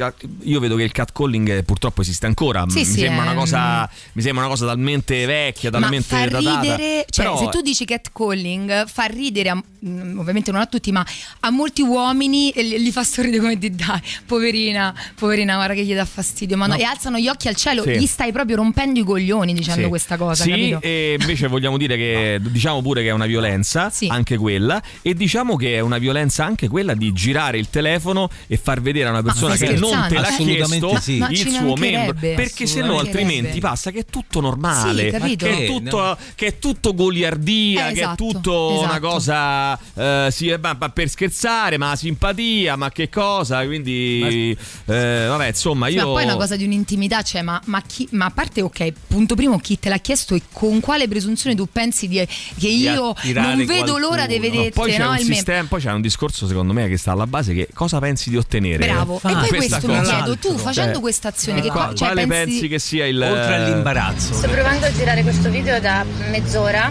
io 0.42 0.60
vedo 0.60 0.76
che 0.76 0.82
il 0.84 0.92
catcalling 0.92 1.48
eh, 1.48 1.62
purtroppo 1.64 2.00
esiste 2.02 2.26
ancora, 2.26 2.64
Sì, 2.68 2.78
mi, 2.80 2.84
sì, 2.84 2.98
sembra 3.00 3.22
una 3.22 3.32
è- 3.32 3.36
cosa, 3.36 3.90
mi 4.12 4.22
sembra 4.22 4.42
una 4.44 4.50
cosa 4.52 4.66
talmente 4.66 5.24
vecchia, 5.26 5.70
Ma 5.70 5.80
talmente 5.80 6.06
fa 6.06 6.26
datata. 6.28 6.60
ridere, 6.60 7.06
cioè 7.10 7.24
Però- 7.24 7.38
se 7.38 7.48
tu 7.48 7.60
dici 7.62 7.84
catcalling 7.84 8.86
fa 8.98 9.04
ridere, 9.04 9.50
a- 9.50 9.62
mm, 9.86 10.18
ovviamente 10.18 10.50
non 10.50 10.60
a 10.60 10.66
tutti, 10.66 10.90
ma 10.90 11.06
a 11.40 11.50
molti 11.50 11.82
uomini 11.82 12.50
e 12.50 12.62
li, 12.64 12.82
li 12.82 12.90
fa 12.90 13.04
sorridere 13.04 13.40
come 13.40 13.56
di 13.56 13.70
dai, 13.70 14.00
poverina, 14.26 14.92
poverina, 15.14 15.54
guarda 15.54 15.74
che 15.74 15.84
gli 15.84 15.94
dà 15.94 16.04
fastidio, 16.04 16.56
ma 16.56 16.66
no, 16.66 16.74
No. 16.74 16.80
e 16.80 16.82
alzano 16.84 17.18
gli 17.18 17.28
occhi 17.28 17.46
al 17.48 17.54
cielo, 17.54 17.82
Sì. 17.82 17.96
gli 17.96 18.06
stai 18.06 18.32
proprio 18.32 18.56
rompendo 18.56 18.98
i 18.98 19.04
coglioni 19.04 19.54
dicendo 19.54 19.82
Sì. 19.82 19.88
questa 19.88 20.16
cosa, 20.16 20.42
Sì, 20.42 20.50
capito? 20.50 20.78
e 20.82 21.16
invece 21.20 21.46
vogliamo 21.46 21.76
dire 21.76 21.96
che 21.96 22.40
diciamo 22.40 22.82
pure 22.82 23.02
che 23.02 23.08
è 23.08 23.12
una 23.12 23.26
violenza, 23.26 23.92
anche 24.08 24.36
quella, 24.36 24.82
e 25.02 25.14
diciamo 25.14 25.54
che 25.56 25.76
è 25.76 25.80
una 25.80 25.98
violenza 25.98 26.44
anche 26.44 26.66
quella 26.68 26.94
di 26.94 27.12
girare 27.12 27.58
il 27.58 27.70
telefono 27.70 28.28
e 28.48 28.56
far 28.56 28.80
vedere 28.80 29.06
a 29.06 29.10
una 29.10 29.22
persona 29.22 29.54
che 29.56 29.74
non 29.74 30.06
te 30.08 30.14
l'ha 30.18 30.28
chiesto 30.36 30.98
sì. 31.00 31.18
Ma 31.18 31.28
il 31.28 31.36
suo 31.48 31.74
membro, 31.76 32.14
perché 32.18 32.66
se 32.66 32.80
no 32.80 32.98
altrimenti 32.98 33.60
passa 33.60 33.90
che 33.92 34.00
è 34.00 34.04
tutto 34.04 34.40
normale, 34.40 35.04
Sì, 35.04 35.10
capito? 35.10 35.44
che, 35.46 35.50
è 35.50 35.54
Ma 35.54 35.58
che? 35.60 35.66
tutto, 35.66 36.18
che 36.34 36.46
è 36.46 36.58
tutto 36.58 36.94
goliardia, 36.94 37.88
Eh, 37.88 37.92
che 37.92 38.00
è 38.00 38.02
esatto, 38.02 38.26
tutto 38.26 38.86
una 38.96 38.98
esatto. 38.98 39.12
cosa 39.12 39.78
eh, 40.26 40.30
sì, 40.30 40.48
eh, 40.48 40.58
ma- 40.58 40.76
ma 40.78 40.88
per 40.90 41.08
scherzare, 41.08 41.76
ma 41.78 41.94
simpatia, 41.96 42.76
ma 42.76 42.90
che 42.90 43.08
cosa, 43.08 43.64
quindi 43.64 44.56
eh, 44.86 45.26
vabbè 45.28 45.46
insomma 45.48 45.86
Sì, 45.88 45.94
io... 45.94 46.06
Ma 46.06 46.12
poi 46.12 46.22
è 46.22 46.24
una 46.26 46.36
cosa 46.36 46.56
di 46.56 46.64
un'intimità, 46.64 47.22
cioè, 47.22 47.42
ma, 47.42 47.60
ma 47.66 47.82
chi- 47.82 48.08
ma 48.12 48.26
a 48.26 48.30
parte, 48.30 48.60
ok, 48.62 48.92
punto 49.06 49.34
primo, 49.34 49.58
chi 49.58 49.78
te 49.78 49.88
l'ha 49.88 49.98
chiesto 49.98 50.34
e 50.34 50.42
con 50.52 50.80
quale 50.80 51.06
presunzione 51.08 51.54
tu 51.56 51.66
pensi 51.70 52.08
di- 52.08 52.16
che 52.26 52.26
Di 52.68 52.78
io 52.80 53.14
non 53.34 53.56
vedo 53.58 53.66
qualcuno. 53.66 53.98
l'ora 53.98 54.26
di 54.26 54.38
vedere 54.38 54.70
poi 54.70 54.90
c'è, 54.92 54.98
no, 54.98 55.10
un 55.10 55.18
sistema, 55.18 55.66
poi 55.68 55.80
c'è 55.80 55.92
un 55.92 56.00
discorso 56.00 56.46
secondo 56.46 56.72
me 56.72 56.88
che 56.88 56.96
sta 56.96 57.12
alla 57.12 57.26
base 57.26 57.54
che 57.54 57.68
cosa 57.72 57.98
pensi 57.98 58.30
di 58.30 58.36
ottenere 58.36 58.86
Bravo, 58.86 59.16
e 59.16 59.20
poi 59.20 59.48
Questa 59.48 59.78
questo 59.80 59.88
mi 59.88 59.98
cosa. 59.98 60.14
chiedo, 60.16 60.36
tu 60.38 60.56
facendo 60.58 60.92
Cioè, 60.92 61.00
questa 61.00 61.28
azione, 61.28 61.60
che 61.60 61.68
qua- 61.68 61.92
cioè, 61.94 62.08
quale 62.08 62.26
pensi... 62.26 62.50
pensi 62.50 62.68
che 62.68 62.78
sia 62.78 63.06
il 63.06 63.20
Oltre 63.20 63.54
all'imbarazzo. 63.54 64.34
Sto 64.34 64.48
provando 64.48 64.86
a 64.86 64.92
girare 64.92 65.22
questo 65.22 65.50
video 65.50 65.78
da 65.80 66.04
mezz'ora, 66.30 66.90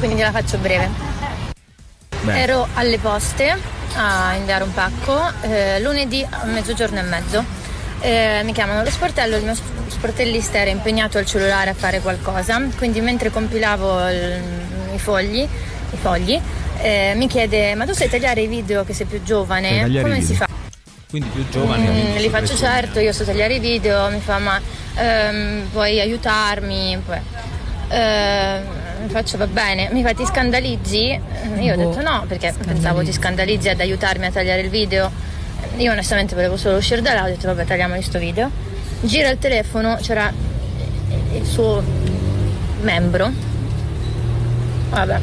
quindi 0.00 0.20
la 0.22 0.32
faccio 0.32 0.58
breve. 0.58 0.88
Beh. 2.22 2.38
Ero 2.40 2.66
alle 2.74 2.98
poste 2.98 3.56
a 3.94 4.34
inviare 4.34 4.64
un 4.64 4.72
pacco, 4.74 5.30
eh, 5.42 5.80
lunedì 5.80 6.26
a 6.28 6.44
mezzogiorno 6.44 6.98
e 6.98 7.02
mezzo. 7.02 7.44
Eh, 8.00 8.40
mi 8.44 8.52
chiamano 8.52 8.82
lo 8.82 8.90
sportello, 8.90 9.36
il 9.36 9.44
mio 9.44 9.54
sp- 9.54 9.88
sportellista 9.88 10.58
era 10.58 10.70
impegnato 10.70 11.18
al 11.18 11.26
cellulare 11.26 11.70
a 11.70 11.74
fare 11.74 12.00
qualcosa, 12.00 12.60
quindi 12.76 13.00
mentre 13.00 13.30
compilavo 13.30 14.08
il- 14.08 14.42
i 14.94 14.98
fogli, 14.98 15.40
i 15.40 15.96
fogli 16.00 16.40
eh, 16.82 17.12
mi 17.14 17.26
chiede 17.28 17.74
ma 17.74 17.84
tu 17.84 17.92
sai 17.92 18.08
tagliare 18.08 18.40
i 18.40 18.46
video 18.46 18.84
che 18.84 18.94
sei 18.94 19.04
più 19.06 19.22
giovane? 19.22 19.82
Come 20.00 20.22
si 20.22 20.34
fa? 20.34 20.46
Quindi 21.10 21.28
più 21.28 21.46
giovani. 21.50 21.86
Mm, 21.88 22.16
li 22.16 22.28
faccio 22.30 22.56
certo, 22.56 23.00
io 23.00 23.12
so 23.12 23.24
tagliare 23.24 23.54
i 23.54 23.58
video, 23.58 24.08
mi 24.10 24.20
fa 24.20 24.38
ma 24.38 24.58
ehm, 24.94 25.68
puoi 25.72 26.00
aiutarmi? 26.00 27.02
Poi, 27.04 27.18
ehm, 27.88 28.62
mi 29.02 29.08
faccio 29.08 29.36
va 29.38 29.46
bene, 29.46 29.88
mi 29.92 30.02
fa 30.02 30.12
ti 30.14 30.24
scandalizzi? 30.26 31.18
Io 31.58 31.72
ho 31.72 31.76
Boh, 31.76 31.88
detto 31.90 32.02
no 32.02 32.24
perché 32.28 32.52
pensavo 32.64 33.02
ti 33.02 33.12
scandalizzi 33.12 33.68
ad 33.68 33.80
aiutarmi 33.80 34.26
a 34.26 34.30
tagliare 34.30 34.60
il 34.60 34.70
video. 34.70 35.10
Io 35.76 35.92
onestamente 35.92 36.34
volevo 36.34 36.56
solo 36.56 36.76
uscire 36.76 37.00
da 37.02 37.14
là, 37.14 37.22
ho 37.24 37.26
detto 37.26 37.46
vabbè 37.46 37.64
tagliamo 37.64 38.00
sto 38.02 38.18
video. 38.18 38.50
Gira 39.00 39.28
il 39.30 39.38
telefono, 39.38 39.96
c'era 40.00 40.32
il 41.32 41.46
suo 41.46 41.82
membro. 42.82 43.30
Vabbè, 44.90 45.20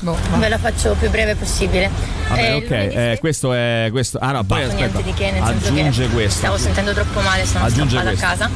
Boh, 0.00 0.16
ve 0.38 0.48
la 0.48 0.58
faccio 0.58 0.94
più 0.98 1.10
breve 1.10 1.34
possibile. 1.36 1.90
Vabbè, 2.28 2.40
Eh, 2.40 2.54
ok, 2.54 2.70
eh, 2.70 3.16
questo 3.20 3.52
è 3.52 3.88
questo. 3.90 4.18
Ah 4.18 4.32
no, 4.32 4.42
poi 4.44 4.62
aspetta. 4.62 4.76
niente 4.84 5.02
di 5.02 5.12
che, 5.14 5.30
nel 5.32 5.44
senso 5.44 5.68
aggiunge 5.68 6.02
che 6.08 6.12
questo. 6.14 6.38
stavo 6.38 6.56
sentendo 6.58 6.92
troppo 6.92 7.20
male, 7.20 7.44
sono 7.44 7.64
Aggiunge 7.64 7.96
scappata 7.96 8.08
questo. 8.08 8.24
a 8.26 8.28
casa. 8.28 8.50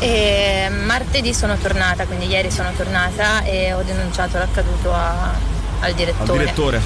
E 0.00 0.68
martedì 0.84 1.32
sono 1.32 1.56
tornata, 1.56 2.04
quindi 2.04 2.26
ieri 2.26 2.50
sono 2.50 2.70
tornata 2.76 3.42
e 3.44 3.72
ho 3.72 3.82
denunciato 3.82 4.38
l'accaduto 4.38 4.92
a- 4.92 5.30
al 5.80 5.90
Al 5.90 5.94
direttore. 5.94 6.38
direttore. 6.38 6.80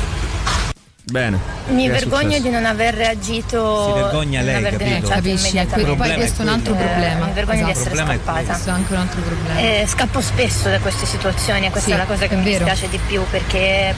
Bene. 1.11 1.39
Mi 1.69 1.89
vergogno 1.89 2.39
di 2.39 2.51
non 2.51 2.67
aver 2.67 2.93
reagito. 2.95 3.87
Si 3.95 4.01
vergogna 4.03 4.41
di 4.41 4.45
non 4.45 4.45
lei, 4.45 4.55
aver 4.57 4.73
capito? 4.73 4.85
denunciato 4.91 5.15
Capisci? 5.15 5.41
immediatamente. 5.49 5.97
Que- 5.97 6.07
poi 6.07 6.17
questo 6.17 6.43
è 6.43 6.45
un 6.45 6.51
altro 6.53 6.75
quello. 6.75 6.91
problema. 6.91 7.25
Eh, 7.25 7.27
mi 7.29 7.33
vergogno 7.33 7.65
di 7.65 7.71
Esatto. 7.71 7.79
essere 7.79 7.91
Il 7.91 7.97
problema 7.97 8.13
è 8.13 8.17
scappata. 8.25 8.45
Questo 8.53 8.69
è 8.69 8.73
anche 8.73 8.93
un 8.93 8.99
altro 8.99 9.21
problema. 9.23 9.59
Eh, 9.61 9.87
scappo 9.89 10.21
spesso 10.21 10.69
da 10.69 10.79
queste 10.81 11.07
situazioni 11.07 11.67
e 11.67 11.71
questa 11.71 11.89
Sì, 11.89 11.95
è 11.95 11.99
la 11.99 12.05
cosa 12.05 12.27
che 12.27 12.35
mi 12.37 12.43
vero. 12.45 12.65
dispiace 12.65 12.89
di 12.91 13.01
più 13.07 13.25
perché 13.31 13.95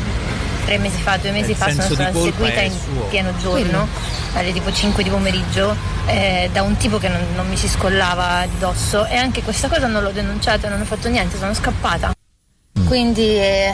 tre 0.64 0.78
mesi 0.78 1.00
fa, 1.00 1.16
due 1.16 1.30
mesi 1.30 1.50
Il 1.50 1.56
fa 1.56 1.70
sono 1.70 1.82
stata 1.82 2.12
seguita 2.12 2.60
in 2.60 2.72
suo. 2.72 3.04
pieno 3.08 3.36
giorno, 3.36 3.88
alle 4.34 4.52
tipo 4.52 4.72
5 4.72 5.02
di 5.02 5.10
pomeriggio, 5.10 5.74
eh, 6.06 6.48
da 6.52 6.62
un 6.62 6.76
tipo 6.76 6.98
che 6.98 7.08
non, 7.08 7.20
non 7.34 7.48
mi 7.48 7.56
si 7.56 7.68
scollava 7.68 8.46
di 8.46 8.58
dosso 8.58 9.06
e 9.06 9.16
anche 9.16 9.42
questa 9.42 9.68
cosa 9.68 9.86
non 9.86 10.02
l'ho 10.02 10.10
denunciata, 10.10 10.68
non 10.68 10.80
ho 10.80 10.84
fatto 10.84 11.08
niente, 11.08 11.38
sono 11.38 11.54
scappata. 11.54 12.12
Quindi 12.86 13.36
eh, 13.36 13.72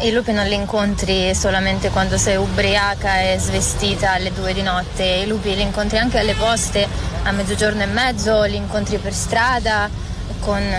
i 0.00 0.12
lupi 0.12 0.32
non 0.32 0.46
li 0.46 0.54
incontri 0.54 1.34
solamente 1.34 1.90
quando 1.90 2.18
sei 2.18 2.36
ubriaca 2.36 3.20
e 3.20 3.38
svestita 3.38 4.12
alle 4.12 4.32
due 4.32 4.52
di 4.52 4.62
notte, 4.62 5.04
i 5.04 5.26
lupi 5.26 5.54
li 5.54 5.62
incontri 5.62 5.98
anche 5.98 6.18
alle 6.18 6.34
poste 6.34 6.86
a 7.22 7.30
mezzogiorno 7.32 7.82
e 7.82 7.86
mezzo, 7.86 8.42
li 8.42 8.56
incontri 8.56 8.98
per 8.98 9.14
strada 9.14 9.88
con 10.44 10.58
eh, 10.60 10.72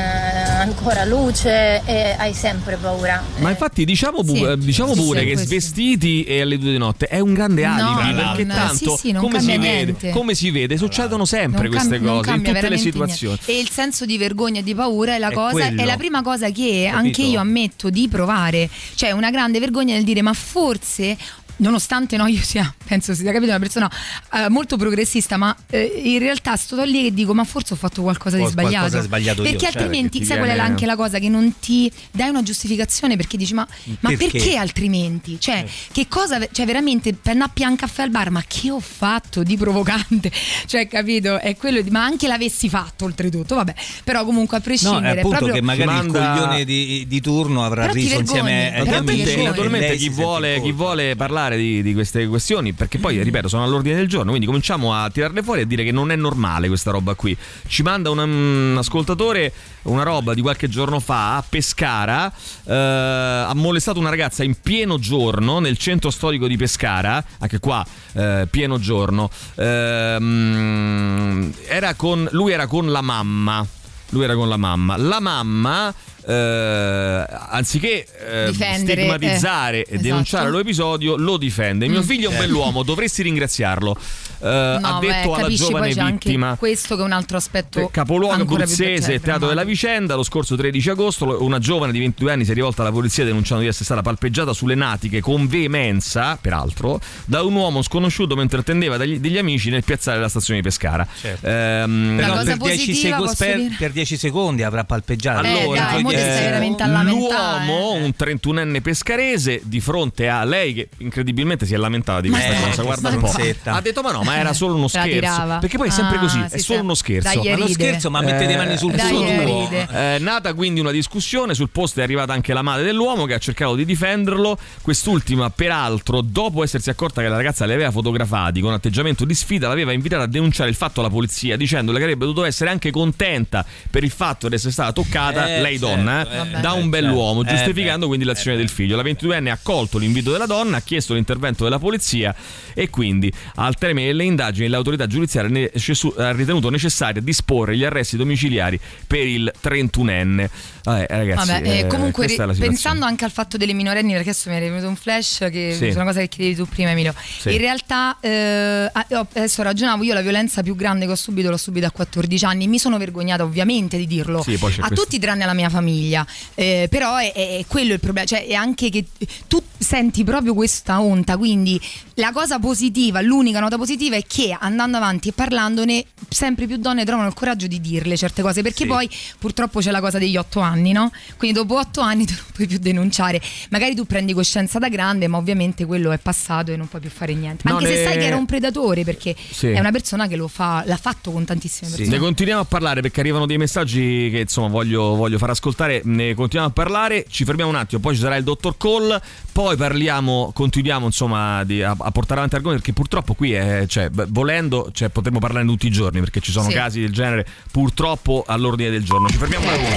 ancora 0.60 1.06
luce 1.06 1.82
e 1.86 2.16
hai 2.18 2.34
sempre 2.34 2.76
paura. 2.78 3.24
Ma 3.40 3.50
infatti 3.50 3.84
diciamo, 3.84 4.24
pu- 4.24 4.36
Sì, 4.36 4.44
eh, 4.44 4.58
diciamo 4.58 4.94
sì, 4.94 5.02
pure 5.02 5.20
sì, 5.22 5.26
che 5.26 5.32
questo. 5.34 5.48
svestiti 5.50 6.24
e 6.24 6.42
alle 6.42 6.58
due 6.60 6.72
di 6.72 6.78
notte 6.78 7.08
è 7.08 7.20
un 7.20 7.34
grande 7.34 7.66
alibi 7.66 8.12
no, 8.14 8.16
perché 8.28 8.44
no, 8.44 8.54
tanto 8.54 8.96
sì, 8.96 9.08
sì, 9.08 9.12
non 9.12 9.22
come, 9.24 9.40
si 9.40 9.58
vede, 9.58 10.10
come 10.12 10.36
si 10.36 10.52
vede 10.52 10.78
succedono 10.78 11.26
sempre 11.26 11.64
Non 11.64 11.72
queste 11.72 11.98
non 11.98 12.08
cose 12.08 12.18
in 12.18 12.22
cambia 12.24 12.36
tutte 12.36 12.52
le 12.52 12.54
veramente 12.62 12.92
situazioni. 12.92 13.40
niente. 13.46 13.52
E 13.52 13.60
il 13.60 13.70
senso 13.70 14.06
di 14.06 14.18
vergogna 14.18 14.60
e 14.60 14.64
di 14.64 14.76
paura 14.76 15.16
è 15.16 15.18
la 15.18 15.30
È 15.30 15.34
cosa, 15.34 15.52
quello. 15.68 15.82
è 15.82 15.86
la 15.86 15.98
prima 15.98 16.22
cosa 16.22 16.50
che 16.52 16.84
Capito? 16.86 16.98
anche 16.98 17.22
io 17.24 17.40
ammetto 17.40 17.90
di 17.90 18.08
provare. 18.08 18.70
Cioè, 18.94 19.12
una 19.12 19.32
grande 19.32 19.60
vergogna 19.60 19.94
nel 19.96 20.04
dire, 20.04 20.22
ma 20.22 20.34
forse. 20.34 21.18
Nonostante 21.58 22.18
no, 22.18 22.28
io 22.28 22.42
sia, 22.42 22.74
penso 22.86 23.14
sia 23.14 23.32
capito, 23.32 23.52
una 23.52 23.60
persona 23.60 23.90
eh, 24.34 24.50
molto 24.50 24.76
progressista, 24.78 25.38
ma 25.38 25.56
eh, 25.70 26.02
in 26.04 26.20
realtà 26.20 26.56
sto 26.58 26.82
lì 26.84 27.08
e 27.08 27.14
dico: 27.14 27.34
Ma 27.34 27.44
forse 27.46 27.74
ho 27.74 27.78
fatto 27.78 28.02
qualcosa 28.02 28.36
di 28.36 28.44
Ho 28.44 28.48
sbagliato. 28.48 28.76
qualcosa 28.90 29.02
sbagliato 29.02 29.42
io, 29.44 29.50
perché 29.52 29.66
cioè, 29.72 29.82
altrimenti, 29.82 30.18
perché 30.20 30.20
ti 30.20 30.26
sai 30.26 30.38
qual 30.38 30.50
è 30.50 30.54
viene- 30.54 30.68
anche 30.70 30.86
la 30.86 30.96
cosa? 30.96 31.20
Che 31.20 31.30
non 31.30 31.54
ti 31.60 31.90
dai 32.12 32.30
una 32.30 32.44
giustificazione 32.44 33.16
perché 33.16 33.38
dici: 33.38 33.54
Ma, 33.54 33.66
ma 34.02 34.10
Perché? 34.10 34.28
perché? 34.32 34.58
altrimenti? 34.58 35.40
Cioè, 35.40 35.66
che 35.92 36.08
cosa, 36.10 36.40
cioè, 36.52 36.66
veramente 36.66 37.14
per 37.14 37.32
andare 37.34 37.50
a 37.52 37.54
pian 37.54 37.76
caffè 37.76 38.02
al 38.04 38.10
bar, 38.10 38.32
ma 38.32 38.44
che 38.46 38.72
ho 38.72 38.80
fatto 38.80 39.44
di 39.44 39.56
provocante? 39.58 40.32
Cioè, 40.66 40.88
capito? 40.88 41.40
È 41.40 41.56
quello 41.56 41.82
di, 41.82 41.90
ma 41.92 42.04
anche 42.04 42.28
l'avessi 42.28 42.68
fatto, 42.70 43.06
oltretutto, 43.06 43.56
vabbè. 43.56 43.74
Però, 44.04 44.26
comunque, 44.26 44.58
a 44.58 44.60
No, 44.60 44.66
prescindere, 44.66 45.08
è 45.16 45.18
appunto 45.20 45.38
proprio 45.38 45.54
che 45.54 45.62
magari 45.62 45.86
Manda- 45.92 46.20
il 46.20 46.26
coglione 46.40 46.66
di, 46.66 47.06
di 47.08 47.22
turno 47.22 47.64
avrà 47.64 47.82
Però 47.84 47.94
riso 47.94 48.20
insieme 48.20 48.72
vergogni. 48.72 49.44
Naturalmente 49.44 49.88
lei 49.88 49.98
chi 49.98 50.04
si 50.04 50.10
vuole, 50.10 50.62
chi 50.62 50.72
vuole 50.72 51.16
parlare 51.16 51.45
di, 51.54 51.84
di 51.84 51.94
queste 51.94 52.26
questioni, 52.28 52.74
perché 52.74 52.98
poi, 52.98 53.22
ripeto, 53.22 53.48
sono 53.48 53.64
all'ordine 53.64 53.96
del 53.96 54.08
giorno, 54.08 54.30
quindi 54.30 54.48
cominciamo 54.48 54.94
a 54.94 55.10
tirarle 55.10 55.44
fuori 55.44 55.62
e 55.62 55.68
dire 55.68 55.84
che 55.84 55.92
non 55.92 56.12
è 56.12 56.16
normale 56.16 56.68
questa 56.68 56.90
roba 56.90 57.14
qui. 57.14 57.38
Ci 57.68 57.84
manda 57.84 58.10
un, 58.10 58.18
un 58.18 58.76
ascoltatore 58.78 59.54
una 59.84 60.04
roba 60.04 60.34
di 60.34 60.42
qualche 60.42 60.68
giorno 60.68 61.00
fa 61.00 61.38
a 61.38 61.44
Pescara, 61.48 62.32
eh, 62.66 62.74
ha 62.74 63.54
molestato 63.54 64.00
una 64.00 64.10
ragazza 64.10 64.44
in 64.44 64.56
pieno 64.60 64.98
giorno 64.98 65.60
nel 65.60 65.78
centro 65.78 66.10
storico 66.10 66.48
di 66.48 66.58
Pescara, 66.58 67.24
anche 67.40 67.60
qua 67.60 67.86
eh, 68.14 68.48
pieno 68.50 68.80
giorno. 68.80 69.30
Ehm, 69.56 71.54
era 71.68 71.94
con, 71.94 72.28
lui 72.32 72.52
era 72.52 72.68
con 72.68 72.92
la 72.92 73.02
mamma. 73.02 73.66
Lui 74.10 74.24
era 74.24 74.36
con 74.36 74.48
la 74.48 74.58
mamma. 74.58 74.98
La 74.98 75.20
mamma, 75.20 75.94
eh, 76.28 77.26
anziché 77.50 78.06
eh, 78.20 78.48
Difendere, 78.52 79.02
stigmatizzare 79.02 79.78
eh, 79.78 79.80
e 79.80 79.84
esatto. 79.90 80.02
denunciare 80.02 80.52
l'episodio, 80.52 81.16
lo 81.16 81.38
difende. 81.38 81.88
Mio 81.88 82.00
Mm. 82.02 82.04
figlio 82.04 82.30
è 82.30 82.34
un 82.34 82.36
Eh. 82.36 82.46
bell'uomo, 82.46 82.84
dovresti 82.84 83.22
ringraziarlo. 83.24 83.96
Eh, 84.42 84.48
ha 84.48 84.78
No, 84.80 85.00
beh, 85.00 85.08
detto 85.08 85.34
alla 85.34 85.44
capisci, 85.44 85.64
giovane 85.66 85.86
poi 85.86 85.96
c'è 85.96 86.04
vittima. 86.12 86.48
anche 86.48 86.60
questo 86.60 86.96
che 86.96 87.02
è 87.02 87.06
un 87.06 87.12
altro 87.14 87.38
aspetto 87.38 87.88
Capoluogo 87.92 88.34
ancora 88.34 88.66
più 88.66 88.74
abruzzese, 88.74 89.20
teatro 89.20 89.48
della 89.48 89.64
vicenda. 89.64 90.16
Lo 90.16 90.24
scorso 90.24 90.56
13 90.56 90.90
agosto 90.90 91.44
una 91.44 91.58
giovane 91.60 91.92
di 91.92 92.00
22 92.00 92.32
anni 92.32 92.46
si 92.46 92.52
è 92.52 92.54
rivolta 92.54 92.82
alla 92.82 92.92
polizia 92.92 93.24
denunciando 93.24 93.64
di 93.64 93.70
essere 93.70 93.86
stata 93.86 94.02
palpeggiata 94.02 94.52
sulle 94.54 94.76
natiche 94.76 95.22
con 95.22 95.48
veemenza, 95.48 96.38
peraltro, 96.40 97.00
da 97.26 97.42
un 97.44 97.54
uomo 97.56 97.82
sconosciuto 97.82 98.36
mentre 98.36 98.60
attendeva 98.60 98.98
degli, 98.98 99.20
degli 99.20 99.38
amici 99.38 99.70
nel 99.70 99.84
piazzale 99.84 100.18
della 100.18 100.30
stazione 100.30 100.60
di 100.60 100.66
Pescara. 100.68 101.08
Certo. 101.20 101.48
Ehm, 101.48 102.16
per 102.18 102.44
10, 102.44 102.58
positiva 102.58 103.16
seco- 103.16 103.24
posso 103.24 103.36
per, 103.46 103.76
per 103.78 103.92
10 103.92 104.18
secondi 104.18 104.64
avrà 104.64 104.84
palpeggiato. 104.84 105.46
Eh, 105.46 105.62
Allora, 105.62 105.80
dai, 105.92 106.04
mo 106.04 106.10
ti 106.10 106.15
eh, 106.16 106.32
stai 106.32 106.44
veramente 106.46 106.84
a 106.84 106.88
lamentare, 106.88 107.66
l'uomo, 107.66 107.92
un 107.94 108.12
31enne 108.18 108.82
pescarese, 108.82 109.62
di 109.64 109.80
fronte 109.80 110.28
a 110.30 110.44
lei 110.44 110.74
che 110.74 110.90
incredibilmente 110.98 111.66
si 111.66 111.74
è 111.74 111.78
lamentata 111.78 112.22
di 112.22 112.30
questa 112.30 112.54
stai- 112.56 112.70
cosa, 112.70 112.84
guarda 112.84 113.10
un 113.10 113.20
po'. 113.20 113.34
Ha 113.70 113.82
detto 113.82 114.02
"Ma 114.02 114.12
no, 114.12 114.24
ma 114.24 114.38
era 114.38 114.54
solo 114.54 114.76
uno 114.76 114.88
scherzo". 114.90 115.58
Perché 115.60 115.78
poi 115.78 115.88
è 115.88 115.92
sempre 115.92 116.18
Ah, 116.18 116.20
così, 116.20 116.40
sì, 116.50 116.56
è 116.56 116.58
sì. 116.58 116.64
solo 116.64 116.82
uno 116.82 116.94
scherzo. 116.96 117.28
Dai, 117.28 117.38
Ma 117.50 117.58
lo 117.58 117.66
ride. 117.66 117.74
scherzo, 117.74 118.10
ma 118.10 118.22
mette 118.22 118.46
le 118.46 118.58
mani 118.58 118.78
sul 118.78 118.98
suo. 119.00 119.70
È 119.90 120.18
nata 120.20 120.54
quindi 120.54 120.80
una 120.80 120.92
discussione, 120.92 121.54
sul 121.54 121.70
posto 121.70 122.00
è 122.00 122.04
arrivata 122.04 122.34
anche 122.34 122.54
la 122.54 122.62
madre 122.62 122.84
dell'uomo 122.86 123.26
che 123.26 123.34
ha 123.34 123.38
cercato 123.38 123.76
di 123.76 123.86
difenderlo. 123.86 124.58
Quest'ultima, 124.82 125.50
peraltro, 125.50 126.22
dopo 126.22 126.64
essersi 126.64 126.90
accorta 126.90 127.22
che 127.22 127.28
la 127.28 127.36
ragazza 127.36 127.66
li 127.66 127.74
aveva 127.74 127.92
fotografati 127.92 128.62
con 128.62 128.74
atteggiamento 128.74 129.26
di 129.26 129.34
sfida, 129.34 129.68
l'aveva 129.68 129.92
invitata 129.92 130.24
a 130.24 130.28
denunciare 130.28 130.70
il 130.70 130.76
fatto 130.76 131.00
alla 131.00 131.10
polizia, 131.10 131.58
dicendole 131.58 131.98
che 131.98 132.04
avrebbe 132.04 132.26
dovuto 132.26 132.46
essere 132.46 132.70
anche 132.70 132.92
contenta 132.92 133.66
per 133.90 134.04
il 134.04 134.12
fatto 134.12 134.48
di 134.48 134.56
essere 134.56 134.72
stata 134.72 134.92
toccata, 134.92 135.48
Eh, 135.56 135.62
lei 135.62 135.78
certo, 135.80 135.96
donna, 136.06 136.52
eh, 136.54 136.58
eh, 136.58 136.62
da 136.62 136.74
un 136.74 136.90
bell'uomo, 136.90 137.42
Eh, 137.44 137.46
giustificando 137.46 138.02
beh, 138.02 138.08
quindi 138.08 138.26
l'azione 138.26 138.58
del 138.58 138.70
figlio. 138.70 138.96
La 138.96 139.04
22enne 139.04 139.50
ha 139.50 139.54
accolto 139.54 139.98
l'invito 139.98 140.32
della 140.32 140.46
donna, 140.46 140.78
ha 140.78 140.82
chiesto 140.82 141.14
l'intervento 141.14 141.64
della 141.64 141.80
polizia 141.80 142.34
e 142.74 142.90
quindi 142.90 143.32
al 143.56 143.76
termine 143.76 144.08
delle 144.08 144.24
indagini 144.24 144.68
l'autorità 144.68 145.08
giudiziaria 145.08 145.70
ha 146.18 146.32
ritenuto 146.32 146.70
necessario 146.70 147.22
disporre 147.22 147.76
gli 147.76 147.84
arresti 147.84 148.18
domiciliari 148.18 148.80
per 149.08 149.26
il 149.26 149.52
31enne. 149.62 150.50
Vabbè, 150.86 151.06
ragazzi, 151.10 151.48
Vabbè, 151.48 151.68
eh, 151.68 151.80
eh, 151.80 151.88
comunque 151.88 152.28
ri- 152.28 152.36
pensando 152.58 153.06
anche 153.06 153.26
al 153.26 153.32
fatto 153.32 153.58
delle 153.58 153.74
minorenni, 153.74 154.14
perché 154.14 154.30
adesso 154.30 154.50
mi 154.50 154.56
è 154.56 154.60
venuto 154.62 154.88
un 154.88 154.96
flash 154.96 155.48
che 155.52 155.74
Sì. 155.78 155.88
è 155.88 155.94
una 155.96 156.04
cosa 156.06 156.20
che 156.20 156.28
chiedevi 156.30 156.56
tu 156.56 156.66
prima, 156.68 156.92
Emilio. 156.92 157.14
Sì. 157.40 157.52
In 157.54 157.58
realtà, 157.58 158.18
eh, 158.22 158.90
ah, 158.92 159.06
adesso 159.10 159.64
ragionavo, 159.64 160.04
io 160.04 160.14
la 160.14 160.22
violenza 160.22 160.62
più 160.64 160.76
grande 160.76 161.06
che 161.06 161.12
ho 161.12 161.16
subito 161.16 161.50
l'ho 161.50 161.58
subita 161.58 161.88
a 161.88 161.92
14 161.92 162.46
anni. 162.46 162.68
Mi 162.68 162.80
sono 162.80 162.98
vergognata 162.98 163.44
ovviamente 163.44 163.98
di 163.98 164.06
dirlo 164.08 164.42
Sì, 164.44 164.54
a 164.54 164.60
questo. 164.60 164.88
tutti 164.94 165.18
tranne 165.20 165.44
alla 165.44 165.54
mia 165.54 165.70
famiglia. 165.70 166.26
Eh, 166.54 166.88
però 166.90 167.16
è, 167.18 167.32
è- 167.34 167.66
quello 167.68 167.94
il 167.94 168.00
problema, 168.00 168.28
cioè 168.28 168.46
è 168.46 168.54
anche 168.54 168.90
che 168.90 169.06
tu 169.48 169.62
senti 169.78 170.24
proprio 170.24 170.54
questa 170.54 171.02
onta. 171.02 171.36
Quindi 171.38 171.80
la 172.16 172.32
cosa 172.32 172.60
positiva, 172.60 173.22
l'unica 173.22 173.60
nota 173.60 173.78
positiva 173.78 174.16
è 174.16 174.24
che 174.28 174.56
andando 174.58 174.98
avanti 174.98 175.30
e 175.30 175.32
parlandone, 175.32 176.06
sempre 176.30 176.68
più 176.68 176.78
donne 176.78 177.04
trovano 177.06 177.28
il 177.28 177.34
coraggio 177.34 177.66
di 177.68 177.82
dirle 177.82 178.16
certe 178.16 178.42
cose. 178.42 178.62
Perché 178.62 178.86
poi 178.86 179.10
purtroppo 179.40 179.80
c'è 179.80 179.92
la 179.92 180.00
cosa 180.00 180.18
degli 180.20 180.38
otto 180.38 180.60
anni, 180.60 180.74
no? 180.92 181.12
Quindi 181.38 181.58
dopo 181.58 181.78
otto 181.80 182.02
anni 182.02 182.26
tu 182.28 182.34
non 182.34 182.46
puoi 182.54 182.68
più 182.68 182.78
denunciare. 182.80 183.42
Magari 183.70 183.96
tu 183.96 184.06
prendi 184.06 184.34
coscienza 184.34 184.80
da 184.80 184.90
grande, 184.90 185.28
ma 185.28 185.38
ovviamente 185.38 185.86
quello 185.86 186.12
è 186.12 186.18
passato 186.18 186.72
e 186.72 186.76
non 186.78 186.88
puoi 186.88 187.02
più 187.02 187.10
fare 187.10 187.34
niente. 187.34 187.64
No, 187.70 187.78
Anche 187.78 187.88
se 187.88 187.96
ne- 187.98 188.04
sai 188.04 188.18
che 188.18 188.26
era 188.26 188.36
un 188.38 188.46
predatore, 188.46 189.04
perché 189.04 189.36
Sì. 189.52 189.68
è 189.68 189.80
una 189.80 189.92
persona 189.92 190.28
che 190.28 190.36
lo 190.36 190.48
fa, 190.48 190.84
l'ha 190.86 190.98
fatto 190.98 191.32
con 191.32 191.46
tantissime 191.46 191.90
persone. 191.90 192.10
Ne 192.10 192.18
continuiamo 192.18 192.62
a 192.62 192.66
parlare 192.66 193.02
perché 193.02 193.20
arrivano 193.20 193.46
dei 193.46 193.58
messaggi 193.58 194.30
che 194.32 194.40
insomma 194.40 194.68
voglio, 194.70 195.16
voglio 195.16 195.38
far 195.38 195.50
ascoltare. 195.52 196.02
Ne 196.06 196.34
continuiamo 196.34 196.70
a 196.72 196.74
parlare. 196.74 197.26
Ci 197.30 197.44
fermiamo 197.46 197.70
un 197.72 197.78
attimo, 197.78 198.02
poi 198.02 198.16
ci 198.16 198.22
sarà 198.22 198.36
il 198.36 198.44
dottor 198.44 198.78
Cole. 198.78 199.22
Poi 199.52 199.76
parliamo, 199.78 200.52
continuiamo 200.54 201.06
insomma 201.06 201.64
di- 201.64 201.82
a, 201.82 201.96
a 201.98 202.12
portare 202.12 202.36
avanti 202.40 202.56
argomenti 202.56 202.84
perché 202.84 202.94
purtroppo 203.00 203.34
qui 203.34 203.54
è, 203.54 203.86
cioè, 203.88 204.10
beh, 204.10 204.26
volendo 204.30 204.90
cioè, 204.94 205.10
potremmo 205.10 205.40
parlarne 205.40 205.70
tutti 205.70 205.88
i 205.88 205.92
giorni 205.92 206.20
perché 206.20 206.40
ci 206.42 206.52
sono 206.52 206.68
Sì. 206.70 206.74
casi 206.76 207.00
del 207.02 207.12
genere 207.14 207.46
purtroppo 207.72 208.44
all'ordine 208.46 208.90
del 208.90 209.04
giorno. 209.04 209.28
Ci 209.30 209.38
fermiamo 209.38 209.66
un 209.66 209.72
attimo. 209.74 209.90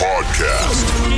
Radio 0.00 0.46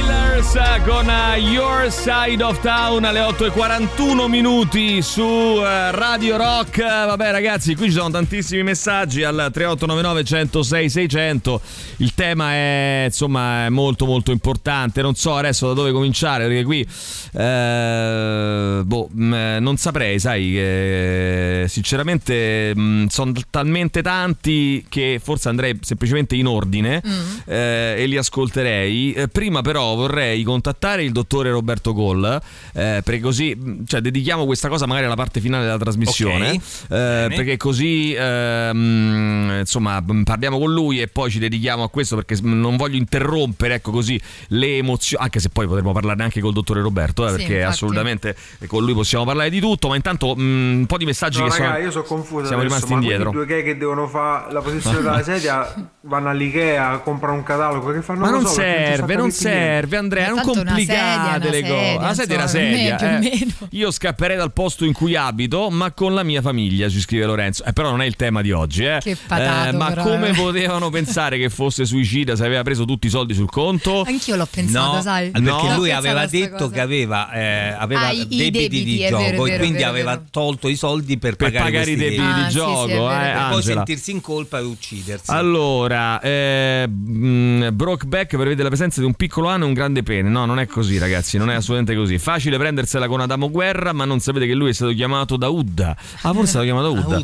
Rock 0.09 0.32
Killers 0.43 0.83
con 0.85 1.07
Your 1.37 1.91
Side 1.91 2.43
of 2.43 2.61
Town 2.61 3.05
alle 3.05 3.21
8.41 3.21 4.29
minuti 4.29 5.01
su 5.01 5.23
uh, 5.23 5.63
Radio 5.63 6.37
Rock. 6.37 6.83
Vabbè 6.83 7.31
ragazzi, 7.31 7.77
qui 7.77 7.87
ci 7.87 7.93
sono 7.93 8.11
tantissimi 8.11 8.63
messaggi 8.65 9.23
al 9.23 9.51
3899 9.53 10.25
106 10.25 10.91
600. 10.91 11.61
Il 11.99 12.15
tema 12.15 12.53
è 12.53 13.03
insomma 13.07 13.67
è 13.67 13.69
molto 13.69 14.05
molto 14.05 14.33
importante. 14.33 15.01
Non 15.01 15.15
so 15.15 15.37
adesso 15.37 15.69
da 15.69 15.75
dove 15.75 15.93
cominciare 15.93 16.47
perché 16.47 16.65
qui 16.65 16.87
eh, 17.33 18.83
boh, 18.85 19.09
eh, 19.09 19.59
non 19.61 19.77
saprei, 19.77 20.19
sai, 20.19 20.51
che 20.51 21.65
sinceramente 21.69 22.75
mh, 22.75 23.07
sono 23.07 23.33
talmente 23.49 24.03
tanti 24.03 24.85
che 24.89 25.21
forse 25.23 25.49
andrei 25.49 25.79
semplicemente 25.83 26.35
in 26.35 26.47
ordine 26.47 27.01
eh, 27.47 27.95
e 27.99 28.07
li 28.07 28.17
ascolterei. 28.17 29.13
Eh, 29.13 29.29
prima 29.29 29.63
però 29.63 29.95
vorrei 29.95 30.32
contattare 30.43 31.05
il 31.05 31.13
dottore 31.13 31.51
Roberto 31.51 31.93
Goll, 31.93 32.25
eh, 32.73 33.01
perché 33.05 33.21
così 33.21 33.55
mh, 33.55 33.85
cioè, 33.87 34.01
dedichiamo 34.01 34.47
questa 34.47 34.69
cosa 34.69 34.87
magari 34.87 35.07
alla 35.07 35.15
parte 35.17 35.41
finale 35.41 35.65
della 35.65 35.79
trasmissione, 35.79 36.51
Ok, 36.51 36.61
eh, 36.91 37.33
perché 37.35 37.57
così 37.57 38.15
ehm, 38.17 39.57
insomma 39.61 40.01
mh, 40.01 40.23
parliamo 40.25 40.59
con 40.59 40.73
lui 40.73 41.01
e 41.01 41.09
poi 41.09 41.31
ci 41.31 41.39
dedichiamo 41.39 41.83
a 41.83 41.89
questo 41.91 42.17
perché 42.17 42.37
mh, 42.41 42.59
non 42.59 42.77
voglio 42.77 42.97
interrompere 42.97 43.75
ecco 43.75 43.91
così 43.91 44.21
le 44.49 44.77
emozioni, 44.79 45.23
anche 45.25 45.41
se 45.41 45.49
poi 45.51 45.67
potremmo 45.67 45.93
parlarne 45.93 46.25
anche 46.25 46.41
col 46.41 46.53
dottore 46.53 46.81
Roberto, 46.81 47.25
eh, 47.27 47.31
Sì, 47.31 47.37
perché 47.37 47.53
infatti. 47.55 47.73
assolutamente 47.73 48.37
con 48.67 48.85
lui 48.85 48.95
possiamo 48.95 49.25
parlare 49.25 49.51
di 49.51 49.61
tutto, 49.61 49.89
ma 49.89 49.97
intanto 49.97 50.35
mh, 50.35 50.41
un 50.41 50.85
po' 50.87 50.97
di 50.99 51.05
messaggi 51.05 51.39
No, 51.39 51.47
che 51.49 51.59
raga, 51.59 51.73
sono... 51.73 51.85
io 51.85 51.91
sono 51.91 52.05
confuso 52.05 52.47
Siamo 52.47 52.63
adesso, 52.63 52.77
rimasti 52.77 52.93
ma 52.95 53.01
indietro. 53.01 53.31
quindi 53.31 53.47
due 53.47 53.57
gay 53.57 53.65
che 53.65 53.77
devono 53.77 54.07
fare 54.09 54.53
la 54.53 54.61
posizione 54.61 55.01
della 55.01 55.23
sedia 55.25 55.91
vanno 56.03 56.29
all'Ikea, 56.29 56.99
comprano 56.99 57.35
un 57.37 57.43
catalogo 57.43 57.93
che 57.93 58.03
fanno 58.03 58.21
Ma 58.21 58.31
non 58.31 58.43
so, 58.47 58.53
serve, 58.55 59.15
non 59.17 59.31
serve, 59.31 59.97
Andrea, 59.97 60.22
non 60.29 60.37
tanto 60.37 60.61
una 60.61 60.65
complicate 60.73 61.51
le 61.51 61.61
cose. 61.63 61.97
La 62.01 62.15
sedia 62.15 62.35
è 62.35 62.37
una 62.37 62.43
insomma, 62.45 62.63
per 62.65 62.71
me 62.73 62.99
sedia. 62.99 63.19
eh. 63.21 63.49
Io 63.71 63.91
scapperei 63.91 64.37
dal 64.37 64.53
posto 64.53 64.85
in 64.85 64.93
cui 64.93 65.17
abito, 65.17 65.71
ma 65.71 65.91
con 65.93 66.15
la 66.15 66.23
mia 66.23 66.41
famiglia, 66.43 66.89
ci 66.89 67.01
scrive 67.01 67.25
Lorenzo. 67.27 67.65
Eh, 67.65 67.73
però 67.73 67.91
non 67.91 68.03
è 68.03 68.07
il 68.07 68.17
tema 68.17 68.41
di 68.43 68.53
oggi, 68.53 68.85
eh. 68.85 68.99
Che 69.01 69.17
patato, 69.27 69.69
Eh, 69.69 69.73
ma 69.73 69.89
però, 69.89 70.03
come 70.05 70.29
eh. 70.31 70.35
potevano 70.35 70.91
pensare 70.91 71.39
che 71.39 71.49
fosse 71.51 71.85
suicida 71.85 72.37
se 72.37 72.45
aveva 72.45 72.63
preso 72.63 72.85
tutti 72.85 73.07
i 73.07 73.11
soldi 73.11 73.35
sul 73.35 73.51
conto? 73.51 74.03
Anch'io 74.07 74.37
l'ho 74.37 74.49
pensato, 74.51 74.95
No, 74.97 75.01
sai? 75.03 75.31
perché 75.31 75.49
No. 75.51 75.77
lui 75.77 75.91
aveva 75.91 76.27
detto 76.27 76.57
cosa. 76.65 76.71
che 76.75 76.81
aveva, 76.81 77.33
eh, 77.33 77.75
aveva 77.79 78.09
Ah, 78.09 78.13
debiti, 78.15 78.51
debiti, 78.51 78.85
di 78.85 79.07
gioco 79.07 79.23
vero, 79.23 79.47
e 79.47 79.57
quindi 79.59 79.79
vero, 79.79 79.91
aveva 79.91 80.23
tolto 80.31 80.69
i 80.69 80.77
soldi 80.77 81.19
per, 81.19 81.37
Per 81.37 81.51
pagare, 81.51 81.71
pagare 81.71 81.91
i 81.91 81.97
debiti 81.97 82.21
Ah, 82.23 82.35
di 82.35 82.43
sì, 82.45 82.51
sì, 82.51 82.57
è 82.59 82.61
gioco, 82.61 82.87
vero, 82.87 83.11
eh, 83.11 83.15
per 83.33 83.47
poi 83.51 83.63
sentirsi 83.63 84.11
in 84.11 84.21
colpa 84.21 84.59
e 84.59 84.63
uccidersi. 84.63 85.31
Allora, 85.31 86.21
eh, 86.21 86.87
mh, 86.89 87.69
Brokeback 87.73 88.37
prevede 88.37 88.63
la 88.63 88.69
presenza 88.69 89.01
di 89.01 89.07
un 89.07 89.15
piccolo 89.15 89.49
anno 89.49 89.65
e 89.65 89.67
un 89.69 89.73
grande 89.75 90.03
pene. 90.15 90.29
No, 90.29 90.45
non 90.45 90.59
è 90.59 90.67
così, 90.67 90.99
ragazzi, 90.99 91.39
non 91.39 91.51
è 91.51 91.55
assolutamente 91.55 91.95
così. 91.95 92.19
Facile 92.19 92.59
prendersela 92.59 93.07
con 93.09 93.21
Adamo 93.21 93.51
Guerra, 93.51 93.93
ma 93.93 94.05
non 94.05 94.21
sapete 94.21 94.47
che 94.47 94.55
lui 94.55 94.71
è 94.71 94.73
stato 94.73 94.93
chiamato 94.93 95.37
da 95.37 95.49
Udda. 95.49 95.97
Ah, 96.23 96.33
forse 96.33 96.43
è 96.43 96.47
stato 96.47 96.65
chiamato 96.65 96.93
Udda. 96.93 97.19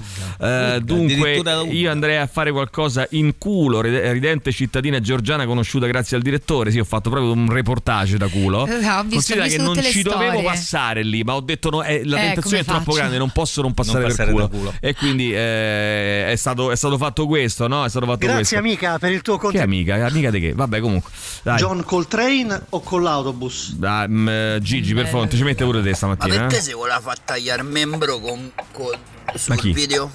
Eh, 0.75 0.81
dunque, 0.81 1.15
addirittura 1.15 1.55
da 1.55 1.61
Udda. 1.63 1.73
io 1.73 1.91
andrei 1.91 2.17
a 2.17 2.27
fare 2.27 2.51
qualcosa 2.53 3.07
in 3.11 3.35
culo, 3.39 3.81
rid- 3.81 4.11
ridente 4.13 4.53
cittadina 4.53 5.01
georgiana 5.01 5.45
conosciuta 5.47 5.87
grazie 5.87 6.17
al 6.17 6.23
direttore. 6.23 6.71
Sì, 6.71 6.79
ho 6.79 6.85
fatto 6.85 7.11
proprio 7.11 7.33
un 7.33 7.51
reportage 7.51 8.17
da 8.17 8.29
culo. 8.29 8.67
Eh, 8.67 8.73
ho 8.75 9.03
visto- 9.03 9.15
Considera 9.35 9.47
che 9.47 9.59
non 9.59 9.75
ci 9.83 10.03
dovevo 10.03 10.31
storie. 10.31 10.43
passare 10.49 11.03
lì, 11.03 11.23
ma 11.23 11.35
ho 11.35 11.41
detto 11.41 11.71
no, 11.71 11.83
eh, 11.83 12.03
la 12.05 12.17
Eh, 12.19 12.21
tentazione 12.27 12.61
è 12.61 12.65
come 12.65 12.77
troppo 12.77 12.85
faccio? 12.93 12.97
grande, 12.97 13.19
non 13.19 13.31
posso 13.31 13.63
non 13.63 13.75
passare, 13.75 13.99
Non 14.01 14.09
passare 14.09 14.31
per 14.33 14.41
da 14.41 14.47
culo. 14.49 14.59
culo. 14.59 14.75
E 14.81 14.95
quindi 14.95 15.33
eh, 15.33 16.31
è, 16.31 16.35
stato, 16.37 16.71
è 16.71 16.77
stato 16.77 16.97
fatto 16.97 17.27
questo, 17.27 17.67
no? 17.69 17.85
È 17.85 17.89
stato 17.89 18.07
fatto 18.07 18.19
Grazie 18.19 18.35
questo. 18.37 18.57
amica 18.59 18.99
per 18.99 19.13
il 19.13 19.23
tuo 19.23 19.35
Che 19.35 19.41
contributo. 19.41 19.73
amica? 19.73 20.07
Amica 20.07 20.31
di 20.31 20.41
che? 20.41 20.53
Vabbè, 20.55 20.81
comunque. 20.81 21.11
Dai. 21.43 21.57
John 21.59 21.83
col 21.85 22.07
train 22.07 22.63
o 22.79 22.81
con 22.81 23.03
l'autobus? 23.03 23.75
Dai, 23.75 24.09
mm, 24.09 24.29
eh, 24.29 24.59
Gigi, 24.63 24.95
per 24.95 25.07
favore, 25.07 25.29
ci 25.31 25.43
mette 25.43 25.65
pure 25.65 25.83
te 25.83 25.91
Ma 25.91 25.95
stamattina. 25.97 26.35
perché 26.35 26.57
eh? 26.57 26.61
si 26.61 26.73
voleva 26.73 27.01
far 27.01 27.19
tagliare 27.19 27.63
membro 27.63 28.19
con, 28.19 28.51
con- 28.73 28.97
sul 29.35 29.57
chi? 29.57 29.73
video? 29.73 30.11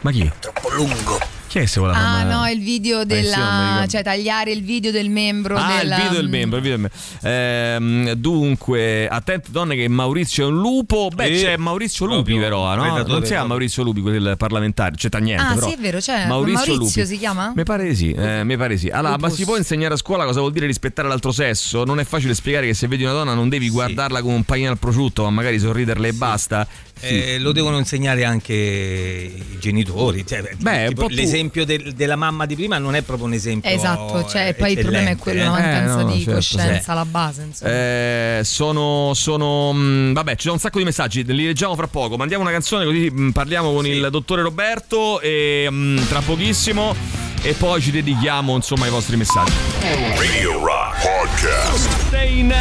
Ma 0.00 0.10
chi? 0.10 0.30
Troppo 0.38 0.70
lungo. 0.70 1.18
Chi 1.56 1.62
è 1.62 1.64
che 1.64 1.68
si 1.70 1.78
vuole 1.78 1.94
Ah, 1.96 2.22
no, 2.24 2.46
il 2.50 2.60
video 2.60 2.98
Eh, 3.00 3.02
sì, 3.02 3.06
della. 3.06 3.86
cioè, 3.88 4.02
tagliare 4.02 4.50
il 4.50 4.62
video 4.62 4.90
del 4.90 5.08
membro. 5.08 5.56
Ah, 5.56 5.78
della- 5.78 5.96
il 5.96 6.02
video 6.02 6.20
del 6.20 6.28
membro, 6.28 6.56
il 6.58 6.62
video 6.62 6.76
del 6.78 6.90
membro. 6.90 7.30
Ehm, 7.30 8.12
dunque, 8.12 9.08
attente 9.08 9.48
donne 9.50 9.74
che 9.74 9.88
Maurizio 9.88 10.44
è 10.44 10.50
un 10.50 10.58
lupo. 10.58 11.08
Beh, 11.14 11.34
Sì. 11.34 11.44
c'è 11.44 11.56
Maurizio 11.56 12.04
Lupi 12.04 12.36
però, 12.38 12.74
no? 12.74 12.84
Non 12.84 12.96
si 12.98 13.04
chiama 13.04 13.22
proprio. 13.22 13.46
Maurizio 13.46 13.82
Lupi, 13.84 14.00
quel 14.02 14.34
parlamentare, 14.36 14.96
c'è 14.96 15.08
niente 15.18 15.42
Ah, 15.42 15.54
però. 15.54 15.66
sì, 15.68 15.72
è 15.72 15.78
vero, 15.78 15.98
c'è. 15.98 16.26
Maurizio, 16.26 16.74
Maurizio 16.74 16.74
Lupi. 17.00 17.06
si 17.06 17.18
chiama? 17.18 17.52
Mi 17.56 17.62
pare 17.62 17.88
di 17.88 17.96
sì, 17.96 18.12
eh, 18.12 18.44
mi 18.44 18.56
pare 18.58 18.74
di 18.74 18.80
sì. 18.80 18.88
Allora, 18.90 19.16
ma 19.16 19.30
si 19.30 19.44
può 19.44 19.56
insegnare 19.56 19.94
a 19.94 19.96
scuola 19.96 20.26
cosa 20.26 20.40
vuol 20.40 20.52
dire 20.52 20.66
rispettare 20.66 21.08
l'altro 21.08 21.32
sesso? 21.32 21.84
Non 21.84 21.98
è 22.00 22.04
facile 22.04 22.34
spiegare 22.34 22.66
che 22.66 22.74
se 22.74 22.86
vedi 22.86 23.04
una 23.04 23.12
donna 23.14 23.32
non 23.32 23.48
devi 23.48 23.70
guardarla 23.70 24.20
come 24.20 24.34
un 24.34 24.44
panino 24.44 24.68
al 24.70 24.78
prosciutto, 24.78 25.22
ma 25.24 25.30
magari 25.30 25.58
sorriderle 25.58 26.08
e 26.08 26.12
basta. 26.12 26.66
Sì. 26.98 27.06
Eh, 27.34 27.38
lo 27.38 27.52
devono 27.52 27.78
insegnare 27.78 28.24
anche 28.24 28.54
i 28.54 29.58
genitori. 29.58 30.24
Cioè, 30.26 30.42
Beh, 30.58 30.88
tipo, 30.88 31.02
un 31.02 31.08
po' 31.08 31.14
tu- 31.14 31.20
l'esempio 31.46 31.64
del- 31.64 31.92
della 31.94 32.16
mamma 32.16 32.46
di 32.46 32.54
prima 32.54 32.78
non 32.78 32.94
è 32.94 33.02
proprio 33.02 33.26
un 33.26 33.32
esempio. 33.32 33.70
Esatto, 33.70 34.26
cioè, 34.26 34.54
poi 34.58 34.72
il 34.72 34.78
problema 34.80 35.10
è 35.10 35.16
quello, 35.16 35.44
la 35.44 35.50
mancanza 35.50 36.00
Eh, 36.00 36.04
no, 36.04 36.10
di 36.12 36.18
certo, 36.18 36.32
coscienza 36.34 36.80
sì. 36.82 36.90
alla 36.90 37.04
base. 37.04 37.42
Insomma. 37.42 37.70
Eh, 37.70 38.40
sono, 38.44 39.12
sono 39.14 39.72
mh, 39.72 40.12
vabbè, 40.12 40.32
ci 40.36 40.42
sono 40.42 40.54
un 40.54 40.60
sacco 40.60 40.78
di 40.78 40.84
messaggi, 40.84 41.24
li 41.24 41.46
leggiamo 41.46 41.74
fra 41.74 41.86
poco. 41.86 42.16
Mandiamo 42.16 42.42
una 42.42 42.52
canzone 42.52 42.84
così 42.84 43.10
mh, 43.10 43.30
parliamo 43.30 43.72
con 43.72 43.86
il 43.86 44.08
dottore 44.10 44.42
Roberto 44.42 45.20
e 45.20 45.68
mh, 45.70 46.08
tra 46.08 46.20
pochissimo 46.20 46.94
e 47.46 47.54
poi 47.54 47.80
ci 47.80 47.92
dedichiamo 47.92 48.56
insomma 48.56 48.86
ai 48.86 48.90
vostri 48.90 49.16
messaggi. 49.16 49.52
Radio 49.80 50.64
Rock 50.64 51.00
Podcast. 51.00 52.06
Stein, 52.06 52.52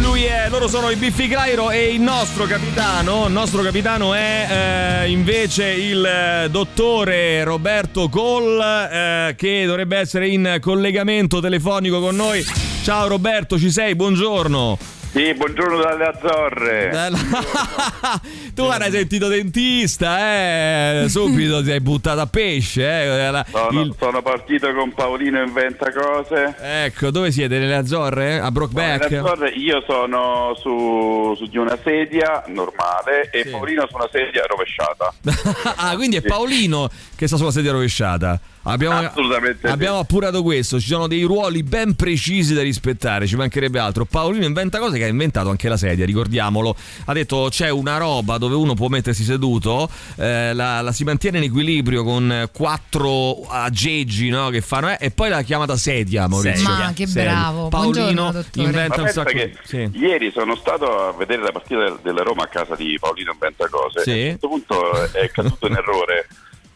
lui 0.00 0.24
è, 0.24 0.48
loro 0.50 0.66
sono 0.66 0.90
i 0.90 0.96
Biffi 0.96 1.28
Clyro 1.28 1.70
e 1.70 1.94
il 1.94 2.00
nostro 2.00 2.44
capitano, 2.46 3.26
il 3.26 3.32
nostro 3.32 3.62
capitano 3.62 4.14
è 4.14 5.04
eh, 5.04 5.10
invece 5.10 5.68
il 5.68 6.04
eh, 6.04 6.48
dottore 6.50 7.44
Roberto 7.44 8.08
Cole 8.08 9.28
eh, 9.28 9.34
che 9.36 9.64
dovrebbe 9.64 9.96
essere 9.96 10.26
in 10.26 10.58
collegamento 10.60 11.38
telefonico 11.38 12.00
con 12.00 12.16
noi. 12.16 12.44
Ciao 12.82 13.06
Roberto, 13.06 13.56
ci 13.60 13.70
sei? 13.70 13.94
Buongiorno. 13.94 14.95
Sì, 15.16 15.32
buongiorno 15.32 15.78
dalle 15.78 16.04
Azzorre. 16.08 16.90
tu 18.52 18.64
hai 18.64 18.90
sentito 18.90 19.28
dentista, 19.28 20.18
eh? 20.20 21.06
Subito 21.08 21.62
ti 21.64 21.70
hai 21.70 21.80
buttato 21.80 22.20
a 22.20 22.26
pesce, 22.26 22.82
eh? 22.86 23.30
La- 23.30 23.46
Sono, 23.50 23.80
il- 23.80 23.94
sono 23.98 24.20
partito 24.20 24.74
con 24.74 24.92
Paolino 24.92 25.42
Inventa 25.42 25.90
Cose. 25.90 26.54
Ecco, 26.60 27.10
dove 27.10 27.32
siete? 27.32 27.58
Nelle 27.58 27.76
Azzorre? 27.76 28.40
A 28.40 28.50
Brockback? 28.50 29.08
Nelle 29.10 29.16
Azzorre 29.16 29.48
io 29.52 29.82
sono 29.88 30.54
su, 30.60 31.32
su 31.34 31.46
di 31.46 31.56
una 31.56 31.78
sedia 31.82 32.44
normale 32.48 33.30
e 33.30 33.46
Paolino 33.46 33.86
su 33.88 33.96
una 33.96 34.10
sedia 34.12 34.44
rovesciata. 34.46 35.14
ah, 35.76 35.94
quindi 35.96 36.16
è 36.16 36.20
Paolino 36.20 36.90
che 37.16 37.26
sta 37.26 37.38
sulla 37.38 37.52
sedia 37.52 37.72
rovesciata. 37.72 38.38
Abbiamo, 38.68 38.98
Assolutamente 38.98 39.66
sì. 39.66 39.72
abbiamo 39.72 39.98
appurato 39.98 40.42
questo, 40.42 40.80
ci 40.80 40.88
sono 40.88 41.06
dei 41.06 41.22
ruoli 41.22 41.62
ben 41.62 41.94
precisi 41.94 42.52
da 42.54 42.62
rispettare, 42.62 43.26
ci 43.26 43.36
mancherebbe 43.36 43.78
altro. 43.78 44.04
Paolino 44.04 44.44
inventa 44.44 44.78
cose 44.78 44.98
che 44.98 45.04
ha 45.04 45.08
inventato 45.08 45.50
anche 45.50 45.68
la 45.68 45.76
sedia, 45.76 46.04
ricordiamolo. 46.04 46.74
Ha 47.04 47.12
detto 47.12 47.46
c'è 47.50 47.68
una 47.70 47.96
roba 47.98 48.38
dove 48.38 48.54
uno 48.54 48.74
può 48.74 48.88
mettersi 48.88 49.22
seduto, 49.22 49.88
eh, 50.16 50.52
la, 50.52 50.80
la 50.80 50.92
si 50.92 51.04
mantiene 51.04 51.38
in 51.38 51.44
equilibrio 51.44 52.02
con 52.02 52.48
quattro 52.52 53.46
aggeggi 53.48 54.28
no, 54.28 54.48
che 54.50 54.60
fanno, 54.60 54.90
eh, 54.90 54.96
e 55.00 55.10
poi 55.10 55.28
l'ha 55.28 55.42
chiamata 55.42 55.76
sedia, 55.76 56.26
Maurizio. 56.26 56.68
Ma 56.68 56.92
che 56.94 57.06
Sedia. 57.06 57.30
bravo. 57.30 57.68
Paolino 57.68 58.32
inventa 58.54 58.96
Ma 58.96 59.02
un 59.02 59.08
sacco 59.08 59.30
che 59.30 59.56
sì. 59.64 59.88
ieri 59.94 60.30
sono 60.32 60.56
stato 60.56 61.08
a 61.08 61.12
vedere 61.12 61.42
la 61.42 61.52
partita 61.52 61.78
del- 61.84 61.98
della 62.02 62.22
Roma 62.22 62.42
a 62.44 62.46
casa 62.48 62.74
di 62.74 62.96
Paolino 62.98 63.32
Inventa 63.32 63.68
Cose 63.68 64.02
Sì. 64.02 64.10
a 64.10 64.14
un 64.14 64.20
certo 64.30 64.48
punto 64.48 65.12
è 65.12 65.30
caduto 65.30 65.66
in 65.66 65.74
errore 65.74 66.26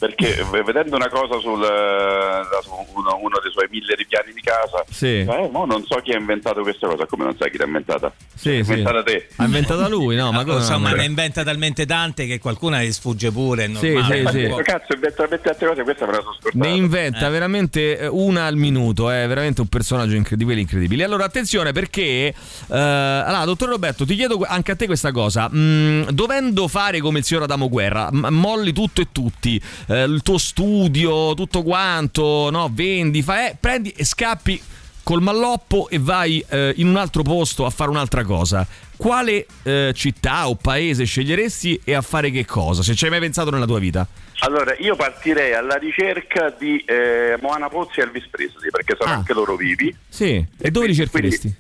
perché 0.01 0.45
vedendo 0.65 0.97
una 0.97 1.11
cosa 1.11 1.39
sul, 1.41 1.63
eh, 1.63 2.63
su 2.63 2.71
uno, 2.95 3.19
uno 3.21 3.39
dei 3.43 3.53
suoi 3.53 3.67
mille 3.71 3.95
ripiani 3.95 4.33
di 4.33 4.41
casa 4.41 4.83
Sì. 4.89 5.19
eh, 5.21 5.49
mo 5.53 5.67
non 5.67 5.85
so 5.85 5.97
chi 6.03 6.13
ha 6.13 6.17
inventato 6.19 6.63
questa 6.63 6.87
cosa 6.89 7.05
come 7.05 7.25
non 7.25 7.37
sai 7.39 7.51
chi 7.51 7.59
l'ha 7.59 7.67
inventata 7.67 8.11
Sì, 8.35 8.49
sì. 8.65 8.71
inventata 8.71 9.03
te 9.03 9.29
Ha 9.37 9.45
inventata 9.45 9.87
lui, 9.89 10.17
no? 10.17 10.33
Ma 10.33 10.41
Ah, 10.41 10.45
come 10.45 10.57
insomma, 10.57 10.93
ne 10.93 11.05
inventa 11.05 11.45
talmente 11.45 11.85
tante 11.85 12.27
che 12.27 12.39
qualcuna 12.39 12.83
gli 12.83 12.91
sfugge 12.93 13.31
pure. 13.31 13.67
Sì, 13.75 14.01
sì, 14.09 14.27
sì. 14.31 14.47
Ma 14.47 14.63
cazzo 14.63 14.95
inventa 14.95 15.17
talmente 15.17 15.49
tante 15.51 15.67
cose 15.67 15.83
questa 15.83 16.07
me 16.07 16.13
la 16.13 16.19
sono 16.23 16.37
scordata 16.41 16.67
Ne 16.71 16.75
inventa 16.75 17.29
veramente 17.29 17.99
eh, 17.99 18.07
una 18.07 18.47
al 18.47 18.57
minuto, 18.57 19.11
è 19.11 19.27
veramente 19.29 19.61
un 19.61 19.67
personaggio 19.69 20.15
incre- 20.17 20.37
di 20.39 20.45
quelli 20.45 20.63
incredibili. 20.63 21.03
Allora, 21.03 21.25
attenzione 21.25 21.73
perché, 21.73 22.01
eh, 22.01 22.35
allora, 22.69 23.45
dottor 23.45 23.69
Roberto, 23.69 24.07
ti 24.07 24.15
chiedo 24.17 24.43
anche 24.49 24.73
a 24.73 24.77
te 24.77 24.87
questa 24.87 25.13
cosa. 25.13 25.51
Mm, 25.55 26.05
dovendo 26.11 26.67
fare 26.69 27.01
come 27.01 27.19
il 27.19 27.25
signor 27.25 27.43
Adamo 27.43 27.69
Guerra, 27.69 28.09
molli 28.13 28.73
tutto 28.73 29.03
e 29.03 29.09
tutti, 29.13 29.61
eh, 29.91 30.05
il 30.05 30.23
tuo 30.23 30.39
studio, 30.39 31.35
tutto 31.35 31.63
quanto, 31.63 32.49
no? 32.51 32.71
Vendi, 32.73 33.23
fai, 33.23 33.49
eh, 33.49 33.57
prendi 33.59 33.91
e 33.91 34.05
scappi 34.05 34.61
col 35.03 35.21
malloppo 35.23 35.89
e 35.89 35.99
vai 35.99 36.45
eh, 36.49 36.73
in 36.77 36.87
un 36.89 36.97
altro 36.97 37.23
posto 37.23 37.65
a 37.67 37.71
fare 37.71 37.91
un'altra 37.91 38.23
cosa. 38.25 38.67
Quale 38.97 39.47
eh, 39.63 39.93
città 39.95 40.49
o 40.49 40.55
paese 40.57 41.05
sceglieresti 41.05 41.81
e 41.85 41.95
a 41.95 42.03
fare 42.03 42.31
che 42.31 42.45
cosa? 42.45 42.83
Se 42.83 42.95
ci 42.95 43.05
hai 43.05 43.11
mai 43.11 43.21
pensato 43.21 43.51
nella 43.51 43.67
tua 43.67 43.79
vita? 43.79 44.07
allora 44.43 44.75
io 44.79 44.97
partirei 44.97 45.53
alla 45.53 45.75
ricerca 45.77 46.49
di 46.59 46.83
eh, 46.87 47.37
Moana 47.43 47.69
Pozzi 47.69 48.01
e 48.01 48.05
Elvis 48.05 48.27
Presley 48.31 48.71
perché 48.71 48.97
sono 48.99 49.13
Ah. 49.13 49.17
anche 49.17 49.35
loro 49.35 49.55
vivi 49.55 49.95
Sì, 50.09 50.43
e 50.59 50.71
dove 50.71 50.87
li 50.87 50.95
cercheresti? 50.95 51.55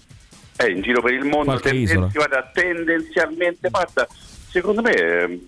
eh, 0.56 0.70
in 0.70 0.80
giro 0.80 1.02
per 1.02 1.12
il 1.12 1.24
mondo 1.24 1.44
Qualche 1.44 1.68
tendenzi- 1.68 1.92
isola. 1.92 2.10
guarda, 2.10 2.50
tendenzialmente 2.54 3.68
guarda, 3.68 4.08
secondo 4.48 4.80
me 4.80 4.94
eh, 4.94 5.40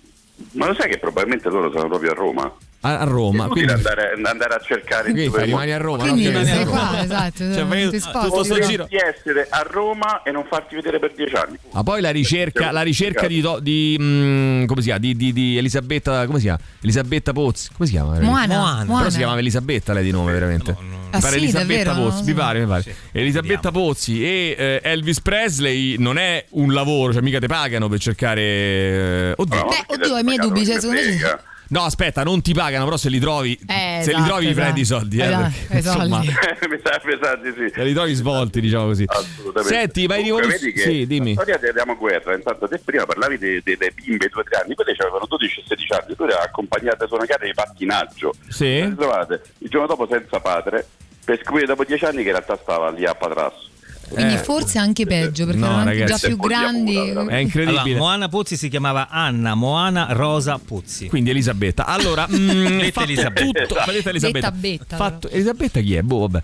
ma 0.53 0.67
lo 0.67 0.75
sai 0.75 0.91
che 0.91 0.99
probabilmente 0.99 1.49
loro 1.49 1.71
sono 1.73 1.89
proprio 1.89 2.11
a 2.11 2.15
Roma 2.15 2.55
A, 2.85 2.99
a 2.99 3.05
Roma. 3.05 3.45
È 3.45 3.49
Quindi, 3.49 3.73
andare, 3.73 4.13
andare 4.25 4.55
a 4.55 4.61
cercare 4.61 5.09
in 5.09 5.15
quindi 5.15 5.31
dove 5.31 5.45
rimani 5.45 5.71
a 5.73 5.77
Roma, 5.79 6.03
Quindi 6.03 6.31
no? 6.31 6.41
Che- 6.41 6.47
stai 6.47 6.65
qua, 6.65 7.03
esatto. 7.03 7.39
Cioè, 7.39 7.63
non 7.63 7.91
ti 7.91 8.01
sposti, 8.01 8.29
tutto 8.29 8.43
sto 8.45 8.55
però. 8.55 8.67
giro. 8.67 8.87
di 8.89 8.97
essere 8.97 9.47
a 9.49 9.65
Roma 9.71 10.23
e 10.23 10.33
non 10.33 10.45
farti 10.49 10.75
vedere 10.75 10.99
per 10.99 11.13
dieci 11.15 11.35
anni 11.37 11.57
Ma 11.71 11.83
poi 11.85 12.01
la 12.01 12.11
ricerca, 12.11 12.73
la 12.73 12.83
ricerca 12.83 13.29
di, 13.29 13.41
di, 13.61 13.97
mm, 14.01 14.65
come 14.65 14.81
si 14.81 14.87
chiama? 14.87 15.01
Di, 15.01 15.15
di- 15.17 15.33
di 15.33 15.57
Elisabetta, 15.59 16.27
come 16.27 16.39
si 16.39 16.45
chiama? 16.45 16.59
Elisabetta 16.81 17.33
Pozzi, 17.33 17.69
come 17.73 17.87
si 17.87 17.93
chiama? 17.95 18.19
Moana, 18.21 18.47
Però 18.81 18.85
Moana. 18.85 19.11
si 19.11 19.17
chiamava 19.19 19.39
Elisabetta 19.39 19.93
lei 19.93 20.03
di 20.05 20.11
nome 20.11 20.33
veramente. 20.33 20.71
Ah, 20.73 21.17
Mi 21.17 21.21
pare 21.21 21.29
sì, 21.37 21.37
Elisabetta 21.37 21.85
davvero? 21.93 22.09
Pozzi, 22.11 22.25
mi 22.25 22.33
pare, 22.35 22.59
mi 22.61 22.67
pare. 22.67 22.97
Elisabetta 23.13 23.71
Pozzi 23.71 24.25
e 24.25 24.55
eh, 24.59 24.81
Elvis 24.83 25.21
Presley 25.21 25.97
non 25.99 26.19
è 26.19 26.45
un 26.51 26.73
lavoro, 26.73 27.13
cioè 27.13 27.23
mica 27.23 27.39
te 27.39 27.47
pagano 27.47 27.89
per 27.89 28.01
cercare 28.01 28.41
eh, 28.43 29.35
oddio. 29.37 29.65
Beh, 29.67 29.85
oddio, 29.95 30.15
ai 30.15 30.25
miei 30.25 30.39
dubbi. 30.39 30.65
Cioè, 30.67 30.81
secondo 30.81 31.01
me. 31.01 31.41
No, 31.73 31.85
aspetta, 31.85 32.23
non 32.23 32.43
ti 32.43 32.53
pagano, 32.53 32.85
però 32.85 32.99
se 32.99 33.09
li 33.09 33.19
trovi 33.19 33.53
Eh, 33.67 34.01
se 34.03 34.11
li 34.11 34.17
esatto, 34.17 34.25
trovi 34.27 34.45
esatto. 34.49 34.61
prendi 34.61 34.81
i 34.81 34.85
soldi, 34.85 35.19
eh, 35.19 35.25
Esatto, 35.25 35.43
perché, 35.43 35.79
i 35.79 35.83
soldi. 35.83 36.05
insomma, 36.05 36.19
mi 36.69 37.19
sa, 37.23 37.37
di 37.37 37.53
sì 37.57 37.73
se 37.75 37.83
li 37.85 37.93
trovi 37.95 38.13
svolti, 38.15 38.61
diciamo 38.61 38.85
così. 38.85 39.05
Assolutamente. 39.07 39.75
Senti, 39.79 40.07
ma 40.07 40.17
vedi 40.17 40.73
che 40.73 40.81
Sì, 40.81 41.07
dimmi. 41.07 41.35
La 41.35 41.41
storia 41.43 41.59
di 41.59 41.67
Adamo 41.69 41.97
Guerra, 41.97 42.35
intanto 42.35 42.69
te 42.69 42.79
prima 42.79 43.07
parlavi 43.07 43.39
de- 43.39 43.63
delle 43.65 43.91
bimbe 43.95 44.27
di 44.27 44.33
2-3 44.35 44.63
anni, 44.63 44.75
quelle 44.75 44.95
avevano 44.99 45.27
12-16 45.27 45.95
anni, 46.03 46.15
tu 46.15 46.25
le 46.27 46.35
hai 46.35 46.45
accompagnate 46.45 47.07
su 47.09 47.15
una 47.15 47.25
gara 47.25 47.45
di 47.47 47.55
pattinaggio. 47.55 48.35
Sì. 48.49 48.65
Le 48.81 48.95
trovate 48.95 49.43
il 49.59 49.69
giorno 49.71 49.87
dopo 49.87 50.07
senza 50.11 50.41
padre, 50.41 50.87
per 51.25 51.41
scoprire 51.43 51.67
dopo 51.67 51.85
10 51.85 52.05
anni 52.05 52.17
che 52.23 52.29
in 52.29 52.35
realtà 52.35 52.59
stava 52.61 52.91
lì 52.91 53.07
a 53.07 53.15
Patrasso. 53.15 53.71
Quindi 54.13 54.35
Eh. 54.35 54.39
forse 54.39 54.79
anche 54.79 55.07
peggio 55.07 55.45
perché 55.47 55.61
No, 55.61 55.67
erano 55.67 55.81
anche 55.83 55.99
ragazzi. 56.01 56.21
già 56.21 56.27
più 56.29 56.37
grandi. 56.37 56.97
È 56.97 57.37
incredibile. 57.37 57.81
Allora, 57.81 57.97
Moana 57.99 58.29
Pozzi 58.29 58.57
si 58.57 58.69
chiamava 58.69 59.09
Anna 59.09 59.55
Moana 59.55 60.09
Rosa 60.11 60.59
Pozzi. 60.65 61.07
Quindi 61.09 61.31
Elisabetta. 61.31 61.87
Allora, 61.87 62.27
mm, 62.31 62.81
fatto 62.91 63.03
Elisabetta. 63.05 63.65
tutto, 63.67 63.77
detta 63.91 64.11
Elisabetta. 64.11 64.51
Betta, 64.51 64.97
Fatto, 64.97 65.29
Elisabetta 65.31 65.81
chi 65.81 65.95
è? 65.95 66.03
Boh, 66.03 66.27
vabbè. 66.29 66.43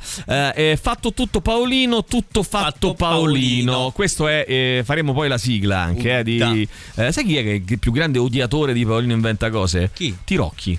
Eh, 0.55 0.71
eh, 0.71 0.79
fatto 0.81 1.13
tutto 1.13 1.41
Paolino, 1.41 2.05
tutto 2.05 2.43
fatto, 2.43 2.95
Paolino. 2.95 3.91
Questo 3.95 4.29
è, 4.29 4.45
eh, 4.49 4.83
faremo 4.85 5.13
poi 5.13 5.29
la 5.29 5.39
sigla 5.39 5.79
anche. 5.81 6.19
eh, 6.19 6.23
di, 6.25 6.69
eh, 6.97 7.13
sai 7.13 7.25
chi 7.25 7.37
è 7.37 7.43
che 7.43 7.51
è 7.53 7.63
il 7.73 7.79
più 7.79 7.93
grande 7.93 8.19
odiatore 8.19 8.73
di 8.73 8.85
Paolino 8.85 9.13
inventa 9.13 9.51
cose? 9.51 9.91
Chi? 9.93 10.17
Tirocchi. 10.25 10.79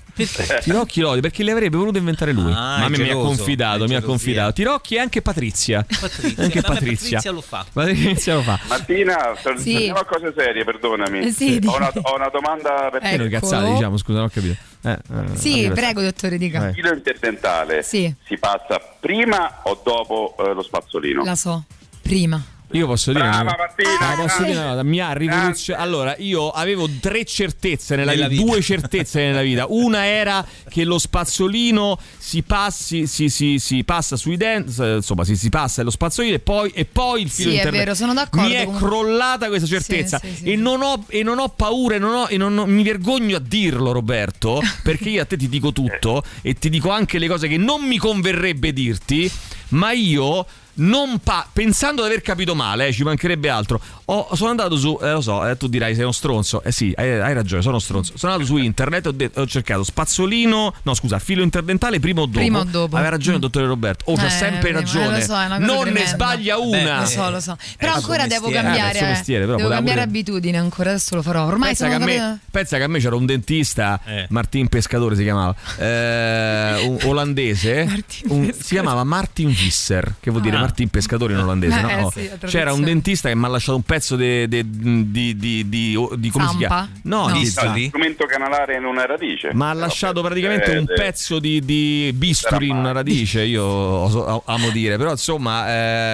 Tirocchi 0.64 1.02
lo 1.02 1.10
odia 1.10 1.22
perché 1.22 1.44
le 1.44 1.52
avrebbe 1.52 1.78
voluto 1.78 1.98
inventare 1.98 2.32
lui. 2.34 2.52
Ah, 2.52 2.56
Ma 2.56 2.76
a 2.76 2.86
è 2.86 2.90
me 2.90 2.98
mi 2.98 3.10
ha 3.10 3.14
confidato, 3.16 3.86
mi 3.86 3.96
ha 3.96 4.02
confidato. 4.02 4.54
Tirocchi 4.54 4.96
e 4.96 5.00
anche 5.00 5.22
Patrizia. 5.22 5.86
Patrizia. 6.00 6.44
Anche 6.44 6.62
Vabbè, 6.62 6.79
Patrizia. 6.80 7.18
Patrizia 7.18 7.32
lo 7.32 7.42
fa. 7.42 7.66
Patrizia 7.72 8.34
lo 8.36 8.42
fa. 8.42 8.60
Martina, 8.68 9.18
Sì. 9.58 9.92
a 9.94 10.04
cose 10.06 10.34
serie, 10.36 10.64
perdonami. 10.64 11.32
Sì, 11.32 11.60
ho, 11.66 11.76
una, 11.76 11.92
ho 12.02 12.16
una 12.16 12.30
domanda 12.30 12.90
per 12.92 13.04
E 13.04 13.18
noi 13.18 13.28
Eccolo. 13.28 13.40
cazzate, 13.40 13.72
diciamo, 13.74 13.98
scusa, 13.98 14.18
non 14.20 14.28
ho 14.28 14.32
capito. 14.34 14.56
Eh, 14.82 14.92
eh, 14.92 15.36
Sì, 15.38 15.70
prego, 15.74 16.02
dottore, 16.02 16.38
dica. 16.38 16.68
il 16.68 16.74
filo 16.74 16.94
interdentale. 16.94 17.84
Sì. 17.84 18.14
Si 18.26 18.38
passa 18.38 18.80
prima 19.00 19.60
o 19.64 19.80
dopo 19.84 20.36
eh, 20.40 20.54
lo 20.54 20.62
spazzolino? 20.64 21.24
La 21.24 21.36
so. 21.36 21.64
Prima. 22.02 22.42
Io 22.74 22.86
posso 22.86 23.12
dire 23.12 23.24
Brava 23.24 23.42
una 23.42 23.56
Martina! 23.58 23.98
Ah, 24.00 24.16
posso 24.16 24.44
dire 24.44 24.58
una 24.60 24.70
cosa, 24.70 24.84
mi 24.84 25.00
ha 25.00 25.12
rivoluzionato. 25.14 25.84
Allora, 25.84 26.16
io 26.20 26.50
avevo 26.52 26.88
tre 27.00 27.26
certezze 27.26 27.96
nella, 27.96 28.12
Nella 28.12 28.28
vita, 28.28 28.42
vita. 28.44 28.52
due 28.54 28.62
certezze 28.62 29.22
nella 29.26 29.42
vita. 29.42 29.66
Una 29.70 30.06
era 30.06 30.46
che 30.70 30.84
lo 30.84 31.00
spazzolino 31.00 31.98
si 32.18 32.44
passi, 32.44 33.08
si, 33.08 33.30
si- 33.30 33.58
si 33.58 33.84
passa 33.84 34.16
sui 34.16 34.38
denti, 34.38 34.74
insomma, 34.82 35.24
si, 35.24 35.36
si 35.36 35.50
passa 35.50 35.82
lo 35.82 35.90
spazzolino 35.90 36.36
e 36.36 36.40
poi, 36.40 36.70
e 36.76 36.86
poi 36.86 37.22
il 37.24 37.30
filo 37.30 37.50
Sì, 37.50 37.56
è 37.56 37.58
interne- 37.60 37.78
vero, 37.80 37.96
sono 37.96 38.14
d'accordo, 38.14 38.48
Mi 38.48 38.54
è 38.54 38.64
comunque- 38.66 38.88
crollata 38.88 39.48
questa 39.48 39.68
certezza 39.68 40.20
Sì, 40.20 40.28
sì, 40.28 40.36
sì. 40.36 40.52
E, 40.52 40.56
non 40.56 40.82
ho, 40.84 41.06
e 41.08 41.24
non 41.24 41.40
ho 41.40 41.50
paura 41.50 41.96
e, 41.96 42.00
non 42.00 42.14
ho- 42.14 42.28
e 42.30 42.38
non 42.38 42.56
ho- 42.58 42.66
mi 42.68 42.84
vergogno 42.84 43.38
a 43.38 43.40
dirlo, 43.40 43.92
Roberto, 43.92 44.62
perché 44.84 45.10
io 45.10 45.22
a 45.22 45.26
te 45.26 45.38
ti 45.38 45.50
dico 45.50 45.72
tutto 45.74 46.24
e 46.44 46.54
ti 46.54 46.70
dico 46.70 46.92
anche 46.92 47.18
le 47.18 47.28
cose 47.28 47.48
che 47.48 47.58
non 47.58 47.82
mi 47.84 47.98
converrebbe 47.98 48.72
dirti, 48.74 49.30
ma 49.70 49.92
io 49.92 50.46
non 50.80 51.20
pa- 51.20 51.48
pensando 51.52 52.02
di 52.02 52.08
aver 52.10 52.22
capito 52.22 52.56
male, 52.56 52.88
eh, 52.88 52.94
ci 52.94 53.04
mancherebbe 53.04 53.50
altro. 53.50 53.80
Ho- 54.06 54.30
sono 54.36 54.50
andato 54.50 54.76
su, 54.78 54.98
eh, 55.02 55.12
lo 55.12 55.22
so, 55.22 55.46
eh, 55.48 55.56
tu 55.58 55.68
dirai 55.68 55.94
sei 55.94 56.04
uno 56.04 56.12
stronzo. 56.12 56.62
Eh 56.64 56.72
sì, 56.72 56.94
hai, 56.98 57.20
hai 57.20 57.34
ragione, 57.34 57.62
sono 57.62 57.80
stronzo. 57.80 58.14
Sono 58.18 58.32
andato 58.34 58.50
su 58.50 58.58
internet 58.58 59.14
e 59.18 59.32
ho, 59.36 59.42
ho 59.42 59.46
cercato 59.48 59.84
spazzolino, 59.84 60.74
no 60.82 60.94
scusa, 60.94 61.20
filo 61.20 61.44
interdentale 61.44 62.00
prima 62.00 62.22
o 62.22 62.26
dopo. 62.26 62.38
Prima 62.40 62.60
o 62.60 62.64
dopo. 62.64 62.96
Aveva 62.96 63.12
ragione 63.12 63.36
il 63.36 63.42
dottore 63.42 63.66
Roberto. 63.66 64.06
Oh, 64.12 64.16
c'ha 64.16 64.26
Eh, 64.26 64.30
sempre 64.30 64.70
eh, 64.70 64.74
ragione. 64.74 65.20
lo 65.20 65.24
so, 65.24 65.40
è 65.40 65.46
una 65.46 65.56
cosa 65.60 65.66
non 65.66 65.76
ne 65.76 65.82
tremenda. 65.92 66.10
sbaglia 66.10 66.58
una. 66.58 67.00
Lo 67.02 67.06
so, 67.06 67.30
lo 67.30 67.40
so. 67.40 67.58
Però 67.78 67.92
Eh, 67.92 67.96
ancora 67.96 68.20
suo 68.22 68.28
devo 68.30 68.48
mestiere. 68.50 68.60
Eh, 68.60 68.80
cambiare. 68.80 69.02
mestiere, 69.08 69.46
però 69.46 69.58
devo 69.58 69.70
cambiare 69.70 70.00
pure- 70.02 70.10
abitudine 70.10 70.58
ancora, 70.58 70.90
adesso 70.90 71.16
lo 71.16 71.22
farò. 71.22 71.46
Ormai 71.46 71.76
pensa, 71.76 71.88
che 71.88 71.94
a 71.94 72.00
me, 72.00 72.40
pensa 72.52 72.78
che 72.78 72.84
a 72.84 72.88
me 72.88 73.00
c'era 73.00 73.16
un 73.16 73.26
dentista, 73.26 74.00
Martin 74.30 74.68
Pescatore 74.68 75.16
si 75.16 75.24
chiamava, 75.24 75.54
eh, 75.78 76.86
un 76.86 76.98
olandese, 77.06 78.04
un- 78.28 78.52
si 78.54 78.74
chiamava 78.74 79.04
Martin 79.04 79.50
Visser, 79.50 80.16
che 80.20 80.30
vuol 80.32 80.42
dire 80.44 80.56
Ah. 80.58 80.62
Martin 80.70 80.88
Pescatore 80.90 81.34
in 81.34 81.40
olandese. 81.40 81.82
no? 81.82 81.90
Eh, 81.90 81.98
Oh, 82.00 82.12
sì, 82.12 82.30
c'era 82.46 82.72
un 82.72 82.84
dentista 82.84 83.28
che 83.30 83.36
mi 83.36 83.46
ha 83.46 83.48
lasciato 83.48 83.76
un 83.76 83.82
pezzo 83.84 84.16
di, 84.16 84.48
di, 84.48 84.64
di, 84.70 85.36
di, 85.36 85.68
di- 85.68 85.98
di- 86.16 86.30
come 86.30 86.46
si 86.46 86.52
Zampa? 86.52 86.58
chiama? 86.58 86.90
No, 87.04 87.28
No. 87.28 87.34
di 87.34 87.40
No, 87.44 87.46
strumento 87.90 88.26
canalare 88.26 88.76
in 88.78 88.86
una 88.86 89.06
radice. 89.06 89.50
ma 89.54 89.70
ha 89.72 89.74
lasciato 89.74 90.22
praticamente 90.22 90.74
Eh, 90.74 90.78
un 90.78 90.86
eh, 90.90 90.94
pezzo 90.94 91.40
di, 91.40 91.60
di 91.66 92.12
bisturi 92.16 92.68
in 92.70 92.76
una 92.78 92.92
radice, 92.92 93.42
io 93.44 94.42
amo 94.46 94.70
dire, 94.70 94.98
però 94.98 95.12
insomma, 95.12 95.68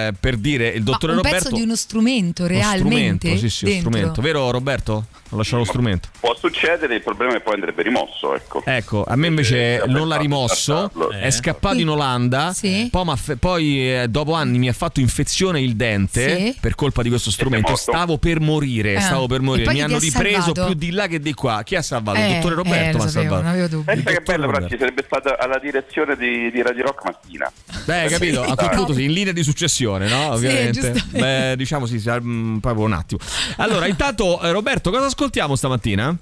eh, 0.08 0.12
per 0.18 0.36
dire 0.36 0.68
il 0.68 0.82
Ma 0.82 0.90
dottore 0.92 1.12
un 1.12 1.18
Roberto... 1.18 1.44
pezzo 1.44 1.54
di 1.56 1.62
uno 1.62 1.76
strumento 1.76 2.42
uno 2.44 2.50
realmente. 2.52 3.28
strumento, 3.28 3.36
sì, 3.36 3.48
sì, 3.50 3.64
uno 3.64 3.72
dentro. 3.74 3.90
strumento. 3.90 4.20
Vero 4.22 4.50
Roberto? 4.50 5.06
Ho 5.30 5.36
lasciato 5.36 5.58
lo 5.58 5.64
strumento. 5.64 6.08
Può 6.20 6.34
succedere, 6.38 6.94
il 6.94 7.02
problema 7.02 7.34
è 7.36 7.40
poi 7.40 7.54
andrebbe 7.54 7.82
rimosso, 7.82 8.34
ecco. 8.34 8.62
Ecco, 8.64 9.04
a 9.06 9.16
me 9.16 9.26
invece 9.26 9.82
Eh, 9.82 9.86
non 9.88 10.06
l'ha 10.08 10.16
rimosso, 10.16 10.88
trattarlo. 10.92 11.10
è 11.10 11.30
scappato 11.30 11.78
in 11.78 11.88
Olanda, 11.88 12.52
Sì. 12.52 12.88
poi, 12.90 13.04
poi, 13.38 13.92
eh, 14.02 14.08
dopo 14.08 14.34
anni 14.34 14.45
mi 14.50 14.68
ha 14.68 14.72
fatto 14.72 15.00
infezione 15.00 15.60
il 15.60 15.76
dente 15.76 16.36
Sì. 16.36 16.56
per 16.60 16.74
colpa 16.74 17.02
di 17.02 17.08
questo 17.08 17.30
strumento, 17.30 17.74
stavo 17.76 18.18
per 18.18 18.40
morire, 18.40 18.94
Eh. 18.94 19.00
stavo 19.00 19.26
per 19.26 19.40
morire, 19.40 19.72
mi 19.72 19.80
hanno 19.82 19.96
ha 19.96 19.98
ripreso 19.98 20.40
salvato? 20.54 20.66
più 20.66 20.74
di 20.74 20.90
là 20.90 21.06
che 21.06 21.20
di 21.20 21.34
qua. 21.34 21.62
Chi 21.64 21.76
ha 21.76 21.82
salvato? 21.82 22.18
Eh, 22.18 22.28
il 22.28 22.34
dottore 22.36 22.54
eh, 22.54 22.56
Roberto 22.56 22.96
lo 22.98 23.02
mi 23.02 23.08
ha 23.08 23.12
sapevo, 23.12 23.34
salvato. 23.34 23.42
non 23.42 23.50
avevo 23.52 23.68
dubbi. 23.68 23.84
Pensa 23.84 24.10
che 24.10 24.20
bello, 24.20 24.46
però 24.50 24.68
ci 24.68 24.76
sarebbe 24.78 25.02
stata 25.06 25.38
alla 25.38 25.58
direzione 25.58 26.16
di, 26.16 26.50
di 26.50 26.62
Radio 26.62 26.84
Rock 26.84 27.04
mattina. 27.04 27.52
Beh, 27.84 28.06
capito? 28.08 28.42
A 28.42 28.54
quel 28.56 28.70
punto 28.70 28.92
sì, 28.94 29.04
in 29.04 29.12
linea 29.12 29.32
di 29.32 29.42
successione, 29.42 30.08
no? 30.08 30.32
Ovviamente. 30.32 30.72
giustamente. 30.72 31.18
Beh, 31.18 31.56
diciamo 31.56 31.86
sì, 31.86 31.98
sì, 32.00 32.10
mm, 32.10 32.58
proprio 32.58 32.84
un 32.84 32.92
attimo. 32.92 33.20
Allora, 33.56 33.86
intanto 33.86 34.40
eh, 34.42 34.50
Roberto, 34.52 34.90
cosa 34.90 35.06
ascoltiamo 35.06 35.54
stamattina? 35.56 36.16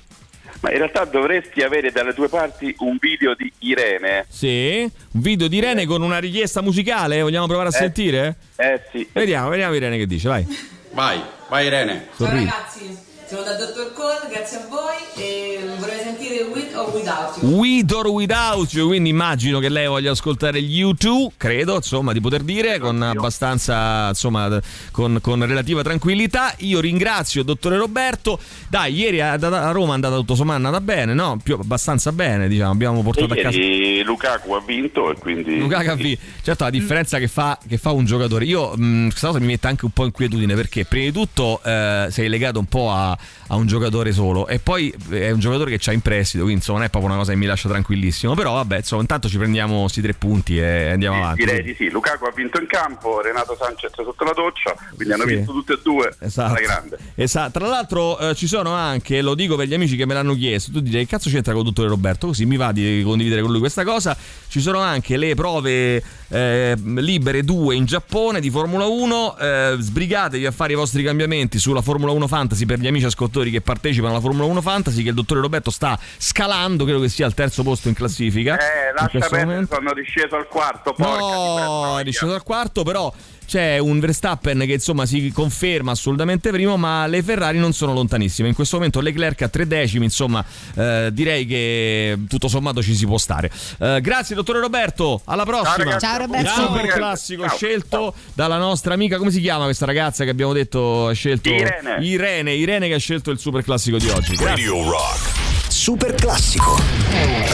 Ma 0.61 0.71
in 0.71 0.79
realtà 0.79 1.05
dovresti 1.05 1.63
avere 1.63 1.91
dalle 1.91 2.15
due 2.15 2.29
parti 2.29 2.75
un 2.79 2.97
video 2.99 3.35
di 3.35 3.53
Irene. 3.61 4.25
Sì, 4.29 4.81
un 5.13 5.21
video 5.21 5.47
di 5.49 5.57
Irene 5.59 5.85
con 5.87 6.03
una 6.03 6.19
richiesta 6.19 6.63
musicale, 6.63 7.21
vogliamo 7.23 7.47
provare 7.47 7.69
a 7.69 7.73
Eh. 7.75 7.79
sentire? 7.79 8.37
Eh 8.57 8.81
sì. 8.91 9.09
Vediamo, 9.13 9.49
vediamo 9.51 9.75
Irene 9.75 9.97
che 9.99 10.07
dice, 10.07 10.29
vai. 10.29 10.47
Vai, 10.93 11.21
vai 11.49 11.67
Irene. 11.67 12.07
Sorridi. 12.15 12.45
ragazzi, 12.45 12.99
sono 13.35 13.43
da 13.43 13.55
Dr. 13.55 13.93
Cole, 13.93 14.29
grazie 14.31 14.59
a 14.59 14.67
voi 14.69 14.95
e 15.17 15.59
vorrei 15.79 15.99
sentire 15.99 16.45
With 16.45 16.73
or 16.77 16.95
Without 16.95 17.43
You. 17.43 17.59
With 17.59 17.91
or 17.91 18.07
Without 18.07 18.73
You, 18.73 18.87
quindi 18.87 19.09
immagino 19.09 19.59
che 19.59 19.69
lei 19.69 19.89
voglia 19.89 20.13
ascoltare 20.13 20.63
gli 20.63 20.85
U2, 20.85 21.31
credo, 21.37 21.75
insomma, 21.75 22.13
di 22.13 22.21
poter 22.21 22.43
dire, 22.43 22.79
con 22.79 23.03
abbastanza, 23.03 24.09
insomma, 24.11 24.61
con, 24.93 25.19
con 25.21 25.45
relativa 25.45 25.83
tranquillità. 25.83 26.55
Io 26.59 26.79
ringrazio 26.79 27.41
il 27.41 27.47
dottore 27.47 27.77
Roberto. 27.77 28.39
Dai, 28.69 28.95
ieri 28.95 29.21
a, 29.21 29.33
a 29.33 29.71
Roma 29.73 29.93
è 29.93 29.95
andata 29.95 30.15
tutto 30.15 30.37
sommato, 30.37 30.63
è 30.63 30.65
andata 30.65 30.81
bene, 30.81 31.13
no? 31.13 31.41
Più, 31.43 31.57
abbastanza 31.61 32.13
bene, 32.13 32.47
diciamo, 32.47 32.71
abbiamo 32.71 33.03
portato 33.03 33.33
a 33.33 33.37
casa... 33.37 33.59
Lukaku 34.05 34.53
ha 34.53 34.63
vinto 34.65 35.11
e 35.11 35.17
quindi... 35.17 35.59
Lukaku 35.59 35.89
ha 35.89 35.95
vinto. 35.97 36.23
Certo, 36.41 36.63
la 36.63 36.71
differenza 36.71 37.19
che 37.19 37.27
fa, 37.27 37.59
che 37.67 37.79
fa 37.79 37.91
un 37.91 38.05
giocatore. 38.05 38.45
Io 38.45 38.77
mh, 38.77 39.09
questa 39.09 39.27
cosa 39.27 39.41
mi 39.41 39.47
mette 39.47 39.67
anche 39.67 39.87
un 39.87 39.91
po' 39.91 40.05
inquietudine 40.05 40.55
perché, 40.55 40.85
prima 40.85 41.07
di 41.07 41.13
tutto, 41.13 41.61
eh, 41.65 42.07
sei 42.11 42.29
legato 42.29 42.61
un 42.61 42.67
po' 42.67 42.93
a, 42.93 43.19
a 43.49 43.57
un 43.57 43.67
giocatore 43.67 44.13
solo. 44.13 44.47
E 44.47 44.59
poi 44.59 44.95
è 45.11 45.31
un 45.31 45.39
giocatore 45.41 45.71
che 45.71 45.79
c'ha 45.79 45.93
in 45.93 46.01
prestito, 46.01 46.43
quindi 46.43 46.61
insomma, 46.61 46.79
non 46.79 46.87
è 46.87 46.91
proprio 46.91 47.11
una 47.13 47.21
cosa 47.21 47.33
che 47.33 47.39
mi 47.39 47.47
lascia 47.47 47.69
tranquillissimo. 47.69 48.35
Però, 48.35 48.55
vabbè, 48.55 48.79
insomma, 48.79 49.03
intanto 49.03 49.29
ci 49.29 49.37
prendiamo 49.39 49.81
questi 49.81 50.01
tre 50.01 50.15
punti 50.15 50.59
e 50.59 50.91
andiamo 50.91 51.17
avanti. 51.19 51.45
Direi 51.45 51.63
di 51.63 51.75
sì, 51.77 51.89
Lukaku 51.91 52.25
ha 52.25 52.33
vinto 52.35 52.61
in 52.61 52.67
campo, 52.67 53.21
Renato 53.21 53.57
Sanchez 53.61 53.93
sotto 53.95 54.25
la 54.25 54.33
doccia, 54.33 54.75
quindi 54.95 55.13
hanno 55.15 55.27
Sì. 55.27 55.35
vinto 55.37 55.53
tutti 55.53 55.73
e 55.73 55.79
due 55.83 56.15
Esatto. 56.21 56.55
grande. 56.63 56.99
Esatto. 57.15 57.59
Tra 57.59 57.69
l'altro 57.69 58.19
eh, 58.19 58.35
ci 58.35 58.47
sono 58.47 58.73
anche, 58.73 59.21
lo 59.23 59.35
dico 59.35 59.57
per 59.57 59.67
gli 59.67 59.75
amici 59.75 59.97
che 59.97 60.07
me 60.07 60.15
l'hanno 60.15 60.35
chiesto, 60.35 60.71
tu 60.73 60.81
direi 60.81 61.05
che 61.05 61.11
cazzo 61.11 61.29
c'entra 61.31 61.53
con 61.53 61.65
dottore 61.65 61.89
Roberto? 61.89 62.27
Così 62.29 62.47
mi 62.47 62.57
va 62.57 62.73
di 62.73 63.03
condividere 63.05 63.43
con 63.43 63.51
lui 63.51 63.61
questa 63.61 63.85
cosa. 63.85 64.17
Ci 64.49 64.61
sono 64.61 64.79
anche 64.81 65.17
le 65.17 65.35
prove 65.35 66.03
eh, 66.29 66.75
libere 66.97 67.43
2 67.45 67.75
in 67.75 67.85
Giappone 67.85 68.41
di 68.41 68.51
Formula 68.51 68.85
1. 68.87 69.37
Eh, 69.39 69.77
sbrigatevi 69.79 70.47
a 70.47 70.51
fare 70.51 70.73
i 70.73 70.77
vostri 70.77 71.03
cambiamenti 71.03 71.59
sulla 71.59 71.83
Formula 71.83 72.13
1 72.13 72.27
Fantasy 72.27 72.65
per 72.67 72.79
gli 72.79 72.87
amici 72.87 73.04
ascoltatori 73.07 73.51
che 73.51 73.61
partecipano 73.61 74.13
alla 74.13 74.21
Formula 74.21 74.47
1 74.47 74.61
Fantasy 74.61 75.03
che 75.03 75.11
il 75.11 75.15
dottore 75.15 75.41
Roberto 75.41 75.71
sta 75.71 75.99
scalando, 76.17 76.85
credo 76.85 77.01
che 77.01 77.09
sia 77.09 77.27
al 77.27 77.35
terzo 77.35 77.63
posto 77.63 77.89
in 77.89 77.95
classifica. 77.95 78.57
Eh, 78.57 78.93
lascia 78.93 79.29
perdere, 79.29 79.67
sono 79.71 79.93
risceso 79.93 80.37
al 80.37 80.49
quarto, 80.49 80.93
porca 80.93 81.13
No, 81.19 81.99
è 81.99 82.03
risceso 82.03 82.33
al 82.35 82.43
quarto, 82.43 82.83
però 82.83 83.13
c'è 83.47 83.79
un 83.79 84.01
Verstappen 84.01 84.61
che 84.61 84.75
insomma 84.75 85.07
si 85.07 85.31
conferma 85.33 85.93
assolutamente 85.93 86.51
primo, 86.51 86.77
ma 86.77 87.07
le 87.07 87.23
Ferrari 87.23 87.59
non 87.59 87.73
sono 87.73 87.93
lontanissime. 87.93 88.49
In 88.49 88.55
questo 88.55 88.77
momento 88.77 89.01
Leclerc 89.01 89.43
a 89.43 89.49
tre 89.49 89.67
decimi, 89.67 90.05
insomma, 90.05 90.45
eh, 90.75 91.11
direi 91.13 91.47
che 91.47 92.19
tutto 92.29 92.49
sommato 92.49 92.83
ci 92.83 92.95
si 92.95 93.07
può 93.07 93.19
stare. 93.19 93.51
Eh, 93.79 94.01
grazie, 94.01 94.35
dottore 94.35 94.61
Roberto. 94.61 95.21
Alla 95.25 95.45
prossima. 95.45 95.77
ragazzi. 95.77 96.07
Ciao, 96.07 96.19
Roberto. 96.19 96.49
Il 96.49 96.67
super 96.67 96.87
Ciao. 96.87 96.97
classico 96.97 97.49
scelto 97.49 98.15
dalla 98.33 98.59
nostra 98.59 98.95
amica, 98.95 99.19
come 99.19 99.31
si 99.31 99.41
chiama 99.41 99.65
questa 99.65 99.87
ragazza 99.87 100.25
che 100.25 100.31
abbiamo 100.31 100.53
detto 100.53 101.09
ha 101.09 101.13
scelto? 101.13 101.49
Irene. 101.49 101.97
Irene, 102.01 102.55
Irene 102.55 102.89
che 102.89 102.95
ha 102.95 102.99
scelto 102.99 103.31
il 103.31 103.39
super 103.39 103.63
classico 103.63 103.99
di 103.99 104.09
oggi. 104.09 104.35
Grazie. 104.35 104.67
Radio 104.67 104.91
Rock. 104.91 105.43
Super 105.69 106.15
classico. 106.15 106.79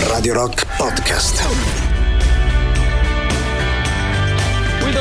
Radio 0.09 0.34
Rock 0.34 0.66
Podcast. 0.76 1.80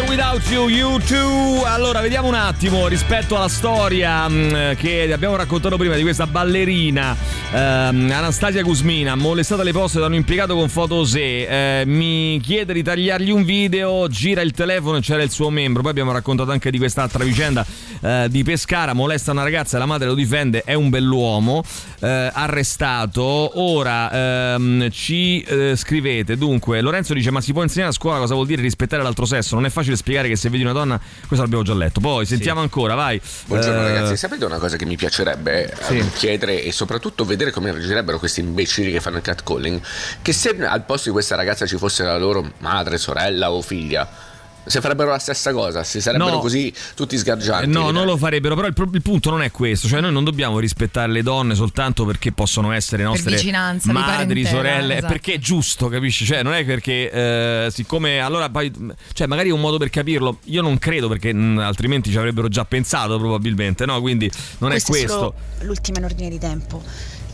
Without 0.10 0.43
You, 0.49 0.70
You 0.70 0.99
Too. 0.99 1.64
Allora, 1.66 2.01
vediamo 2.01 2.28
un 2.28 2.34
attimo 2.34 2.88
rispetto 2.88 3.36
alla 3.38 3.47
storia 3.47 4.28
mh, 4.28 4.76
che 4.78 5.07
abbiamo 5.14 5.36
raccontato 5.36 5.78
prima 5.78 5.95
di 5.95 6.01
questa 6.01 6.26
ballerina 6.26 7.16
ehm, 7.51 8.12
Anastasia 8.12 8.64
Guzmina, 8.64 9.14
molestata 9.14 9.62
alle 9.62 9.72
poste 9.72 9.99
da 9.99 10.07
un 10.07 10.16
impiegato 10.16 10.55
con 10.55 10.68
fotosè. 10.68 11.20
Eh, 11.20 11.84
mi 11.86 12.39
chiede 12.41 12.74
di 12.74 12.82
tagliargli 12.82 13.30
un 13.30 13.43
video, 13.43 14.07
gira 14.07 14.41
il 14.41 14.51
telefono 14.51 14.97
e 14.97 15.01
c'era 15.01 15.22
il 15.22 15.30
suo 15.30 15.51
membro. 15.51 15.84
Poi 15.84 15.91
abbiamo 15.91 16.12
raccontato 16.12 16.49
anche 16.49 16.72
di 16.72 16.80
quest'altra 16.80 17.24
vicenda 17.24 17.64
eh, 18.01 18.28
di 18.32 18.43
Pescara, 18.43 18.93
molesta 18.93 19.32
una 19.32 19.43
ragazza 19.43 19.78
la 19.78 19.86
madre 19.86 20.07
lo 20.07 20.16
difende, 20.16 20.64
è 20.64 20.74
un 20.74 20.89
bell'uomo, 20.89 21.64
eh, 21.99 22.32
arrestato. 22.34 23.60
Ora 23.62 24.55
ehm, 24.55 24.89
ci 24.89 25.41
eh, 25.41 25.76
scrivete, 25.76 26.36
dunque, 26.36 26.82
Lorenzo 26.82 27.14
dice 27.14 27.30
ma 27.30 27.41
si 27.41 27.53
può 27.53 27.62
insegnare 27.62 27.91
a 27.91 27.93
scuola 27.93 28.18
cosa 28.18 28.34
vuol 28.34 28.47
dire 28.47 28.64
rispettare 28.64 29.03
l'altro 29.03 29.26
sesso? 29.26 29.53
Non 29.55 29.66
è 29.66 29.70
facile 29.70 29.97
spiegare 30.00 30.28
che 30.28 30.36
se 30.36 30.50
vedi 30.50 30.64
una 30.64 30.72
donna, 30.72 31.00
questo 31.28 31.41
l'abbiamo 31.43 31.64
già 31.64 31.74
letto. 31.74 32.00
Poi 32.00 32.26
sentiamo 32.26 32.62
ancora, 32.62 32.95
vai. 32.95 33.22
Buongiorno 33.45 33.82
Eh, 33.82 33.93
ragazzi, 33.93 34.18
sapete 34.18 34.45
una 34.45 34.58
cosa 34.58 34.78
che 34.78 34.86
mi 34.86 34.95
piacerebbe 34.95 35.72
eh, 35.89 36.06
chiedere 36.16 36.64
e 36.64 36.72
soprattutto 36.72 37.26
vedere 37.26 37.52
come 37.52 37.72
reagirebbero 37.72 38.18
questi 38.18 38.39
imbecilli 38.39 38.91
che 38.91 39.00
fanno 39.00 39.18
il 39.18 39.24
catcalling? 39.24 39.82
Che 40.22 40.34
se 40.34 40.56
al 40.66 40.84
posto 40.86 41.10
di 41.10 41.14
questa 41.14 41.36
ragazza 41.36 41.66
ci 41.66 41.78
fosse 41.78 42.04
la 42.04 42.18
loro 42.18 42.54
madre, 42.60 42.97
sorella 42.97 43.52
o 43.52 43.62
figlia, 43.62 44.10
se 44.70 44.82
farebbero 44.82 45.09
la 45.09 45.20
stessa 45.20 45.51
cosa, 45.51 45.84
se 45.84 45.99
sarebbero 45.99 46.30
No. 46.36 46.39
così 46.39 46.72
tutti 46.95 47.15
Eh, 47.15 47.17
sgargianti. 47.17 47.67
No, 47.70 47.91
non 47.91 48.05
lo 48.05 48.17
farebbero, 48.17 48.55
però 48.55 48.67
il, 48.67 48.74
pro- 48.74 48.89
il 48.93 49.01
punto 49.01 49.30
non 49.30 49.41
è 49.41 49.51
questo, 49.51 49.88
cioè 49.88 49.99
noi 50.01 50.11
non 50.11 50.24
dobbiamo 50.24 50.59
rispettare 50.59 51.11
le 51.11 51.24
donne 51.24 51.55
soltanto 51.55 52.05
perché 52.05 52.32
possono 52.32 52.72
essere 52.72 53.03
nostre 53.03 53.36
di 53.36 53.51
madri, 53.91 54.45
sorelle, 54.45 54.93
è 54.93 54.97
esatto. 54.97 55.11
perché 55.13 55.34
è 55.34 55.39
giusto, 55.39 55.88
capisci? 55.88 56.26
Cioè 56.26 56.43
non 56.43 56.53
è 56.53 56.63
perché 56.65 57.11
eh, 57.11 57.67
siccome 57.72 58.20
allora 58.20 58.49
poi 58.49 58.72
cioè 59.13 59.28
magari 59.28 59.49
è 59.49 59.51
un 59.51 59.59
modo 59.61 59.78
per 59.78 59.89
capirlo, 59.89 60.38
io 60.45 60.61
non 60.61 60.78
credo 60.78 61.07
perché 61.07 61.34
mh, 61.34 61.57
altrimenti 61.59 62.11
ci 62.11 62.17
avrebbero 62.17 62.47
già 62.47 62.63
pensato 62.65 63.17
probabilmente, 63.17 63.86
no? 63.86 63.99
Quindi 64.01 64.30
non 64.59 64.70
Questo 64.70 64.91
è 64.91 64.95
è 64.95 64.99
questo. 64.99 65.17
solo 65.17 65.34
l'ultima 65.61 65.97
in 65.99 66.03
ordine 66.05 66.30
di 66.30 66.38
tempo. 66.39 66.84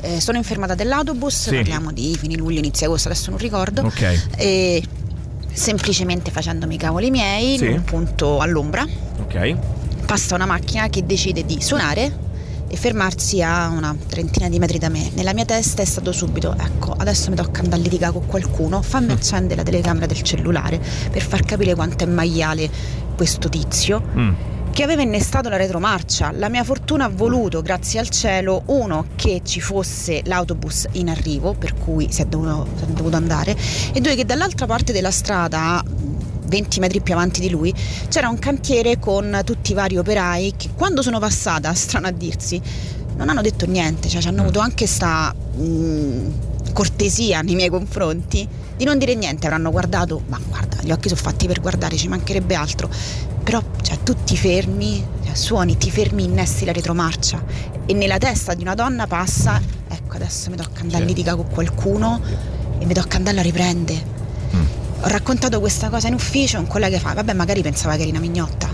Eh, 0.01 0.19
sono 0.21 0.37
in 0.37 0.43
fermata 0.43 0.75
dell'autobus, 0.75 1.43
Sì. 1.49 1.55
parliamo 1.55 1.91
di 1.91 2.15
fine 2.19 2.35
luglio, 2.35 2.59
inizio 2.59 2.85
agosto, 2.87 3.07
adesso 3.09 3.29
non 3.31 3.39
ricordo. 3.39 3.81
Ok. 3.81 4.27
E 4.37 4.83
semplicemente 5.55 6.31
facendomi 6.31 6.75
i 6.75 6.77
cavoli 6.77 7.09
miei, 7.09 7.57
Sì. 7.57 7.65
in 7.65 7.71
un 7.73 7.83
punto 7.83 8.39
all'ombra, 8.39 8.85
Ok. 9.21 9.55
passa 10.05 10.35
una 10.35 10.45
macchina 10.45 10.87
che 10.89 11.05
decide 11.05 11.45
di 11.45 11.61
suonare 11.61 12.23
e 12.67 12.75
fermarsi 12.77 13.41
a 13.41 13.69
una 13.69 13.95
trentina 14.07 14.49
di 14.49 14.59
metri 14.59 14.77
da 14.79 14.89
me. 14.89 15.09
Nella 15.13 15.33
mia 15.33 15.45
testa 15.45 15.81
è 15.81 15.85
stato 15.85 16.11
subito, 16.11 16.55
ecco, 16.59 16.93
adesso 16.97 17.29
mi 17.29 17.35
tocca 17.35 17.61
andare 17.61 17.79
a 17.81 17.83
litigare 17.83 18.11
con 18.13 18.25
qualcuno, 18.25 18.81
fammi 18.81 19.11
accendere 19.13 19.55
la 19.57 19.63
telecamera 19.63 20.05
del 20.07 20.21
cellulare 20.21 20.79
per 21.11 21.21
far 21.21 21.43
capire 21.45 21.73
quanto 21.75 22.03
è 22.03 22.07
maiale 22.07 22.69
questo 23.15 23.47
tizio 23.49 24.01
Mm. 24.15 24.33
Che 24.75 24.83
aveva 24.83 25.03
innestato 25.03 25.47
la 25.47 25.55
retromarcia. 25.55 26.33
La 26.33 26.49
mia 26.49 26.65
fortuna 26.65 27.05
ha 27.05 27.07
voluto, 27.09 27.61
grazie 27.61 27.97
al 27.97 28.09
cielo, 28.09 28.63
uno, 28.65 29.05
che 29.15 29.39
ci 29.45 29.61
fosse 29.61 30.21
l'autobus 30.25 30.87
in 30.93 31.07
arrivo, 31.07 31.53
per 31.53 31.75
cui 31.75 32.11
si 32.11 32.21
è 32.21 32.25
dovuto, 32.25 32.67
si 32.75 32.83
è 32.83 32.87
dovuto 32.87 33.15
andare, 33.15 33.55
e 33.93 34.01
due, 34.01 34.15
che 34.15 34.25
dall'altra 34.25 34.65
parte 34.65 34.91
della 34.91 35.11
strada, 35.11 35.77
a 35.77 35.85
20 36.47 36.79
metri 36.81 36.99
più 36.99 37.13
avanti 37.13 37.39
di 37.39 37.49
lui, 37.49 37.73
c'era 38.09 38.27
un 38.27 38.37
cantiere 38.37 38.99
con 38.99 39.39
tutti 39.45 39.71
i 39.71 39.75
vari 39.75 39.95
operai 39.95 40.55
che 40.57 40.71
quando 40.75 41.01
sono 41.01 41.19
passata, 41.19 41.73
strano 41.73 42.07
a 42.07 42.11
dirsi, 42.11 42.61
non 43.15 43.29
hanno 43.29 43.41
detto 43.41 43.65
niente, 43.65 44.09
cioè 44.09 44.19
ci 44.19 44.27
hanno 44.27 44.41
avuto 44.41 44.59
anche 44.59 44.87
sta 44.87 45.33
mh, 45.33 46.73
cortesia 46.73 47.39
nei 47.39 47.55
miei 47.55 47.69
confronti 47.69 48.45
di 48.75 48.83
non 48.83 48.97
dire 48.97 49.15
niente, 49.15 49.45
avranno 49.45 49.71
guardato, 49.71 50.21
ma 50.27 50.37
guarda, 50.45 50.75
gli 50.81 50.91
occhi 50.91 51.07
sono 51.07 51.21
fatti 51.21 51.47
per 51.47 51.61
guardare, 51.61 51.95
ci 51.95 52.09
mancherebbe 52.09 52.55
altro, 52.55 52.89
però 53.45 53.61
cioè, 53.83 53.99
tu 54.01 54.15
ti 54.23 54.35
fermi, 54.35 55.05
cioè, 55.23 55.35
suoni, 55.35 55.77
ti 55.77 55.91
fermi, 55.91 56.23
innesti 56.23 56.65
la 56.65 56.71
retromarcia 56.71 57.43
e 57.85 57.93
nella 57.93 58.17
testa 58.17 58.55
di 58.55 58.63
una 58.63 58.73
donna 58.73 59.05
passa, 59.05 59.61
ecco 59.87 60.15
adesso 60.15 60.49
mi 60.49 60.55
tocca 60.55 60.81
andare 60.81 61.03
a 61.03 61.05
litigare 61.05 61.37
con 61.37 61.49
qualcuno 61.49 62.19
e 62.79 62.85
mi 62.85 62.93
tocca 62.95 63.17
andare 63.17 63.39
a 63.39 63.43
riprendere. 63.43 64.13
Ho 65.01 65.07
raccontato 65.07 65.59
questa 65.59 65.89
cosa 65.89 66.07
in 66.07 66.15
ufficio, 66.15 66.57
un 66.57 66.65
collega 66.65 66.97
fa, 66.97 67.13
vabbè 67.13 67.33
magari 67.33 67.61
pensava 67.61 67.95
che 67.95 68.01
eri 68.01 68.09
una 68.09 68.19
mignotta. 68.19 68.67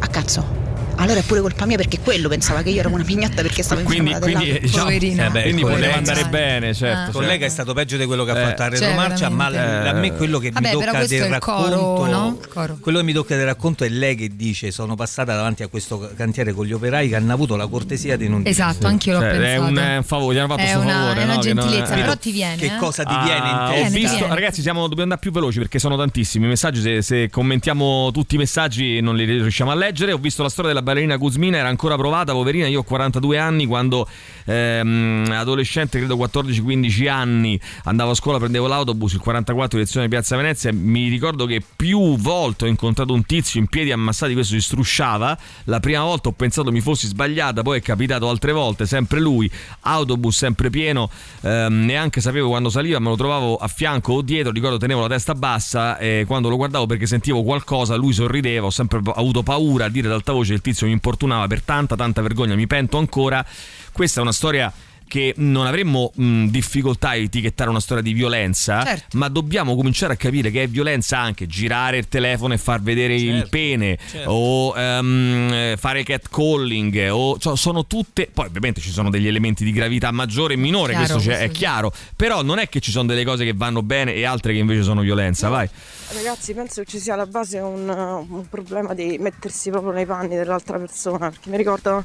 A 0.00 0.06
cazzo. 0.08 0.57
Allora 1.00 1.20
è 1.20 1.22
pure 1.22 1.40
colpa 1.40 1.64
mia 1.64 1.76
perché 1.76 2.00
quello 2.00 2.28
pensava 2.28 2.62
che 2.62 2.70
io 2.70 2.80
ero 2.80 2.88
una 2.90 3.04
mignotta 3.04 3.40
perché 3.42 3.62
stavo 3.62 3.80
in 3.80 3.86
Quindi, 3.86 4.10
fermata 4.10 4.32
quindi, 4.32 4.58
diciamo, 4.60 4.82
Poverina. 4.84 5.26
Eh 5.26 5.30
beh, 5.30 5.42
quindi 5.42 5.62
poteva 5.62 5.94
andare 5.94 6.24
bene, 6.26 6.74
certo. 6.74 6.98
Ah. 6.98 7.06
Il 7.06 7.12
collega 7.12 7.46
è 7.46 7.48
stato 7.48 7.72
peggio 7.72 7.96
di 7.96 8.04
quello 8.04 8.24
che 8.24 8.30
ha 8.32 8.38
Eh, 8.38 8.44
fatto 8.46 8.62
la 8.62 8.68
cioè, 8.70 8.78
retromarcia, 8.80 9.28
ma 9.28 9.48
veramente. 9.50 9.88
a 9.88 9.92
me 9.94 10.12
quello 10.14 10.38
che 10.40 10.50
Vabbè, 10.50 10.66
mi 10.66 10.72
tocca 10.84 11.04
del 11.06 11.08
è 11.20 11.26
il 11.26 11.38
coro, 11.38 11.68
racconto, 11.68 12.06
no? 12.10 12.38
Quello 12.80 12.98
che 12.98 13.04
mi 13.04 13.12
tocca 13.12 13.36
del 13.36 13.44
racconto 13.46 13.84
è 13.84 13.88
lei 13.88 14.16
che 14.16 14.34
dice 14.34 14.70
sono 14.72 14.96
passata 14.96 15.34
davanti 15.36 15.62
a 15.62 15.68
questo 15.68 16.10
cantiere 16.16 16.52
con 16.52 16.66
gli 16.66 16.72
operai 16.72 17.08
che 17.08 17.14
hanno 17.16 17.32
avuto 17.32 17.54
la 17.54 17.66
cortesia 17.68 18.16
di 18.16 18.28
non 18.28 18.38
dire. 18.38 18.50
Esatto, 18.50 18.86
anch'io 18.88 19.12
l'ho 19.14 19.20
Cioè, 19.20 19.30
è 19.30 19.38
pensato. 19.38 19.62
un 19.70 19.78
eh, 19.78 20.02
favore, 20.04 20.34
gli 20.34 20.38
hanno 20.38 20.48
fatto 20.48 20.62
È 20.62 20.74
una- 20.74 20.92
favore. 20.92 21.20
è 21.20 21.24
una 21.24 21.34
no? 21.34 21.40
Gentilezza, 21.40 21.94
eh. 21.94 22.00
però 22.00 22.16
ti 22.16 22.32
viene. 22.32 22.56
Che 22.56 22.66
eh? 22.66 22.76
cosa 22.76 23.04
ti 23.04 23.14
viene 23.22 23.48
in 23.48 23.54
Ah, 23.54 23.70
testa? 23.72 23.96
visto, 23.96 24.26
ragazzi, 24.34 24.62
siamo, 24.62 24.80
dobbiamo 24.82 25.02
andare 25.04 25.20
più 25.20 25.30
veloci 25.30 25.58
perché 25.58 25.78
sono 25.78 25.96
tantissimi 25.96 26.46
i 26.46 26.48
messaggi. 26.48 26.80
Se, 26.80 27.02
se 27.02 27.30
commentiamo 27.30 28.10
tutti 28.12 28.34
i 28.34 28.38
messaggi 28.38 29.00
non 29.00 29.14
li 29.14 29.24
riusciamo 29.24 29.70
a 29.70 29.74
leggere. 29.76 30.10
Ho 30.12 30.18
visto 30.18 30.42
la 30.42 30.48
storia 30.48 30.72
della 30.72 30.82
ballerina 30.88 31.16
Guzmina, 31.16 31.58
era 31.58 31.68
ancora 31.68 31.96
provata, 31.96 32.32
poverina. 32.32 32.66
Io 32.66 32.80
ho 32.80 32.82
42 32.82 33.36
anni 33.36 33.66
quando 33.66 34.08
ehm, 34.46 35.30
adolescente, 35.30 35.98
credo 35.98 36.16
14-15 36.16 37.08
anni, 37.08 37.60
andavo 37.84 38.12
a 38.12 38.14
scuola, 38.14 38.38
prendevo 38.38 38.66
l'autobus, 38.66 39.12
il 39.12 39.20
44 39.20 39.76
direzione 39.76 40.08
Piazza 40.08 40.36
Venezia. 40.36 40.72
Mi 40.72 41.08
ricordo 41.08 41.44
che 41.44 41.62
più 41.76 42.16
volte 42.16 42.64
ho 42.64 42.68
incontrato 42.68 43.12
un 43.12 43.24
tizio 43.26 43.60
in 43.60 43.66
piedi 43.66 43.92
ammassati, 43.92 44.32
questo 44.32 44.54
si 44.54 44.60
strusciava. 44.60 45.36
La 45.64 45.80
prima 45.80 46.02
volta 46.02 46.30
ho 46.30 46.32
pensato 46.32 46.72
mi 46.72 46.80
fossi 46.80 47.06
sbagliata, 47.06 47.62
poi 47.62 47.78
è 47.78 47.82
capitato 47.82 48.28
altre 48.28 48.52
volte, 48.52 48.86
sempre 48.86 49.20
lui, 49.20 49.50
autobus 49.80 50.36
sempre 50.38 50.70
pieno, 50.70 51.10
ehm, 51.42 51.84
neanche 51.84 52.20
sapevo 52.20 52.48
quando 52.48 52.70
saliva, 52.70 52.98
me 52.98 53.08
lo 53.10 53.16
trovavo 53.16 53.56
a 53.56 53.68
fianco 53.68 54.14
o 54.14 54.22
dietro, 54.22 54.52
ricordo 54.52 54.78
tenevo 54.78 55.02
la 55.02 55.08
testa 55.08 55.34
bassa 55.34 55.98
e 55.98 56.24
quando 56.26 56.48
lo 56.48 56.56
guardavo 56.56 56.86
perché 56.86 57.06
sentivo 57.06 57.42
qualcosa, 57.42 57.96
lui 57.96 58.12
sorrideva, 58.12 58.66
ho 58.66 58.70
sempre 58.70 59.00
avuto 59.14 59.42
paura 59.42 59.86
a 59.86 59.88
dire 59.88 60.06
ad 60.06 60.14
alta 60.14 60.32
voce 60.32 60.54
il 60.54 60.60
tizio 60.60 60.77
mi 60.86 60.92
importunava 60.92 61.46
per 61.46 61.62
tanta 61.62 61.96
tanta 61.96 62.22
vergogna, 62.22 62.54
mi 62.54 62.66
pento 62.66 62.98
ancora. 62.98 63.44
Questa 63.92 64.20
è 64.20 64.22
una 64.22 64.32
storia 64.32 64.72
che 65.08 65.34
non 65.38 65.66
avremmo 65.66 66.12
mh, 66.14 66.46
difficoltà 66.46 67.08
a 67.08 67.16
etichettare 67.16 67.70
una 67.70 67.80
storia 67.80 68.02
di 68.02 68.12
violenza, 68.12 68.84
Certo. 68.84 69.16
ma 69.16 69.28
dobbiamo 69.28 69.74
cominciare 69.74 70.12
a 70.12 70.16
capire 70.16 70.50
che 70.50 70.62
è 70.64 70.68
violenza 70.68 71.18
anche 71.18 71.46
girare 71.46 71.96
il 71.98 72.08
telefono 72.08 72.54
e 72.54 72.58
far 72.58 72.80
vedere 72.80 73.14
il 73.14 73.34
Certo, 73.38 73.48
pene 73.48 73.98
certo. 74.08 74.30
o 74.30 74.78
eh, 74.78 75.74
fare 75.78 76.02
catcalling 76.04 77.08
o 77.10 77.38
cioè, 77.38 77.56
sono 77.56 77.86
tutte 77.86 78.28
poi 78.32 78.46
ovviamente 78.46 78.80
ci 78.80 78.90
sono 78.90 79.10
degli 79.10 79.26
elementi 79.26 79.64
di 79.64 79.72
gravità 79.72 80.10
maggiore 80.10 80.54
e 80.54 80.56
minore 80.56 80.92
Chiaro, 80.92 81.14
questo 81.14 81.30
è 81.30 81.34
questo 81.34 81.52
sì. 81.54 81.58
chiaro 81.58 81.92
però 82.14 82.42
non 82.42 82.58
è 82.58 82.68
che 82.68 82.80
ci 82.80 82.90
sono 82.90 83.06
delle 83.06 83.24
cose 83.24 83.44
che 83.44 83.52
vanno 83.54 83.82
bene 83.82 84.14
e 84.14 84.24
altre 84.24 84.52
che 84.52 84.58
invece 84.58 84.82
sono 84.82 85.00
violenza 85.00 85.48
vai 85.48 85.68
Ragazzi, 86.10 86.54
penso 86.54 86.82
che 86.82 86.90
ci 86.90 86.98
sia 86.98 87.14
alla 87.14 87.26
base 87.26 87.58
un, 87.58 87.86
un 87.86 88.48
problema 88.48 88.94
di 88.94 89.18
mettersi 89.20 89.68
proprio 89.70 89.92
nei 89.92 90.06
panni 90.06 90.36
dell'altra 90.36 90.78
persona, 90.78 91.28
perché 91.28 91.50
mi 91.50 91.58
ricordo 91.58 92.02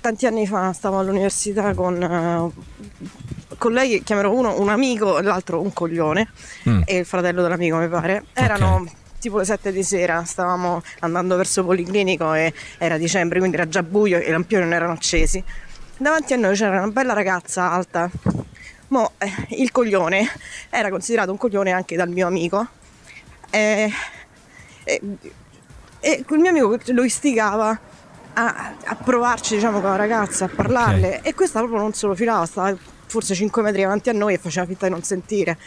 tanti 0.00 0.26
anni 0.26 0.46
fa 0.46 0.72
stavo 0.72 0.98
all'università 0.98 1.74
con, 1.74 2.00
uh, 2.00 3.56
con 3.58 3.72
lei, 3.72 3.90
che 3.90 4.02
chiamerò 4.02 4.32
uno 4.32 4.60
un 4.60 4.68
amico 4.68 5.18
e 5.18 5.22
l'altro 5.22 5.60
un 5.60 5.72
coglione, 5.72 6.28
Mm. 6.68 6.82
e 6.84 6.98
il 6.98 7.04
fratello 7.06 7.42
dell'amico 7.42 7.76
mi 7.76 7.88
pare. 7.88 8.24
Erano 8.32 8.86
tipo 9.18 9.38
le 9.38 9.44
7 9.44 9.72
di 9.72 9.82
sera, 9.82 10.24
stavamo 10.24 10.82
andando 11.00 11.36
verso 11.36 11.64
Policlinico 11.64 12.34
e 12.34 12.52
era 12.78 12.96
dicembre, 12.98 13.38
quindi 13.38 13.56
era 13.56 13.68
già 13.68 13.82
buio 13.82 14.18
e 14.18 14.28
i 14.28 14.30
lampioni 14.30 14.64
non 14.64 14.72
erano 14.72 14.92
accesi. 14.92 15.42
Davanti 15.96 16.32
a 16.32 16.36
noi 16.36 16.54
c'era 16.54 16.78
una 16.78 16.92
bella 16.92 17.12
ragazza 17.12 17.70
alta. 17.72 18.08
Mo, 18.88 19.12
eh, 19.18 19.30
il 19.56 19.70
coglione 19.72 20.26
era 20.70 20.88
considerato 20.90 21.30
un 21.30 21.36
coglione 21.36 21.72
anche 21.72 21.96
dal 21.96 22.08
mio 22.08 22.26
amico 22.26 22.66
e, 23.50 23.90
e, 24.84 25.00
e 26.00 26.24
quel 26.24 26.38
mio 26.38 26.50
amico 26.50 26.78
lo 26.92 27.02
istigava 27.02 27.78
a, 28.38 28.74
a 28.84 28.94
provarci 28.94 29.56
diciamo 29.56 29.80
con 29.80 29.90
la 29.90 29.96
ragazza, 29.96 30.44
a 30.44 30.48
parlarle 30.48 31.22
e 31.22 31.34
questa 31.34 31.58
proprio 31.58 31.80
non 31.80 31.92
se 31.92 32.06
lo 32.06 32.14
filava, 32.14 32.46
stava 32.46 32.76
forse 33.06 33.34
5 33.34 33.62
metri 33.62 33.82
avanti 33.82 34.10
a 34.10 34.12
noi 34.12 34.34
e 34.34 34.38
faceva 34.38 34.64
finta 34.66 34.86
di 34.86 34.92
non 34.92 35.02
sentire. 35.02 35.58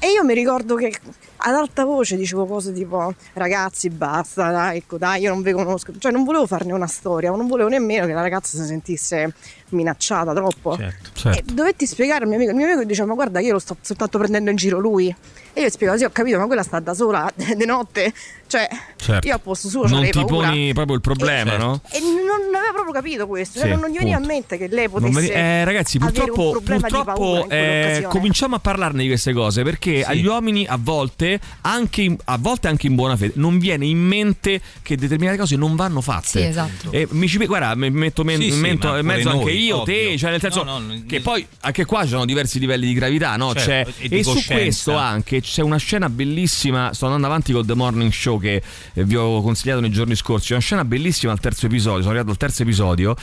E 0.00 0.10
io 0.10 0.24
mi 0.24 0.34
ricordo 0.34 0.74
che 0.74 0.92
ad 1.36 1.54
alta 1.54 1.84
voce 1.84 2.16
dicevo 2.16 2.46
cose 2.46 2.72
tipo 2.72 3.14
ragazzi 3.34 3.88
basta, 3.88 4.50
dai, 4.50 4.78
ecco 4.78 4.98
dai, 4.98 5.22
io 5.22 5.30
non 5.30 5.40
vi 5.40 5.52
conosco, 5.52 5.92
cioè 5.96 6.12
non 6.12 6.24
volevo 6.24 6.46
farne 6.46 6.72
una 6.72 6.86
storia, 6.86 7.30
ma 7.30 7.36
non 7.36 7.46
volevo 7.46 7.68
nemmeno 7.68 8.06
che 8.06 8.12
la 8.12 8.20
ragazza 8.20 8.58
si 8.58 8.66
sentisse 8.66 9.32
minacciata 9.70 10.34
troppo. 10.34 10.76
Certo, 10.76 11.30
E 11.30 11.42
dovetti 11.42 11.86
spiegare 11.86 12.24
al 12.24 12.28
mio 12.28 12.36
amico, 12.36 12.50
il 12.50 12.56
mio 12.56 12.66
amico 12.66 12.84
diceva 12.84 13.08
ma 13.08 13.14
guarda 13.14 13.40
io 13.40 13.52
lo 13.52 13.58
sto 13.58 13.76
soltanto 13.80 14.18
prendendo 14.18 14.50
in 14.50 14.56
giro 14.56 14.78
lui. 14.78 15.14
E 15.52 15.60
io 15.60 15.66
gli 15.66 15.70
spiegavo 15.70 15.98
sì 15.98 16.04
ho 16.04 16.10
capito 16.10 16.38
ma 16.38 16.46
quella 16.46 16.62
sta 16.62 16.80
da 16.80 16.92
sola 16.92 17.30
di 17.34 17.64
notte, 17.64 18.12
cioè 18.46 18.68
Certo. 18.96 19.26
io 19.28 19.34
a 19.34 19.38
posto 19.38 19.68
suo 19.68 19.86
non 19.86 20.02
ti 20.04 20.10
paura. 20.12 20.48
poni 20.48 20.72
proprio 20.72 20.94
il 20.96 21.02
problema 21.02 21.56
no? 21.56 21.80
E 21.90 22.00
non 22.00 22.54
aveva 22.54 22.72
proprio 22.72 22.92
capito 22.94 23.26
questo, 23.26 23.58
cioè 23.60 23.74
Sì, 23.74 23.80
non 23.80 23.90
gli 23.90 23.98
veniva 23.98 24.16
punto. 24.16 24.20
in 24.20 24.26
mente 24.38 24.56
che 24.58 24.68
lei 24.68 24.88
Non 24.90 25.00
potesse 25.00 25.20
vedi- 25.20 25.32
eh, 25.32 25.64
ragazzi, 25.64 25.96
avere 25.98 26.18
un 26.20 26.26
purtroppo, 26.26 26.50
problema 26.52 26.86
di 26.86 26.92
paura 26.92 27.12
purtroppo 27.12 27.44
in 27.44 27.58
eh, 27.58 28.06
cominciamo 28.08 28.54
a 28.56 28.58
parlarne 28.60 29.02
di 29.02 29.08
queste 29.08 29.32
cose 29.32 29.62
perché 29.62 30.02
agli 30.04 30.24
uomini 30.26 30.64
a 30.66 30.78
volte, 30.80 31.38
anche 31.62 32.02
in, 32.02 32.16
a 32.24 32.38
volte 32.38 32.68
anche 32.68 32.86
in 32.86 32.94
buona 32.94 33.16
fede, 33.16 33.32
non 33.36 33.58
viene 33.58 33.84
in 33.86 33.98
mente 33.98 34.60
che 34.82 34.96
determinate 34.96 35.36
cose 35.36 35.56
non 35.56 35.76
vanno 35.76 36.00
fatte. 36.00 36.26
Sì, 36.28 36.40
esatto. 36.42 36.90
E 36.90 37.06
mi 37.10 37.28
ci 37.28 37.36
guarda, 37.44 37.74
mi 37.74 37.90
metto 37.90 38.24
men- 38.24 38.38
Sì, 38.40 38.46
in 38.46 38.52
sì, 38.54 38.58
mento- 38.60 38.96
in 38.96 39.04
mezzo 39.04 39.28
anche 39.30 39.44
noi, 39.44 39.58
io, 39.64 39.80
ovvio. 39.82 39.94
te, 39.94 40.16
cioè 40.18 40.30
nel 40.30 40.40
senso 40.40 40.62
No, 40.64 40.78
no, 40.78 41.02
che 41.06 41.20
poi 41.20 41.46
anche 41.60 41.84
qua 41.84 42.02
ci 42.04 42.08
sono 42.10 42.24
diversi 42.24 42.58
livelli 42.58 42.86
di 42.86 42.94
gravità, 42.94 43.36
no? 43.36 43.52
Certo, 43.54 43.90
C'è- 43.90 44.04
e 44.04 44.08
di 44.08 44.18
e 44.20 44.24
su 44.24 44.42
questo 44.46 44.96
anche 44.96 45.40
c'è 45.42 45.62
una 45.62 45.76
scena 45.76 46.08
bellissima, 46.08 46.92
sto 46.94 47.04
andando 47.06 47.26
avanti 47.26 47.52
col 47.52 47.66
The 47.66 47.74
Morning 47.74 48.10
Show 48.12 48.33
che 48.38 48.62
eh, 48.92 49.04
vi 49.04 49.16
ho 49.16 49.40
consigliato 49.42 49.80
nei 49.80 49.90
giorni 49.90 50.14
scorsi, 50.14 50.48
c'è 50.48 50.52
una 50.54 50.62
scena 50.62 50.84
bellissima 50.84 51.32
al 51.32 51.40
terzo 51.40 51.66
episodio, 51.66 52.00
sono 52.00 52.10
arrivato 52.10 52.30
al 52.30 52.36
terzo 52.36 52.62
episodio 52.62 53.16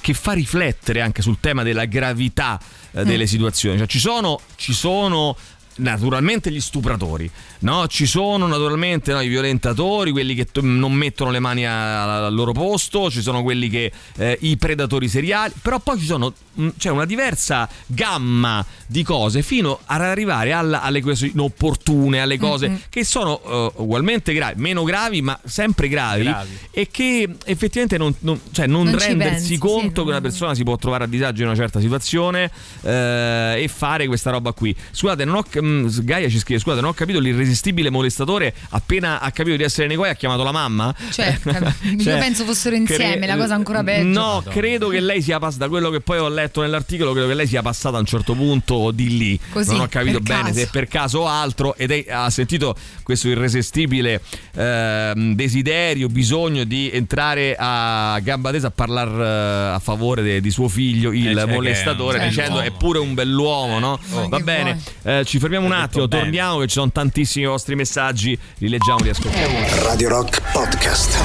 che 0.00 0.14
fa 0.14 0.32
riflettere 0.32 1.00
anche 1.00 1.22
sul 1.22 1.38
tema 1.40 1.62
della 1.62 1.84
gravità 1.84 2.60
eh, 2.92 3.04
delle 3.04 3.26
situazioni. 3.26 3.78
Cioè, 3.78 3.86
ci 3.86 3.98
sono, 3.98 4.40
ci 4.56 4.72
sono 4.72 5.36
naturalmente 5.76 6.50
gli 6.50 6.60
stupratori, 6.60 7.30
no? 7.60 7.86
ci 7.88 8.06
sono 8.06 8.46
naturalmente 8.46 9.12
no, 9.12 9.20
i 9.20 9.28
violentatori, 9.28 10.10
quelli 10.10 10.34
che 10.34 10.46
t- 10.46 10.60
non 10.60 10.92
mettono 10.92 11.30
le 11.30 11.38
mani 11.40 11.66
a- 11.66 12.26
al 12.26 12.34
loro 12.34 12.52
posto, 12.52 13.10
ci 13.10 13.22
sono 13.22 13.42
quelli 13.42 13.68
che 13.68 13.92
eh, 14.16 14.38
i 14.42 14.56
predatori 14.56 15.08
seriali, 15.08 15.52
però 15.60 15.78
poi 15.80 15.98
ci 15.98 16.06
sono 16.06 16.32
mh, 16.54 16.68
c'è 16.78 16.90
una 16.90 17.04
diversa 17.04 17.68
gamma 17.86 18.64
di 18.86 19.02
cose 19.02 19.42
fino 19.42 19.78
ad 19.86 20.00
arrivare 20.00 20.52
alla- 20.52 20.82
alle 20.82 21.00
cose 21.02 21.26
inopportune, 21.26 22.20
alle 22.20 22.38
cose 22.38 22.68
Mhm. 22.68 22.80
che 22.88 23.04
sono 23.04 23.40
eh, 23.44 23.72
ugualmente 23.76 24.32
gravi, 24.32 24.60
meno 24.60 24.82
gravi, 24.84 25.20
ma 25.22 25.38
sempre 25.44 25.88
gravi, 25.88 26.22
Gravi. 26.24 26.58
e 26.70 26.88
che 26.90 27.28
effettivamente 27.44 27.98
non, 27.98 28.14
non- 28.20 28.40
cioè 28.52 28.66
non 28.66 28.84
Non 28.86 28.98
ci 28.98 29.06
rendersi 29.08 29.34
pensi, 29.34 29.58
conto 29.58 30.00
sì, 30.00 30.06
che 30.06 30.10
una 30.12 30.20
persona 30.20 30.54
si 30.54 30.62
può 30.64 30.76
trovare 30.76 31.04
a 31.04 31.06
disagio 31.06 31.42
in 31.42 31.48
una 31.48 31.56
certa 31.56 31.80
situazione 31.80 32.50
eh, 32.82 33.62
e 33.62 33.68
fare 33.68 34.06
questa 34.06 34.30
roba 34.30 34.52
qui. 34.52 34.74
Scusate, 34.90 35.24
non 35.24 35.36
ho, 35.36 35.44
mm, 35.66 35.86
Gaia 36.02 36.28
ci 36.28 36.38
scrive: 36.38 36.60
Scusate, 36.60 36.80
non 36.80 36.90
ho 36.90 36.94
capito 36.94 37.18
l'irresistibile 37.18 37.90
molestatore 37.90 38.54
appena 38.70 39.20
ha 39.20 39.30
capito 39.30 39.56
di 39.56 39.62
essere 39.62 39.86
nei 39.86 39.96
guai 39.96 40.10
ha 40.10 40.14
chiamato 40.14 40.42
la 40.42 40.52
mamma? 40.52 40.94
Cioè, 41.10 41.38
io 41.82 42.02
Cioè, 42.02 42.18
penso 42.18 42.44
fossero 42.44 42.76
insieme, 42.76 43.26
la 43.26 43.36
cosa 43.36 43.54
ancora 43.54 43.82
peggio. 43.82 44.06
No, 44.08 44.42
credo 44.48 44.88
che 44.88 45.00
lei 45.00 45.22
sia 45.22 45.38
passata, 45.38 45.64
da 45.64 45.70
quello 45.70 45.90
che 45.90 46.00
poi 46.00 46.18
ho 46.18 46.28
letto 46.28 46.60
nell'articolo, 46.60 47.12
credo 47.12 47.26
che 47.28 47.34
lei 47.34 47.46
sia 47.46 47.62
passata 47.62 47.96
a 47.96 48.00
un 48.00 48.06
certo 48.06 48.34
punto 48.34 48.90
di 48.90 49.16
lì. 49.16 49.40
Così, 49.50 49.72
non 49.72 49.80
ho 49.82 49.86
capito 49.88 50.20
bene 50.20 50.42
caso. 50.50 50.54
se 50.58 50.68
per 50.70 50.86
caso 50.88 51.18
o 51.20 51.26
altro 51.26 51.74
ed 51.76 51.90
è- 51.90 52.04
ha 52.10 52.30
sentito 52.30 52.74
questo 53.02 53.28
irresistibile 53.28 54.20
ehm, 54.54 55.34
desiderio, 55.34 56.08
bisogno 56.08 56.64
di 56.64 56.90
entrare 56.92 57.54
a 57.58 58.18
gamba 58.22 58.50
tesa 58.50 58.68
a 58.68 58.70
parlare 58.70 59.74
a 59.74 59.78
favore 59.78 60.22
de- 60.22 60.40
di 60.40 60.50
suo 60.50 60.68
figlio, 60.68 61.12
il 61.12 61.28
Eh, 61.28 61.34
cioè 61.34 61.46
molestatore, 61.46 62.18
dicendo 62.28 62.60
è 62.60 62.70
pure 62.72 62.98
un 62.98 63.14
bell'uomo, 63.14 63.78
no? 63.78 63.98
oh. 64.12 64.28
Va 64.28 64.38
bene, 64.40 64.78
eh, 65.02 65.22
ci 65.24 65.38
fermiamo 65.38 65.55
un 65.64 65.72
Hai 65.72 65.82
attimo, 65.82 66.08
bene. 66.08 66.22
torniamo 66.24 66.58
che 66.58 66.66
ci 66.66 66.74
sono 66.74 66.90
tantissimi 66.90 67.46
vostri 67.46 67.74
messaggi, 67.74 68.38
li 68.58 68.68
leggiamo, 68.68 68.98
li 69.02 69.08
ascoltiamo. 69.10 69.58
Radio 69.82 70.08
Rock 70.08 70.40
Podcast. 70.52 71.16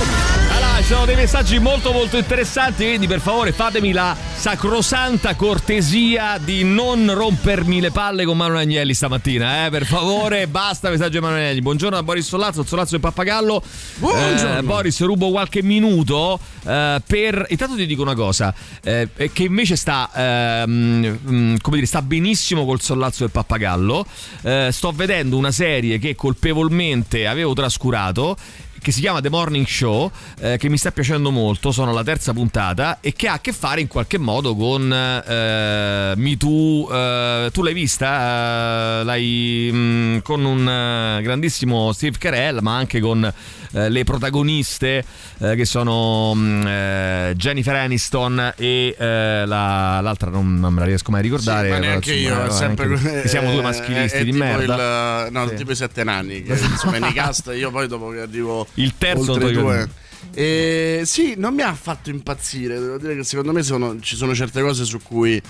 Allora, 0.51 0.70
sono 0.91 1.05
dei 1.05 1.15
messaggi 1.15 1.57
molto 1.57 1.93
molto 1.93 2.17
interessanti, 2.17 2.83
quindi 2.83 3.07
per 3.07 3.21
favore 3.21 3.53
fatemi 3.53 3.93
la 3.93 4.13
sacrosanta 4.13 5.35
cortesia 5.35 6.37
di 6.37 6.65
non 6.65 7.13
rompermi 7.13 7.79
le 7.79 7.91
palle 7.91 8.25
con 8.25 8.35
Manuel 8.35 8.63
Agnelli 8.63 8.93
stamattina, 8.93 9.65
eh? 9.65 9.69
per 9.69 9.85
favore, 9.85 10.47
basta 10.51 10.89
messaggio 10.89 11.11
di 11.11 11.19
Manuel 11.19 11.43
Agnelli. 11.43 11.61
Buongiorno 11.61 11.95
a 11.95 12.03
Boris 12.03 12.27
Sollazzo, 12.27 12.63
Sollazzo 12.63 12.97
e 12.97 12.99
Pappagallo. 12.99 13.63
Buongiorno. 13.99 14.57
Eh, 14.57 14.63
Boris, 14.63 14.99
rubo 15.03 15.31
qualche 15.31 15.63
minuto 15.63 16.37
eh, 16.65 17.01
per... 17.07 17.45
Intanto 17.47 17.77
ti 17.77 17.85
dico 17.85 18.01
una 18.01 18.15
cosa, 18.15 18.53
eh, 18.83 19.07
che 19.31 19.43
invece 19.43 19.77
sta, 19.77 20.09
ehm, 20.13 21.19
mm, 21.25 21.55
come 21.61 21.77
dire, 21.77 21.87
sta 21.87 22.01
benissimo 22.01 22.65
col 22.65 22.81
Sollazzo 22.81 23.23
e 23.23 23.29
Pappagallo. 23.29 24.05
Eh, 24.41 24.69
sto 24.73 24.91
vedendo 24.91 25.37
una 25.37 25.51
serie 25.51 25.99
che 25.99 26.15
colpevolmente 26.15 27.27
avevo 27.27 27.53
trascurato 27.53 28.35
che 28.81 28.91
si 28.91 29.01
chiama 29.01 29.21
The 29.21 29.29
Morning 29.29 29.65
Show, 29.67 30.11
eh, 30.39 30.57
che 30.57 30.67
mi 30.67 30.77
sta 30.77 30.91
piacendo 30.91 31.29
molto, 31.29 31.71
sono 31.71 31.91
alla 31.91 32.03
terza 32.03 32.33
puntata 32.33 32.97
e 32.99 33.13
che 33.13 33.27
ha 33.27 33.33
a 33.33 33.39
che 33.39 33.53
fare 33.53 33.79
in 33.79 33.87
qualche 33.87 34.17
modo 34.17 34.55
con 34.55 34.91
eh, 34.91 36.13
Me 36.15 36.37
Too. 36.37 36.91
eh, 36.91 37.49
tu 37.53 37.61
l'hai 37.61 37.73
vista? 37.73 39.01
Eh, 39.01 39.03
l'hai 39.03 39.69
mm, 39.71 40.17
con 40.23 40.43
un 40.43 40.67
eh, 40.67 41.21
grandissimo 41.21 41.91
Steve 41.93 42.17
Carell, 42.17 42.59
ma 42.61 42.75
anche 42.75 42.99
con 42.99 43.31
eh, 43.73 43.89
le 43.89 44.03
protagoniste 44.03 45.03
eh, 45.39 45.55
che 45.55 45.65
sono 45.65 46.33
mm, 46.35 46.65
eh, 46.67 47.33
Jennifer 47.35 47.75
Aniston 47.75 48.53
e 48.57 48.95
eh, 48.97 49.45
la- 49.45 49.99
l'altra 50.01 50.29
non, 50.29 50.59
non 50.59 50.73
me 50.73 50.79
la 50.79 50.85
riesco 50.85 51.11
mai 51.11 51.19
a 51.19 51.23
ricordare. 51.23 51.67
Sì, 51.67 51.73
ma 51.73 51.79
neanche 51.79 52.13
io, 52.13 52.45
eh, 52.45 52.49
sempre 52.51 52.85
anche- 52.85 53.21
che 53.21 53.27
siamo 53.27 53.51
due 53.51 53.61
maschilisti 53.61 54.23
di 54.23 54.31
merda. 54.31 55.25
il- 55.27 55.31
no, 55.33 55.47
Sì. 55.47 55.55
tipo 55.55 55.71
i 55.71 55.75
sette 55.75 56.03
nani. 56.03 56.43
Che, 56.43 56.53
insomma, 56.59 56.97
nei 56.99 57.13
cast 57.13 57.51
io 57.55 57.71
poi 57.71 57.87
dopo 57.87 58.09
che 58.09 58.19
arrivo 58.21 58.67
Il 58.75 58.93
terzo 58.97 59.31
oltre 59.33 59.51
due. 59.51 59.89
E, 60.33 61.01
sì, 61.05 61.33
non 61.37 61.53
mi 61.55 61.61
ha 61.63 61.73
fatto 61.73 62.09
impazzire. 62.09 62.79
Devo 62.79 62.97
dire 62.97 63.15
che 63.15 63.23
secondo 63.23 63.51
me 63.51 63.63
sono- 63.63 63.99
ci 63.99 64.15
sono 64.15 64.33
certe 64.35 64.61
cose 64.61 64.85
su 64.85 64.99
cui 65.01 65.41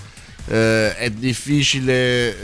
eh, 0.47 0.95
è 0.95 1.09
difficile 1.11 2.41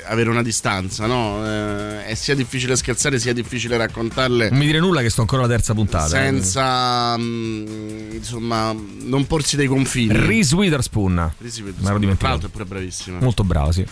eh, 0.00 0.02
avere 0.06 0.30
una 0.30 0.42
distanza, 0.42 1.06
no? 1.06 1.44
Eh, 1.46 2.04
è 2.06 2.14
sia 2.14 2.34
difficile 2.34 2.76
scherzare, 2.76 3.18
sia 3.18 3.32
difficile 3.32 3.76
raccontarle 3.76 4.50
Non 4.50 4.58
mi 4.58 4.66
dire 4.66 4.78
nulla 4.80 5.00
che 5.02 5.10
sto 5.10 5.20
ancora 5.22 5.42
alla 5.42 5.50
terza 5.50 5.74
puntata. 5.74 6.06
eh. 6.06 6.08
senza 6.24 7.16
mm, 7.18 8.12
insomma 8.12 8.74
non 9.02 9.26
porsi 9.26 9.56
dei 9.56 9.66
confini. 9.66 10.12
Reese 10.14 10.54
Witherspoon. 10.54 11.32
Reese 11.38 11.60
Me 11.62 11.66
Witherspoon, 11.68 11.84
Tra 11.84 11.98
dimenticato. 11.98 12.28
l'altro 12.30 12.48
è 12.48 12.50
pure 12.50 12.64
bravissima. 12.64 13.18
Molto 13.20 13.44
bravo, 13.44 13.72
sì. 13.72 13.86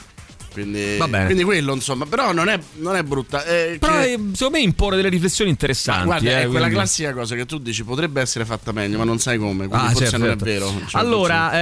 Quindi, 0.63 0.97
Va 0.97 1.09
bene. 1.09 1.25
quindi 1.27 1.43
quello, 1.45 1.75
insomma, 1.75 2.07
però 2.07 2.33
non 2.33 2.49
è, 2.49 2.59
non 2.77 2.97
è 2.97 3.03
brutta. 3.03 3.45
eh, 3.45 3.77
Però 3.79 3.93
che- 4.01 4.13
eh, 4.13 4.19
secondo 4.33 4.51
me 4.57 4.61
impone 4.61 4.97
delle 4.97 5.09
riflessioni 5.09 5.51
Ma 5.51 5.57
interessanti. 5.57 6.05
guarda, 6.05 6.31
eh, 6.31 6.33
è 6.33 6.45
quella 6.45 6.59
quindi- 6.61 6.75
classica 6.75 7.13
cosa 7.13 7.35
che 7.35 7.47
tu 7.47 7.59
dici 7.59 7.85
potrebbe 7.85 8.21
essere 8.21 8.45
fatta 8.45 8.73
meglio, 8.73 8.99
ma 8.99 9.05
non 9.05 9.19
sai 9.19 9.39
come. 9.39 9.67
Quindi 9.69 9.75
Ah, 9.87 9.91
forse 9.91 10.09
certo, 10.09 10.17
non 10.19 10.27
certo. 10.29 10.45
è 10.45 10.47
vero. 10.47 10.73
Cioè, 10.87 11.01
allora, 11.01 11.53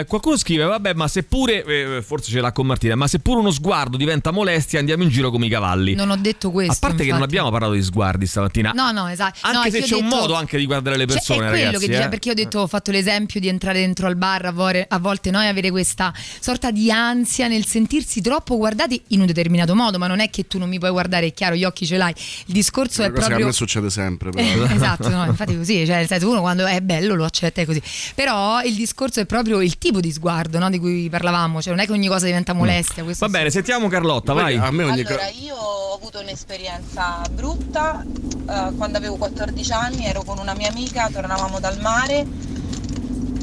eh, 0.00 0.04
qualcuno 0.06 0.36
scrive: 0.36 0.64
Vabbè, 0.64 0.94
ma 0.94 1.08
seppure, 1.08 1.64
eh, 1.64 2.02
forse 2.02 2.30
ce 2.30 2.40
l'ha 2.40 2.52
con 2.52 2.66
Martina, 2.66 2.94
ma 2.94 3.06
seppure 3.06 3.38
uno 3.40 3.50
sguardo 3.50 3.96
diventa 3.96 4.30
molestia, 4.30 4.78
andiamo 4.78 5.02
in 5.02 5.08
giro 5.08 5.30
come 5.30 5.46
i 5.46 5.48
cavalli. 5.48 5.94
Non 5.94 6.10
ho 6.10 6.16
detto 6.16 6.50
questo. 6.50 6.72
A 6.72 6.76
parte 6.78 6.96
che 7.04 7.10
non 7.10 7.18
infatti. 7.20 7.24
abbiamo 7.36 7.50
parlato 7.50 7.72
di 7.74 7.82
sguardi 7.82 8.26
stamattina. 8.26 8.72
No, 8.74 8.90
no, 8.92 9.08
esatto. 9.08 9.38
Anche 9.42 9.56
No, 9.56 9.64
è 9.64 9.70
se 9.70 9.80
c'è 9.86 9.94
ho 9.94 9.98
un 9.98 10.04
detto- 10.04 10.16
modo 10.16 10.34
anche 10.34 10.58
di 10.58 10.66
guardare 10.66 10.96
le 10.96 11.06
Cioè, 11.06 11.14
persone, 11.14 11.46
è 11.46 11.48
quello 11.50 11.64
ragazzi. 11.66 11.84
che 11.84 11.90
dice, 11.92 12.02
eh. 12.04 12.08
perché 12.08 12.28
io 12.28 12.34
ho 12.34 12.36
detto, 12.36 12.58
ho 12.60 12.66
fatto 12.66 12.90
l'esempio 12.90 13.40
di 13.40 13.48
entrare 13.48 13.80
dentro 13.80 14.06
al 14.06 14.16
bar 14.16 14.44
a 14.88 14.98
volte 14.98 15.30
noi 15.30 15.46
avere 15.46 15.70
questa 15.70 16.12
sorta 16.40 16.70
di 16.70 16.90
ansia 16.90 17.48
nel 17.48 17.66
sentirsi 17.66 18.15
troppo 18.20 18.56
guardati 18.56 19.00
in 19.08 19.20
un 19.20 19.26
determinato 19.26 19.74
modo, 19.74 19.98
ma 19.98 20.06
non 20.06 20.20
è 20.20 20.30
che 20.30 20.46
tu 20.46 20.58
non 20.58 20.68
mi 20.68 20.78
puoi 20.78 20.90
guardare, 20.90 21.26
è 21.26 21.32
chiaro, 21.32 21.54
gli 21.54 21.64
occhi 21.64 21.86
ce 21.86 21.96
l'hai. 21.96 22.14
Il 22.46 22.54
discorso 22.54 23.02
Una 23.02 23.10
è 23.10 23.12
cosa 23.12 23.26
che 23.26 23.32
a 23.32 23.36
proprio 23.36 23.46
me 23.46 23.52
succede 23.52 23.90
sempre. 23.90 24.30
Però. 24.30 24.64
esatto, 24.72 25.08
no, 25.08 25.24
infatti 25.24 25.56
così, 25.56 25.86
cioè 25.86 25.96
nel 25.96 26.06
senso 26.06 26.28
uno 26.28 26.40
quando 26.40 26.66
è 26.66 26.80
bello 26.80 27.14
lo 27.14 27.24
accetta 27.24 27.64
così. 27.64 27.82
Però 28.14 28.62
il 28.62 28.74
discorso 28.74 29.20
è 29.20 29.26
proprio 29.26 29.60
il 29.60 29.78
tipo 29.78 30.00
di 30.00 30.12
sguardo 30.12 30.58
no, 30.58 30.70
di 30.70 30.78
cui 30.78 31.08
parlavamo, 31.08 31.60
cioè 31.60 31.72
non 31.72 31.82
è 31.82 31.86
che 31.86 31.92
ogni 31.92 32.08
cosa 32.08 32.26
diventa 32.26 32.52
molestia. 32.52 33.02
questo 33.04 33.26
Va 33.26 33.30
bene, 33.30 33.50
sentiamo 33.50 33.88
Carlotta, 33.88 34.32
Poi 34.32 34.42
vai. 34.42 34.56
a 34.56 34.70
me 34.70 34.84
ogni 34.84 35.02
Allora, 35.02 35.28
io 35.28 35.54
ho 35.54 35.94
avuto 35.94 36.20
un'esperienza 36.20 37.22
brutta 37.32 38.04
eh, 38.04 38.72
quando 38.76 38.98
avevo 38.98 39.16
14 39.16 39.72
anni, 39.72 40.06
ero 40.06 40.22
con 40.22 40.38
una 40.38 40.54
mia 40.54 40.68
amica, 40.68 41.08
tornavamo 41.12 41.60
dal 41.60 41.80
mare 41.80 42.26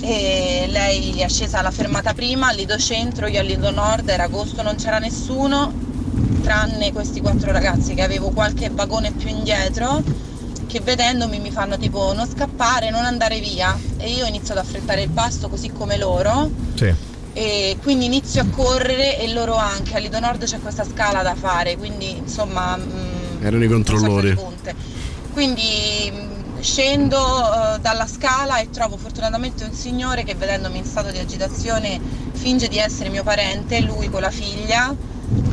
e 0.06 0.66
lei 0.70 1.18
è 1.22 1.30
scesa 1.30 1.60
alla 1.60 1.72
fermata 1.72 2.14
prima, 2.14 2.48
al 2.50 2.56
Lido 2.58 2.78
Centro, 2.78 3.28
io 3.28 3.40
al 3.40 3.46
Lido 3.46 3.72
Nord, 3.72 4.10
era 4.10 4.24
agosto, 4.24 4.62
non 4.62 4.76
c'era 4.76 5.00
nessuno, 5.00 5.72
tranne 6.42 6.92
questi 6.92 7.22
quattro 7.22 7.54
ragazzi 7.54 7.94
che 7.94 8.02
avevo 8.04 8.30
qualche 8.32 8.70
vagone 8.70 9.12
più 9.12 9.30
indietro 9.30 10.04
che 10.68 10.82
vedendomi 10.82 11.40
mi 11.40 11.52
fanno 11.52 11.78
tipo 11.78 12.12
non 12.14 12.28
scappare, 12.28 12.90
non 12.90 13.06
andare 13.06 13.40
via 13.40 13.78
e 13.98 14.10
io 14.12 14.26
inizio 14.26 14.54
ad 14.54 14.60
affrettare 14.60 15.04
il 15.04 15.10
pasto 15.10 15.48
così 15.48 15.72
come 15.72 15.98
loro 15.98 16.50
Sì. 16.74 16.92
e 17.34 17.78
quindi 17.82 18.06
inizio 18.06 18.42
a 18.42 18.46
correre 18.48 19.20
e 19.20 19.32
loro 19.32 19.56
anche. 19.56 19.96
A 19.96 20.00
Lido 20.00 20.20
Nord 20.20 20.44
c'è 20.46 20.60
questa 20.60 20.84
scala 20.84 21.22
da 21.22 21.36
fare, 21.36 21.78
quindi 21.78 22.18
insomma. 22.18 22.76
mm, 22.76 23.46
Erano 23.46 23.64
i 23.64 23.68
controllori. 23.68 24.36
Quindi 25.32 26.12
scendo 26.64 27.18
eh, 27.18 27.80
dalla 27.80 28.08
scala 28.08 28.60
e 28.60 28.70
trovo 28.70 28.96
fortunatamente 28.98 29.66
un 29.66 29.74
signore 29.74 30.24
che 30.24 30.34
vedendomi 30.34 30.78
in 30.78 30.86
stato 30.86 31.12
di 31.12 31.20
agitazione 31.20 32.00
finge 32.32 32.70
di 32.70 32.78
essere 32.78 33.10
mio 33.10 33.24
parente, 33.24 33.82
lui 33.82 34.10
con 34.10 34.22
la 34.22 34.32
figlia 34.32 34.96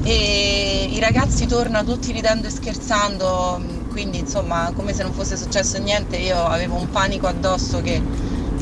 e 0.05 0.89
i 0.91 1.01
ragazzi 1.01 1.47
tornano 1.47 1.93
tutti 1.93 2.13
ridendo 2.13 2.47
e 2.47 2.51
scherzando, 2.51 3.61
quindi 3.91 4.19
insomma 4.19 4.73
come 4.75 4.95
se 4.95 5.03
non 5.03 5.13
fosse 5.13 5.37
successo 5.37 5.79
niente, 5.79 6.17
io 6.17 6.43
avevo 6.45 6.77
un 6.77 6.89
panico 6.91 7.27
addosso 7.27 7.83
che 7.83 8.01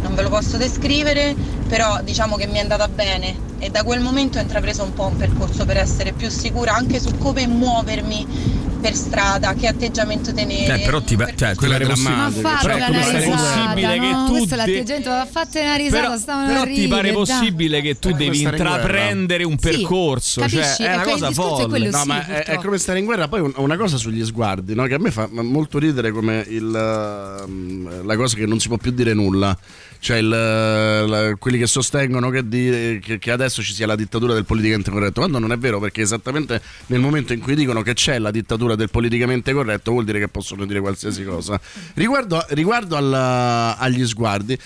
non 0.01 0.15
ve 0.15 0.23
lo 0.23 0.31
posso 0.31 0.57
descrivere, 0.57 1.35
però 1.69 2.01
diciamo 2.03 2.37
che 2.37 2.47
mi 2.47 2.57
è 2.57 2.61
andata 2.61 2.89
bene 2.89 3.47
e 3.59 3.69
da 3.69 3.83
quel 3.83 4.01
momento 4.01 4.39
ho 4.39 4.41
intrapreso 4.41 4.85
un 4.85 4.95
po' 4.95 5.07
un 5.07 5.16
percorso 5.16 5.66
per 5.66 5.77
essere 5.77 6.12
più 6.12 6.31
sicura 6.31 6.73
anche 6.75 6.99
su 6.99 7.16
come 7.19 7.47
muovermi 7.47 8.68
per 8.80 8.94
strada, 8.94 9.55
che 9.55 9.66
atteggiamento 9.66 10.32
tenere. 10.32 10.80
Eh, 10.82 10.84
però 10.84 11.00
ti 11.00 11.16
pa- 11.16 11.30
cioè, 11.34 11.55
Quella 11.55 11.76
è 11.76 11.84
drammatica. 11.84 12.40
Ma 12.48 12.59
però 12.60 12.74
fatela 12.76 12.86
come 12.86 12.98
una 12.98 13.09
è 13.09 13.24
risata, 13.24 13.36
possibile 13.64 13.96
no? 13.96 14.02
che 14.02 14.10
tu 14.26 14.32
Questo 14.38 14.55
è 14.55 14.56
l'atteggiamento, 14.56 15.10
ma 15.10 15.26
fate 15.26 15.60
una 15.60 15.74
risata, 15.76 16.02
però, 16.02 16.16
stavano 16.18 16.46
però 16.48 16.60
a 16.60 16.64
ti 16.64 16.88
pare 16.88 17.12
possibile 17.12 17.80
che 17.80 17.98
tu 17.98 18.12
devi 18.12 18.36
stare 18.38 18.56
in 18.56 18.62
intraprendere 18.62 19.44
un 19.44 19.59
Sì, 19.59 19.68
percorso, 19.70 20.40
capisci? 20.40 20.60
cioè 20.76 20.86
è 20.90 20.94
una 20.94 21.02
cosa 21.02 21.28
è 21.28 21.32
folle. 21.32 21.68
quello, 21.68 21.90
No, 21.90 22.00
sì, 22.02 22.06
ma 22.06 22.26
è, 22.26 22.44
è 22.44 22.56
come 22.56 22.78
stare 22.78 22.98
in 22.98 23.05
guerra. 23.05 23.28
Poi 23.28 23.40
un- 23.40 23.52
una 23.56 23.76
cosa 23.76 23.96
sugli 23.96 24.24
sguardi, 24.24 24.74
no? 24.74 24.84
che 24.84 24.94
a 24.94 24.98
me 24.98 25.10
fa 25.10 25.28
molto 25.30 25.78
ridere 25.78 26.10
come 26.12 26.44
il, 26.48 26.74
ehm, 26.74 28.05
la 28.06 28.16
cosa 28.16 28.36
che 28.36 28.46
non 28.46 28.59
si 28.60 28.68
può 28.68 28.76
più 28.76 28.90
dire 28.92 29.12
nulla. 29.14 29.56
Cioè 30.01 30.19
il, 30.19 30.29
la- 30.29 31.35
quelli 31.39 31.59
che 31.59 31.66
sostengono 31.66 32.31
che, 32.31 32.47
di- 32.49 32.99
che- 33.03 33.19
che 33.19 33.31
adesso 33.31 33.62
ci 33.62 33.73
sia 33.75 33.87
la 33.87 33.97
dittatura 33.97 34.33
del 34.35 34.45
politicamente 34.45 34.91
corretto, 34.91 35.20
quando 35.20 35.39
non 35.39 35.51
è 35.53 35.59
vero, 35.59 35.81
perché 35.81 36.03
esattamente 36.03 36.61
nel 36.87 37.01
momento 37.01 37.33
in 37.33 37.41
cui 37.41 37.55
dicono 37.57 37.83
che 37.83 37.95
c'è 37.95 38.19
la 38.19 38.31
dittatura 38.31 38.75
del 38.77 38.91
politicamente 38.91 39.53
corretto 39.53 39.91
vuol 39.93 40.05
dire 40.05 40.19
che 40.20 40.29
possono 40.29 40.65
dire 40.66 40.81
qualsiasi 40.81 41.25
cosa. 41.25 41.61
Riguardo, 41.95 42.45
riguardo 42.51 42.97
alla- 42.97 43.77
agli 43.79 44.07
sguardi, 44.07 44.57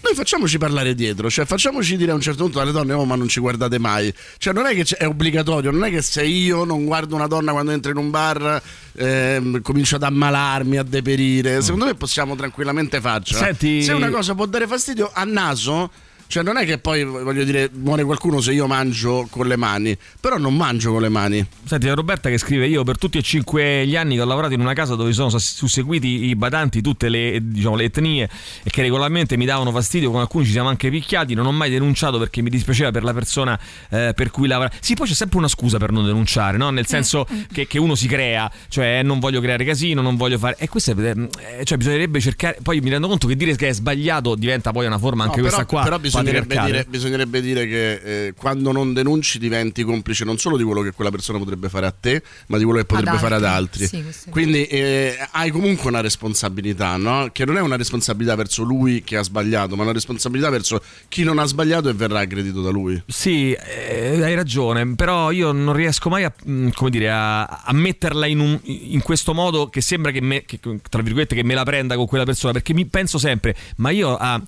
noi 0.00 0.14
facciamoci 0.14 0.58
parlare 0.58 0.94
dietro, 0.94 1.28
cioè 1.28 1.44
facciamoci 1.44 1.96
dire 1.96 2.12
a 2.12 2.14
un 2.14 2.20
certo 2.20 2.44
punto 2.44 2.60
alle 2.60 2.70
donne 2.70 2.92
oh 2.92 3.04
ma 3.04 3.16
non 3.16 3.28
ci 3.28 3.40
guardate 3.40 3.78
mai, 3.78 4.12
cioè 4.38 4.52
non 4.52 4.66
è 4.66 4.74
che 4.74 4.96
è 4.96 5.06
obbligatorio, 5.06 5.70
non 5.70 5.84
è 5.84 5.90
che 5.90 6.02
se 6.02 6.24
io 6.24 6.64
non 6.64 6.84
guardo 6.84 7.14
una 7.14 7.26
donna 7.26 7.52
quando 7.52 7.72
entro 7.72 7.90
in 7.90 7.96
un 7.96 8.10
bar 8.10 8.62
ehm, 8.94 9.60
comincio 9.60 9.96
ad 9.96 10.04
ammalarmi, 10.04 10.76
a 10.76 10.82
deperire, 10.84 11.60
secondo 11.62 11.86
me 11.86 11.94
possiamo 11.94 12.36
tranquillamente 12.36 13.00
farcela. 13.00 13.44
Senti- 13.44 13.82
Se 13.82 13.92
una 13.92 14.10
cosa 14.10 14.34
può 14.34 14.46
dare 14.46 14.66
fastidio 14.66 15.10
a 15.12 15.24
naso... 15.24 15.90
Cioè 16.28 16.42
non 16.42 16.58
è 16.58 16.66
che 16.66 16.76
poi 16.76 17.04
voglio 17.04 17.42
dire 17.42 17.70
muore 17.72 18.04
qualcuno 18.04 18.42
se 18.42 18.52
io 18.52 18.66
mangio 18.66 19.26
con 19.30 19.46
le 19.46 19.56
mani, 19.56 19.96
però 20.20 20.36
non 20.36 20.54
mangio 20.54 20.92
con 20.92 21.00
le 21.00 21.08
mani. 21.08 21.44
Senti, 21.64 21.88
Roberta 21.88 22.28
che 22.28 22.36
scrive: 22.36 22.66
Io 22.66 22.84
per 22.84 22.98
tutti 22.98 23.16
e 23.16 23.22
cinque 23.22 23.86
gli 23.86 23.96
anni 23.96 24.14
che 24.16 24.20
ho 24.20 24.26
lavorato 24.26 24.52
in 24.52 24.60
una 24.60 24.74
casa 24.74 24.94
dove 24.94 25.10
sono 25.14 25.30
sus- 25.30 25.54
susseguiti 25.54 26.26
i 26.26 26.36
badanti, 26.36 26.82
tutte 26.82 27.08
le, 27.08 27.38
diciamo, 27.42 27.76
le 27.76 27.84
etnie 27.84 28.28
e 28.62 28.68
che 28.68 28.82
regolarmente 28.82 29.38
mi 29.38 29.46
davano 29.46 29.70
fastidio, 29.72 30.10
con 30.10 30.20
alcuni 30.20 30.44
ci 30.44 30.50
siamo 30.50 30.68
anche 30.68 30.90
picchiati. 30.90 31.32
Non 31.32 31.46
ho 31.46 31.52
mai 31.52 31.70
denunciato 31.70 32.18
perché 32.18 32.42
mi 32.42 32.50
dispiaceva 32.50 32.90
per 32.90 33.04
la 33.04 33.14
persona 33.14 33.58
eh, 33.88 34.12
per 34.14 34.30
cui 34.30 34.48
lavora. 34.48 34.70
Sì, 34.80 34.94
poi 34.94 35.06
c'è 35.06 35.14
sempre 35.14 35.38
una 35.38 35.48
scusa 35.48 35.78
per 35.78 35.92
non 35.92 36.04
denunciare, 36.04 36.58
no? 36.58 36.68
Nel 36.68 36.86
senso 36.86 37.26
che, 37.50 37.66
che 37.66 37.78
uno 37.78 37.94
si 37.94 38.06
crea, 38.06 38.50
cioè 38.68 38.98
eh, 38.98 39.02
non 39.02 39.18
voglio 39.18 39.40
creare 39.40 39.64
casino, 39.64 40.02
non 40.02 40.16
voglio 40.16 40.36
fare. 40.36 40.56
E 40.58 40.68
questo 40.68 40.90
è, 40.90 40.94
eh, 40.94 41.64
cioè 41.64 41.78
bisognerebbe 41.78 42.20
cercare. 42.20 42.58
Poi 42.62 42.80
mi 42.80 42.90
rendo 42.90 43.08
conto 43.08 43.26
che 43.26 43.34
dire 43.34 43.56
che 43.56 43.68
è 43.68 43.72
sbagliato 43.72 44.34
diventa 44.34 44.72
poi 44.72 44.84
una 44.84 44.98
forma 44.98 45.24
anche 45.24 45.36
No, 45.36 45.42
questa 45.42 45.64
però, 45.64 45.70
qua. 45.70 45.82
Però 45.84 45.98
bisognerebbe 46.22 46.60
dire, 46.64 46.84
bisognerebbe 46.88 47.40
dire 47.40 47.66
che 47.66 47.92
eh, 48.26 48.34
quando 48.36 48.72
non 48.72 48.92
denunci 48.92 49.38
diventi 49.38 49.82
complice 49.84 50.24
non 50.24 50.38
solo 50.38 50.56
di 50.56 50.64
quello 50.64 50.82
che 50.82 50.92
quella 50.92 51.10
persona 51.10 51.38
potrebbe 51.38 51.68
fare 51.68 51.86
a 51.86 51.94
te, 51.98 52.22
ma 52.48 52.58
di 52.58 52.64
quello 52.64 52.78
che 52.80 52.84
potrebbe 52.84 53.10
Ad 53.10 53.18
fare 53.18 53.34
ad 53.36 53.44
altri. 53.44 53.86
Sì, 53.86 54.04
Quindi 54.30 54.64
eh, 54.66 55.16
hai 55.32 55.50
comunque 55.50 55.88
una 55.88 56.00
responsabilità, 56.00 56.96
no? 56.96 57.28
che 57.32 57.44
non 57.44 57.56
è 57.56 57.60
una 57.60 57.76
responsabilità 57.76 58.34
verso 58.34 58.62
lui 58.62 59.02
che 59.02 59.16
ha 59.16 59.22
sbagliato, 59.22 59.76
ma 59.76 59.82
una 59.82 59.92
responsabilità 59.92 60.50
verso 60.50 60.82
chi 61.08 61.22
non 61.24 61.38
ha 61.38 61.44
sbagliato 61.44 61.88
e 61.88 61.92
verrà 61.94 62.20
aggredito 62.20 62.60
da 62.62 62.70
lui. 62.70 63.00
Sì, 63.06 63.52
eh, 63.52 64.22
hai 64.22 64.34
ragione, 64.34 64.94
però 64.94 65.30
io 65.30 65.52
non 65.52 65.74
riesco 65.74 66.08
mai 66.08 66.24
a, 66.24 66.32
come 66.74 66.90
dire, 66.90 67.10
a, 67.10 67.44
a 67.44 67.72
metterla 67.72 68.26
in, 68.26 68.40
un- 68.40 68.58
in 68.64 69.00
questo 69.02 69.34
modo 69.34 69.68
che 69.68 69.80
sembra 69.80 70.10
che, 70.10 70.20
me, 70.20 70.44
che, 70.44 70.58
tra 70.88 71.02
virgolette, 71.02 71.34
che 71.34 71.44
me 71.44 71.54
la 71.54 71.64
prenda 71.64 71.96
con 71.96 72.06
quella 72.06 72.24
persona, 72.24 72.52
perché 72.52 72.72
mi 72.74 72.86
penso 72.86 73.18
sempre, 73.18 73.54
ma 73.76 73.90
io 73.90 74.16
a- 74.16 74.40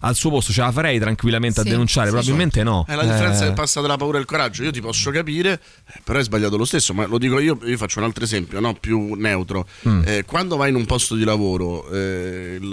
al 0.00 0.14
suo 0.14 0.30
posto 0.30 0.52
ce 0.52 0.60
la 0.60 0.70
farei 0.72 0.98
tranquillamente 0.98 1.60
Sì, 1.62 1.66
a 1.66 1.70
denunciare, 1.70 2.08
sì, 2.08 2.12
probabilmente 2.14 2.62
no. 2.62 2.84
È 2.86 2.94
la 2.94 3.02
differenza 3.04 3.42
Eh, 3.42 3.46
del 3.46 3.54
passa 3.54 3.80
della 3.80 3.96
paura 3.96 4.18
e 4.18 4.20
il 4.20 4.26
coraggio. 4.26 4.62
Io 4.62 4.70
ti 4.70 4.80
posso 4.80 5.10
capire, 5.10 5.60
eh, 5.92 6.00
però 6.04 6.18
è 6.18 6.22
sbagliato 6.22 6.56
lo 6.56 6.64
stesso. 6.64 6.94
Ma 6.94 7.06
lo 7.06 7.18
dico 7.18 7.38
io, 7.38 7.58
io 7.64 7.76
faccio 7.76 7.98
un 7.98 8.04
altro 8.04 8.24
esempio, 8.24 8.60
no? 8.60 8.74
più 8.74 9.14
neutro. 9.14 9.66
Mm. 9.88 10.02
Eh, 10.04 10.24
quando 10.24 10.56
vai 10.56 10.70
in 10.70 10.76
un 10.76 10.86
posto 10.86 11.14
di 11.14 11.24
lavoro, 11.24 11.88
eh, 11.90 12.58
il 12.60 12.72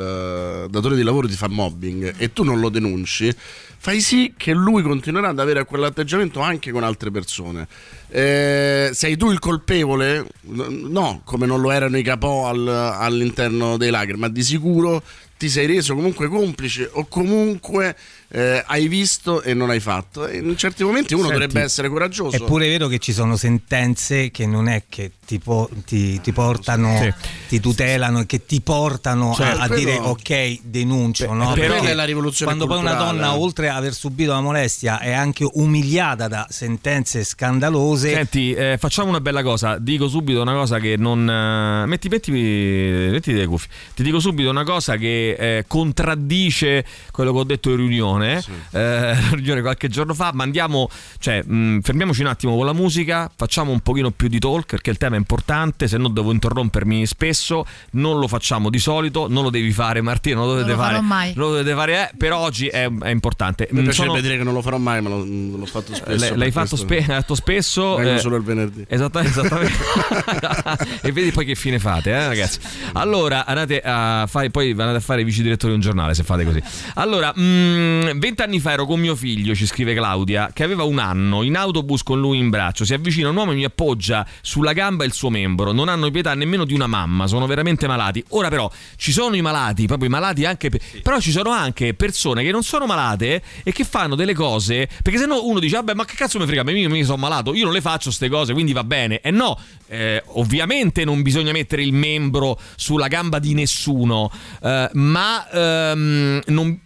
eh, 0.65 0.69
datore 0.69 0.95
di 0.95 1.03
lavoro 1.03 1.27
ti 1.27 1.35
fa 1.35 1.47
mobbing 1.47 2.15
e 2.17 2.31
tu 2.33 2.43
non 2.43 2.59
lo 2.59 2.69
denunci, 2.69 3.33
fai 3.77 4.01
sì 4.01 4.33
che 4.37 4.53
lui 4.53 4.81
continuerà 4.81 5.29
ad 5.29 5.39
avere 5.39 5.65
quell'atteggiamento 5.65 6.39
anche 6.41 6.71
con 6.71 6.83
altre 6.83 7.11
persone. 7.11 7.67
Eh, 8.09 8.91
sei 8.93 9.17
tu 9.17 9.31
il 9.31 9.39
colpevole? 9.39 10.25
No, 10.43 11.21
come 11.23 11.45
non 11.45 11.59
lo 11.59 11.71
erano 11.71 11.97
i 11.97 12.03
capò 12.03 12.47
al- 12.47 12.67
all'interno 12.67 13.77
dei 13.77 13.89
lager, 13.89 14.17
ma 14.17 14.29
di 14.29 14.43
sicuro 14.43 15.01
ti 15.37 15.49
sei 15.49 15.65
reso 15.65 15.95
comunque 15.95 16.27
complice 16.27 16.89
o 16.93 17.05
comunque 17.07 17.95
eh, 18.29 18.63
hai 18.65 18.87
visto 18.87 19.41
e 19.41 19.53
non 19.53 19.69
hai 19.69 19.79
fatto. 19.79 20.25
E 20.27 20.37
in 20.37 20.57
certi 20.57 20.83
momenti 20.83 21.13
uno 21.13 21.27
Senti, 21.27 21.39
dovrebbe 21.39 21.61
essere 21.61 21.89
coraggioso. 21.89 22.35
È 22.35 22.43
pure 22.43 22.67
vero 22.67 22.87
che 22.87 22.99
ci 22.99 23.11
sono 23.11 23.35
sentenze 23.35 24.31
che 24.31 24.45
non 24.45 24.67
è 24.67 24.83
che 24.87 25.11
ti, 25.25 25.39
po- 25.39 25.69
ti- 25.85 26.19
ti 26.21 26.31
portano, 26.31 26.97
Sì. 27.01 27.13
ti 27.49 27.59
tutelano 27.59 28.19
e 28.21 28.25
che 28.25 28.45
ti 28.45 28.61
portano 28.61 29.31
a- 29.31 29.35
Certo, 29.35 29.61
a, 29.61 29.67
quello- 29.67 29.75
dire 29.83 29.97
ok, 29.97 30.59
denuncio. 30.63 31.27
Beh, 31.27 31.33
no? 31.33 31.53
Perché 31.53 31.89
è 31.91 31.93
la 31.93 32.03
rivoluzione 32.05 32.53
quando 32.53 32.67
poi 32.71 32.81
una 32.83 32.95
culturale. 32.95 33.19
donna, 33.19 33.37
oltre 33.37 33.69
ad 33.69 33.77
aver 33.77 33.93
subito 33.93 34.31
la 34.31 34.41
molestia, 34.41 34.99
è 34.99 35.11
anche 35.11 35.47
umiliata 35.53 36.27
da 36.27 36.45
sentenze 36.49 37.23
scandalose. 37.23 38.13
Senti, 38.13 38.53
eh, 38.53 38.77
facciamo 38.79 39.09
una 39.09 39.21
bella 39.21 39.43
cosa. 39.43 39.77
Dico 39.77 40.07
subito 40.07 40.41
una 40.41 40.53
cosa 40.53 40.79
che 40.79 40.95
non. 40.97 41.27
eh, 41.29 41.85
metti, 41.87 42.07
metti, 42.09 42.31
metti 42.31 43.33
le 43.33 43.45
cuffie. 43.47 43.69
Ti 43.95 44.03
dico 44.03 44.19
subito 44.19 44.49
una 44.49 44.63
cosa 44.63 44.95
che 44.97 45.31
eh, 45.37 45.65
contraddice 45.67 46.85
quello 47.11 47.31
che 47.33 47.39
ho 47.39 47.43
detto 47.43 47.69
in 47.71 47.77
riunione. 47.77 48.43
Eh, 48.71 49.15
riunione 49.35 49.61
qualche 49.61 49.87
giorno 49.87 50.13
fa. 50.13 50.31
Ma 50.33 50.43
andiamo. 50.43 50.89
Cioè, 51.19 51.43
mh, 51.43 51.79
fermiamoci 51.81 52.21
un 52.21 52.27
attimo 52.27 52.55
con 52.55 52.65
la 52.65 52.73
musica. 52.73 53.31
Facciamo 53.35 53.71
un 53.71 53.79
pochino 53.79 54.11
più 54.11 54.27
di 54.27 54.39
talk 54.39 54.65
perché 54.65 54.89
il 54.89 54.97
tema 54.97 55.14
è 55.15 55.19
importante. 55.19 55.87
Se 55.87 55.97
no, 55.97 56.09
devo 56.09 56.31
interrompermi 56.31 57.05
spesso. 57.05 57.65
Non 57.91 58.19
lo 58.19 58.27
facciamo 58.27 58.69
di 58.69 58.79
solito. 58.79 59.27
Non 59.29 59.43
lo 59.43 59.49
devi 59.49 59.71
fare, 59.71 60.01
Martina. 60.01 60.37
Non 60.37 60.45
lo 60.47 60.51
dovete 60.53 60.71
lo 60.71 60.77
fare. 60.77 60.93
farò 60.95 61.01
mai. 61.05 61.33
Non 61.35 61.45
lo 61.47 61.51
dovete 61.57 61.75
fare, 61.75 61.93
eh, 61.93 62.11
però 62.17 62.39
oggi 62.39 62.67
è, 62.67 62.89
è 62.89 63.09
importante. 63.09 63.67
Mi 63.71 63.81
Mm, 63.81 63.83
piacerebbe 63.85 64.09
sono- 64.15 64.21
dire 64.21 64.37
che 64.37 64.43
non 64.43 64.53
lo 64.53 64.61
farò 64.61 64.77
mai, 64.77 65.01
ma 65.01 65.09
lo- 65.09 65.23
l'ho 65.25 65.65
fatto 65.65 65.93
spesso. 65.95 66.17
Lei- 66.19 66.29
per 66.29 66.37
l'hai 66.37 66.51
fatto, 66.51 66.75
spe- 66.75 67.01
fatto 67.01 67.35
spesso. 67.35 67.95
Vengo 67.95 68.13
eh, 68.15 68.19
solo 68.19 68.35
il 68.35 68.43
venerdì. 68.43 68.85
Esatta- 68.87 69.21
esattamente. 69.25 69.77
e 71.01 71.11
vedi 71.11 71.31
poi 71.31 71.45
che 71.45 71.55
fine 71.55 71.79
fate, 71.79 72.11
eh, 72.11 72.27
ragazzi. 72.27 72.59
Allora, 72.93 73.45
andate 73.45 73.81
a 73.81 74.25
fare, 74.29 74.49
poi 74.49 74.71
andate 74.71 74.97
a 74.97 74.99
fare 74.99 75.21
i 75.21 75.23
vice 75.23 75.41
direttori 75.41 75.71
di 75.71 75.77
un 75.77 75.83
giornale 75.83 76.13
se 76.13 76.23
fate 76.23 76.43
così. 76.43 76.61
Allora, 76.95 77.33
mm, 77.37 78.19
vent'anni 78.19 78.59
fa 78.59 78.71
ero 78.73 78.85
con 78.85 78.99
mio 78.99 79.15
figlio, 79.15 79.55
ci 79.55 79.65
scrive 79.65 79.93
Claudia, 79.93 80.51
che 80.53 80.63
aveva 80.63 80.83
un 80.83 80.99
anno, 80.99 81.43
in 81.43 81.55
autobus 81.55 82.03
con 82.03 82.19
lui 82.19 82.37
in 82.37 82.49
braccio. 82.49 82.85
Si 82.85 82.93
avvicina 82.93 83.29
un 83.29 83.35
uomo 83.35 83.51
e 83.51 83.55
mi 83.55 83.63
appoggia 83.63 84.25
sulla 84.41 84.73
gamba 84.73 85.03
il 85.05 85.13
suo 85.13 85.29
membro. 85.29 85.71
Non 85.71 85.87
hanno 85.89 86.11
pietà 86.11 86.33
nemmeno 86.33 86.65
di 86.65 86.73
una 86.73 86.87
mamma, 86.87 87.27
sono 87.27 87.45
veramente 87.47 87.87
malati. 87.87 88.23
Ora, 88.29 88.49
però, 88.49 88.69
ci 88.97 89.11
sono 89.11 89.35
i 89.35 89.41
malati, 89.41 89.85
proprio 89.87 90.07
i 90.07 90.11
malati 90.11 90.45
anche. 90.45 90.69
per- 90.69 90.81
Però 91.01 91.19
ci 91.19 91.31
sono 91.31 91.51
anche 91.51 91.93
persone 91.93 92.43
che 92.43 92.51
non 92.51 92.63
sono 92.63 92.85
malate 92.85 93.41
e 93.63 93.71
che 93.71 93.83
fanno 93.83 94.15
delle 94.15 94.33
cose. 94.33 94.87
Perché 95.01 95.19
se 95.19 95.25
no 95.25 95.43
uno 95.45 95.59
dice, 95.59 95.75
vabbè, 95.75 95.93
ma 95.93 96.05
che 96.05 96.15
cazzo 96.15 96.39
mi 96.39 96.45
frega, 96.45 96.69
io 96.71 96.89
mi 96.89 97.03
sono 97.03 97.17
malato, 97.17 97.53
io 97.53 97.63
non 97.65 97.73
le 97.73 97.81
faccio 97.81 98.05
queste 98.05 98.29
cose, 98.29 98.53
quindi 98.53 98.73
va 98.73 98.83
bene. 98.83 99.21
E 99.21 99.31
no, 99.31 99.57
eh, 99.87 100.21
ovviamente 100.33 101.05
non 101.05 101.21
bisogna 101.21 101.51
mettere 101.51 101.83
il 101.83 101.93
membro 101.93 102.59
sulla 102.75 103.07
gamba 103.07 103.39
di 103.39 103.53
nessuno, 103.53 104.31
eh, 104.61 104.89
ma 104.93 105.49
ehm, 105.49 106.41
non. 106.47 106.79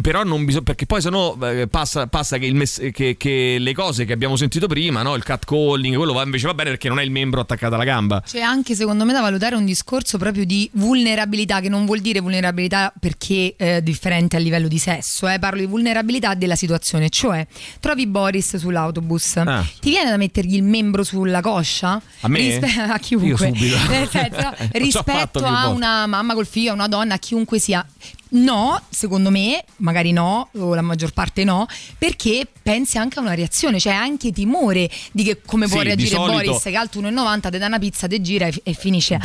Però 0.00 0.24
non 0.24 0.44
bisogna. 0.44 0.64
Perché 0.64 0.86
poi 0.86 1.00
sennò 1.00 1.36
eh, 1.42 1.66
passa, 1.68 2.06
passa 2.06 2.36
che, 2.38 2.46
il 2.46 2.54
mess- 2.54 2.90
che- 2.90 3.16
che 3.16 3.56
le 3.58 3.74
cose 3.74 4.04
che 4.04 4.12
abbiamo 4.12 4.36
sentito 4.36 4.66
prima, 4.66 5.02
no? 5.02 5.14
il 5.14 5.22
catcalling, 5.22 5.96
quello 5.96 6.12
va, 6.12 6.22
invece 6.22 6.46
va 6.46 6.54
bene 6.54 6.70
perché 6.70 6.88
non 6.88 6.98
è 6.98 7.02
il 7.02 7.10
membro 7.10 7.40
attaccato 7.40 7.74
alla 7.74 7.84
gamba. 7.84 8.22
C'è 8.26 8.40
anche 8.40 8.74
secondo 8.74 9.04
me 9.04 9.12
da 9.12 9.20
valutare 9.20 9.54
un 9.56 9.64
discorso 9.64 10.18
proprio 10.18 10.44
di 10.44 10.68
vulnerabilità, 10.74 11.60
che 11.60 11.68
non 11.68 11.84
vuol 11.86 12.00
dire 12.00 12.20
vulnerabilità 12.20 12.92
perché 12.98 13.54
eh, 13.56 13.82
differente 13.82 14.36
a 14.36 14.38
livello 14.40 14.68
di 14.68 14.78
sesso, 14.78 15.28
eh. 15.28 15.38
parlo 15.38 15.60
di 15.60 15.66
vulnerabilità 15.66 16.34
della 16.34 16.56
situazione, 16.56 17.08
cioè 17.08 17.46
trovi 17.80 18.06
Boris 18.06 18.56
sull'autobus, 18.56 19.36
Ah. 19.36 19.64
ti 19.80 19.90
viene 19.90 20.10
da 20.10 20.16
mettergli 20.16 20.54
il 20.54 20.62
membro 20.62 21.04
sulla 21.04 21.40
coscia? 21.40 22.00
A 22.20 22.28
me? 22.28 22.38
Rispe- 22.38 22.80
a 22.90 22.98
chiunque. 22.98 23.28
Io 23.28 23.36
subito. 23.36 23.76
Senso, 24.10 24.18
L'ho 24.18 24.30
già 24.38 24.52
fatto 24.52 24.78
rispetto 24.78 25.44
a 25.44 25.68
una 25.68 26.06
mamma 26.06 26.34
col 26.34 26.46
figlio, 26.46 26.70
a 26.70 26.74
una 26.74 26.88
donna, 26.88 27.14
a 27.14 27.18
chiunque 27.18 27.58
sia. 27.58 27.86
No, 28.34 28.80
secondo 28.88 29.30
me, 29.30 29.62
magari 29.76 30.10
no, 30.10 30.48
o 30.58 30.74
la 30.74 30.82
maggior 30.82 31.12
parte 31.12 31.44
no, 31.44 31.66
perché 31.96 32.46
pensi 32.62 32.98
anche 32.98 33.18
a 33.18 33.22
una 33.22 33.34
reazione, 33.34 33.78
cioè 33.78 33.92
anche 33.92 34.32
timore 34.32 34.90
di 35.12 35.22
che 35.22 35.40
come 35.44 35.68
può 35.68 35.78
Sì, 35.78 35.82
di 35.82 35.88
reagire 35.94 36.16
Boris 36.16 36.62
che 36.62 36.74
alto 36.74 37.00
1,90, 37.00 37.50
ti 37.50 37.58
dà 37.58 37.66
una 37.66 37.78
pizza, 37.78 38.08
te 38.08 38.20
gira 38.20 38.46
e, 38.46 38.54
e 38.64 38.72
finisce. 38.72 39.20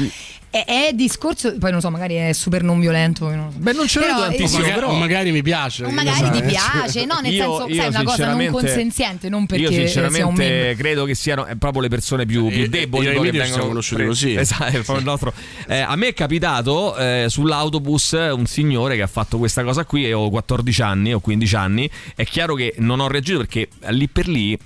È, 0.51 0.63
è 0.65 0.91
discorso, 0.93 1.55
poi 1.57 1.71
non 1.71 1.79
so, 1.79 1.89
magari 1.91 2.15
è 2.15 2.33
super 2.33 2.63
non 2.63 2.79
violento. 2.79 3.29
Non 3.29 3.51
Beh, 3.55 3.73
non 3.73 3.87
ce 3.87 3.99
l'ho 3.99 4.05
Però, 4.05 4.19
tantissimo, 4.21 4.47
eh, 4.47 4.61
Magari, 4.61 4.79
però- 4.79 4.93
magari 4.93 5.31
mi 5.31 5.41
piace. 5.41 5.85
o 5.85 5.89
magari 5.89 6.29
ti 6.31 6.37
eh. 6.39 6.41
piace, 6.47 7.05
no? 7.05 7.19
Nel 7.21 7.33
Io- 7.33 7.43
senso, 7.43 7.67
io 7.67 7.81
sai, 7.81 7.89
una 7.89 8.03
cosa 8.03 8.33
non 8.33 8.47
consenziente, 8.51 9.29
non 9.29 9.45
perché 9.45 9.63
io 9.63 9.69
sia 9.69 9.79
un 9.81 9.85
sinceramente 9.87 10.75
credo 10.77 11.05
che 11.05 11.15
siano 11.15 11.45
eh, 11.45 11.55
proprio 11.55 11.81
le 11.81 11.87
persone 11.89 12.25
più, 12.25 12.47
più 12.47 12.67
deboli 12.67 13.05
io 13.07 13.13
poi 13.13 13.31
che 13.31 13.37
vengono 13.37 13.79
pre- 13.79 14.05
così. 14.05 14.33
Esatto, 14.39 14.99
nostro. 15.01 15.33
Eh, 15.67 15.79
a 15.79 15.95
me 15.95 16.07
è 16.07 16.13
capitato 16.13 16.95
eh, 16.97 17.25
sull'autobus 17.27 18.11
un 18.33 18.45
signore 18.45 18.97
che 18.99 19.05
ha 19.05 19.07
fatto 19.07 19.37
questa 19.37 19.63
cosa 19.63 19.85
qui 19.85 20.05
e 20.05 20.13
ho 20.13 20.29
14 20.29 20.81
anni 20.81 21.13
o 21.13 21.19
15 21.19 21.55
anni. 21.55 21.89
È 22.15 22.23
chiaro 22.25 22.55
che 22.55 22.75
non 22.77 22.99
ho 22.99 23.07
reagito 23.07 23.39
perché 23.39 23.69
lì 23.87 24.07
per 24.07 24.27
lì, 24.27 24.57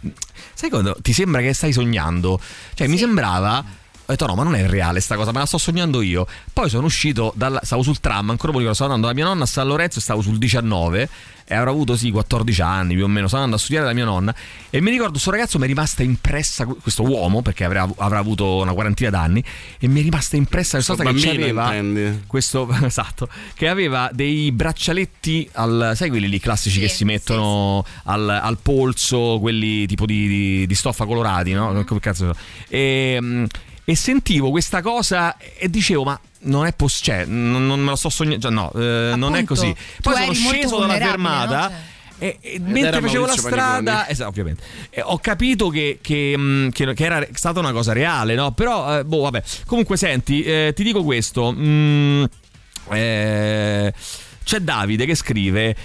sai 0.54 0.70
quando 0.70 0.98
ti 1.02 1.14
sembra 1.14 1.42
che 1.42 1.54
stai 1.54 1.72
sognando? 1.72 2.40
Cioè, 2.74 2.88
mi 2.88 2.98
sembrava. 2.98 3.82
Ho 4.06 4.12
detto 4.12 4.26
no, 4.26 4.36
ma 4.36 4.44
non 4.44 4.56
è 4.56 4.68
reale 4.68 5.00
sta 5.00 5.16
cosa, 5.16 5.32
me 5.32 5.40
la 5.40 5.46
sto 5.46 5.58
sognando 5.58 6.02
io. 6.02 6.28
Poi 6.52 6.70
sono 6.70 6.86
uscito, 6.86 7.32
dal, 7.38 7.58
stavo 7.64 7.84
sul 7.84 8.02
tram, 8.02 8.32
ancora 8.32 8.52
poi 8.52 8.64
stavo 8.74 8.92
andando 8.92 9.08
da 9.08 9.14
mia 9.14 9.24
nonna 9.24 9.44
a 9.44 9.48
San 9.48 9.66
Lorenzo 9.66 10.02
stavo 10.02 10.22
sul 10.22 10.38
19 10.38 11.10
e 11.46 11.56
avrò 11.56 11.72
avuto 11.72 11.96
sì 11.96 12.10
14 12.10 12.62
anni 12.62 12.96
più 12.96 13.04
o 13.04 13.08
meno, 13.08 13.28
stavo 13.28 13.44
andando 13.44 13.56
a 13.56 13.60
studiare 13.60 13.88
da 13.88 13.94
mia 13.94 14.06
nonna 14.06 14.34
e 14.70 14.82
mi 14.82 14.90
ricordo 14.92 15.14
questo 15.14 15.32
ragazzo 15.32 15.58
mi 15.58 15.66
è 15.66 15.68
rimasta 15.68 16.04
impressa, 16.04 16.66
questo 16.66 17.04
uomo, 17.04 17.42
perché 17.42 17.64
avrà, 17.64 17.88
avrà 17.98 18.18
avuto 18.18 18.58
una 18.58 18.74
quarantina 18.74 19.10
d'anni, 19.10 19.44
e 19.80 19.88
mi 19.88 20.02
è 20.02 20.04
rimasta 20.04 20.36
impressa 20.36 20.76
questa 20.76 20.96
cosa 20.96 21.12
che 21.12 21.30
aveva 21.30 21.74
intendi? 21.74 22.24
questo 22.28 22.68
esatto, 22.84 23.30
che 23.54 23.70
aveva 23.70 24.10
dei 24.12 24.52
braccialetti 24.52 25.50
al, 25.54 25.94
sai 25.96 26.10
quelli 26.10 26.28
lì 26.28 26.40
classici 26.40 26.80
che 26.80 26.90
si 26.90 27.06
mettono 27.06 27.86
Al, 28.04 28.28
al 28.30 28.58
polso, 28.62 29.38
quelli 29.40 29.86
tipo 29.86 30.06
di, 30.06 30.28
di- 30.28 30.68
di 30.68 30.76
stoffa 30.76 31.06
colorati, 31.06 31.54
no? 31.54 31.84
Come 31.86 32.00
cazzo 32.00 32.34
so. 32.34 32.40
e, 32.68 33.18
mm, 33.22 33.44
e 33.86 33.96
sentivo 33.96 34.50
questa 34.50 34.82
cosa 34.82 35.36
e 35.38 35.70
dicevo, 35.70 36.04
ma 36.04 36.20
non 36.46 36.66
è 36.66 36.74
possibile, 36.74 37.24
cioè, 37.24 37.26
non, 37.26 37.66
non 37.68 37.80
me 37.80 37.90
lo 37.90 37.96
sto 37.96 38.10
sognando, 38.10 38.50
no, 38.50 38.72
eh, 38.74 39.14
non 39.16 39.36
è 39.36 39.42
Appunto, 39.42 39.54
così. 39.56 39.76
Poi 40.02 40.16
sono 40.16 40.34
sceso 40.34 40.80
dalla 40.80 40.98
fermata. 40.98 41.62
no? 41.62 41.68
Cioè. 41.70 41.92
E, 42.20 42.38
e 42.42 42.60
mentre 42.60 43.02
facevo 43.02 43.26
la 43.26 43.36
strada, 43.36 44.08
esatto, 44.08 44.30
ovviamente, 44.30 44.64
e 44.90 45.02
ho 45.02 45.18
capito 45.18 45.68
che, 45.70 46.00
che, 46.02 46.38
mh, 46.38 46.70
che- 46.70 46.94
che 46.94 47.04
era 47.04 47.26
stata 47.34 47.60
una 47.60 47.74
cosa 47.74 47.92
reale, 47.92 48.36
no? 48.36 48.52
Però, 48.52 49.00
eh, 49.00 49.04
boh, 49.04 49.22
vabbè. 49.24 49.44
Comunque, 49.66 49.98
senti, 49.98 50.42
eh, 50.44 50.72
ti 50.76 50.84
dico 50.84 51.04
questo. 51.04 51.52
mh, 51.52 52.30
eh, 52.92 53.94
c'è 54.44 54.60
Davide 54.60 55.06
che 55.06 55.16
scrive, 55.16 55.76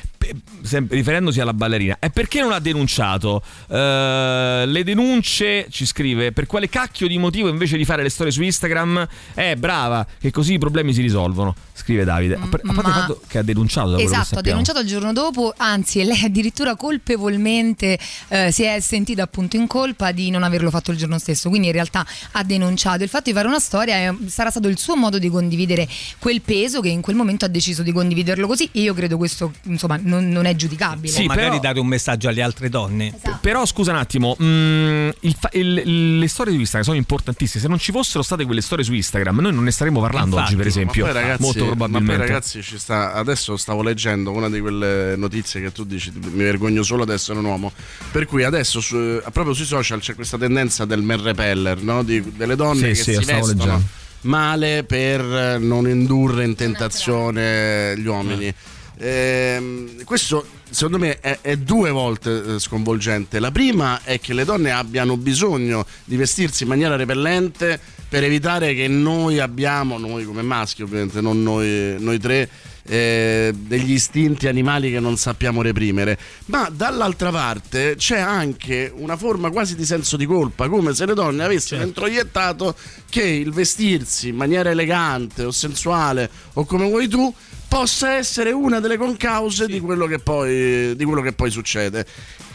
riferendosi 0.89 1.41
alla 1.41 1.55
ballerina, 1.55 1.97
e 1.99 2.11
perché 2.11 2.41
non 2.41 2.53
ha 2.53 2.59
denunciato? 2.59 3.43
Eh, 3.69 4.65
le 4.67 4.85
denunce, 4.85 5.67
ci 5.71 5.87
scrive, 5.87 6.33
per 6.33 6.47
quale 6.47 6.69
cacchio 6.69 7.07
di 7.07 7.19
motivo 7.19 7.49
invece 7.49 7.77
di 7.77 7.85
fare 7.85 8.03
le 8.03 8.09
storie 8.09 8.33
su 8.33 8.43
Instagram? 8.43 9.07
Eh, 9.35 9.57
brava, 9.57 10.07
che 10.21 10.31
così 10.31 10.55
i 10.55 10.59
problemi 10.59 10.93
si 10.93 11.01
risolvono, 11.01 11.55
scrive 11.79 12.05
Davide. 12.05 12.35
A, 12.35 12.47
par- 12.49 12.61
a 12.65 12.73
parte 12.73 12.83
ma- 12.83 12.89
il 12.89 12.95
fatto 12.95 13.21
che 13.27 13.39
ha 13.39 13.43
denunciato 13.43 13.91
da 13.91 14.01
Esatto, 14.01 14.39
ha 14.39 14.43
denunciato 14.43 14.81
il 14.81 14.87
giorno 14.87 15.13
dopo, 15.13 15.55
anzi 15.57 16.03
lei 16.05 16.25
addirittura 16.25 16.75
colpevolmente 16.77 17.99
eh, 18.29 18.51
si 18.53 18.63
è 18.65 18.81
sentita 18.81 19.23
appunto 19.23 19.57
in 19.57 19.67
colpa 19.67 20.13
di 20.13 20.31
non 20.31 20.43
averlo 20.43 20.71
fatto 20.71 20.91
il 20.91 20.97
giorno 20.97 21.19
stesso, 21.19 21.49
quindi 21.49 21.69
in 21.69 21.73
realtà 21.73 22.05
ha 22.33 22.43
denunciato. 22.45 23.03
Il 23.03 23.09
fatto 23.09 23.31
di 23.31 23.33
fare 23.37 23.49
una 23.49 23.59
storia 23.61 23.95
è- 23.97 24.15
sarà 24.27 24.51
stato 24.51 24.69
il 24.69 24.79
suo 24.79 24.97
modo 24.97 25.19
di 25.19 25.29
condividere 25.29 25.89
quel 26.19 26.41
peso 26.43 26.81
che 26.81 26.89
in 26.89 27.01
quel 27.01 27.17
momento 27.17 27.45
ha 27.45 27.49
deciso 27.49 27.83
di 27.83 27.93
condividerlo 27.93 28.47
così 28.47 28.69
e 28.73 28.81
io 28.81 28.95
credo 28.95 29.17
questo 29.17 29.53
insomma 29.65 29.99
non, 30.03 30.29
non 30.29 30.45
è 30.47 30.55
giudicabile. 30.55 31.13
o 31.19 31.25
magari 31.27 31.49
però- 31.49 31.61
dare 31.61 31.81
un 31.81 31.87
messaggio 31.87 32.29
alle 32.29 32.43
altre 32.43 32.69
donne. 32.69 33.13
Però 33.41 33.65
scusa 33.67 33.91
un 33.93 33.99
attimo, 33.99 34.37
mm, 34.43 35.09
il 35.21 35.37
fa- 35.39 35.51
il- 35.53 36.19
le 36.19 36.29
storie 36.29 36.53
su 36.53 36.59
Instagram 36.59 36.85
sono 36.85 36.97
importantissime. 36.97 37.63
Se 37.63 37.69
non 37.69 37.79
ci 37.79 37.93
fossero 37.93 38.23
state 38.23 38.45
quelle 38.45 38.61
storie 38.61 38.85
su 38.85 38.93
Instagram, 38.95 39.41
noi 39.41 39.53
non 39.53 39.65
ne 39.65 39.71
staremmo 39.71 40.01
parlando 40.01 40.37
Infatti, 40.37 40.53
oggi, 40.55 40.57
per 40.57 40.67
esempio. 40.67 41.07
ma 41.07 41.13
poi, 41.13 41.21
ragazzi, 41.23 41.43
molto 41.43 41.68
ma 41.71 41.75
probabilmente. 41.77 42.17
poi, 42.19 42.27
ragazzi, 42.29 42.63
ci 42.63 42.79
sta, 42.79 43.13
adesso 43.15 43.57
stavo 43.57 43.83
leggendo 43.83 44.33
una 44.33 44.49
di 44.49 44.61
quelle 44.61 45.15
notizie 45.17 45.61
che 45.61 45.73
tu 45.73 45.85
dici 45.85 46.13
mi 46.15 46.43
vergogno 46.45 46.83
solo 46.83 47.03
ad 47.03 47.11
essere 47.11 47.39
un 47.39 47.45
uomo. 47.45 47.73
Per 48.11 48.27
cui 48.27 48.43
adesso 48.45 48.81
su- 48.81 49.21
proprio 49.33 49.53
sui 49.55 49.65
social 49.67 50.01
c'è 50.01 50.15
questa 50.15 50.39
tendenza 50.39 50.85
del 50.85 51.03
men 51.03 51.23
repeller, 51.23 51.83
no? 51.83 52.03
Di- 52.03 52.23
delle 52.37 52.57
donne 52.57 52.81
Sì, 52.81 52.87
che 52.89 52.95
sì, 52.95 53.23
si 53.23 53.25
vestono 53.33 53.47
leggendo. 53.47 53.83
male 54.23 54.85
per 54.85 55.59
non 55.61 55.89
indurre 55.89 56.45
in 56.45 56.55
tentazione 56.55 57.95
gli 57.99 58.07
uomini. 58.07 58.53
Ehm, 59.01 60.05
questo 60.05 60.45
secondo 60.71 60.99
me 60.99 61.21
è, 61.21 61.39
è 61.41 61.57
due 61.57 61.91
volte 61.91 62.55
eh, 62.55 62.59
sconvolgente. 62.59 63.39
La 63.39 63.51
prima 63.53 64.01
è 64.03 64.19
che 64.21 64.35
le 64.35 64.45
donne 64.45 64.71
abbiano 64.73 65.17
bisogno 65.17 65.87
di 66.05 66.17
vestirsi 66.17 66.65
in 66.65 66.69
maniera 66.69 66.97
repellente 66.97 67.81
per 68.09 68.25
evitare 68.25 68.75
che 68.75 68.89
noi 68.89 69.39
abbiamo, 69.39 69.99
noi 69.99 70.25
come 70.25 70.43
maschi 70.43 70.83
ovviamente, 70.83 71.21
non 71.21 71.43
noi, 71.43 71.97
noi 71.99 72.19
tre, 72.19 72.49
eh, 72.89 73.53
degli 73.55 73.93
istinti 73.93 74.49
animali 74.49 74.91
che 74.91 74.99
non 74.99 75.17
sappiamo 75.17 75.63
reprimere. 75.63 76.19
Ma 76.47 76.71
dall'altra 76.73 77.31
parte 77.31 77.95
c'è 77.97 78.19
anche 78.19 78.91
una 78.95 79.17
forma 79.17 79.51
quasi 79.51 79.77
di 79.77 79.85
senso 79.85 80.17
di 80.17 80.25
colpa, 80.25 80.69
come 80.69 80.95
se 80.95 81.07
le 81.07 81.15
donne 81.15 81.45
avessero 81.45 81.85
introiettato 81.85 82.75
che 83.11 83.23
il 83.23 83.53
vestirsi 83.53 84.29
in 84.29 84.37
maniera 84.37 84.71
elegante 84.71 85.45
o 85.45 85.51
sensuale 85.51 86.31
o 86.55 86.65
come 86.65 86.89
vuoi 86.89 87.09
tu 87.09 87.33
possa 87.69 88.15
essere 88.15 88.51
una 88.51 88.81
delle 88.81 88.97
concause 88.97 89.67
di, 89.67 89.79
quello 89.79 90.07
che 90.07 90.19
poi, 90.19 90.97
di 90.97 91.05
quello 91.05 91.21
che 91.21 91.33
poi 91.33 91.51
succede. 91.51 92.07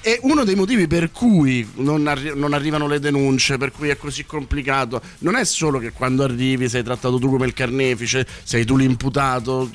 E 0.05 0.19
uno 0.23 0.43
dei 0.43 0.55
motivi 0.55 0.85
per 0.85 1.11
cui 1.11 1.65
non, 1.75 2.07
arri- 2.07 2.33
non 2.35 2.51
arrivano 2.51 2.87
le 2.87 2.99
denunce, 2.99 3.57
per 3.57 3.71
cui 3.71 3.87
è 3.87 3.95
così 3.95 4.25
complicato, 4.25 5.01
non 5.19 5.35
è 5.35 5.45
solo 5.45 5.79
che 5.79 5.93
quando 5.93 6.23
arrivi 6.23 6.67
sei 6.67 6.83
trattato 6.83 7.17
tu 7.19 7.29
come 7.29 7.45
il 7.45 7.53
carnefice, 7.53 8.27
sei 8.43 8.65
tu 8.65 8.75
l'imputato, 8.75 9.69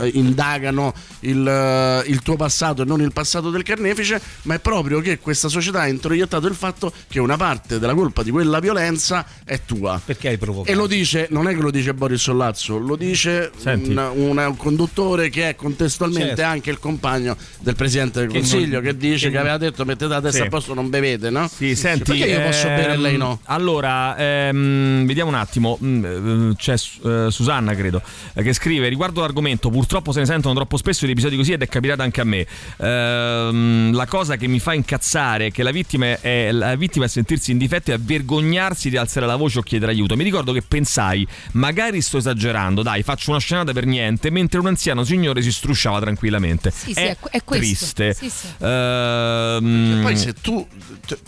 eh, 0.00 0.10
indagano 0.14 0.94
il, 1.20 1.44
eh, 1.44 2.08
il 2.08 2.22
tuo 2.22 2.36
passato 2.36 2.82
e 2.82 2.84
non 2.84 3.00
il 3.00 3.12
passato 3.12 3.50
del 3.50 3.64
carnefice, 3.64 4.20
ma 4.42 4.54
è 4.54 4.60
proprio 4.60 5.00
che 5.00 5.18
questa 5.18 5.48
società 5.48 5.80
ha 5.80 5.88
introiettato 5.88 6.46
il 6.46 6.54
fatto 6.54 6.92
che 7.08 7.18
una 7.18 7.36
parte 7.36 7.80
della 7.80 7.94
colpa 7.94 8.22
di 8.22 8.30
quella 8.30 8.60
violenza 8.60 9.26
è 9.44 9.60
tua. 9.64 10.00
Perché 10.04 10.28
hai 10.28 10.38
provocato? 10.38 10.70
E 10.70 10.76
lo 10.76 10.86
dice, 10.86 11.26
non 11.30 11.48
è 11.48 11.54
che 11.54 11.60
lo 11.60 11.72
dice 11.72 11.94
Boris 11.94 12.20
Sollazzo, 12.20 12.78
lo 12.78 12.94
dice 12.94 13.50
un, 13.64 14.10
un 14.14 14.54
conduttore 14.56 15.30
che 15.30 15.48
è 15.48 15.54
contestualmente 15.56 16.22
Certo. 16.24 16.42
anche 16.44 16.70
il 16.70 16.78
compagno 16.78 17.36
del 17.60 17.74
Presidente 17.74 18.20
del 18.20 18.28
Che 18.28 18.38
Consiglio, 18.38 18.74
non- 18.74 18.82
che 18.84 18.96
dice 18.96 19.26
che 19.26 19.32
che, 19.32 19.38
aveva 19.38 19.58
detto 19.64 19.84
mettete 19.84 20.06
la 20.12 20.20
testa 20.20 20.38
Sì. 20.38 20.44
a 20.46 20.48
posto, 20.48 20.74
non 20.74 20.88
bevete, 20.90 21.30
no? 21.30 21.48
Sì, 21.48 21.74
senti, 21.74 22.04
Perché 22.04 22.30
io 22.30 22.40
posso 22.42 22.66
ehm, 22.68 22.76
bere 22.76 22.92
e 22.92 22.96
lei 22.96 23.16
no? 23.16 23.40
Allora, 23.44 24.16
ehm, 24.16 25.06
vediamo 25.06 25.30
un 25.30 25.36
attimo. 25.36 25.78
Mm, 25.82 26.50
eh, 26.50 26.54
C'è 26.56 26.74
eh, 26.74 27.26
Susanna, 27.30 27.74
credo, 27.74 28.02
eh, 28.34 28.42
che 28.42 28.52
scrive: 28.52 28.88
Riguardo 28.88 29.20
l'argomento, 29.20 29.70
purtroppo 29.70 30.12
se 30.12 30.20
ne 30.20 30.26
sentono 30.26 30.54
troppo 30.54 30.76
spesso 30.76 31.06
di 31.06 31.12
episodi 31.12 31.36
così 31.36 31.52
ed 31.52 31.62
è 31.62 31.68
capitato 31.68 32.02
anche 32.02 32.20
a 32.20 32.24
me. 32.24 32.46
Ehm, 32.78 33.94
la 33.94 34.06
cosa 34.06 34.36
che 34.36 34.46
mi 34.46 34.58
fa 34.58 34.74
incazzare 34.74 35.46
è 35.46 35.50
che 35.50 35.62
la 35.62 35.70
vittima 35.70 36.20
è, 36.20 36.50
la 36.52 36.74
vittima 36.76 37.04
è 37.04 37.08
sentirsi 37.08 37.50
in 37.50 37.58
difetto 37.58 37.90
e 37.90 37.94
a 37.94 37.98
vergognarsi 38.00 38.90
di 38.90 38.96
alzare 38.96 39.26
la 39.26 39.36
voce 39.36 39.58
o 39.58 39.62
chiedere 39.62 39.92
aiuto. 39.92 40.16
Mi 40.16 40.24
ricordo 40.24 40.52
che 40.52 40.62
pensai, 40.62 41.26
magari 41.52 42.00
sto 42.00 42.18
esagerando, 42.18 42.82
dai, 42.82 43.02
faccio 43.02 43.30
una 43.30 43.40
scenata 43.40 43.72
per 43.72 43.86
niente, 43.86 44.30
mentre 44.30 44.60
un 44.60 44.66
anziano 44.66 45.04
signore 45.04 45.42
si 45.42 45.52
strusciava 45.52 46.00
tranquillamente. 46.00 46.70
Sì, 46.70 46.92
sì, 46.92 47.00
è, 47.00 47.16
è 47.30 47.42
questo. 47.44 47.64
triste. 47.64 48.14
Sì, 48.14 48.28
sì. 48.30 48.46
Ehm, 48.58 49.53
E 49.58 50.00
poi 50.02 50.16
se 50.16 50.32
tu, 50.34 50.66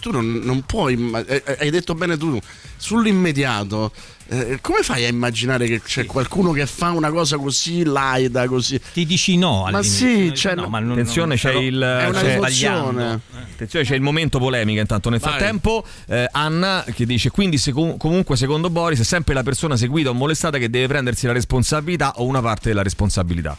tu- 0.00 0.10
non, 0.10 0.40
non 0.42 0.62
puoi, 0.62 0.94
eh, 1.26 1.42
eh, 1.44 1.56
hai 1.60 1.70
detto 1.70 1.94
bene 1.94 2.16
tu, 2.16 2.38
sull'immediato, 2.76 3.92
eh, 4.28 4.58
come 4.60 4.82
fai 4.82 5.04
a 5.04 5.08
immaginare 5.08 5.66
che 5.68 5.80
c'è 5.82 6.04
qualcuno 6.04 6.50
che 6.52 6.66
fa 6.66 6.90
una 6.90 7.10
cosa 7.10 7.36
così 7.36 7.84
laida, 7.84 8.46
così? 8.48 8.80
Ti 8.92 9.06
dici 9.06 9.36
no 9.36 9.62
Ma 9.62 9.78
all'inizio. 9.78 10.06
sì, 10.08 10.34
cioè, 10.34 10.54
no, 10.54 10.66
ma 10.68 10.78
non- 10.80 10.92
Attenzione, 10.92 11.28
non- 11.28 11.36
c'è 11.36 11.48
però 11.50 11.60
il. 11.60 11.78
è 11.80 12.06
una 12.08 12.20
c'è- 12.20 12.34
emozione. 12.34 13.20
Attenzione, 13.52 13.84
c'è 13.84 13.94
il 13.94 14.00
momento 14.02 14.38
polemica 14.38 14.80
intanto. 14.80 15.10
Nel 15.10 15.20
Vai. 15.20 15.30
frattempo, 15.30 15.84
eh, 16.08 16.28
Anna 16.32 16.84
che 16.92 17.06
dice: 17.06 17.30
Quindi, 17.30 17.56
secu- 17.58 17.96
comunque, 17.98 18.36
secondo 18.36 18.68
Boris, 18.70 18.98
è 19.00 19.04
sempre 19.04 19.32
la 19.34 19.42
persona 19.42 19.76
seguita 19.76 20.10
o 20.10 20.14
molestata 20.14 20.58
che 20.58 20.68
deve 20.70 20.88
prendersi 20.88 21.26
la 21.26 21.32
responsabilità 21.32 22.14
o 22.16 22.24
una 22.24 22.40
parte 22.42 22.68
della 22.68 22.82
responsabilità. 22.82 23.56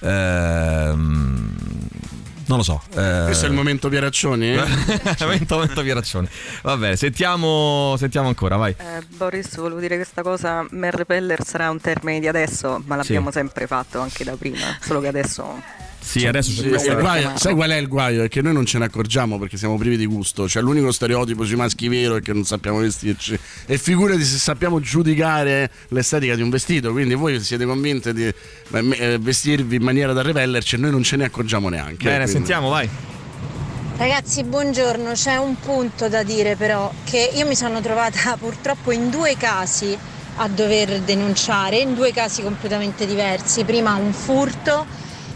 Ehm, 0.00 1.54
non 2.56 2.58
lo 2.58 2.62
so. 2.64 2.82
eh, 3.00 3.22
Questo 3.24 3.46
è 3.46 3.48
il 3.48 3.54
momento 3.54 3.88
Pieraccioni? 3.88 4.52
eh? 4.54 4.64
momento, 5.20 5.54
momento 5.54 5.82
Pieraccioni. 5.82 6.28
Va 6.62 6.76
bene, 6.76 6.96
sentiamo, 6.96 7.94
sentiamo 7.98 8.28
ancora, 8.28 8.56
vai. 8.56 8.74
Eh, 8.78 9.02
Boris, 9.16 9.56
volevo 9.56 9.80
dire 9.80 9.96
che 9.96 10.02
questa 10.02 10.22
cosa 10.22 10.64
man 10.70 10.90
repeller 10.90 11.44
sarà 11.44 11.70
un 11.70 11.80
termine 11.80 12.20
di 12.20 12.28
adesso, 12.28 12.82
ma 12.86 12.96
l'abbiamo 12.96 13.28
Sì. 13.30 13.38
sempre 13.38 13.66
fatto 13.66 14.00
anche 14.00 14.24
da 14.24 14.36
prima, 14.36 14.76
solo 14.80 15.00
che 15.00 15.08
adesso 15.08 15.60
Sì, 16.02 16.26
adesso 16.26 16.60
c'è 16.60 16.68
questa. 16.68 16.94
guaio- 16.94 17.32
sai 17.36 17.54
qual 17.54 17.70
è 17.70 17.76
il 17.76 17.86
guaio? 17.88 18.24
È 18.24 18.28
che 18.28 18.42
noi 18.42 18.52
non 18.52 18.66
ce 18.66 18.78
ne 18.78 18.86
accorgiamo 18.86 19.38
perché 19.38 19.56
siamo 19.56 19.78
privi 19.78 19.96
di 19.96 20.06
gusto. 20.06 20.48
Cioè, 20.48 20.62
l'unico 20.62 20.90
stereotipo 20.90 21.44
sui 21.44 21.56
maschi 21.56 21.88
vero 21.88 22.16
è 22.16 22.20
che 22.20 22.32
non 22.32 22.44
sappiamo 22.44 22.78
vestirci. 22.78 23.38
E 23.66 23.78
figurati 23.78 24.22
se 24.24 24.36
sappiamo 24.36 24.80
giudicare 24.80 25.70
l'estetica 25.88 26.34
di 26.34 26.42
un 26.42 26.50
vestito. 26.50 26.90
Quindi 26.92 27.14
voi 27.14 27.40
siete 27.40 27.64
convinti 27.64 28.12
di 28.12 28.24
eh, 28.26 29.18
vestirvi 29.20 29.76
in 29.76 29.82
maniera 29.82 30.12
da 30.12 30.22
repellerci 30.22 30.74
e 30.74 30.78
noi 30.78 30.90
non 30.90 31.02
ce 31.02 31.16
ne 31.16 31.24
accorgiamo 31.24 31.68
neanche. 31.68 32.04
Bene, 32.04 32.24
quindi- 32.24 32.32
sentiamo, 32.32 32.68
vai. 32.68 32.88
Ragazzi, 33.96 34.42
buongiorno. 34.42 35.12
C'è 35.12 35.36
un 35.36 35.54
punto 35.60 36.08
da 36.08 36.22
dire 36.24 36.56
però 36.56 36.92
che 37.04 37.30
io 37.34 37.46
mi 37.46 37.54
sono 37.54 37.80
trovata 37.80 38.36
purtroppo 38.40 38.90
in 38.90 39.08
due 39.10 39.36
casi 39.36 39.96
a 40.36 40.48
dover 40.48 41.00
denunciare, 41.02 41.78
in 41.78 41.94
due 41.94 42.12
casi 42.12 42.42
completamente 42.42 43.06
diversi. 43.06 43.64
Prima 43.64 43.94
un 43.94 44.12
furto 44.12 44.86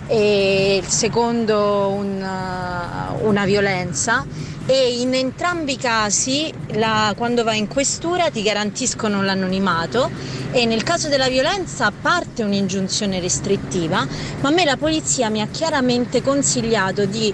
e 0.08 0.80
il 0.82 0.88
secondo 0.88 1.88
una, 1.88 3.14
una 3.22 3.44
violenza. 3.44 4.24
E 4.68 5.00
in 5.00 5.14
entrambi 5.14 5.74
i 5.74 5.76
casi 5.76 6.52
la- 6.72 7.14
quando 7.16 7.44
vai 7.44 7.58
in 7.58 7.68
questura 7.68 8.30
ti 8.30 8.42
garantiscono 8.42 9.22
l'anonimato. 9.22 10.10
E 10.50 10.66
nel 10.66 10.82
caso 10.82 11.08
della 11.08 11.28
violenza 11.28 11.92
parte 11.92 12.42
un'ingiunzione 12.42 13.20
restrittiva, 13.20 14.04
ma 14.40 14.48
a 14.48 14.52
me 14.52 14.64
la 14.64 14.76
polizia 14.76 15.28
mi 15.28 15.40
ha 15.40 15.46
chiaramente 15.46 16.22
consigliato 16.22 17.04
di 17.04 17.32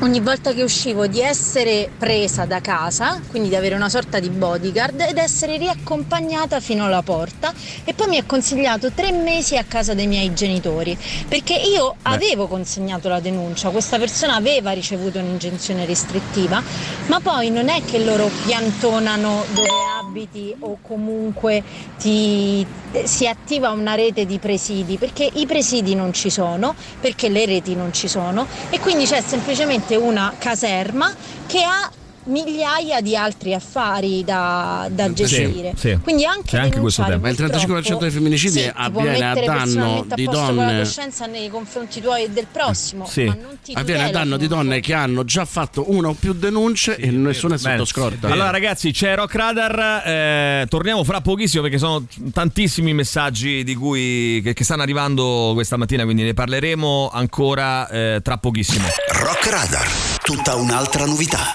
ogni 0.00 0.20
volta 0.20 0.52
che 0.52 0.62
uscivo 0.62 1.06
di 1.06 1.20
essere 1.20 1.90
presa 1.96 2.44
da 2.46 2.60
casa, 2.60 3.20
quindi 3.28 3.48
di 3.48 3.56
avere 3.56 3.74
una 3.74 3.88
sorta 3.88 4.18
di 4.18 4.30
bodyguard 4.30 5.00
ed 5.00 5.18
essere 5.18 5.56
riaccompagnata 5.56 6.60
fino 6.60 6.84
alla 6.84 7.02
porta. 7.02 7.52
E 7.84 7.94
poi 7.94 8.08
mi 8.08 8.16
ha 8.16 8.24
consigliato 8.24 8.92
tre 8.92 9.12
mesi 9.12 9.56
a 9.56 9.64
casa 9.64 9.94
dei 9.94 10.06
miei 10.06 10.32
genitori 10.32 10.96
perché 11.28 11.54
io 11.54 11.94
avevo 12.02 12.46
consegnato 12.46 13.08
la 13.08 13.20
denuncia, 13.20 13.70
questa 13.70 13.98
persona 13.98 14.34
aveva 14.34 14.72
ricevuto 14.72 15.18
un'ingiunzione 15.18 15.84
restrittiva, 15.84 16.62
ma 17.06 17.20
poi 17.20 17.50
non 17.50 17.68
è 17.68 17.82
che 17.84 18.02
loro 18.02 18.30
piantonano 18.44 19.44
dove 19.52 19.99
abiti 20.10 20.54
o 20.60 20.78
comunque 20.82 21.62
ti, 21.98 22.66
si 23.04 23.26
attiva 23.26 23.70
una 23.70 23.94
rete 23.94 24.26
di 24.26 24.38
presidi 24.38 24.96
perché 24.96 25.28
i 25.32 25.46
presidi 25.46 25.94
non 25.94 26.12
ci 26.12 26.28
sono, 26.30 26.74
perché 27.00 27.28
le 27.28 27.46
reti 27.46 27.76
non 27.76 27.92
ci 27.92 28.08
sono 28.08 28.46
e 28.70 28.80
quindi 28.80 29.04
c'è 29.06 29.22
semplicemente 29.22 29.94
una 29.94 30.34
caserma 30.36 31.10
che 31.46 31.62
ha 31.62 31.90
migliaia 32.30 33.00
di 33.00 33.16
altri 33.16 33.52
affari 33.54 34.24
da, 34.24 34.88
da 34.90 35.06
Sì, 35.08 35.12
gestire. 35.14 35.72
sì. 35.76 35.98
Quindi 36.02 36.24
anche, 36.24 36.56
anche 36.56 36.78
questo 36.80 37.02
tema. 37.04 37.18
Ma 37.18 37.28
il 37.28 37.36
35% 37.36 37.66
purtroppo, 37.66 38.00
dei 38.02 38.10
femminicidi 38.10 38.60
sì, 38.60 38.70
avviene 38.74 39.08
a 39.24 39.28
mettere 39.28 39.46
danno 39.46 39.62
personalmente 39.64 40.12
a 40.14 40.16
di 40.16 40.24
posto 40.24 40.40
con 40.40 40.54
la 40.56 40.62
donne- 40.64 40.78
coscienza 40.78 41.26
nei 41.26 41.48
confronti 41.50 42.00
tuoi 42.00 42.22
e 42.24 42.30
del 42.30 42.46
prossimo, 42.50 43.06
Sì. 43.06 43.24
ma 43.24 43.34
non 43.40 43.58
ti 43.62 43.72
Avviene 43.74 44.04
a 44.04 44.10
danno 44.10 44.36
di 44.36 44.46
donne 44.46 44.80
che 44.80 44.94
hanno 44.94 45.24
già 45.24 45.44
fatto 45.44 45.90
una 45.92 46.08
o 46.08 46.14
più 46.14 46.32
denunce 46.32 46.96
e 46.96 47.10
nessuno 47.10 47.54
è 47.54 47.58
sotto 47.58 47.84
scorta. 47.84 48.28
Allora, 48.28 48.50
ragazzi, 48.50 48.90
c'è 48.92 49.14
Rock 49.14 49.34
Radar. 49.34 50.02
eh, 50.06 50.66
torniamo 50.68 51.04
fra 51.04 51.20
pochissimo 51.20 51.62
perché 51.62 51.78
sono 51.78 52.06
tantissimi 52.32 52.92
messaggi 52.94 53.64
di 53.64 53.74
cui, 53.74 54.40
che, 54.42 54.52
che 54.54 54.64
stanno 54.64 54.82
arrivando 54.82 55.50
questa 55.54 55.76
mattina, 55.76 56.04
quindi 56.04 56.22
ne 56.22 56.34
parleremo 56.34 57.10
ancora 57.12 57.88
eh, 57.88 58.20
tra 58.22 58.38
pochissimo. 58.38 58.86
Rock 59.22 59.50
Radar, 59.50 59.86
tutta 60.22 60.54
un'altra 60.56 61.04
novità. 61.06 61.54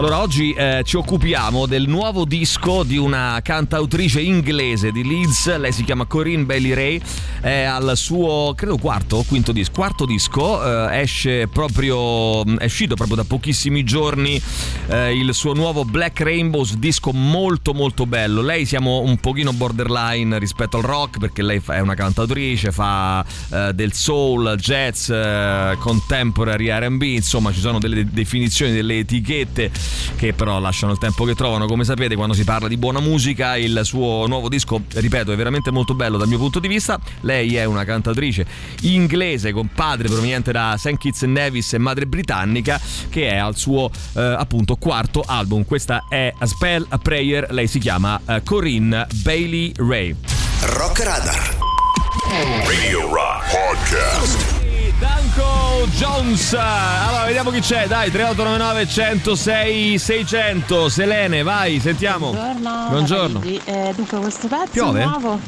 Allora, 0.00 0.22
oggi 0.22 0.52
eh, 0.52 0.80
ci 0.82 0.96
occupiamo 0.96 1.66
del 1.66 1.86
nuovo 1.86 2.24
disco 2.24 2.84
di 2.84 2.96
una 2.96 3.38
cantautrice 3.42 4.22
inglese 4.22 4.92
di 4.92 5.06
Leeds, 5.06 5.54
lei 5.58 5.72
si 5.72 5.84
chiama 5.84 6.06
Corinne 6.06 6.44
Bailey 6.44 6.72
Ray, 6.72 7.02
è 7.42 7.64
al 7.64 7.98
suo, 7.98 8.54
credo, 8.56 8.78
quarto 8.78 9.16
o 9.16 9.24
quinto 9.24 9.52
disco, 9.52 9.72
quarto 9.74 10.06
disco, 10.06 10.88
eh, 10.88 11.02
esce 11.02 11.48
proprio, 11.48 12.42
è 12.56 12.64
uscito 12.64 12.94
proprio 12.94 13.16
da 13.16 13.24
pochissimi 13.24 13.84
giorni 13.84 14.40
eh, 14.86 15.14
il 15.14 15.34
suo 15.34 15.52
nuovo 15.52 15.84
Black 15.84 16.20
Rainbows, 16.20 16.76
disco 16.76 17.12
molto 17.12 17.74
molto 17.74 18.06
bello, 18.06 18.40
lei 18.40 18.64
siamo 18.64 19.00
un 19.00 19.18
pochino 19.18 19.52
borderline 19.52 20.38
rispetto 20.38 20.78
al 20.78 20.82
rock 20.82 21.18
perché 21.18 21.42
lei 21.42 21.60
è 21.66 21.80
una 21.80 21.94
cantautrice, 21.94 22.72
fa 22.72 23.22
eh, 23.52 23.72
del 23.74 23.92
soul, 23.92 24.56
jazz, 24.56 25.10
eh, 25.10 25.76
contemporary 25.78 26.70
R&B, 26.70 27.02
insomma 27.02 27.52
ci 27.52 27.60
sono 27.60 27.78
delle 27.78 28.06
definizioni, 28.10 28.72
delle 28.72 29.00
etichette 29.00 29.88
che 30.16 30.32
però 30.32 30.58
lasciano 30.58 30.92
il 30.92 30.98
tempo 30.98 31.24
che 31.24 31.34
trovano, 31.34 31.66
come 31.66 31.84
sapete 31.84 32.14
quando 32.14 32.34
si 32.34 32.44
parla 32.44 32.68
di 32.68 32.76
buona 32.76 33.00
musica, 33.00 33.56
il 33.56 33.80
suo 33.84 34.26
nuovo 34.26 34.48
disco, 34.48 34.82
ripeto, 34.92 35.32
è 35.32 35.36
veramente 35.36 35.70
molto 35.70 35.94
bello 35.94 36.16
dal 36.16 36.28
mio 36.28 36.38
punto 36.38 36.58
di 36.58 36.68
vista, 36.68 36.98
lei 37.20 37.56
è 37.56 37.64
una 37.64 37.84
cantatrice 37.84 38.46
inglese 38.82 39.52
con 39.52 39.68
padre 39.74 40.08
proveniente 40.08 40.52
da 40.52 40.76
St. 40.78 40.96
Kitts 40.96 41.22
and 41.22 41.32
Nevis 41.32 41.72
e 41.72 41.78
madre 41.78 42.06
britannica 42.06 42.80
che 43.08 43.28
è 43.28 43.36
al 43.36 43.56
suo 43.56 43.90
eh, 44.14 44.20
appunto 44.20 44.76
quarto 44.76 45.22
album, 45.26 45.64
questa 45.64 46.06
è 46.08 46.32
A 46.36 46.46
Spell, 46.46 46.84
A 46.88 46.98
Prayer, 46.98 47.48
lei 47.50 47.66
si 47.66 47.78
chiama 47.78 48.20
eh, 48.26 48.42
Corinne 48.42 49.06
Bailey 49.22 49.72
Ray. 49.76 50.14
Rock 50.62 51.02
Radar. 51.02 51.56
Radio 52.66 53.12
Rock 53.12 53.50
Podcast. 53.50 54.59
Danko 55.00 55.86
Jones. 55.96 56.52
Allora, 56.52 57.24
vediamo 57.24 57.50
chi 57.50 57.60
c'è. 57.60 57.86
Dai, 57.86 58.10
3899 58.10 58.86
106 58.86 59.98
600. 59.98 60.88
Selene, 60.90 61.42
vai, 61.42 61.80
sentiamo. 61.80 62.30
Buongiorno. 62.32 62.86
Buongiorno. 62.90 63.40
Eh, 63.64 63.92
dunque 63.96 64.18
questo 64.18 64.46
pezzo 64.46 64.70
Piove? 64.72 65.02
nuovo 65.04 65.40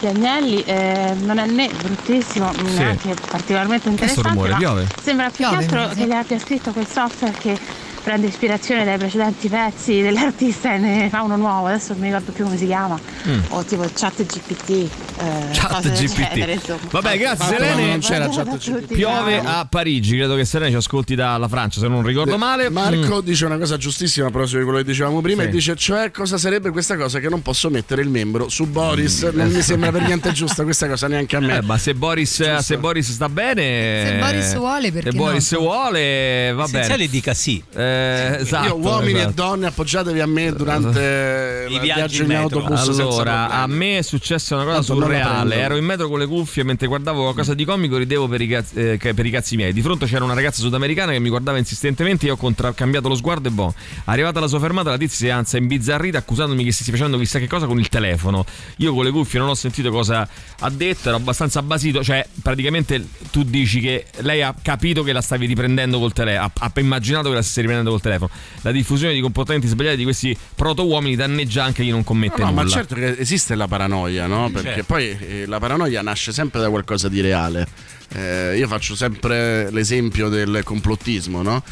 di 0.00 0.06
Agnelli 0.06 0.62
eh, 0.64 1.14
non 1.20 1.38
è 1.38 1.46
né 1.46 1.68
bruttissimo 1.68 2.50
Sì. 2.54 2.62
neanche 2.78 3.14
particolarmente 3.28 3.94
Che 3.94 4.04
è 4.04 4.08
sto 4.08 4.20
interessante 4.20 4.28
rumore? 4.30 4.50
ma 4.50 4.56
Piove? 4.56 4.86
sembra 5.02 5.30
più 5.30 5.46
Piove, 5.46 5.56
che 5.66 5.74
altro 5.76 5.88
sì. 5.90 5.94
che 6.00 6.06
gli 6.06 6.12
abbia 6.12 6.38
scritto 6.38 6.72
quel 6.72 6.86
software 6.88 7.34
che 7.38 7.58
prende 8.02 8.26
ispirazione 8.28 8.84
dai 8.84 8.98
precedenti 8.98 9.48
pezzi 9.48 10.00
dell'artista 10.02 10.74
e 10.74 10.78
ne 10.78 11.08
fa 11.10 11.22
uno 11.22 11.36
nuovo 11.36 11.66
adesso 11.66 11.92
non 11.92 12.00
mi 12.02 12.06
ricordo 12.08 12.32
più 12.32 12.44
come 12.44 12.56
si 12.56 12.66
chiama 12.66 12.98
Mm. 13.28 13.40
o 13.50 13.62
tipo 13.64 13.84
chat 13.94 14.24
GPT 14.24 14.70
eh, 14.70 15.48
Chat 15.52 15.82
genere, 15.92 16.06
GPT. 16.06 16.48
insomma. 16.54 16.78
Vabbè, 16.90 17.18
grazie 17.18 17.44
Fatto, 17.44 17.62
Selene. 17.62 17.86
non 17.86 17.98
c'era 18.00 18.28
chat 18.30 18.56
GPT. 18.56 18.92
Piove 18.94 19.38
a 19.38 19.66
Parigi. 19.68 20.16
Credo 20.16 20.34
che 20.36 20.46
Selene 20.46 20.70
ci 20.70 20.76
ascolti 20.78 21.14
dalla 21.14 21.46
Francia, 21.48 21.78
se 21.80 21.88
non 21.88 22.02
ricordo 22.02 22.38
male. 22.38 22.70
Marco 22.70 23.16
Mm. 23.16 23.24
dice 23.24 23.44
una 23.44 23.58
cosa 23.58 23.76
giustissima 23.76 24.28
a 24.28 24.30
proposito 24.30 24.58
di 24.58 24.64
quello 24.64 24.78
che 24.78 24.84
dicevamo 24.84 25.20
prima 25.20 25.42
Sì. 25.42 25.48
e 25.48 25.50
dice 25.50 25.76
cioè 25.76 26.10
cosa 26.10 26.38
sarebbe 26.38 26.70
questa 26.70 26.96
cosa 26.96 27.18
che 27.18 27.28
non 27.28 27.42
posso 27.42 27.68
mettere 27.68 28.00
il 28.00 28.08
membro 28.08 28.48
su 28.48 28.64
Boris 28.66 29.22
non 29.34 29.50
mi 29.50 29.60
sembra 29.60 29.90
per 29.92 30.02
niente 30.02 30.32
giusta 30.32 30.62
questa 30.64 30.88
cosa 30.88 31.06
neanche 31.06 31.36
a 31.36 31.40
me 31.40 31.58
Eh, 31.58 31.62
ma 31.62 31.76
se 31.76 31.92
Boris, 31.94 32.58
se 32.58 32.78
Boris 32.78 33.12
sta 33.12 33.28
bene. 33.28 34.06
Se 34.06 34.16
Boris 34.18 34.56
vuole, 34.56 34.90
perché 34.92 35.10
Se 35.10 35.16
Boris 35.18 35.52
no? 35.52 35.58
vuole, 35.58 36.52
va 36.54 36.64
Essenziale 36.64 36.96
bene. 36.96 37.10
dica 37.10 37.34
sì. 37.34 37.62
Eh, 37.74 37.89
esatto, 38.40 38.66
io 38.66 38.76
uomini 38.76 39.18
esatto. 39.18 39.30
e 39.30 39.34
donne 39.34 39.66
appoggiatevi 39.66 40.20
a 40.20 40.26
me 40.26 40.52
durante 40.52 41.66
I 41.68 41.74
il 41.74 41.80
viaggi 41.80 42.00
viaggio 42.00 42.22
in 42.24 42.30
in 42.30 42.36
autobus 42.36 42.88
Allora, 42.98 43.50
a 43.50 43.66
me 43.66 43.98
è 43.98 44.02
successa 44.02 44.54
una 44.54 44.64
cosa 44.64 44.76
Tanto 44.76 44.98
la 44.98 45.06
surreale. 45.06 45.54
Ero 45.56 45.76
in 45.76 45.84
metro 45.84 46.08
con 46.08 46.18
le 46.18 46.26
cuffie 46.26 46.64
mentre 46.64 46.86
guardavo 46.86 47.22
qualcosa 47.22 47.54
di 47.54 47.64
comico, 47.64 47.96
ridevo 47.96 48.28
per 48.28 48.40
i, 48.40 48.46
cazzi, 48.46 48.74
eh, 48.74 49.14
per 49.14 49.26
i 49.26 49.30
cazzi 49.30 49.56
miei. 49.56 49.72
Di 49.72 49.82
fronte 49.82 50.06
c'era 50.06 50.24
una 50.24 50.34
ragazza 50.34 50.60
sudamericana 50.60 51.12
che 51.12 51.18
mi 51.18 51.28
guardava 51.28 51.58
insistentemente. 51.58 52.26
Io 52.26 52.34
ho 52.34 52.36
contra- 52.36 52.72
cambiato 52.72 53.08
lo 53.08 53.14
sguardo 53.14 53.48
e 53.48 53.50
boh. 53.50 53.74
Arrivata 54.04 54.38
alla 54.38 54.48
sua 54.48 54.60
fermata, 54.60 54.90
la 54.90 54.98
tizia 54.98 55.16
si 55.16 55.28
anza 55.30 55.56
imbizzarrita 55.56 56.18
accusandomi 56.18 56.64
che 56.64 56.72
stessi 56.72 56.90
facendo 56.90 57.18
chissà 57.18 57.38
che 57.38 57.46
cosa 57.46 57.66
con 57.66 57.78
il 57.78 57.88
telefono. 57.88 58.44
Io 58.76 58.94
con 58.94 59.04
le 59.04 59.10
cuffie 59.10 59.38
non 59.38 59.48
ho 59.48 59.54
sentito 59.54 59.90
cosa 59.90 60.28
ha 60.58 60.70
detto, 60.70 61.08
ero 61.08 61.16
abbastanza 61.16 61.62
basito. 61.62 62.02
Cioè, 62.02 62.26
praticamente 62.42 63.06
tu 63.30 63.42
dici 63.42 63.80
che 63.80 64.06
lei 64.18 64.42
ha 64.42 64.54
capito 64.60 65.02
che 65.02 65.12
la 65.12 65.20
stavi 65.20 65.46
riprendendo 65.46 65.98
col 65.98 66.12
telefono, 66.12 66.50
ha, 66.58 66.66
ha 66.66 66.72
immaginato 66.80 67.28
che 67.28 67.34
la 67.34 67.42
stessi 67.42 67.60
riprendendo 67.60 67.79
col 67.88 68.00
telefono. 68.02 68.30
La 68.60 68.72
diffusione 68.72 69.14
di 69.14 69.20
comportamenti 69.20 69.66
sbagliati 69.68 69.96
di 69.96 70.04
questi 70.04 70.36
proto-uomini 70.54 71.16
danneggia 71.16 71.64
anche 71.64 71.82
chi 71.82 71.90
non 71.90 72.04
commette 72.04 72.40
No, 72.40 72.44
no, 72.46 72.50
nulla. 72.50 72.62
ma 72.64 72.68
certo 72.68 72.94
che 72.94 73.16
esiste 73.18 73.54
la 73.54 73.66
paranoia, 73.68 74.26
no? 74.26 74.50
Perché 74.50 74.68
Certo. 74.68 74.84
poi 74.84 75.16
eh, 75.18 75.46
la 75.46 75.58
paranoia 75.58 76.02
nasce 76.02 76.32
sempre 76.32 76.60
da 76.60 76.68
qualcosa 76.68 77.08
di 77.08 77.20
reale. 77.22 77.66
Eh, 78.12 78.56
io 78.58 78.66
faccio 78.66 78.96
sempre 78.96 79.70
l'esempio 79.70 80.28
del 80.28 80.62
complottismo, 80.64 81.42
no? 81.42 81.62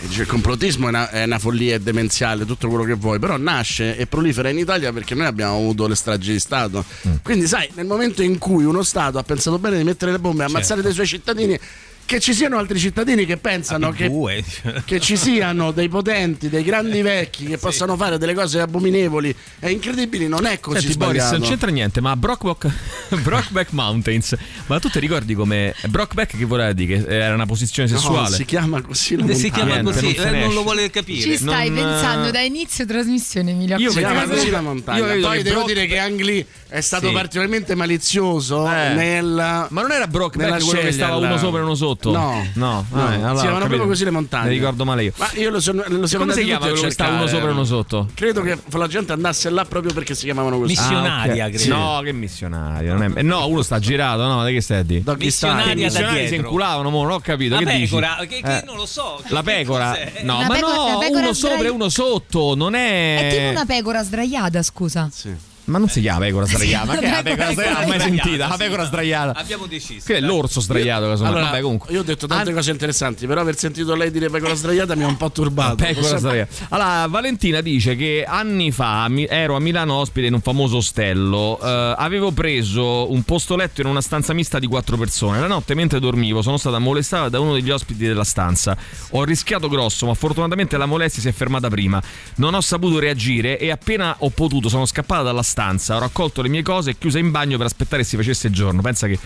Eh, 0.00 0.06
il 0.20 0.26
complottismo 0.26 0.86
è 0.86 0.88
una, 0.88 1.10
è 1.10 1.24
una 1.24 1.38
follia, 1.38 1.74
è 1.74 1.78
demenziale, 1.80 2.46
tutto 2.46 2.68
quello 2.68 2.84
che 2.84 2.94
vuoi, 2.94 3.18
però 3.18 3.36
nasce 3.36 3.96
e 3.96 4.06
prolifera 4.06 4.48
in 4.48 4.56
Italia 4.58 4.90
perché 4.92 5.14
noi 5.14 5.26
abbiamo 5.26 5.54
avuto 5.56 5.86
le 5.86 5.94
stragi 5.94 6.32
di 6.32 6.38
Stato. 6.40 6.82
Mm. 7.06 7.14
Quindi, 7.22 7.46
sai, 7.46 7.68
nel 7.74 7.84
momento 7.86 8.22
in 8.22 8.38
cui 8.38 8.64
uno 8.64 8.82
Stato 8.82 9.18
ha 9.18 9.22
pensato 9.22 9.58
bene 9.58 9.76
di 9.76 9.84
mettere 9.84 10.12
le 10.12 10.18
bombe 10.18 10.38
e 10.38 10.40
Certo. 10.46 10.54
ammazzare 10.56 10.82
dei 10.82 10.92
suoi 10.92 11.06
cittadini, 11.06 11.58
che 12.04 12.20
ci 12.20 12.34
siano 12.34 12.58
altri 12.58 12.78
cittadini 12.78 13.24
che 13.24 13.36
pensano 13.38 13.90
che, 13.90 14.08
due. 14.08 14.44
che 14.84 15.00
ci 15.00 15.16
siano 15.16 15.70
dei 15.72 15.88
potenti, 15.88 16.48
dei 16.48 16.62
grandi 16.62 17.00
vecchi 17.02 17.46
che 17.46 17.58
possano 17.58 17.96
fare 17.96 18.18
delle 18.18 18.34
cose 18.34 18.60
abominevoli 18.60 19.34
e 19.60 19.70
incredibili, 19.70 20.28
non 20.28 20.44
è 20.44 20.60
così 20.60 20.80
Senti 20.80 20.96
Boris, 20.96 21.30
non 21.30 21.40
c'entra 21.42 21.70
niente, 21.70 22.00
ma 22.00 22.14
Brockback, 22.16 22.68
Brockback 23.22 23.72
Mountains, 23.72 24.36
ma 24.66 24.78
tu 24.78 24.88
ti 24.88 24.98
ricordi 24.98 25.34
come 25.34 25.74
Brockback 25.86 26.36
che 26.36 26.44
voleva 26.44 26.72
dire? 26.72 27.02
Che 27.04 27.06
era 27.20 27.34
una 27.34 27.46
posizione 27.46 27.88
No, 27.90 27.96
sessuale? 27.98 28.36
si 28.36 28.44
chiama 28.44 28.80
così 28.82 29.16
la 29.16 29.34
Si 29.34 29.50
chiama 29.50 29.80
Niente, 29.80 29.92
così, 29.92 30.14
non 30.16 30.34
eh, 30.34 30.40
non 30.40 30.54
lo 30.54 30.62
vuole 30.62 30.90
capire. 30.90 31.20
Ci 31.22 31.36
stai 31.36 31.70
Non, 31.70 31.78
pensando 31.82 32.28
eh, 32.28 32.30
da 32.32 32.40
inizio 32.40 32.84
trasmissione, 32.84 33.50
Emilio. 33.52 33.76
Io 33.78 33.90
si 33.90 33.96
vedo 33.96 34.08
chiama 34.08 34.22
che 34.22 34.28
così 34.28 34.48
Brock- 34.48 34.52
la 34.52 34.60
montagna. 34.60 35.00
Poi 35.00 35.36
che 35.38 35.42
devo 35.42 35.56
Brock- 35.56 35.72
dire 35.72 35.86
che 35.86 35.98
Ang 35.98 36.20
Lee 36.20 36.46
è 36.68 36.80
stato 36.80 37.06
Sì. 37.08 37.12
particolarmente 37.12 37.74
malizioso 37.74 38.66
Eh. 38.70 38.94
nel 38.94 39.24
Ma 39.68 39.80
non 39.80 39.92
era 39.92 40.06
Brockback 40.06 40.50
nella 40.50 40.64
quello 40.64 40.80
che 40.80 40.92
stava 40.92 41.16
uno 41.16 41.36
sopra 41.38 41.60
e 41.60 41.62
uno 41.62 41.74
sotto? 41.74 41.91
No, 42.10 42.44
no, 42.54 42.70
no. 42.70 42.86
vabbè, 42.90 43.14
allora, 43.14 43.34
si 43.36 43.40
chiamano 43.42 43.66
proprio 43.66 43.86
così 43.86 44.04
le 44.04 44.10
montagne. 44.10 44.48
Mi 44.48 44.54
ricordo 44.54 44.84
male 44.84 45.04
io. 45.04 45.12
Ma 45.16 45.28
io 45.34 45.50
lo 45.50 45.60
sono, 45.60 45.82
lo 45.86 46.06
siamo 46.06 46.24
Come 46.24 46.34
si 46.34 46.40
andati 46.40 46.44
chiama 46.44 46.66
quello 46.66 46.80
che 46.80 46.90
sta 46.90 47.08
uno 47.08 47.26
sopra 47.26 47.48
e 47.48 47.52
uno 47.52 47.64
sotto? 47.64 48.08
Credo 48.14 48.42
che 48.42 48.58
la 48.70 48.86
gente 48.88 49.12
andasse 49.12 49.50
là 49.50 49.64
proprio 49.64 49.92
perché 49.92 50.14
si 50.14 50.24
chiamavano 50.24 50.58
così. 50.58 50.70
Missionaria, 50.72 51.44
Ah, 51.44 51.48
ok. 51.48 51.54
credo. 51.54 51.76
No, 51.76 52.00
che 52.02 52.12
missionario. 52.12 52.92
non 52.94 53.02
è- 53.02 53.18
eh, 53.18 53.22
No, 53.22 53.46
uno 53.48 53.62
sta 53.62 53.78
girato, 53.78 54.22
no? 54.26 54.42
Che 54.44 54.60
stai 54.60 54.78
a 54.78 54.82
dire? 54.82 55.02
Missionaria 55.16 55.64
style. 55.64 55.74
da 55.74 55.84
missionari 55.84 56.28
si 56.28 56.34
inculavano, 56.36 56.90
mo, 56.90 57.02
non 57.02 57.12
ho 57.12 57.20
capito. 57.20 57.54
La 57.54 57.60
che 57.60 57.64
pecora, 57.66 58.16
dici? 58.20 58.34
che, 58.34 58.40
che 58.42 58.58
Eh. 58.58 58.62
non 58.66 58.76
lo 58.76 58.86
so. 58.86 59.20
La 59.28 59.42
pecora? 59.42 59.88
cos'è? 59.90 60.12
No, 60.24 60.36
Una 60.38 60.46
ma 60.46 60.54
pecora- 60.54 60.74
no, 60.74 61.18
uno 61.18 61.32
sopra 61.32 61.66
e 61.66 61.68
uno 61.70 61.88
sotto, 61.88 62.54
non 62.54 62.74
è... 62.74 63.28
È 63.28 63.30
tipo 63.36 63.50
una 63.50 63.64
pecora 63.64 64.02
sdraiata, 64.02 64.62
scusa. 64.62 65.08
Sì. 65.12 65.34
Ma 65.64 65.78
non 65.78 65.88
si 65.88 66.00
chiama 66.00 66.18
pecora 66.20 66.44
sdraiata. 66.46 66.86
Ma 66.86 66.96
che 66.96 67.06
è 67.06 67.10
la 67.10 67.22
pecora 67.22 67.52
sdraiata? 67.52 67.86
Mai 67.86 68.00
sentita? 68.00 68.48
La 68.48 68.56
pecora 68.56 68.84
sdraiata. 68.84 69.38
Abbiamo 69.38 69.66
deciso. 69.66 70.04
Che 70.06 70.16
è 70.16 70.20
l'orso 70.20 70.60
sdraiato, 70.60 71.06
casomai. 71.06 71.32
Allora, 71.32 71.44
Vabbè, 71.50 71.60
comunque. 71.60 71.92
io 71.92 72.00
ho 72.00 72.02
detto 72.02 72.26
tante 72.26 72.50
Ah, 72.50 72.54
cose 72.54 72.70
interessanti, 72.72 73.26
però 73.26 73.40
aver 73.42 73.56
sentito 73.56 73.94
lei 73.94 74.10
dire 74.10 74.28
pecora 74.28 74.54
sdraiata 74.54 74.96
mi 74.96 75.04
ha 75.04 75.06
un 75.06 75.16
po' 75.16 75.30
turbato. 75.30 75.76
Pecora 75.76 76.16
sdraiata. 76.18 76.66
Allora, 76.70 77.06
Valentina 77.06 77.60
dice 77.60 77.94
che 77.94 78.24
anni 78.26 78.72
fa 78.72 79.08
ero 79.28 79.54
a 79.54 79.60
Milano 79.60 79.94
ospite 79.94 80.26
in 80.26 80.34
un 80.34 80.40
famoso 80.40 80.78
ostello. 80.78 81.58
Eh, 81.62 81.94
avevo 81.96 82.32
preso 82.32 83.10
un 83.12 83.22
posto 83.22 83.54
letto 83.54 83.80
in 83.82 83.86
una 83.86 84.00
stanza 84.00 84.32
mista 84.32 84.58
di 84.58 84.66
quattro 84.66 84.96
persone. 84.96 85.38
La 85.38 85.46
notte, 85.46 85.74
mentre 85.74 86.00
dormivo, 86.00 86.42
sono 86.42 86.56
stata 86.56 86.80
molestata 86.80 87.28
da 87.28 87.38
uno 87.38 87.52
degli 87.54 87.70
ospiti 87.70 88.04
della 88.04 88.24
stanza. 88.24 88.76
Ho 89.10 89.22
rischiato 89.24 89.68
grosso, 89.68 90.06
ma 90.06 90.14
fortunatamente 90.14 90.76
la 90.76 90.86
molestia 90.86 91.22
si 91.22 91.28
è 91.28 91.32
fermata 91.32 91.68
prima. 91.68 92.02
Non 92.36 92.54
ho 92.54 92.60
saputo 92.60 92.98
reagire 92.98 93.58
e 93.60 93.70
appena 93.70 94.16
ho 94.18 94.30
potuto 94.30 94.68
sono 94.68 94.86
scappata 94.86 95.22
dalla 95.22 95.34
stanza. 95.34 95.50
Ho 95.94 95.98
raccolto 95.98 96.42
le 96.42 96.48
mie 96.48 96.62
cose 96.62 96.90
e 96.90 96.98
chiusa 96.98 97.18
in 97.18 97.30
bagno 97.30 97.56
per 97.56 97.66
aspettare 97.66 98.02
che 98.02 98.08
si 98.08 98.16
facesse 98.16 98.50
giorno. 98.50 98.82
Pensa 98.82 99.06
che. 99.06 99.18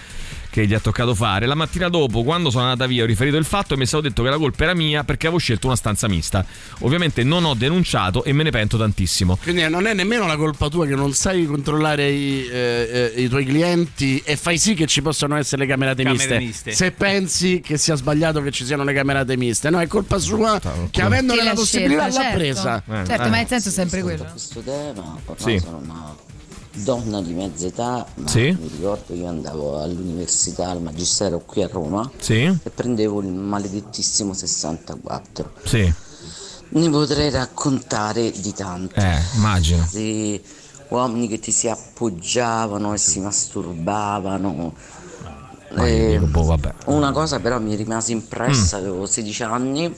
Che 0.56 0.66
gli 0.66 0.72
ha 0.72 0.80
toccato 0.80 1.14
fare. 1.14 1.44
La 1.44 1.54
mattina 1.54 1.90
dopo, 1.90 2.22
quando 2.22 2.48
sono 2.48 2.64
andata 2.64 2.86
via, 2.86 3.02
ho 3.02 3.06
riferito 3.06 3.36
il 3.36 3.44
fatto 3.44 3.74
e 3.74 3.76
mi 3.76 3.82
è 3.82 3.86
stato 3.86 4.04
detto 4.04 4.22
che 4.22 4.30
la 4.30 4.38
colpa 4.38 4.62
era 4.62 4.74
mia 4.74 5.04
perché 5.04 5.26
avevo 5.26 5.38
scelto 5.38 5.66
una 5.66 5.76
stanza 5.76 6.08
mista. 6.08 6.46
Ovviamente 6.78 7.22
non 7.24 7.44
ho 7.44 7.52
denunciato 7.52 8.24
e 8.24 8.32
me 8.32 8.42
ne 8.42 8.48
pento 8.48 8.78
tantissimo. 8.78 9.36
Quindi 9.42 9.68
non 9.68 9.86
è 9.86 9.92
nemmeno 9.92 10.26
la 10.26 10.36
colpa 10.38 10.68
tua 10.70 10.86
che 10.86 10.94
non 10.94 11.12
sai 11.12 11.44
controllare 11.44 12.08
i, 12.08 12.48
eh, 12.50 13.12
eh, 13.14 13.22
i 13.22 13.28
tuoi 13.28 13.44
clienti 13.44 14.22
e 14.24 14.38
fai 14.38 14.56
sì 14.56 14.72
che 14.72 14.86
ci 14.86 15.02
possano 15.02 15.36
essere 15.36 15.64
le 15.64 15.68
camerate 15.68 16.02
Camere 16.02 16.38
miste. 16.38 16.38
miste. 16.38 16.72
Se 16.72 16.90
pensi 16.90 17.60
che 17.60 17.76
sia 17.76 17.94
sbagliato 17.94 18.40
che 18.40 18.50
ci 18.50 18.64
siano 18.64 18.82
le 18.82 18.94
camerate 18.94 19.36
miste, 19.36 19.68
no, 19.68 19.78
è 19.78 19.86
colpa 19.86 20.18
sua 20.18 20.58
che 20.90 21.02
avendone 21.02 21.42
la 21.44 21.52
possibilità 21.52 22.08
scelta, 22.10 22.18
l'ha 22.18 22.22
certo. 22.22 22.38
presa. 22.38 22.82
Certo, 23.06 23.28
ma 23.28 23.40
il 23.40 23.46
senso 23.46 23.68
è 23.68 23.72
sempre 23.72 24.00
quello. 24.00 24.24
questo 24.24 24.60
tema, 24.60 25.18
Sì. 25.36 25.58
sono 25.58 25.82
una 25.84 26.16
donna 26.76 27.20
di 27.22 27.32
mezza 27.32 27.66
età, 27.66 28.06
Sì. 28.26 28.56
mi 28.60 28.68
ricordo 28.68 29.04
che 29.08 29.14
io 29.14 29.28
andavo 29.28 29.80
all'università, 29.80 30.68
al 30.70 30.82
magistero 30.82 31.40
qui 31.44 31.62
a 31.62 31.68
Roma 31.70 32.08
Sì. 32.18 32.42
e 32.42 32.70
prendevo 32.70 33.20
il 33.20 33.28
maledettissimo 33.28 34.32
64. 34.34 35.52
Sì. 35.64 35.92
Ne 36.68 36.90
potrei 36.90 37.30
raccontare 37.30 38.30
di 38.30 38.52
tanto. 38.52 38.94
Eh, 39.00 39.18
immagino. 39.36 39.86
Sì, 39.88 40.40
uomini 40.88 41.28
che 41.28 41.38
ti 41.38 41.52
si 41.52 41.68
appoggiavano 41.68 42.92
e 42.92 42.98
si 42.98 43.20
masturbavano. 43.20 44.74
Eh, 45.78 46.18
dico, 46.18 46.26
boh, 46.26 46.58
una 46.86 47.10
cosa 47.12 47.38
però 47.40 47.58
mi 47.60 47.74
rimase 47.74 48.14
Mm. 48.14 48.18
impressa, 48.18 48.76
avevo 48.78 49.04
16 49.06 49.42
anni, 49.42 49.92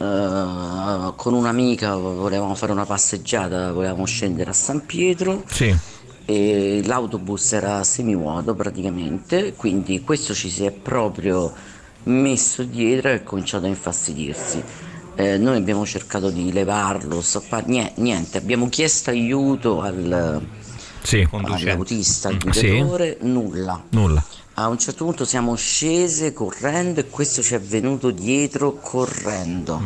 eh, 0.00 1.12
con 1.16 1.34
un'amica 1.34 1.94
volevamo 1.96 2.54
fare 2.54 2.72
una 2.72 2.86
passeggiata, 2.86 3.72
volevamo 3.72 4.06
scendere 4.06 4.50
a 4.50 4.54
San 4.54 4.86
Pietro 4.86 5.42
Sì. 5.46 5.76
e 6.24 6.80
l'autobus 6.84 7.52
era 7.52 7.84
semivuoto 7.84 8.54
praticamente, 8.54 9.52
quindi 9.54 10.00
questo 10.02 10.32
ci 10.34 10.48
si 10.48 10.64
è 10.64 10.70
proprio 10.70 11.52
messo 12.04 12.62
dietro 12.62 13.10
e 13.10 13.14
ha 13.14 13.22
cominciato 13.22 13.66
a 13.66 13.68
infastidirsi. 13.68 14.62
Eh, 15.16 15.36
noi 15.36 15.56
abbiamo 15.56 15.84
cercato 15.84 16.30
di 16.30 16.50
levarlo, 16.50 17.20
stoppa- 17.20 17.62
nie- 17.66 17.92
niente, 17.96 18.38
abbiamo 18.38 18.70
chiesto 18.70 19.10
aiuto 19.10 19.82
al, 19.82 20.40
Sì. 21.02 21.28
all'autista, 21.30 22.28
al 22.28 22.38
Sì. 22.52 22.68
guidatore, 22.70 23.18
nulla. 23.20 23.82
Nulla. 23.90 24.24
A 24.60 24.68
un 24.68 24.78
certo 24.78 25.06
punto 25.06 25.24
siamo 25.24 25.54
scese 25.54 26.34
correndo 26.34 27.00
e 27.00 27.08
questo 27.08 27.40
ci 27.40 27.54
è 27.54 27.60
venuto 27.60 28.10
dietro 28.10 28.74
correndo. 28.74 29.80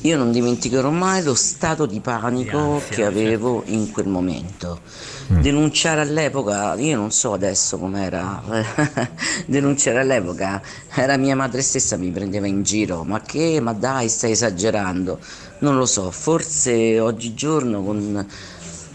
Io 0.00 0.16
non 0.16 0.32
dimenticherò 0.32 0.90
mai 0.90 1.22
lo 1.22 1.34
stato 1.34 1.86
di 1.86 2.00
panico 2.00 2.82
che 2.88 3.04
avevo 3.04 3.62
in 3.66 3.92
quel 3.92 4.08
momento. 4.08 4.80
Denunciare 5.28 6.00
all'epoca, 6.00 6.74
io 6.74 6.96
non 6.96 7.12
so 7.12 7.34
adesso 7.34 7.78
com'era, 7.78 8.42
denunciare 9.46 10.00
all'epoca, 10.00 10.60
era 10.92 11.16
mia 11.16 11.36
madre 11.36 11.62
stessa 11.62 11.96
mi 11.96 12.10
prendeva 12.10 12.48
in 12.48 12.64
giro, 12.64 13.04
ma 13.04 13.20
che, 13.20 13.60
ma 13.60 13.74
dai, 13.74 14.08
stai 14.08 14.32
esagerando. 14.32 15.20
Non 15.60 15.76
lo 15.76 15.86
so, 15.86 16.10
forse 16.10 16.98
oggigiorno 16.98 17.80
con 17.84 18.26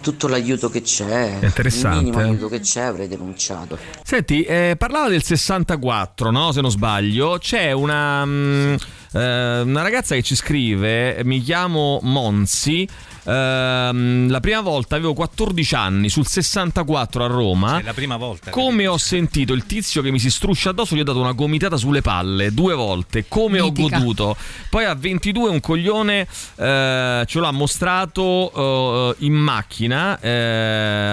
tutto 0.05 0.27
l'aiuto 0.27 0.69
che 0.69 0.83
c'è, 0.83 1.39
il 1.41 1.87
minimo 1.89 2.19
eh. 2.19 2.23
aiuto 2.25 2.47
che 2.47 2.59
c'è 2.59 2.81
avrei 2.81 3.07
denunciato. 3.07 3.75
Senti, 4.03 4.43
eh, 4.43 4.75
parlava 4.77 5.09
del 5.09 5.23
64, 5.23 6.29
no? 6.29 6.51
Se 6.51 6.61
non 6.61 6.69
sbaglio. 6.69 7.39
C'è 7.39 7.71
una, 7.71 8.23
mm, 8.23 8.75
eh, 9.13 9.61
una 9.61 9.81
ragazza 9.81 10.13
che 10.13 10.21
ci 10.21 10.35
scrive, 10.35 11.21
mi 11.23 11.41
chiamo 11.41 11.99
Monzi. 12.03 12.87
Ehm, 13.25 14.29
la 14.29 14.39
prima 14.39 14.61
volta 14.61 14.95
avevo 14.95 15.13
14 15.13 15.75
anni 15.75 16.09
sul 16.09 16.25
64 16.27 17.23
a 17.23 17.27
Roma. 17.27 17.79
È 17.79 17.83
la 17.83 17.93
prima 17.93 18.17
volta. 18.17 18.51
Come 18.51 18.87
ho 18.87 18.97
sentito 18.97 19.53
il 19.53 19.65
tizio 19.65 20.01
che 20.01 20.11
mi 20.11 20.19
si 20.19 20.29
struscia 20.29 20.69
addosso, 20.69 20.95
gli 20.95 20.99
ho 20.99 21.03
dato 21.03 21.19
una 21.19 21.31
gomitata 21.33 21.77
sulle 21.77 22.01
palle 22.01 22.53
due 22.53 22.73
volte. 22.73 23.25
Come 23.27 23.61
Mitica. 23.61 23.97
ho 23.97 23.99
goduto. 23.99 24.37
Poi 24.69 24.85
a 24.85 24.93
22 24.95 25.49
un 25.49 25.59
coglione 25.59 26.27
eh, 26.55 27.23
ce 27.25 27.39
l'ha 27.39 27.51
mostrato 27.51 29.13
eh, 29.17 29.25
in 29.25 29.33
macchina 29.33 30.19
eh, 30.19 30.29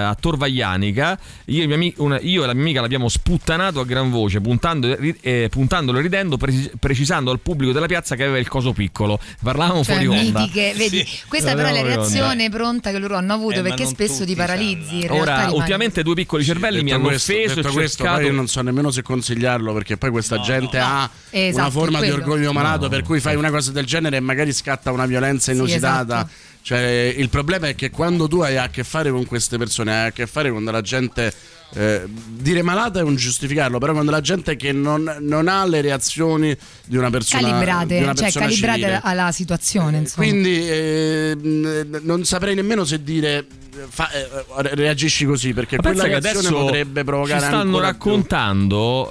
a 0.05 0.15
Torvaglianica. 0.19 1.17
Io 1.45 1.63
e, 1.69 1.93
una- 1.97 2.19
io 2.21 2.43
e 2.43 2.47
la 2.47 2.53
mia 2.53 2.61
amica 2.63 2.81
l'abbiamo 2.81 3.09
sputtanato 3.09 3.79
a 3.79 3.85
gran 3.85 4.09
voce, 4.09 4.39
puntando, 4.41 4.95
ri- 4.95 5.15
eh, 5.21 5.47
puntandolo 5.49 5.99
e 5.99 6.01
ridendo, 6.01 6.37
preci- 6.37 6.71
precisando 6.79 7.31
al 7.31 7.39
pubblico 7.39 7.71
della 7.73 7.85
piazza 7.87 8.15
che 8.15 8.23
aveva 8.23 8.37
il 8.37 8.47
coso 8.47 8.71
piccolo. 8.73 9.19
Parlavamo 9.41 9.83
Cioè, 9.83 9.95
fuori 10.03 10.07
onda. 10.07 10.39
mitiche, 10.41 10.73
vedi, 10.75 11.05
Sì. 11.05 11.19
questa 11.27 11.53
però 11.53 11.67
è 11.67 11.71
la 11.71 11.77
Parlavamo 11.79 12.02
reazione 12.03 12.49
pronta 12.49 12.91
che 12.91 12.97
loro 12.99 13.15
hanno 13.15 13.33
avuto 13.33 13.59
Eh, 13.59 13.61
perché 13.61 13.85
spesso 13.85 14.25
ti 14.25 14.35
paralizzi. 14.35 15.01
in 15.01 15.07
realtà 15.07 15.45
Ora, 15.47 15.51
ultimamente 15.51 16.03
due 16.03 16.13
piccoli 16.15 16.43
cervelli 16.43 16.77
mi 16.77 16.83
Detto 16.85 16.95
hanno 16.95 17.07
questo, 17.07 17.31
offeso 17.31 17.55
detto 17.55 17.67
e 17.67 17.71
questo, 17.71 17.97
cercato... 18.03 18.17
poi 18.19 18.27
io 18.29 18.33
non 18.35 18.47
so 18.47 18.61
nemmeno 18.61 18.91
se 18.91 19.01
consigliarlo 19.01 19.73
perché 19.73 19.97
poi 19.97 20.09
questa 20.11 20.39
gente 20.41 20.79
ha 20.79 21.09
Esatto, 21.29 21.59
una 21.61 21.69
forma 21.71 21.99
di 22.01 22.07
quello. 22.09 22.23
orgoglio 22.23 22.53
malato 22.53 22.83
No, 22.83 22.89
per 22.89 23.03
cui 23.03 23.19
fai 23.19 23.35
una 23.35 23.49
cosa 23.49 23.71
del 23.71 23.85
genere 23.85 24.17
e 24.17 24.19
magari 24.19 24.51
scatta 24.53 24.91
una 24.91 25.05
violenza 25.05 25.51
inusitata. 25.51 26.15
esatto. 26.15 26.31
Cioè, 26.61 27.13
il 27.17 27.27
problema 27.29 27.67
è 27.67 27.75
che 27.75 27.89
quando 27.89 28.27
tu 28.27 28.39
hai 28.39 28.57
a 28.57 28.69
che 28.69 28.83
fare 28.85 29.11
con 29.11 29.25
queste 29.25 29.57
persone, 29.57 29.91
hai 29.93 30.07
a 30.07 30.11
che 30.11 30.27
fare 30.27 30.49
con 30.49 30.63
della 30.63 30.81
gente. 30.81 31.33
Eh, 31.75 32.03
dire 32.07 32.61
malata 32.61 32.99
è 32.99 33.03
un 33.03 33.15
giustificarlo, 33.15 33.79
però 33.79 33.93
quando 33.93 34.11
la 34.11 34.21
gente 34.21 34.55
che 34.55 34.71
non, 34.71 35.17
non 35.21 35.47
ha 35.47 35.65
le 35.65 35.81
reazioni 35.81 36.55
di 36.85 36.97
una 36.97 37.09
persona 37.09 37.49
calibrate, 37.49 37.97
una 37.97 38.13
cioè 38.13 38.23
persona 38.23 38.45
calibrate 38.45 38.79
civile. 38.79 38.99
alla 39.03 39.31
situazione. 39.31 39.97
Insomma. 39.97 40.27
Quindi 40.27 40.69
eh, 40.69 41.37
non 42.01 42.23
saprei 42.25 42.55
nemmeno 42.55 42.85
se 42.85 43.01
dire 43.01 43.45
fa- 43.89 44.11
eh, 44.11 44.29
reagisci 44.75 45.25
così 45.25 45.53
perché 45.53 45.75
Ma 45.77 45.81
quella 45.83 46.03
reazione 46.03 46.37
adesso 46.39 46.53
potrebbe 46.55 47.03
provocare 47.03 47.39
ci 47.41 47.45
stanno 47.47 47.79
raccontando 47.79 49.07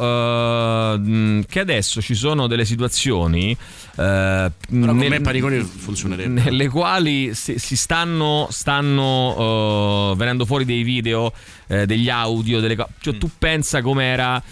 mh, 0.99 1.45
che 1.49 1.61
adesso 1.61 2.01
ci 2.01 2.15
sono 2.15 2.47
delle 2.47 2.65
situazioni 2.65 3.57
con 3.95 4.53
nel- 4.69 4.95
me 4.95 5.21
Paniconi 5.21 5.61
funzionerebbe. 5.61 6.41
nelle 6.45 6.69
quali 6.69 7.35
si, 7.35 7.59
si 7.59 7.77
stanno, 7.77 8.49
stanno 8.51 10.13
eh, 10.13 10.17
venendo 10.17 10.45
fuori 10.47 10.65
dei 10.65 10.83
video, 10.83 11.33
degli 11.73 12.11
audio, 12.11 12.61
delle 12.61 12.77
co- 12.77 12.89
cioè, 13.01 13.17
tu 13.17 13.31
pensa 13.39 13.81
com'era 13.81 14.43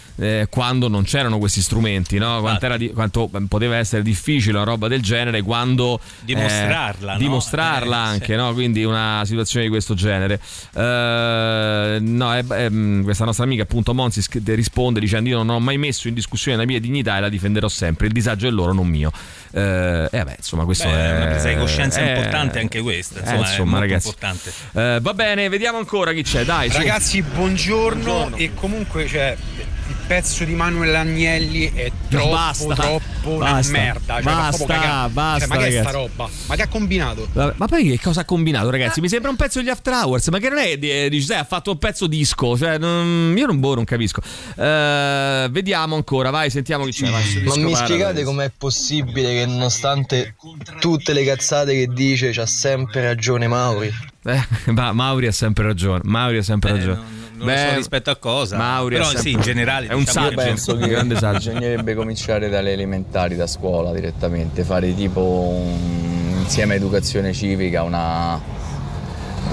quando 0.49 0.87
non 0.87 1.03
c'erano 1.03 1.37
questi 1.37 1.61
strumenti, 1.61 2.17
no? 2.17 2.39
Quanto, 2.39 2.65
era 2.65 2.77
di- 2.77 2.91
quanto 2.93 3.29
poteva 3.47 3.77
essere 3.77 4.01
difficile 4.01 4.55
una 4.57 4.65
roba 4.65 4.87
del 4.87 5.01
genere 5.01 5.41
quando 5.43 5.99
Dimostrarla, 6.21 7.11
eh, 7.11 7.13
no? 7.13 7.19
dimostrarla 7.19 7.95
Eh, 7.95 8.07
anche, 8.13 8.25
sì. 8.25 8.35
no? 8.35 8.53
quindi 8.53 8.83
una 8.83 9.21
situazione 9.25 9.65
di 9.65 9.71
questo 9.71 9.93
genere. 9.93 10.00
Eh, 10.73 11.97
no, 12.01 12.33
è- 12.33 12.45
è- 12.45 12.69
mh, 12.69 13.03
questa 13.03 13.25
nostra 13.25 13.43
amica 13.45 13.63
appunto 13.63 13.93
Monzi 13.93 14.21
sch- 14.21 14.41
risponde 14.45 14.99
dicendo 14.99 15.29
io 15.29 15.37
non 15.37 15.49
ho 15.49 15.59
mai 15.59 15.77
messo 15.77 16.07
in 16.07 16.13
discussione 16.13 16.57
la 16.57 16.65
mia 16.65 16.79
dignità 16.79 17.17
e 17.17 17.19
la 17.21 17.29
difenderò 17.29 17.67
sempre, 17.67 18.07
il 18.07 18.13
disagio 18.13 18.47
è 18.47 18.51
loro, 18.51 18.73
non 18.73 18.87
mio. 18.87 19.11
Eh, 19.53 20.07
e 20.11 20.17
vabbè, 20.17 20.35
insomma, 20.37 20.63
questo 20.65 20.87
Beh, 20.87 20.93
è 20.93 21.15
una 21.17 21.25
presa 21.25 21.49
di 21.49 21.55
coscienza 21.55 21.99
è- 21.99 22.07
importante 22.15 22.59
anche 22.59 22.81
questa, 22.81 23.19
eh, 23.19 23.35
insomma, 23.37 23.47
è 23.55 23.59
molto 23.63 23.79
ragazzi. 23.79 24.07
importante. 24.07 24.51
Eh, 24.73 24.99
va 25.01 25.13
bene, 25.13 25.49
vediamo 25.49 25.77
ancora 25.77 26.13
chi 26.13 26.23
c'è, 26.23 26.43
dai. 26.45 26.69
Ragazzi, 26.69 27.21
buongiorno, 27.21 28.31
e 28.35 28.53
comunque 28.53 29.07
cioè, 29.07 29.35
pezzo 30.11 30.43
di 30.43 30.55
Manuel 30.55 30.93
Agnelli 30.93 31.71
è 31.73 31.89
troppo, 32.09 32.31
Basta. 32.31 32.73
troppo 32.75 33.29
una 33.29 33.51
Basta. 33.53 33.71
merda. 33.71 34.13
Cioè, 34.15 34.23
Basta, 34.23 34.65
cagare. 34.65 35.09
basta, 35.09 35.39
Cioè, 35.47 35.47
ma 35.47 35.63
che 35.63 35.67
è 35.67 35.79
sta 35.81 35.91
roba? 35.91 36.29
Ma 36.47 36.55
che 36.57 36.61
ha 36.63 36.67
combinato? 36.67 37.27
Vabbè, 37.31 37.53
Ma 37.55 37.67
poi 37.67 37.87
che 37.91 37.99
cosa 38.01 38.19
ha 38.19 38.25
combinato, 38.25 38.69
ragazzi? 38.69 38.99
Mi 38.99 39.07
sembra 39.07 39.29
un 39.29 39.37
pezzo 39.37 39.59
degli 39.59 39.69
After 39.69 39.93
Hours, 39.93 40.27
ma 40.27 40.39
che 40.39 40.49
non 40.49 40.57
è, 40.57 40.77
eh, 40.77 41.07
dici, 41.09 41.25
sai, 41.27 41.37
ha 41.37 41.45
fatto 41.45 41.71
un 41.71 41.77
pezzo 41.77 42.07
disco, 42.07 42.57
cioè, 42.57 42.77
non- 42.77 43.33
io 43.37 43.45
non, 43.45 43.61
boh, 43.61 43.75
non 43.75 43.85
capisco. 43.85 44.19
Eh, 44.57 45.47
vediamo 45.49 45.95
ancora, 45.95 46.29
vai, 46.29 46.49
sentiamo 46.49 46.83
chi 46.83 46.91
c'è. 46.91 47.09
vai. 47.09 47.43
Ma 47.45 47.55
mi 47.55 47.73
spiegate 47.73 48.23
com'è 48.25 48.51
possibile 48.57 49.31
che 49.31 49.45
nonostante 49.45 50.35
tutte 50.81 51.13
le 51.13 51.23
cazzate 51.23 51.73
che 51.73 51.87
dice 51.87 52.31
c'ha 52.31 52.45
sempre 52.45 53.01
ragione 53.01 53.47
Mauri? 53.47 53.89
Eh, 54.25 54.43
ma 54.73 54.91
Mauri 54.91 55.27
ha 55.27 55.31
sempre 55.31 55.63
ragione. 55.63 56.01
Mauri 56.03 56.39
ha 56.39 56.43
sempre 56.43 56.71
ragione. 56.71 57.19
Non 57.45 57.53
lo 57.63 57.69
so 57.69 57.75
rispetto 57.75 58.09
a 58.09 58.15
cosa, 58.15 58.57
Mauri 58.57 58.95
però 58.95 59.05
sempre 59.05 59.21
sì, 59.23 59.31
in 59.31 59.41
generale, 59.41 59.87
è 59.87 59.93
un 59.93 59.99
diciamo 60.03 60.25
saggio, 60.27 60.39
che- 60.41 60.45
Penso 60.47 60.77
che 60.77 60.87
grande 60.87 61.15
saggio. 61.17 61.49
bisognerebbe 61.51 61.93
cominciare 61.95 62.49
dalle 62.49 62.71
elementari, 62.73 63.35
da 63.35 63.47
scuola 63.47 63.91
direttamente, 63.91 64.63
fare 64.63 64.93
tipo 64.95 65.21
un, 65.21 66.37
insieme 66.41 66.73
a 66.73 66.75
educazione 66.77 67.33
civica 67.33 67.83
una, 67.83 68.39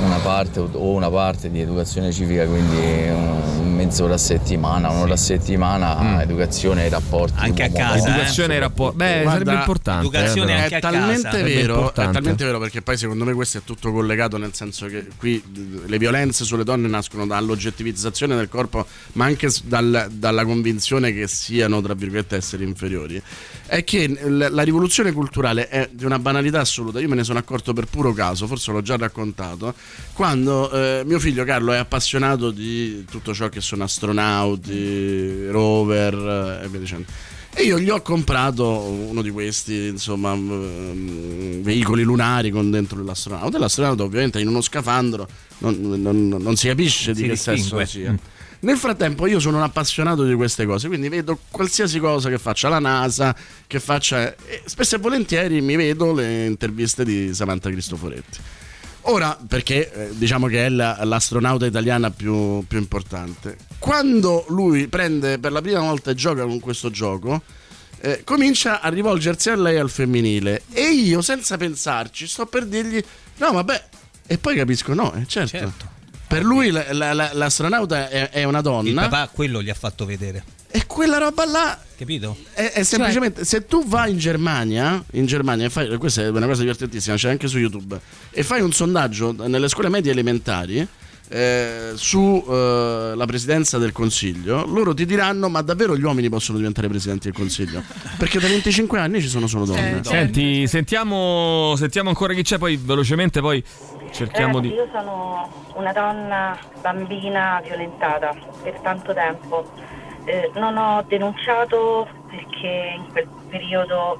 una 0.05 0.19
parte 0.19 0.60
o 0.60 0.93
una 0.93 1.10
parte 1.10 1.51
di 1.51 1.60
educazione 1.60 2.12
civica, 2.12 2.47
quindi 2.47 2.77
un- 3.09 3.56
mezz'ora 3.78 4.15
a 4.15 4.19
settimana, 4.19 4.90
un'ora 4.90 5.12
a 5.15 5.16
settimana, 5.16 6.20
educazione 6.20 6.82
ai 6.82 6.89
rapporti. 6.89 7.39
Mm. 7.39 7.44
Anche 7.44 7.62
a 7.62 7.70
casa, 7.70 8.09
eh. 8.09 8.10
Educazione 8.10 8.55
ai 8.55 8.60
rapporti. 8.60 8.97
Beh, 8.97 9.23
Guarda, 9.23 9.31
sarebbe 9.31 9.52
importante. 9.52 10.06
educazione 10.06 10.51
eh, 10.51 10.60
anche 10.62 10.74
è 10.74 10.77
a 10.77 10.81
talmente 10.81 11.43
vero, 11.43 11.90
è 11.90 11.93
talmente 11.93 12.44
vero 12.44 12.59
perché 12.59 12.82
poi 12.82 12.97
secondo 12.97 13.24
me 13.24 13.32
questo 13.35 13.59
è 13.59 13.60
tutto 13.62 13.93
collegato 13.93 14.36
nel 14.36 14.52
senso 14.52 14.86
che 14.86 15.06
qui 15.16 15.40
le 15.86 15.98
violenze 15.98 16.44
sulle 16.44 16.65
donne 16.65 16.89
nascono 16.89 17.24
dall'oggettivizzazione 17.27 18.35
del 18.35 18.48
corpo 18.48 18.85
ma 19.12 19.27
anche 19.27 19.48
dal- 19.65 20.09
dalla 20.10 20.44
convinzione 20.44 21.12
che 21.12 21.28
siano 21.28 21.81
tra 21.81 21.94
virgolette 21.94 22.36
esseri 22.36 22.65
inferiori 22.65 23.20
è 23.66 23.85
che 23.85 24.09
la 24.27 24.62
rivoluzione 24.62 25.12
culturale 25.12 25.69
è 25.69 25.89
di 25.93 26.05
una 26.05 26.19
banalità 26.19 26.60
assoluta 26.60 27.01
io 27.01 27.09
me 27.09 27.15
ne 27.15 27.24
sono 27.24 27.39
accorto 27.39 27.73
per 27.73 27.86
puro 27.86 28.12
caso 28.12 28.47
forse 28.47 28.73
l'ho 28.73 28.82
già 28.82 28.97
raccontato 28.97 29.74
quando 30.12 30.70
eh, 30.70 31.02
mio 31.05 31.18
figlio 31.18 31.44
Carlo 31.44 31.72
è 31.72 31.76
appassionato 31.78 32.50
di 32.50 33.05
tutto 33.10 33.32
ciò 33.34 33.48
che 33.48 33.60
sono 33.60 33.84
astronauti, 33.84 35.46
rover 35.48 36.60
eh, 36.62 36.64
e 36.64 36.68
via 36.68 36.80
dicendo. 36.80 37.06
E 37.55 37.62
io 37.64 37.78
gli 37.78 37.90
ho 37.90 38.00
comprato 38.02 38.68
uno 38.68 39.20
di 39.20 39.30
questi, 39.30 39.86
insomma, 39.86 40.34
mm, 40.34 41.62
veicoli 41.62 42.02
lunari 42.02 42.50
con 42.50 42.70
dentro 42.70 43.02
l'astronauta. 43.02 43.56
E 43.56 43.60
l'astronauta, 43.60 44.02
ovviamente, 44.05 44.38
in 44.38 44.46
uno 44.48 44.60
scafandro 44.60 45.28
non, 45.59 45.76
non- 45.80 46.28
non 46.28 46.56
si 46.56 46.68
capisce 46.68 47.12
di 47.14 47.22
Si 47.22 47.28
che 47.28 47.36
sesso 47.36 47.52
distingue. 47.52 47.86
sia. 47.86 48.12
Mm. 48.12 48.16
Nel 48.60 48.76
frattempo 48.76 49.26
io 49.26 49.38
sono 49.38 49.56
un 49.59 49.62
appassionato 49.62 50.24
di 50.24 50.34
queste 50.34 50.66
cose, 50.66 50.88
quindi 50.88 51.09
vedo 51.09 51.38
qualsiasi 51.50 52.00
cosa 52.00 52.28
che 52.28 52.38
faccia 52.38 52.68
la 52.68 52.80
NASA, 52.80 53.34
che 53.66 53.78
faccia... 53.78 54.34
e 54.34 54.62
spesso 54.64 54.96
e 54.96 54.98
volentieri 54.98 55.60
mi 55.60 55.76
vedo 55.76 56.12
le 56.12 56.46
interviste 56.46 57.05
di 57.05 57.32
Samantha 57.34 57.70
Cristoforetti. 57.70 58.38
Ora, 59.10 59.39
perché 59.47 59.90
eh, 59.93 60.09
diciamo 60.16 60.47
che 60.48 60.66
è 60.66 60.68
la- 60.68 60.98
l'astronauta 61.02 61.64
italiana 61.64 62.10
più, 62.10 62.62
più 62.66 62.78
importante, 62.78 63.56
quando 63.78 64.44
lui 64.48 64.86
prende 64.89 65.39
per 65.39 65.51
la 65.52 65.62
prima 65.62 65.80
volta 65.80 66.10
e 66.10 66.14
gioca 66.14 66.43
con 66.43 66.60
questo 66.60 66.90
gioco, 66.90 67.40
eh, 68.01 68.22
comincia 68.24 68.80
a 68.82 68.89
rivolgersi 68.90 69.48
a 69.48 69.56
lei 69.56 69.78
al 69.78 69.89
femminile. 69.89 70.62
E 70.72 70.90
io 70.90 71.22
senza 71.22 71.56
pensarci 71.56 72.26
sto 72.26 72.44
per 72.47 72.66
dirgli 72.66 73.02
no 73.39 73.52
vabbè. 73.52 73.85
E 74.26 74.36
poi 74.36 74.56
capisco 74.56 74.93
no, 74.93 75.12
eh, 75.14 75.26
certo. 75.26 75.56
Per 76.26 76.44
lui 76.44 76.70
la- 76.70 76.93
la- 76.93 77.14
la- 77.14 77.30
l'astronauta 77.32 78.10
è, 78.10 78.28
è 78.28 78.44
una 78.44 78.59
Il 78.59 78.64
donna 78.64 79.09
papà 79.09 79.28
quello 79.32 79.62
gli 79.62 79.70
ha 79.70 79.74
fatto 79.74 80.05
vedere. 80.05 80.44
E 80.70 80.86
quella 80.86 81.19
roba 81.19 81.47
là 81.47 81.78
Capito? 81.97 82.36
è, 82.53 82.73
è 82.73 82.82
semplicemente 82.82 83.45
se 83.45 83.66
tu 83.66 83.85
vai 83.86 84.12
in 84.12 84.19
Germania, 84.19 85.03
in 85.12 85.27
Germania 85.27 85.66
e 85.66 85.70
fai, 85.70 85.97
questa 85.97 86.23
è 86.23 86.28
una 86.28 86.47
cosa 86.47 86.61
divertentissima, 86.61 87.16
c'è 87.16 87.31
anche 87.31 87.49
su 87.49 87.59
YouTube, 87.59 87.99
e 88.31 88.43
fai 88.43 88.61
un 88.61 88.73
sondaggio 88.73 89.35
nelle 89.47 89.69
scuole 89.69 89.89
medie 89.89 90.12
elementari 90.12 90.86
eh, 91.31 91.93
su 91.95 92.43
eh, 92.49 93.12
la 93.15 93.27
presidenza 93.27 93.78
del 93.78 93.93
consiglio, 93.93 94.65
loro 94.66 94.95
ti 94.95 95.05
diranno: 95.05 95.49
Ma 95.49 95.61
davvero 95.61 95.97
gli 95.97 96.03
uomini 96.03 96.28
possono 96.28 96.57
diventare 96.57 96.89
presidenti 96.89 97.28
del 97.28 97.36
consiglio? 97.36 97.82
Perché 98.16 98.39
da 98.39 98.49
25 98.49 98.99
anni 98.99 99.20
ci 99.20 99.28
sono 99.28 99.47
solo 99.47 99.66
donne. 99.66 100.01
Senti, 100.03 100.66
sentiamo, 100.66 101.74
sentiamo 101.77 102.09
ancora 102.09 102.32
chi 102.32 102.43
c'è, 102.43 102.59
poi 102.59 102.77
velocemente 102.77 103.40
poi 103.40 103.62
cerchiamo 104.11 104.61
Ragazzi, 104.61 104.74
di... 104.74 104.81
io 104.81 104.89
sono 104.90 105.66
una 105.74 105.93
donna 105.93 106.59
bambina 106.81 107.61
violentata 107.62 108.35
per 108.62 108.81
tanto 108.81 109.12
tempo. 109.12 109.97
Eh, 110.28 110.50
non 110.56 110.76
ho 110.76 111.02
denunciato 111.09 112.06
perché 112.28 112.92
in 112.96 113.10
quel 113.10 113.26
periodo 113.48 114.18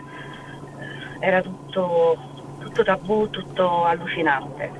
eh, 1.20 1.26
era 1.26 1.43
tutto, 1.43 2.16
tutto 2.60 2.82
tabù, 2.82 3.28
tutto 3.28 3.85
allucinante. 3.85 4.72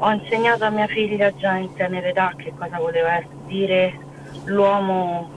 Ho 0.00 0.10
insegnato 0.10 0.64
a 0.64 0.70
mia 0.70 0.88
figlia 0.88 1.32
già 1.36 1.54
in 1.54 1.72
tenera 1.74 2.08
età 2.08 2.32
che 2.36 2.52
cosa 2.58 2.76
voleva 2.78 3.22
dire 3.46 4.00
l'uomo 4.46 5.30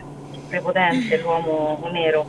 prepotente, 0.48 1.19
l'uomo 1.19 1.88
nero. 1.91 2.26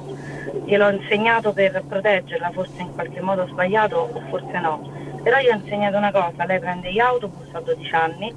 Gliel'ho 0.67 0.91
insegnato 0.91 1.55
per 1.55 1.83
proteggerla, 1.89 2.51
forse 2.51 2.83
in 2.83 2.93
qualche 2.93 3.23
modo 3.23 3.47
sbagliato 3.47 4.11
o 4.13 4.21
forse 4.29 4.59
no. 4.61 4.87
Però 5.23 5.39
io 5.39 5.53
ho 5.53 5.57
insegnato 5.57 5.97
una 5.97 6.13
cosa, 6.13 6.45
lei 6.45 6.59
prende 6.59 6.93
gli 6.93 7.01
autobus 7.01 7.49
a 7.53 7.61
12 7.61 7.95
anni, 7.95 8.35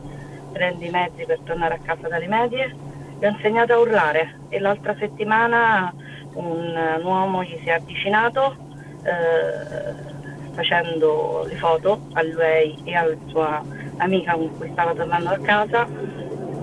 prende 0.53 0.85
i 0.85 0.89
mezzi 0.89 1.25
per 1.25 1.39
tornare 1.43 1.73
a 1.73 1.79
casa 1.83 2.07
dalle 2.07 2.27
medie, 2.27 2.93
le 3.19 3.27
ho 3.27 3.29
insegnato 3.31 3.73
a 3.73 3.79
urlare 3.79 4.39
e 4.49 4.59
l'altra 4.59 4.95
settimana 4.97 5.93
un, 6.33 6.75
un 6.99 7.05
uomo 7.05 7.43
gli 7.43 7.57
si 7.61 7.69
è 7.69 7.73
avvicinato 7.73 8.55
eh, 9.03 10.53
facendo 10.53 11.45
le 11.47 11.55
foto 11.55 12.07
a 12.13 12.21
lei 12.21 12.77
e 12.83 12.95
alla 12.95 13.15
sua 13.27 13.63
amica 13.97 14.33
con 14.33 14.57
cui 14.57 14.69
stava 14.71 14.93
tornando 14.93 15.29
a 15.29 15.39
casa 15.39 15.87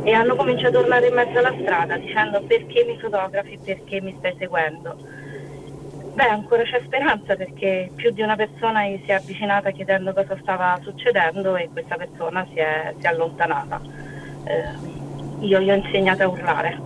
e 0.05 0.13
hanno 0.13 0.35
cominciato 0.35 0.79
a 0.79 0.81
urlare 0.81 1.09
in 1.09 1.15
mezzo 1.15 1.39
alla 1.39 1.55
strada 1.61 1.97
dicendo 1.97 2.43
perché 2.43 2.85
mi 2.85 2.99
fotografi, 2.99 3.59
perché 3.63 4.01
mi 4.01 4.15
stai 4.19 4.35
seguendo. 4.39 4.97
Beh, 6.15 6.29
ancora 6.29 6.63
c'è 6.65 6.81
speranza 6.85 7.37
perché 7.37 7.91
più 7.95 8.11
di 8.11 8.21
una 8.21 8.37
persona 8.37 8.85
gli 8.87 9.01
si 9.05 9.11
è 9.11 9.15
avvicinata 9.15 9.71
chiedendo 9.71 10.13
cosa 10.13 10.37
stava 10.43 10.79
succedendo 10.83 11.57
e 11.57 11.71
questa 11.73 11.97
persona 11.97 12.47
si 12.53 12.59
è, 12.59 12.93
si 12.99 13.07
è 13.07 13.09
allontanata. 13.09 13.81
Eh, 14.45 14.92
io 15.43 15.61
gli 15.61 15.71
ho 15.71 15.75
insegnato 15.75 16.23
a 16.23 16.29
urlare. 16.29 16.81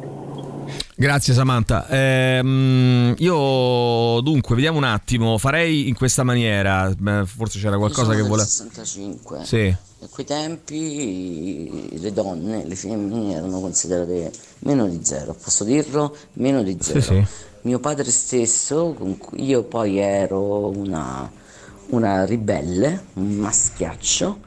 Grazie 0.98 1.34
Samantha. 1.34 1.86
Ehm, 1.88 3.14
io 3.18 4.20
dunque, 4.22 4.54
vediamo 4.54 4.78
un 4.78 4.84
attimo, 4.84 5.36
farei 5.36 5.88
in 5.88 5.94
questa 5.94 6.22
maniera, 6.22 6.90
forse 7.26 7.58
c'era 7.58 7.76
qualcosa 7.76 8.14
che 8.14 8.22
del 8.22 8.38
65. 8.38 9.44
Sì. 9.44 9.76
A 10.02 10.08
quei 10.10 10.24
tempi 10.24 11.98
le 11.98 12.12
donne, 12.12 12.64
le 12.66 12.74
femmine 12.76 13.34
erano 13.34 13.60
considerate 13.60 14.30
meno 14.60 14.86
di 14.86 15.00
zero, 15.02 15.34
posso 15.34 15.64
dirlo? 15.64 16.16
Meno 16.34 16.62
di 16.62 16.76
Sì, 16.80 17.00
zero. 17.00 17.00
sì. 17.02 17.24
Mio 17.62 17.78
padre 17.78 18.10
stesso, 18.10 18.96
io 19.36 19.64
poi 19.64 19.98
ero 19.98 20.68
una, 20.68 21.30
una 21.88 22.24
ribelle, 22.24 23.06
un 23.14 23.32
maschiaccio, 23.34 24.38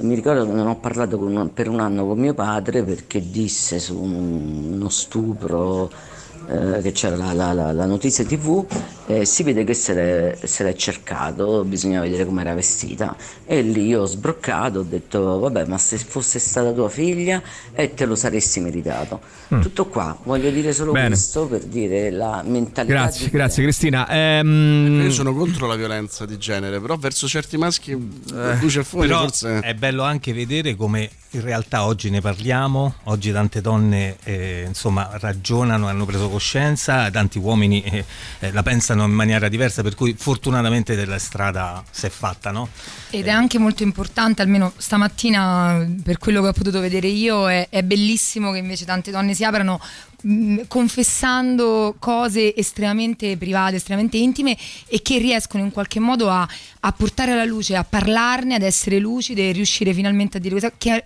mi 0.00 0.14
ricordo 0.14 0.44
che 0.46 0.52
non 0.52 0.66
ho 0.68 0.78
parlato 0.78 1.18
con- 1.18 1.50
per 1.52 1.68
un 1.68 1.80
anno 1.80 2.06
con 2.06 2.18
mio 2.18 2.34
padre 2.34 2.82
perché 2.84 3.20
disse 3.30 3.78
su 3.80 4.00
un- 4.00 4.72
uno 4.74 4.88
stupro 4.88 5.90
eh, 6.48 6.80
che 6.82 6.92
c'era 6.92 7.16
la, 7.16 7.32
la- 7.32 7.52
la- 7.52 7.72
la 7.72 7.84
notizia 7.86 8.24
tv, 8.24 8.64
eh, 9.06 9.24
si 9.24 9.42
vede 9.42 9.64
che 9.64 9.74
se 9.74 9.94
l'è, 9.94 10.38
se 10.42 10.64
l'è 10.64 10.74
cercato, 10.74 11.64
bisogna 11.64 12.00
vedere 12.00 12.24
come 12.24 12.40
era 12.40 12.54
vestita. 12.54 13.14
E 13.44 13.62
lì 13.62 13.86
io 13.86 14.02
ho 14.02 14.06
sbroccato, 14.06 14.80
ho 14.80 14.82
detto 14.82 15.38
vabbè 15.38 15.66
ma 15.66 15.78
se 15.78 15.96
fosse 15.98 16.38
stata 16.38 16.72
tua 16.72 16.88
figlia 16.88 17.42
e 17.72 17.94
te 17.94 18.04
lo 18.06 18.14
saresti 18.14 18.60
meritato. 18.60 19.20
Mm. 19.54 19.60
Tutto 19.60 19.86
qua, 19.86 20.16
voglio 20.24 20.50
dire 20.50 20.72
solo 20.72 20.92
Bene. 20.92 21.08
questo 21.08 21.46
per 21.46 21.64
dire 21.64 22.10
la 22.10 22.42
mentalità 22.44 22.94
Grazie, 22.94 23.24
di 23.26 23.30
grazie 23.30 23.62
Cristina. 23.62 24.08
Ehm, 24.08 25.00
Io 25.04 25.10
sono 25.10 25.34
contro 25.34 25.66
la 25.66 25.76
violenza 25.76 26.26
di 26.26 26.36
genere, 26.38 26.80
però 26.80 26.96
verso 26.96 27.26
certi 27.26 27.56
maschi 27.56 27.92
luce 28.60 28.80
e 28.80 28.84
fuori 28.84 29.06
Però 29.08 29.20
forse... 29.20 29.60
è 29.60 29.74
bello 29.74 30.02
anche 30.02 30.32
vedere 30.32 30.74
come 30.76 31.08
in 31.32 31.42
realtà 31.42 31.84
oggi 31.84 32.08
ne 32.08 32.20
parliamo, 32.20 32.94
oggi 33.04 33.32
tante 33.32 33.60
donne 33.60 34.16
eh, 34.24 34.64
insomma 34.66 35.10
ragionano, 35.14 35.86
hanno 35.88 36.06
preso 36.06 36.30
coscienza, 36.30 37.10
tanti 37.10 37.38
uomini 37.38 37.82
eh, 37.82 38.04
eh, 38.38 38.52
la 38.52 38.62
pensano 38.62 39.04
in 39.04 39.10
maniera 39.10 39.48
diversa, 39.48 39.82
per 39.82 39.94
cui 39.94 40.14
fortunatamente 40.16 40.94
della 40.94 41.18
strada 41.18 41.84
si 41.90 42.06
è 42.06 42.08
fatta, 42.08 42.50
no? 42.50 42.68
Ed 43.10 43.26
è 43.26 43.30
anche 43.30 43.58
molto 43.58 43.82
importante, 43.82 44.40
almeno 44.40 44.72
stamattina, 44.76 45.86
per 46.02 46.18
quello 46.18 46.40
che 46.40 46.48
ho 46.48 46.52
potuto 46.52 46.80
vedere 46.80 47.08
io, 47.08 47.48
è, 47.50 47.68
è 47.68 47.82
bellissimo 47.82 48.50
che 48.50 48.58
invece 48.58 48.86
tante 48.86 49.10
donne 49.10 49.34
si 49.34 49.44
aprano 49.44 49.80
mh, 50.22 50.62
confessando 50.68 51.96
cose 51.98 52.54
estremamente 52.56 53.36
private, 53.36 53.76
estremamente 53.76 54.16
intime 54.16 54.56
e 54.86 55.00
che 55.02 55.18
riescono 55.18 55.62
in 55.64 55.70
qualche 55.70 56.00
modo 56.00 56.28
a, 56.30 56.46
a 56.80 56.92
portare 56.92 57.32
alla 57.32 57.44
luce, 57.44 57.76
a 57.76 57.84
parlarne, 57.84 58.54
ad 58.54 58.62
essere 58.62 58.98
lucide 58.98 59.48
e 59.48 59.52
riuscire 59.52 59.92
finalmente 59.94 60.38
a 60.38 60.40
dire 60.40 60.72
che 60.78 60.94
è- 60.96 61.04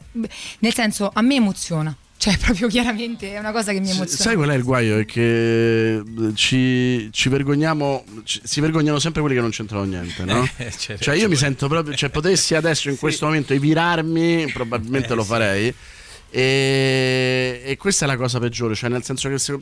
nel 0.60 0.74
senso 0.74 1.10
a 1.12 1.20
me 1.22 1.34
emoziona. 1.36 1.94
Cioè, 2.16 2.38
proprio 2.42 2.68
chiaramente 2.68 3.32
è 3.34 3.38
una 3.40 3.50
cosa 3.50 3.72
che 3.72 3.80
mi 3.80 3.90
emoziona. 3.90 4.22
Sai 4.22 4.36
qual 4.36 4.50
è 4.50 4.54
il 4.54 4.62
guaio? 4.62 4.98
È 4.98 5.04
che 5.04 5.96
eh, 5.96 6.02
ci, 6.34 7.08
ci 7.10 7.28
vergogniamo, 7.28 8.04
ci- 8.22 8.40
si 8.44 8.60
vergognano 8.60 9.00
sempre 9.00 9.20
quelli 9.22 9.34
che 9.34 9.42
non 9.42 9.50
c'entrano 9.50 9.82
niente, 9.84 10.24
no? 10.24 10.48
Eh, 10.56 10.70
c'è 10.70 10.96
cioè 10.98 11.16
io 11.16 11.28
mi 11.28 11.34
sento 11.34 11.66
proprio, 11.66 11.96
cioè 11.96 12.10
potessi 12.10 12.54
adesso 12.54 12.88
in 12.88 12.96
questo 12.96 13.26
momento 13.26 13.58
virarmi, 13.58 14.48
probabilmente 14.52 15.12
Eh, 15.12 15.16
lo 15.16 15.22
sì. 15.24 15.28
E, 16.34 17.60
e 17.64 17.76
questa 17.76 18.04
è 18.06 18.08
la 18.08 18.16
cosa 18.16 18.38
peggiore, 18.38 18.74
cioè 18.74 18.88
nel 18.90 19.02
senso 19.04 19.28
che 19.28 19.38
se- 19.38 19.58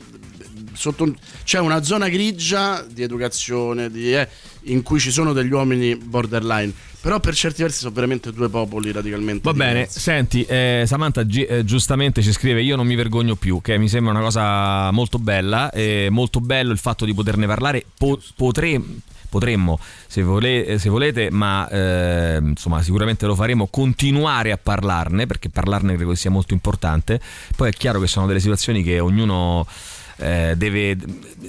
sotto 0.73 1.13
c'è 1.43 1.59
una 1.59 1.83
zona 1.83 2.07
grigia 2.07 2.85
di 2.89 3.03
educazione 3.03 3.91
di, 3.91 4.15
eh, 4.15 4.27
in 4.63 4.81
cui 4.81 4.99
ci 4.99 5.11
sono 5.11 5.33
degli 5.33 5.51
uomini 5.51 5.95
borderline, 5.97 6.71
però 7.01 7.19
per 7.19 7.35
certi 7.35 7.61
versi 7.61 7.79
sono 7.79 7.93
veramente 7.93 8.31
due 8.31 8.47
popoli 8.49 8.91
radicalmente 8.91 9.41
Va 9.43 9.53
bene, 9.53 9.73
diversi. 9.73 9.99
senti, 9.99 10.43
eh, 10.45 10.83
Samantha 10.87 11.23
gi- 11.25 11.43
eh, 11.43 11.65
giustamente 11.65 12.21
ci 12.21 12.31
scrive 12.31 12.61
io 12.61 12.75
non 12.77 12.87
mi 12.87 12.95
vergogno 12.95 13.35
più, 13.35 13.59
che 13.61 13.77
mi 13.77 13.89
sembra 13.89 14.13
una 14.13 14.21
cosa 14.21 14.89
molto 14.91 15.19
bella, 15.19 15.69
molto 16.09 16.39
bello 16.39 16.71
il 16.71 16.77
fatto 16.79 17.03
di 17.05 17.13
poterne 17.13 17.47
parlare, 17.47 17.85
po- 17.97 18.19
potre- 18.35 18.81
potremmo, 19.31 19.79
se, 20.07 20.21
vole- 20.23 20.77
se 20.77 20.89
volete, 20.89 21.31
ma 21.31 21.67
eh, 21.69 22.37
insomma 22.41 22.83
sicuramente 22.83 23.25
lo 23.25 23.33
faremo, 23.33 23.67
continuare 23.67 24.51
a 24.51 24.59
parlarne, 24.61 25.25
perché 25.25 25.49
parlarne 25.49 25.95
credo 25.95 26.13
sia 26.15 26.29
molto 26.29 26.53
importante, 26.53 27.21
poi 27.55 27.69
è 27.69 27.71
chiaro 27.71 28.01
che 28.01 28.07
sono 28.07 28.27
delle 28.27 28.41
situazioni 28.41 28.83
che 28.83 28.99
ognuno... 28.99 29.65
eh, 30.21 30.53
deve, 30.55 30.95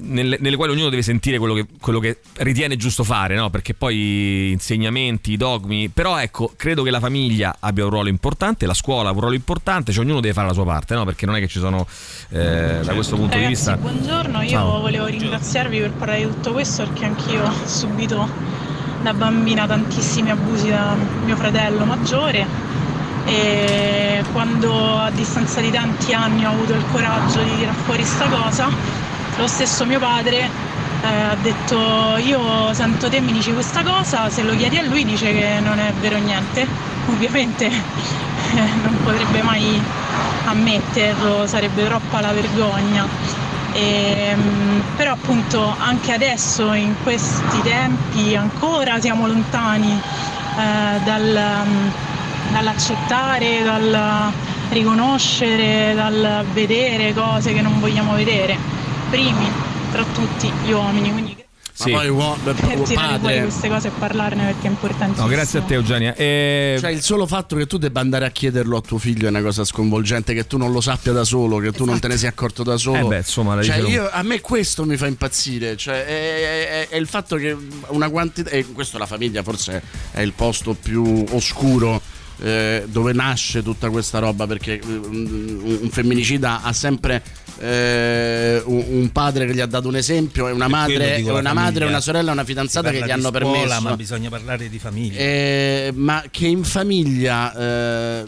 nelle, 0.01 0.39
nelle 0.41 0.57
quali 0.57 0.73
ognuno 0.73 0.89
deve 0.89 1.03
sentire 1.03 1.39
quello 1.39 1.55
che, 1.55 1.67
quello 1.79 2.01
che 2.01 2.19
ritiene 2.39 2.77
giusto 2.77 3.05
fare, 3.05 3.35
no? 3.37 3.51
perché 3.51 3.75
poi 3.75 4.51
insegnamenti, 4.51 5.37
dogmi, 5.37 5.89
però 5.91 6.19
ecco, 6.19 6.53
credo 6.57 6.83
che 6.83 6.91
la 6.91 7.01
famiglia 7.01 7.57
abbia 7.61 7.85
un 7.85 7.91
ruolo 7.91 8.09
importante, 8.09 8.67
la 8.67 8.75
scuola 8.75 9.11
ha 9.11 9.13
un 9.13 9.21
ruolo 9.21 9.35
importante, 9.35 9.93
cioè 9.93 10.05
ognuno 10.05 10.21
deve 10.21 10.33
fare 10.33 10.49
la 10.49 10.55
sua 10.55 10.65
parte, 10.65 10.95
no? 10.95 11.05
perché 11.05 11.27
non 11.27 11.37
è 11.37 11.41
che 11.41 11.49
ci 11.49 11.59
sono 11.59 11.87
eh, 12.31 12.81
da 12.83 12.95
questo 12.95 13.17
punto 13.17 13.37
di 13.37 13.45
Ragazzi, 13.45 13.71
vista... 13.71 13.77
buongiorno, 13.77 14.41
io 14.41 14.49
Ciao. 14.49 14.81
volevo 14.81 15.07
ringraziarvi 15.07 15.79
per 15.79 15.91
parlare 15.93 16.25
di 16.25 16.29
tutto 16.29 16.53
questo 16.53 16.85
perché 16.85 17.05
anch'io 17.05 17.45
ho 17.45 17.67
subito 17.67 18.29
da 19.03 19.13
bambina 19.13 19.67
tantissimi 19.67 20.31
abusi 20.31 20.71
da 20.71 20.97
mio 21.25 21.37
fratello 21.37 21.85
maggiore 21.85 22.47
e 23.25 24.25
quando 24.33 24.99
a 24.99 25.11
distanza 25.11 25.61
di 25.61 25.71
tanti 25.71 26.13
anni 26.13 26.45
ho 26.45 26.51
avuto 26.51 26.73
il 26.73 26.85
coraggio 26.91 27.41
di 27.43 27.57
tirare 27.57 27.77
fuori 27.85 28.05
sta 28.05 28.27
cosa, 28.29 28.69
lo 29.37 29.47
stesso 29.47 29.85
mio 29.85 29.99
padre 29.99 30.49
eh, 31.03 31.07
ha 31.07 31.37
detto 31.41 32.17
io 32.19 32.73
sento 32.73 33.09
te 33.09 33.21
mi 33.21 33.33
dici 33.33 33.53
questa 33.53 33.83
cosa, 33.83 34.31
se 34.31 34.43
lo 34.43 34.55
chiedi 34.55 34.79
a 34.79 34.83
lui 34.83 35.05
dice 35.05 35.33
che 35.33 35.61
non 35.61 35.79
è 35.79 35.93
vero 36.01 36.19
niente, 36.19 36.67
ovviamente 37.09 37.67
eh, 37.67 38.69
non 38.83 38.97
potrebbe 39.03 39.43
mai 39.43 39.81
ammetterlo, 40.45 41.47
sarebbe 41.47 41.85
troppa 41.85 42.21
la 42.21 42.33
vergogna. 42.33 43.07
Ehm, 43.75 44.83
però 44.97 45.13
appunto 45.13 45.75
anche 45.79 46.13
adesso 46.13 46.75
in 46.75 46.95
questi 47.03 47.63
tempi 47.63 48.37
ancora 48.37 49.01
siamo 49.01 49.27
lontani 49.27 49.99
eh, 50.59 51.01
dal, 51.03 51.65
dall'accettare, 52.53 53.63
dal 53.63 54.33
riconoscere, 54.71 55.95
dal 55.95 56.45
vedere 56.53 57.13
cose 57.13 57.53
che 57.53 57.61
non 57.61 57.81
vogliamo 57.81 58.15
vedere. 58.15 58.57
Primi 59.11 59.47
tra 59.91 60.05
tutti 60.15 60.51
gli 60.65 60.71
uomini. 60.73 61.11
Quindi 61.13 61.37
Ma 61.79 61.87
poi 61.99 62.09
uo- 62.09 62.37
per 62.45 62.55
tirare 62.55 62.77
fuori 62.77 62.95
padre, 62.95 63.41
queste 63.43 63.69
cose 63.69 63.89
e 63.89 63.91
parlarne 63.99 64.45
perché 64.47 64.67
è 64.67 64.71
importantissimo. 64.71 65.27
No, 65.27 65.33
grazie 65.33 65.59
a 65.59 65.63
te 65.63 65.75
Eugenia. 65.75 66.15
E... 66.15 66.77
Cioè, 66.81 66.91
il 66.91 67.03
solo 67.03 67.27
fatto 67.27 67.57
che 67.57 67.67
tu 67.67 67.77
debba 67.77 68.01
andare 68.01 68.25
a 68.25 68.31
chiederlo 68.31 68.77
a 68.77 68.81
tuo 68.81 68.99
figlio 68.99 69.27
è 69.27 69.31
una 69.31 69.43
cosa 69.43 69.65
sconvolgente, 69.65 70.33
che 70.33 70.47
tu 70.47 70.57
non 70.57 70.73
lo 70.73 70.81
sappia 70.81 71.13
da 71.13 71.25
solo, 71.25 71.59
che 71.59 71.73
tu 71.73 71.85
non 71.85 71.99
te 71.99 72.09
ne 72.09 72.17
sia 72.17 72.29
accorto 72.31 72.63
da 72.63 72.77
solo. 72.77 72.99
Eh 72.99 73.05
beh, 73.09 73.17
insomma, 73.19 73.63
Cioè, 73.63 73.77
io- 73.79 74.09
a 74.11 74.23
me 74.23 74.41
questo 74.41 74.85
mi 74.85 74.97
fa 74.97 75.07
impazzire. 75.07 75.77
Cioè, 75.77 76.05
è, 76.05 76.69
è- 76.69 76.89
è 76.89 76.97
il 76.97 77.07
fatto 77.07 77.37
che 77.37 77.55
una 77.89 78.09
quantità. 78.09 78.51
E 78.51 78.65
questo 78.73 78.97
la 78.99 79.07
famiglia 79.07 79.43
forse 79.43 79.83
è 80.13 80.21
il 80.21 80.33
posto 80.33 80.75
più 80.75 81.25
oscuro. 81.33 82.01
Eh, 82.43 82.85
dove 82.89 83.13
nasce 83.13 83.63
tutta 83.63 83.89
questa 83.91 84.19
roba 84.19 84.47
perché 84.47 84.81
eh, 84.81 84.85
un, 84.85 85.79
un 85.83 85.91
femminicida 85.91 86.63
ha 86.63 86.73
sempre 86.73 87.23
eh, 87.61 88.61
un, 88.67 89.11
padre 89.13 89.47
che 89.47 89.55
gli 89.55 89.61
ha 89.61 89.67
dato 89.67 89.87
un 89.87 89.95
esempio 89.97 90.49
e 90.49 90.53
una 90.53 90.67
madre, 90.67 91.17
e 91.17 91.31
una, 91.31 91.53
madre 91.53 91.85
una 91.85 92.01
sorella 92.01 92.31
e 92.31 92.33
una 92.33 92.45
fidanzata 92.45 92.91
che 92.91 93.05
gli 93.05 93.11
hanno 93.11 93.29
scuola, 93.29 93.39
permesso 93.39 93.81
Ma 93.83 93.97
bisogna 93.97 94.29
parlare 94.29 94.69
di 94.69 94.79
famiglia. 94.79 95.19
eh, 95.19 95.93
ma 95.95 96.25
che 96.31 96.47
in 96.47 96.65
famiglia 96.65 97.55
eh, 97.55 98.25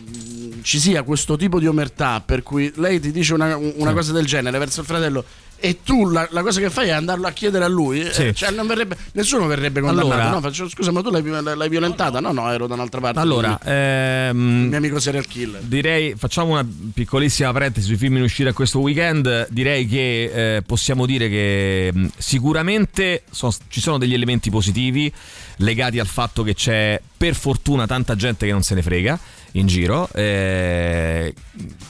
ci 0.62 0.78
sia 0.78 1.02
questo 1.02 1.36
tipo 1.36 1.58
di 1.58 1.66
omertà 1.66 2.22
per 2.24 2.42
cui 2.44 2.72
lei 2.76 3.00
ti 3.00 3.10
dice 3.10 3.34
una, 3.34 3.56
una 3.56 3.88
Sì. 3.90 3.94
cosa 3.94 4.12
del 4.12 4.26
genere 4.26 4.58
verso 4.58 4.80
il 4.80 4.86
fratello 4.86 5.24
e 5.58 5.78
tu 5.82 6.08
la, 6.10 6.26
la 6.30 6.42
cosa 6.42 6.60
che 6.60 6.68
fai 6.70 6.88
è 6.88 6.92
andarlo 6.92 7.26
a 7.26 7.30
chiedere 7.30 7.64
a 7.64 7.68
lui? 7.68 8.00
Eh, 8.02 8.12
Sì. 8.12 8.34
cioè 8.34 8.50
non 8.50 8.66
verrebbe, 8.66 8.96
nessuno 9.12 9.46
verrebbe 9.46 9.80
condannato 9.80 10.12
Allora- 10.12 10.30
no, 10.30 10.40
faccio, 10.40 10.68
scusa 10.68 10.90
ma 10.92 11.00
tu 11.02 11.10
l'hai, 11.10 11.22
l'hai 11.22 11.68
violentata? 11.68 12.20
No 12.20 12.32
no 12.32 12.50
ero 12.52 12.66
da 12.66 12.74
un'altra 12.74 13.00
parte 13.00 13.18
Allora, 13.20 13.58
il 13.62 13.70
ehm, 13.70 14.66
mio 14.68 14.76
amico 14.76 14.98
serial 15.00 15.26
killer. 15.26 15.60
Direi, 15.62 16.14
facciamo 16.16 16.52
una 16.52 16.66
piccolissima 16.92 17.52
parentesi 17.52 17.86
sui 17.86 17.96
film 17.96 18.16
in 18.16 18.22
uscita 18.22 18.52
questo 18.52 18.80
weekend. 18.80 19.46
Direi 19.50 19.86
che 19.86 20.56
eh, 20.56 20.62
possiamo 20.62 21.06
dire 21.06 21.28
che 21.28 21.90
mh, 21.92 22.06
sicuramente 22.16 23.22
sono- 23.30 23.54
ci 23.68 23.80
sono 23.80 23.98
degli 23.98 24.14
elementi 24.14 24.50
positivi 24.50 25.12
legati 25.56 25.98
al 25.98 26.06
fatto 26.06 26.42
che 26.42 26.54
c'è 26.54 27.00
per 27.16 27.34
fortuna 27.34 27.86
tanta 27.86 28.16
gente 28.16 28.46
che 28.46 28.52
non 28.52 28.62
se 28.62 28.74
ne 28.74 28.82
frega 28.82 29.18
in 29.52 29.66
giro. 29.66 30.08
Eh, 30.12 31.32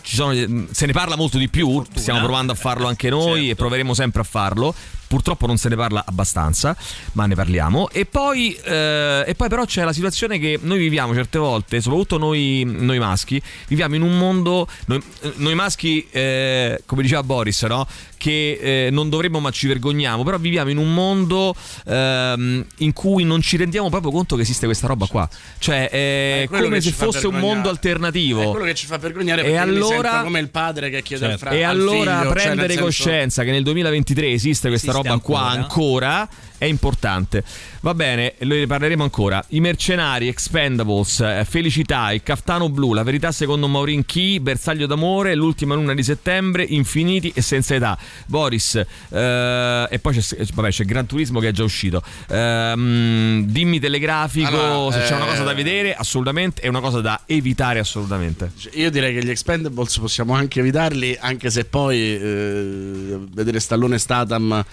ci 0.02 0.16
sono- 0.16 0.32
mh, 0.34 0.68
se 0.70 0.86
ne 0.86 0.92
parla 0.92 1.16
molto 1.16 1.38
di 1.38 1.48
più, 1.48 1.82
stiamo 1.94 2.20
provando 2.20 2.52
a 2.52 2.56
farlo 2.56 2.86
anche 2.86 3.08
noi 3.08 3.50
e 3.50 3.54
proveremo 3.54 3.94
sempre 3.94 4.20
a 4.20 4.24
farlo. 4.24 4.74
Purtroppo 5.14 5.46
non 5.46 5.58
se 5.58 5.68
ne 5.68 5.76
parla 5.76 6.02
abbastanza, 6.04 6.76
ma 7.12 7.26
ne 7.26 7.36
parliamo. 7.36 7.88
E 7.90 8.04
poi, 8.04 8.52
eh, 8.64 9.22
e 9.24 9.34
poi 9.36 9.48
però 9.48 9.64
c'è 9.64 9.84
la 9.84 9.92
situazione 9.92 10.40
che 10.40 10.58
noi 10.60 10.78
viviamo 10.78 11.14
certe 11.14 11.38
volte, 11.38 11.80
soprattutto 11.80 12.18
noi, 12.18 12.64
noi 12.66 12.98
maschi, 12.98 13.40
viviamo 13.68 13.94
in 13.94 14.02
un 14.02 14.18
mondo, 14.18 14.66
noi, 14.86 15.00
noi 15.36 15.54
maschi, 15.54 16.04
eh, 16.10 16.82
come 16.84 17.02
diceva 17.02 17.22
Boris, 17.22 17.62
no? 17.62 17.86
che 18.24 18.86
eh, 18.86 18.90
non 18.90 19.10
dovremmo 19.10 19.38
ma 19.38 19.50
ci 19.50 19.66
vergogniamo, 19.66 20.24
però 20.24 20.38
viviamo 20.38 20.70
in 20.70 20.78
un 20.78 20.94
mondo 20.94 21.54
ehm, 21.86 22.64
in 22.78 22.92
cui 22.94 23.22
non 23.22 23.42
ci 23.42 23.58
rendiamo 23.58 23.90
proprio 23.90 24.10
conto 24.10 24.34
che 24.34 24.40
esiste 24.42 24.64
questa 24.64 24.86
roba 24.86 25.04
qua. 25.06 25.28
Cioè 25.58 25.90
è 25.90 26.42
È 26.44 26.46
quello 26.48 26.64
come 26.64 26.80
se 26.80 26.90
fosse 26.92 27.26
un 27.26 27.34
mondo 27.38 27.68
è 27.68 27.70
alternativo. 27.70 28.50
quello 28.50 28.64
che 28.64 28.74
ci 28.74 28.86
fa 28.86 28.96
vergognare 28.96 29.44
E 29.44 29.56
allora- 29.56 30.22
come 30.22 30.40
il 30.40 30.48
padre 30.48 30.88
che 30.88 31.02
chiede 31.02 31.32
al, 31.32 31.38
fra- 31.38 31.50
e 31.50 31.62
al 31.62 31.78
allora 31.78 32.20
figlio, 32.20 32.22
cioè, 32.22 32.32
prendere 32.32 32.56
nel 32.56 32.68
senso- 32.70 32.84
coscienza 32.84 33.42
che 33.44 33.50
nel 33.50 33.62
2023 33.62 34.30
esiste 34.30 34.68
questa 34.68 34.90
Esiste 34.90 35.03
roba 35.10 35.22
qua 35.22 35.40
ancora. 35.40 35.62
ancora 35.62 36.28
è 36.64 36.68
importante. 36.68 37.44
Va 37.80 37.94
bene, 37.94 38.34
lo 38.38 38.54
ne 38.54 38.66
parleremo 38.66 39.02
ancora. 39.02 39.44
I 39.48 39.60
mercenari, 39.60 40.28
Expendables, 40.28 41.20
eh, 41.20 41.44
Felicità, 41.46 42.12
il 42.12 42.22
Caftano 42.22 42.70
Blu, 42.70 42.94
La 42.94 43.02
verità 43.02 43.32
secondo 43.32 43.68
Maureen 43.68 44.06
Key, 44.06 44.38
Bersaglio 44.40 44.86
d'amore, 44.86 45.34
L'ultima 45.34 45.74
luna 45.74 45.92
di 45.92 46.02
settembre, 46.02 46.62
Infiniti 46.62 47.32
e 47.34 47.42
Senza 47.42 47.74
età. 47.74 47.98
Boris, 48.26 48.76
eh, 48.76 49.88
e 49.90 49.98
poi 49.98 50.18
c'è, 50.18 50.36
vabbè, 50.54 50.70
c'è 50.70 50.84
Gran 50.84 51.06
Turismo 51.06 51.40
che 51.40 51.48
è 51.48 51.52
già 51.52 51.64
uscito. 51.64 52.02
Ehm, 52.28 53.44
dimmi 53.44 53.78
telegrafico 53.78 54.48
Allora, 54.48 54.96
se 54.96 55.06
c'è 55.06 55.16
una 55.16 55.26
cosa 55.26 55.42
da 55.42 55.52
eh, 55.52 55.54
vedere, 55.54 55.94
assolutamente, 55.94 56.62
e 56.62 56.68
una 56.68 56.80
cosa 56.80 57.00
da 57.00 57.20
evitare 57.26 57.78
assolutamente. 57.78 58.52
Io 58.72 58.90
direi 58.90 59.12
che 59.12 59.22
gli 59.22 59.30
Expendables 59.30 59.98
possiamo 59.98 60.32
anche 60.32 60.60
evitarli, 60.60 61.18
anche 61.20 61.50
se 61.50 61.66
poi 61.66 61.98
eh, 61.98 63.18
vedere 63.32 63.60
Stallone 63.60 63.98
Statham 63.98 64.64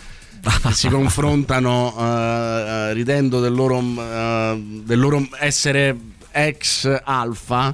si 0.73 0.89
confrontano 0.89 1.93
eh, 1.97 2.93
ridendo 2.93 3.39
del 3.39 3.53
loro, 3.53 3.80
eh, 3.80 4.61
del 4.84 4.99
loro 4.99 5.27
essere 5.39 5.95
ex 6.31 7.01
alfa. 7.03 7.73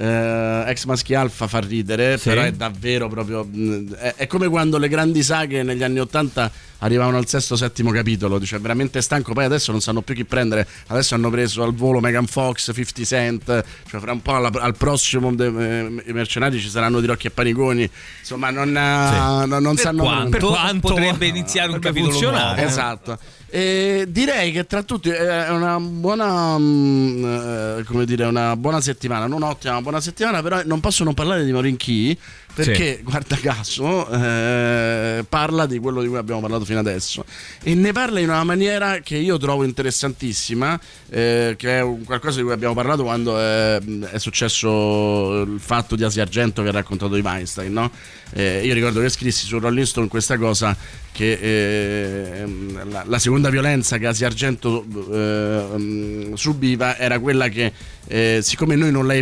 Eh, 0.00 0.64
ex 0.66 0.84
maschi 0.84 1.14
alfa 1.14 1.46
fa 1.48 1.58
ridere, 1.58 2.16
Sì. 2.18 2.28
però 2.28 2.42
è 2.42 2.52
davvero 2.52 3.08
proprio. 3.08 3.44
mh, 3.44 3.94
È, 3.94 4.14
è 4.16 4.26
come 4.26 4.48
quando 4.48 4.78
le 4.78 4.88
grandi 4.88 5.22
saghe 5.22 5.62
negli 5.62 5.82
anni 5.82 5.98
Ottanta 5.98 6.50
arrivavano 6.80 7.16
al 7.16 7.26
sesto 7.26 7.56
settimo 7.56 7.90
capitolo, 7.90 8.38
dice 8.38 8.58
veramente 8.60 9.00
stanco. 9.02 9.32
Poi 9.32 9.44
adesso 9.44 9.72
non 9.72 9.80
sanno 9.80 10.00
più 10.02 10.14
chi 10.14 10.24
prendere. 10.24 10.66
Adesso 10.86 11.16
hanno 11.16 11.28
preso 11.30 11.64
al 11.64 11.74
volo 11.74 11.98
Megan 11.98 12.26
Fox, 12.26 12.70
50 12.72 13.04
Cent. 13.04 13.64
Cioè, 13.88 14.00
fra 14.00 14.12
un 14.12 14.22
po' 14.22 14.36
alla- 14.36 14.50
al 14.54 14.76
prossimo 14.76 15.34
de- 15.34 15.46
eh, 15.46 16.02
i 16.06 16.12
mercenari 16.12 16.60
ci 16.60 16.68
saranno 16.68 17.00
di 17.00 17.06
Rocchi 17.06 17.26
e 17.26 17.30
Paniconi. 17.30 17.90
Insomma, 18.20 18.50
non, 18.50 18.68
eh, 18.76 19.46
non- 19.46 19.62
non 19.62 19.74
Per 19.74 19.84
sanno 19.84 20.02
quanto 20.04 20.30
per 20.30 20.40
quanto 20.40 20.88
potrebbe 20.88 21.26
iniziare 21.26 21.72
un 21.72 21.80
capitolo 21.80 22.12
funzionare. 22.12 22.54
nuovo. 22.54 22.68
Esatto. 22.68 23.18
E 23.50 24.04
direi 24.08 24.52
che 24.52 24.66
tra 24.66 24.82
tutti 24.82 25.08
è 25.08 25.48
una 25.48 25.80
buona, 25.80 26.58
mm, 26.58 27.24
eh, 27.24 27.84
come 27.84 28.04
dire, 28.04 28.26
una 28.26 28.54
buona 28.56 28.80
settimana, 28.82 29.26
non 29.26 29.42
ottima, 29.42 29.74
ma 29.74 29.80
buona 29.80 30.00
settimana, 30.00 30.42
però 30.42 30.60
non 30.64 30.80
posso 30.80 31.02
non 31.02 31.14
parlare 31.14 31.44
di 31.44 31.52
Maureen 31.52 31.76
Key 31.76 32.18
perché, 32.54 33.00
guarda 33.04 33.36
caso, 33.36 34.08
eh, 34.10 35.24
parla 35.28 35.66
di 35.66 35.78
quello 35.78 36.02
di 36.02 36.08
cui 36.08 36.16
abbiamo 36.16 36.40
parlato 36.40 36.64
fino 36.64 36.78
adesso 36.78 37.24
e 37.62 37.74
ne 37.74 37.92
parla 37.92 38.20
in 38.20 38.28
una 38.28 38.44
maniera 38.44 38.98
che 38.98 39.16
io 39.16 39.38
trovo 39.38 39.64
interessantissima, 39.64 40.78
eh, 41.10 41.54
che 41.56 41.78
è 41.78 41.82
un 41.82 42.04
qualcosa 42.04 42.38
di 42.38 42.42
cui 42.42 42.52
abbiamo 42.52 42.74
parlato 42.74 43.04
quando 43.04 43.38
è, 43.38 43.78
è 44.10 44.18
successo 44.18 45.42
il 45.42 45.60
fatto 45.60 45.94
di 45.94 46.02
Asia 46.02 46.22
Argento 46.22 46.62
che 46.62 46.68
ha 46.68 46.72
raccontato 46.72 47.14
di 47.14 47.20
Weinstein, 47.20 47.72
no? 47.72 47.90
Eh, 48.32 48.64
io 48.64 48.74
ricordo 48.74 49.00
che 49.00 49.08
scrissi 49.08 49.46
su 49.46 49.58
Rolling 49.58 49.86
Stone 49.86 50.08
questa 50.08 50.36
cosa 50.36 50.76
che 51.12 51.32
eh, 51.40 52.46
la, 52.88 53.04
la 53.06 53.18
seconda 53.18 53.48
violenza 53.48 53.96
che 53.96 54.06
Asia 54.06 54.26
Argento 54.26 54.84
eh, 55.10 55.64
mm, 55.78 56.34
subiva 56.34 56.98
era 56.98 57.18
quella 57.18 57.48
che 57.48 57.72
eh, 58.06 58.40
siccome 58.42 58.76
noi 58.76 58.90
non 58.90 59.06
la, 59.06 59.14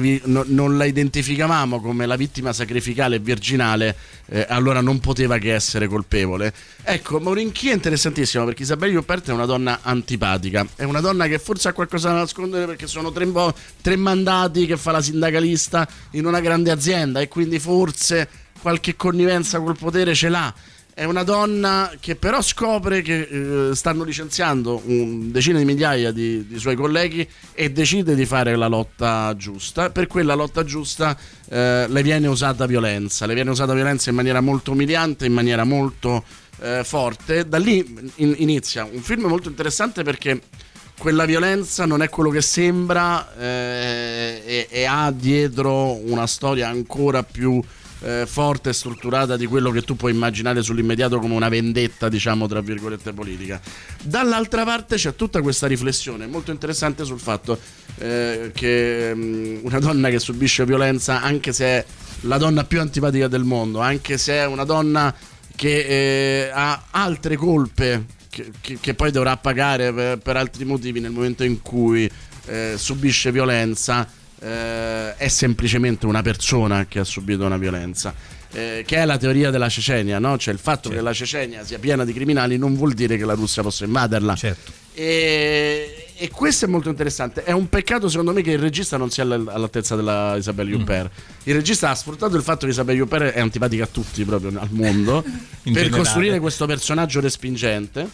non 0.47 0.77
la 0.77 0.85
identificavamo 0.85 1.81
come 1.81 2.07
la 2.07 2.17
vittima 2.17 2.53
sacrificale 2.53 3.21
virginale 3.27 3.97
eh, 4.29 4.47
allora 4.49 4.81
non 4.81 5.01
poteva 5.01 5.37
che 5.39 5.53
essere 5.53 5.89
colpevole. 5.89 6.53
Ecco 6.83 7.19
Maureen 7.19 7.53
Key 7.53 7.71
è 7.71 7.75
interessantissima 7.75 8.45
perché 8.45 8.63
Isabella 8.63 8.99
Huppert 8.99 9.29
è 9.29 9.33
una 9.33 9.45
donna 9.45 9.81
antipatica. 9.83 10.65
È 10.77 10.85
una 10.85 11.01
donna 11.01 11.27
che 11.27 11.39
forse 11.39 11.69
ha 11.69 11.73
qualcosa 11.73 12.09
da 12.09 12.19
nascondere 12.19 12.67
perché 12.67 12.87
sono 12.87 13.11
tre, 13.11 13.27
mo- 13.27 13.55
tre 13.83 13.97
mandati 13.97 14.67
che 14.67 14.77
fa 14.77 14.93
la 14.93 15.03
sindacalista 15.03 15.87
in 16.13 16.25
una 16.25 16.41
grande 16.41 16.71
azienda 16.71 17.21
e 17.21 17.29
quindi 17.29 17.59
forse 17.59 18.29
qualche 18.63 18.97
connivenza 18.97 19.61
col 19.61 19.77
potere 19.77 20.15
ce 20.15 20.29
l'ha 20.29 20.55
è 20.99 21.05
una 21.05 21.25
donna 21.25 21.93
che 22.01 22.17
però 22.17 22.41
scopre 22.41 23.03
che 23.03 23.29
eh, 23.71 23.75
stanno 23.75 24.03
licenziando 24.03 24.81
un 24.87 25.31
decine 25.31 25.59
di 25.59 25.67
migliaia 25.67 26.11
di, 26.11 26.47
di 26.47 26.59
suoi 26.59 26.75
colleghi 26.75 27.29
e 27.53 27.71
decide 27.71 28.15
di 28.15 28.25
fare 28.25 28.57
la 28.57 28.67
lotta 28.67 29.35
giusta. 29.37 29.91
Per 29.91 30.07
quella 30.07 30.33
lotta 30.33 30.65
giusta 30.65 31.15
eh, 31.51 31.85
le 31.87 32.03
viene 32.03 32.29
usata 32.29 32.65
violenza, 32.65 33.27
le 33.27 33.35
viene 33.35 33.51
usata 33.51 33.75
violenza 33.75 34.09
in 34.09 34.17
maniera 34.17 34.41
molto 34.41 34.73
umiliante, 34.73 35.27
in 35.27 35.35
maniera 35.35 35.65
molto 35.65 36.25
eh, 36.61 36.81
forte. 36.83 37.47
Da 37.47 37.59
lì 37.59 38.11
in- 38.15 38.35
inizia 38.39 38.89
un 38.91 39.03
film 39.03 39.27
molto 39.27 39.51
interessante 39.51 40.03
perché 40.03 40.41
quella 40.99 41.27
violenza 41.27 41.85
non 41.85 42.01
è 42.01 42.09
quello 42.09 42.31
che 42.31 42.41
sembra 42.41 43.37
eh, 43.37 44.43
e, 44.47 44.67
e 44.71 44.85
ha 44.87 45.11
dietro 45.11 45.93
una 46.11 46.27
storia 46.27 46.69
ancora 46.69 47.23
più 47.23 47.63
eh, 48.01 48.25
forte 48.27 48.71
e 48.71 48.73
strutturata 48.73 49.37
di 49.37 49.47
quello 49.47 49.71
che 49.71 49.83
tu 49.83 49.97
puoi 49.97 50.13
immaginare 50.13 50.63
sull'immediato 50.63 51.19
come 51.19 51.35
una 51.35 51.49
vendetta, 51.49 52.09
diciamo, 52.09 52.47
tra 52.47 52.61
virgolette 52.61 53.13
politica. 53.13 53.61
Dall'altra 54.03 54.65
parte 54.65 54.97
c'è 54.97 55.15
tutta 55.15 55.41
questa 55.41 55.67
riflessione 55.67 56.27
molto 56.27 56.51
interessante 56.51 57.05
sul 57.05 57.19
fatto 57.21 57.59
eh, 57.99 58.51
che 58.55 59.15
mh, 59.15 59.61
una 59.63 59.79
donna 59.79 60.09
che 60.11 60.19
subisce 60.19 60.65
violenza, 60.65 61.23
anche 61.23 61.53
se 61.53 61.65
è 61.65 61.85
la 62.21 62.39
donna 62.39 62.65
più 62.65 62.81
antipatica 62.81 63.29
del 63.29 63.45
mondo, 63.45 63.81
anche 63.81 64.19
se 64.19 64.35
è 64.35 64.47
una 64.47 64.65
donna 64.65 65.15
che 65.55 66.45
eh, 66.47 66.51
ha 66.53 66.85
altre 66.91 67.37
colpe 67.37 68.05
che, 68.29 68.51
che- 68.61 68.79
che 68.79 68.95
poi 68.95 69.11
dovrà 69.11 69.37
pagare 69.39 69.93
per, 69.93 70.19
per 70.19 70.37
altri 70.37 70.67
motivi 70.67 71.01
nel 71.01 71.13
momento 71.13 71.45
in 71.45 71.63
cui 71.63 72.09
eh, 72.47 72.75
subisce 72.77 73.33
violenza, 73.33 74.07
eh, 74.41 75.17
è 75.17 75.29
semplicemente 75.29 76.07
una 76.07 76.23
persona 76.23 76.87
che 76.87 76.99
ha 77.01 77.05
subito 77.05 77.45
una 77.45 77.57
violenza. 77.57 78.15
eh, 78.53 78.85
che 78.87 78.97
è 78.97 79.05
la 79.05 79.19
teoria 79.19 79.51
della 79.51 79.69
Cecenia, 79.69 80.19
no? 80.19 80.39
Cioè 80.39 80.55
il 80.55 80.61
fatto 80.61 80.89
che 80.89 81.01
la 81.01 81.13
Cecenia 81.13 81.65
sia 81.65 81.79
piena 81.79 82.05
di 82.05 82.13
criminali 82.15 82.57
non 82.57 82.75
vuol 82.75 82.93
dire 82.95 83.17
che 83.19 83.25
la 83.25 83.35
Russia 83.35 83.63
possa 83.63 83.85
invaderla. 83.85 84.35
E, 84.99 86.07
e 86.17 86.31
questo 86.31 86.65
è 86.65 86.69
molto 86.69 86.89
interessante. 86.89 87.45
È 87.45 87.53
un 87.53 87.69
peccato, 87.69 88.09
secondo 88.09 88.33
me, 88.33 88.41
che 88.41 88.53
il 88.53 88.59
regista 88.59 88.97
non 88.97 89.11
sia 89.11 89.25
all- 89.25 89.49
all'altezza 89.53 89.95
della 89.95 90.37
Isabelle 90.37 90.75
Huppert. 90.75 91.11
Il 91.43 91.55
regista 91.55 91.91
ha 91.91 91.95
sfruttato 91.95 92.35
il 92.37 92.43
fatto 92.43 92.65
che 92.65 92.73
Isabelle 92.73 93.01
Huppert 93.01 93.35
è 93.35 93.41
antipatica 93.41 93.85
a 93.85 93.89
tutti 93.89 94.25
proprio 94.25 94.59
al 94.59 94.69
mondo 94.71 95.21
per 95.63 95.73
generale. 95.73 95.91
costruire 95.91 96.41
questo 96.41 96.65
personaggio 96.65 97.21
respingente. 97.21 98.09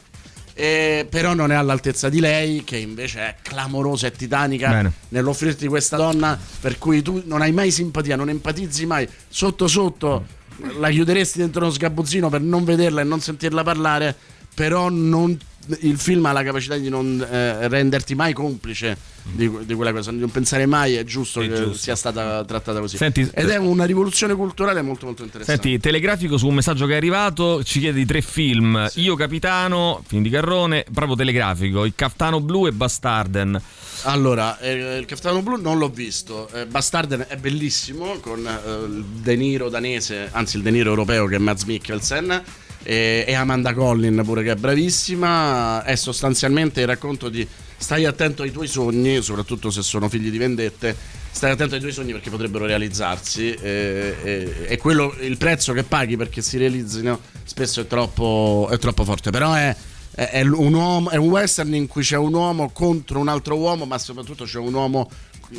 Eh, 0.55 1.07
però 1.09 1.35
non 1.35 1.51
è 1.51 1.55
all'altezza 1.55 2.09
di 2.09 2.21
lei, 2.21 2.65
che 2.65 2.77
invece 2.77 3.21
è 3.21 3.35
clamorosa 3.43 4.07
e 4.07 4.13
titanica 4.13 4.69
Bene. 4.69 4.93
nell'offrirti 5.09 5.67
questa 5.67 5.97
donna 5.97 6.39
per 6.61 6.79
cui 6.79 7.03
tu 7.03 7.23
non 7.27 7.43
hai 7.43 7.53
mai 7.53 7.71
simpatia, 7.71 8.17
non 8.17 8.29
empatizzi 8.29 8.87
mai. 8.87 9.09
Sotto 9.29 9.67
sotto 9.67 10.41
la 10.79 10.91
chiuderesti 10.91 11.39
dentro 11.39 11.63
uno 11.63 11.71
sgabuzzino 11.71 12.29
per 12.29 12.41
non 12.41 12.65
vederla 12.65 13.01
e 13.01 13.05
non 13.05 13.21
sentirla 13.21 13.63
parlare, 13.63 14.15
però 14.55 14.89
non- 14.89 15.39
il 15.81 15.97
film 15.97 16.27
ha 16.27 16.33
la 16.33 16.43
capacità 16.43 16.77
di 16.77 16.89
non 16.89 17.25
eh, 17.31 17.69
renderti 17.69 18.15
mai 18.17 18.33
complice 18.33 18.97
di, 19.23 19.49
di 19.65 19.75
quella 19.75 19.93
cosa, 19.93 20.11
di 20.11 20.19
non 20.19 20.31
pensare 20.31 20.67
mai 20.67 20.95
è 20.95 21.05
giusto 21.05 21.41
che 21.41 21.73
sia 21.75 21.95
stata 21.95 22.45
trattata 22.45 22.81
così. 22.81 22.97
Senti, 22.97 23.29
Ed 23.33 23.49
è 23.49 23.57
una 23.57 23.85
rivoluzione 23.85 24.35
culturale 24.35 24.83
molto 24.83 25.07
molto 25.07 25.23
interessante. 25.23 25.63
Senti, 25.63 25.79
telegrafico 25.79 26.37
su 26.37 26.49
un 26.49 26.55
messaggio 26.55 26.87
che 26.87 26.95
è 26.95 26.97
arrivato, 26.97 27.63
ci 27.63 27.79
chiede 27.79 27.99
di 27.99 28.07
tre 28.07 28.23
film. 28.23 28.89
Io 28.95 29.15
Capitano, 29.15 30.03
film 30.07 30.23
di 30.23 30.31
Carrone, 30.31 30.85
proprio 30.93 31.15
telegrafico, 31.15 31.85
Il 31.85 31.93
Caftano 31.95 32.41
Blu 32.41 32.67
e 32.67 32.73
Bastarden. 32.73 33.63
Allora, 34.05 34.59
eh, 34.59 34.99
il 34.99 35.05
Caftano 35.07 35.43
Blu 35.43 35.61
non 35.61 35.79
l'ho 35.79 35.89
visto. 35.89 36.49
Eh, 36.53 36.67
Bastarden 36.67 37.27
è 37.29 37.37
bellissimo 37.37 38.19
con 38.19 38.45
eh, 38.45 38.85
il 38.85 39.05
De 39.05 39.37
Niro 39.37 39.69
danese, 39.69 40.29
anzi 40.33 40.57
il 40.57 40.65
De 40.65 40.73
Niro 40.73 40.91
europeo 40.91 41.27
che 41.27 41.37
è 41.37 41.39
Mads 41.39 41.63
Mikkelsen 41.65 42.43
e, 42.83 43.25
e 43.27 43.35
Amanda 43.35 43.73
Collin 43.75 44.23
pure 44.25 44.43
che 44.43 44.53
è 44.53 44.57
bravissima. 44.57 45.85
È 45.85 45.95
sostanzialmente 45.97 46.81
il 46.81 46.87
racconto 46.87 47.29
di 47.29 47.47
stai 47.77 48.05
attento 48.05 48.43
ai 48.43 48.51
tuoi 48.53 48.69
sogni, 48.69 49.21
soprattutto 49.23 49.71
se 49.71 49.83
sono 49.83 50.09
figli 50.09 50.31
di 50.31 50.39
vendette. 50.39 50.97
Stai 51.33 51.51
attento 51.53 51.75
ai 51.75 51.81
tuoi 51.81 51.93
sogni 51.93 52.13
perché 52.13 52.29
potrebbero 52.31 52.67
realizzarsi 52.67 53.53
e, 53.55 54.15
e- 54.23 54.55
e 54.69 54.77
quello, 54.77 55.15
il 55.21 55.37
prezzo 55.39 55.73
che 55.73 55.83
paghi 55.83 56.17
perché 56.17 56.43
si 56.43 56.59
realizzino 56.59 57.19
spesso 57.45 57.81
è 57.81 57.87
troppo, 57.87 58.69
è 58.71 58.79
troppo 58.79 59.03
forte. 59.05 59.31
Però 59.31 59.53
è, 59.55 59.75
è- 60.15 60.43
un 60.43 60.75
uomo- 60.75 61.09
è 61.11 61.17
un 61.17 61.29
western 61.29 61.75
in 61.75 61.87
cui 61.87 62.03
c'è 62.03 62.19
un 62.19 62.35
uomo 62.35 62.71
contro 62.71 63.19
un 63.19 63.29
altro 63.29 63.57
uomo, 63.57 63.87
ma 63.87 63.97
soprattutto 63.99 64.45
c'è 64.45 64.59
un 64.59 64.75
uomo 64.75 65.11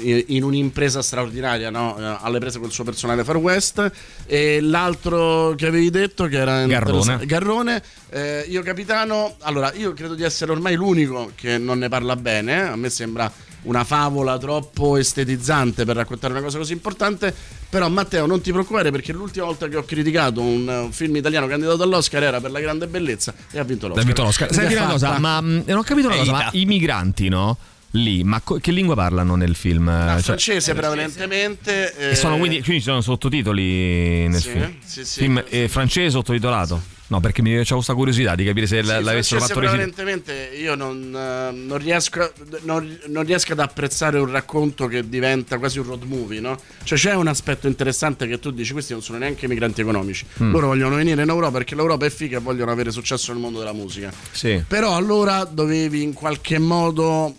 in 0.02 0.44
un'impresa 0.44 1.02
straordinaria, 1.02 1.70
no? 1.70 1.98
Eh, 1.98 2.18
alle 2.22 2.40
prese 2.40 2.60
col 2.60 2.72
suo 2.72 2.84
personale 2.84 3.24
Far 3.24 3.38
West. 3.38 3.91
E 4.26 4.60
l'altro 4.61 5.53
che 5.56 5.68
avevi 5.68 5.90
detto 5.90 6.26
che 6.26 6.38
era 6.38 6.65
Garrone. 6.65 7.26
Garrone, 7.26 7.84
eh, 8.10 8.45
io 8.48 8.61
capitano. 8.61 9.36
Allora, 9.41 9.74
io 9.74 9.94
credo 9.94 10.15
di 10.15 10.24
essere 10.24 10.52
ormai 10.52 10.76
l'unico 10.76 11.32
che 11.36 11.57
non 11.57 11.80
ne 11.80 11.90
parla 11.90 12.15
bene. 12.15 12.70
A 12.70 12.76
me 12.76 12.90
sembra 12.90 13.32
una 13.64 13.84
favola 13.84 14.38
troppo 14.38 14.98
estetizzante 14.98 15.86
per 15.86 15.95
raccontare 15.95 16.34
una 16.34 16.41
cosa 16.41 16.57
così 16.57 16.74
importante. 16.74 17.34
Però, 17.70 17.88
Matteo, 17.90 18.26
non 18.26 18.41
ti 18.41 18.52
preoccupare 18.52 18.91
perché 18.91 19.14
l'ultima 19.14 19.45
volta 19.45 19.68
che 19.68 19.78
ho 19.78 19.84
criticato 19.84 20.41
un, 20.41 20.90
film 20.91 21.15
italiano 21.15 21.48
candidato 21.48 21.82
all'Oscar 21.84 22.24
era 22.24 22.40
per 22.40 22.52
la 22.52 22.60
grande 22.60 22.88
bellezza 22.88 23.34
e 23.52 23.60
ha 23.60 23.64
vinto 23.64 23.88
l'Oscar. 23.88 24.03
Ha 24.03 24.06
vinto 24.06 24.24
l'Oscar. 24.24 24.53
Senti 24.53 24.74
una 24.74 24.88
cosa, 24.88 25.18
ma 25.18 25.41
mh, 25.41 25.64
non 25.65 25.78
ho 25.78 25.84
capito 25.84 26.07
una 26.07 26.18
cosa, 26.18 26.32
ma 26.32 26.49
i 26.52 26.65
migranti, 26.65 27.30
no? 27.30 27.57
Lì, 27.95 28.24
ma 28.24 28.41
co- 28.41 28.56
che 28.56 28.72
lingua 28.72 28.95
parlano 28.95 29.36
nel 29.36 29.53
film? 29.53 29.86
Cioè, 29.86 30.22
francese 30.22 30.74
prevalentemente. 30.74 32.11
e 32.11 32.15
sono 32.15 32.36
eh, 32.36 32.40
quindi, 32.40 32.61
quindi 32.61 32.80
ci 32.82 32.88
sono 32.90 33.02
sottotitoli 33.02 34.28
nel 34.28 34.41
Sì, 34.41 34.49
film. 34.49 34.74
sì, 34.84 35.06
sì. 35.06 35.20
film 35.20 35.44
eh, 35.48 35.68
francese 35.68 36.10
sottotitolato? 36.10 36.82
No, 37.07 37.19
perché 37.19 37.41
mi 37.41 37.61
c'è 37.63 37.73
questa 37.73 37.93
curiosità 37.93 38.34
di 38.34 38.45
capire 38.45 38.65
se 38.65 38.81
Sì, 38.81 38.88
l'avessero 38.88 39.41
fatto 39.41 39.59
recitare. 39.59 39.85
prevalentemente 39.91 40.51
io 40.57 40.73
non, 40.73 41.13
eh, 41.15 41.51
non 41.51 41.77
riesco, 41.77 42.31
non, 42.61 42.97
non 43.07 43.23
riesco 43.25 43.51
ad 43.51 43.59
apprezzare 43.59 44.17
un 44.19 44.31
racconto 44.31 44.88
che 44.88 45.07
diventa 45.07 45.57
quasi 45.57 45.80
un 45.80 45.85
road 45.85 46.03
movie, 46.03 46.39
no? 46.39 46.59
Cioè 46.84 46.97
c'è 46.97 47.13
un 47.13 47.27
aspetto 47.27 47.67
interessante 47.67 48.25
che 48.27 48.39
tu 48.39 48.51
dici, 48.51 48.71
questi 48.71 48.93
non 48.93 49.01
sono 49.01 49.17
neanche 49.19 49.47
migranti 49.47 49.81
economici. 49.81 50.25
Mm. 50.41 50.51
Loro 50.51 50.67
vogliono 50.67 50.95
venire 50.95 51.21
in 51.21 51.30
Europa 51.30 51.57
perché 51.57 51.75
l'Europa 51.75 52.05
è 52.05 52.09
figa 52.09 52.38
e 52.38 52.41
vogliono 52.41 52.71
avere 52.71 52.89
successo 52.89 53.31
nel 53.31 53.41
mondo 53.41 53.59
della 53.59 53.73
musica. 53.73 54.11
Sì. 54.31 54.63
Però 54.67 54.95
allora 54.95 55.43
dovevi 55.43 56.01
in 56.01 56.13
qualche 56.13 56.57
modo... 56.57 57.35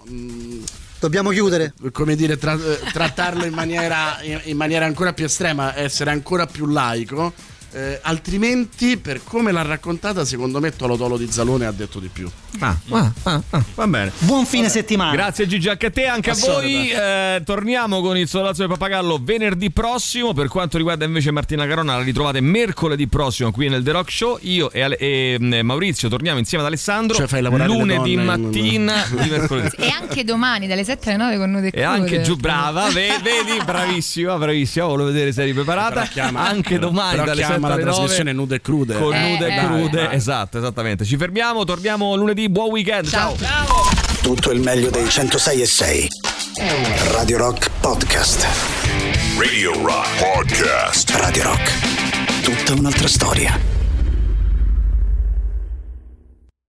Dobbiamo 1.00 1.30
chiudere. 1.30 1.74
Come 1.92 2.16
dire, 2.16 2.38
tra- 2.38 2.54
eh, 2.54 2.78
trattarlo 2.90 3.44
in 3.44 3.52
maniera, 3.52 4.18
in, 4.22 4.40
in 4.44 4.56
maniera 4.56 4.86
ancora 4.86 5.12
più 5.12 5.26
estrema, 5.26 5.76
essere 5.76 6.10
ancora 6.10 6.46
più 6.46 6.66
laico. 6.66 7.32
Eh, 7.74 7.98
altrimenti, 8.02 8.96
per 8.96 9.22
come 9.24 9.50
l'ha 9.52 9.62
raccontata, 9.62 10.24
secondo 10.24 10.60
me 10.60 10.74
Tolo 10.74 10.96
Tolo 10.96 11.16
di 11.16 11.28
Zalone 11.30 11.66
ha 11.66 11.72
detto 11.72 11.98
di 11.98 12.08
più. 12.12 12.30
Ah, 12.60 12.76
ah, 12.90 13.12
ah, 13.24 13.42
ah, 13.50 13.64
va 13.74 13.86
bene. 13.88 14.12
Buon 14.18 14.46
fine 14.46 14.68
settimana. 14.68 15.10
Grazie 15.12 15.46
Gigi 15.48 15.68
anche 15.68 15.86
a 15.86 15.90
te, 15.90 16.06
anche 16.06 16.30
a 16.30 16.32
Assolutamente. 16.34 16.94
voi. 16.94 17.02
Eh, 17.02 17.42
torniamo 17.44 18.00
con 18.00 18.16
il 18.16 18.28
Solazzo 18.28 18.60
del 18.60 18.68
Papagallo 18.68 19.18
venerdì 19.20 19.70
prossimo. 19.72 20.32
Per 20.32 20.46
quanto 20.48 20.76
riguarda 20.76 21.04
invece 21.04 21.32
Martina 21.32 21.66
Carona, 21.66 21.96
la 21.96 22.02
ritrovate 22.02 22.40
mercoledì 22.40 23.08
prossimo 23.08 23.50
qui 23.50 23.68
nel 23.68 23.82
The 23.82 23.90
Rock 23.90 24.10
Show. 24.12 24.38
Io 24.42 24.70
e, 24.70 24.80
Ale- 24.82 24.96
e, 24.96 25.36
mm, 25.40 25.60
Maurizio 25.62 26.08
torniamo 26.08 26.38
insieme 26.38 26.62
ad 26.62 26.70
Alessandro 26.70 27.16
Cioè, 27.16 27.26
fai 27.26 27.42
lavorare 27.42 27.70
le 27.70 27.76
lunedì 27.76 28.14
donne, 28.14 28.36
mattina 28.36 29.04
di 29.20 29.28
mercoledì. 29.28 29.76
E 29.76 29.88
anche 29.88 30.22
domani 30.22 30.68
dalle 30.68 30.84
7 30.84 31.08
alle 31.10 31.18
9 31.18 31.36
con 31.38 31.50
Nude 31.50 31.70
E 31.70 31.82
anche 31.82 32.22
giù, 32.22 32.36
brava, 32.36 32.88
ve- 32.90 33.18
vedi, 33.20 33.60
bravissima, 33.64 34.36
bravissima. 34.38 34.86
Volevo 34.86 35.08
vedere 35.10 35.32
se 35.32 35.42
eri 35.42 35.52
preparata. 35.54 36.02
Chiama- 36.06 36.46
anche 36.48 36.74
però- 36.76 36.86
domani 36.86 37.10
però 37.12 37.24
dalle 37.24 37.42
7 37.42 37.52
chiama 37.64 37.68
la 37.68 37.74
alle 37.74 37.84
9 37.84 37.94
trasmissione 37.96 38.32
nude 38.32 38.54
e 38.56 38.60
crude. 38.60 38.98
Con 38.98 39.14
Eh, 39.14 39.30
nude 39.30 39.46
e 39.46 39.54
eh, 39.56 39.64
crude, 39.66 40.06
vai. 40.06 40.14
esatto, 40.16 40.58
esattamente. 40.58 41.04
Ci 41.04 41.16
fermiamo, 41.16 41.64
torniamo 41.64 42.14
lunedì. 42.16 42.48
Buon 42.48 42.70
weekend. 42.70 43.08
Ciao. 43.08 43.36
Tutto 44.22 44.50
il 44.50 44.60
meglio 44.60 44.90
dei 44.90 45.08
106 45.08 45.60
e 45.62 45.66
6. 45.66 46.08
Radio 47.12 47.38
Rock 47.38 47.70
Podcast. 47.80 48.46
Radio 49.38 49.72
Rock 49.82 50.08
Podcast. 50.18 51.10
Radio 51.10 51.42
Rock. 51.42 52.42
Tutta 52.42 52.72
un'altra 52.74 53.08
storia. 53.08 53.73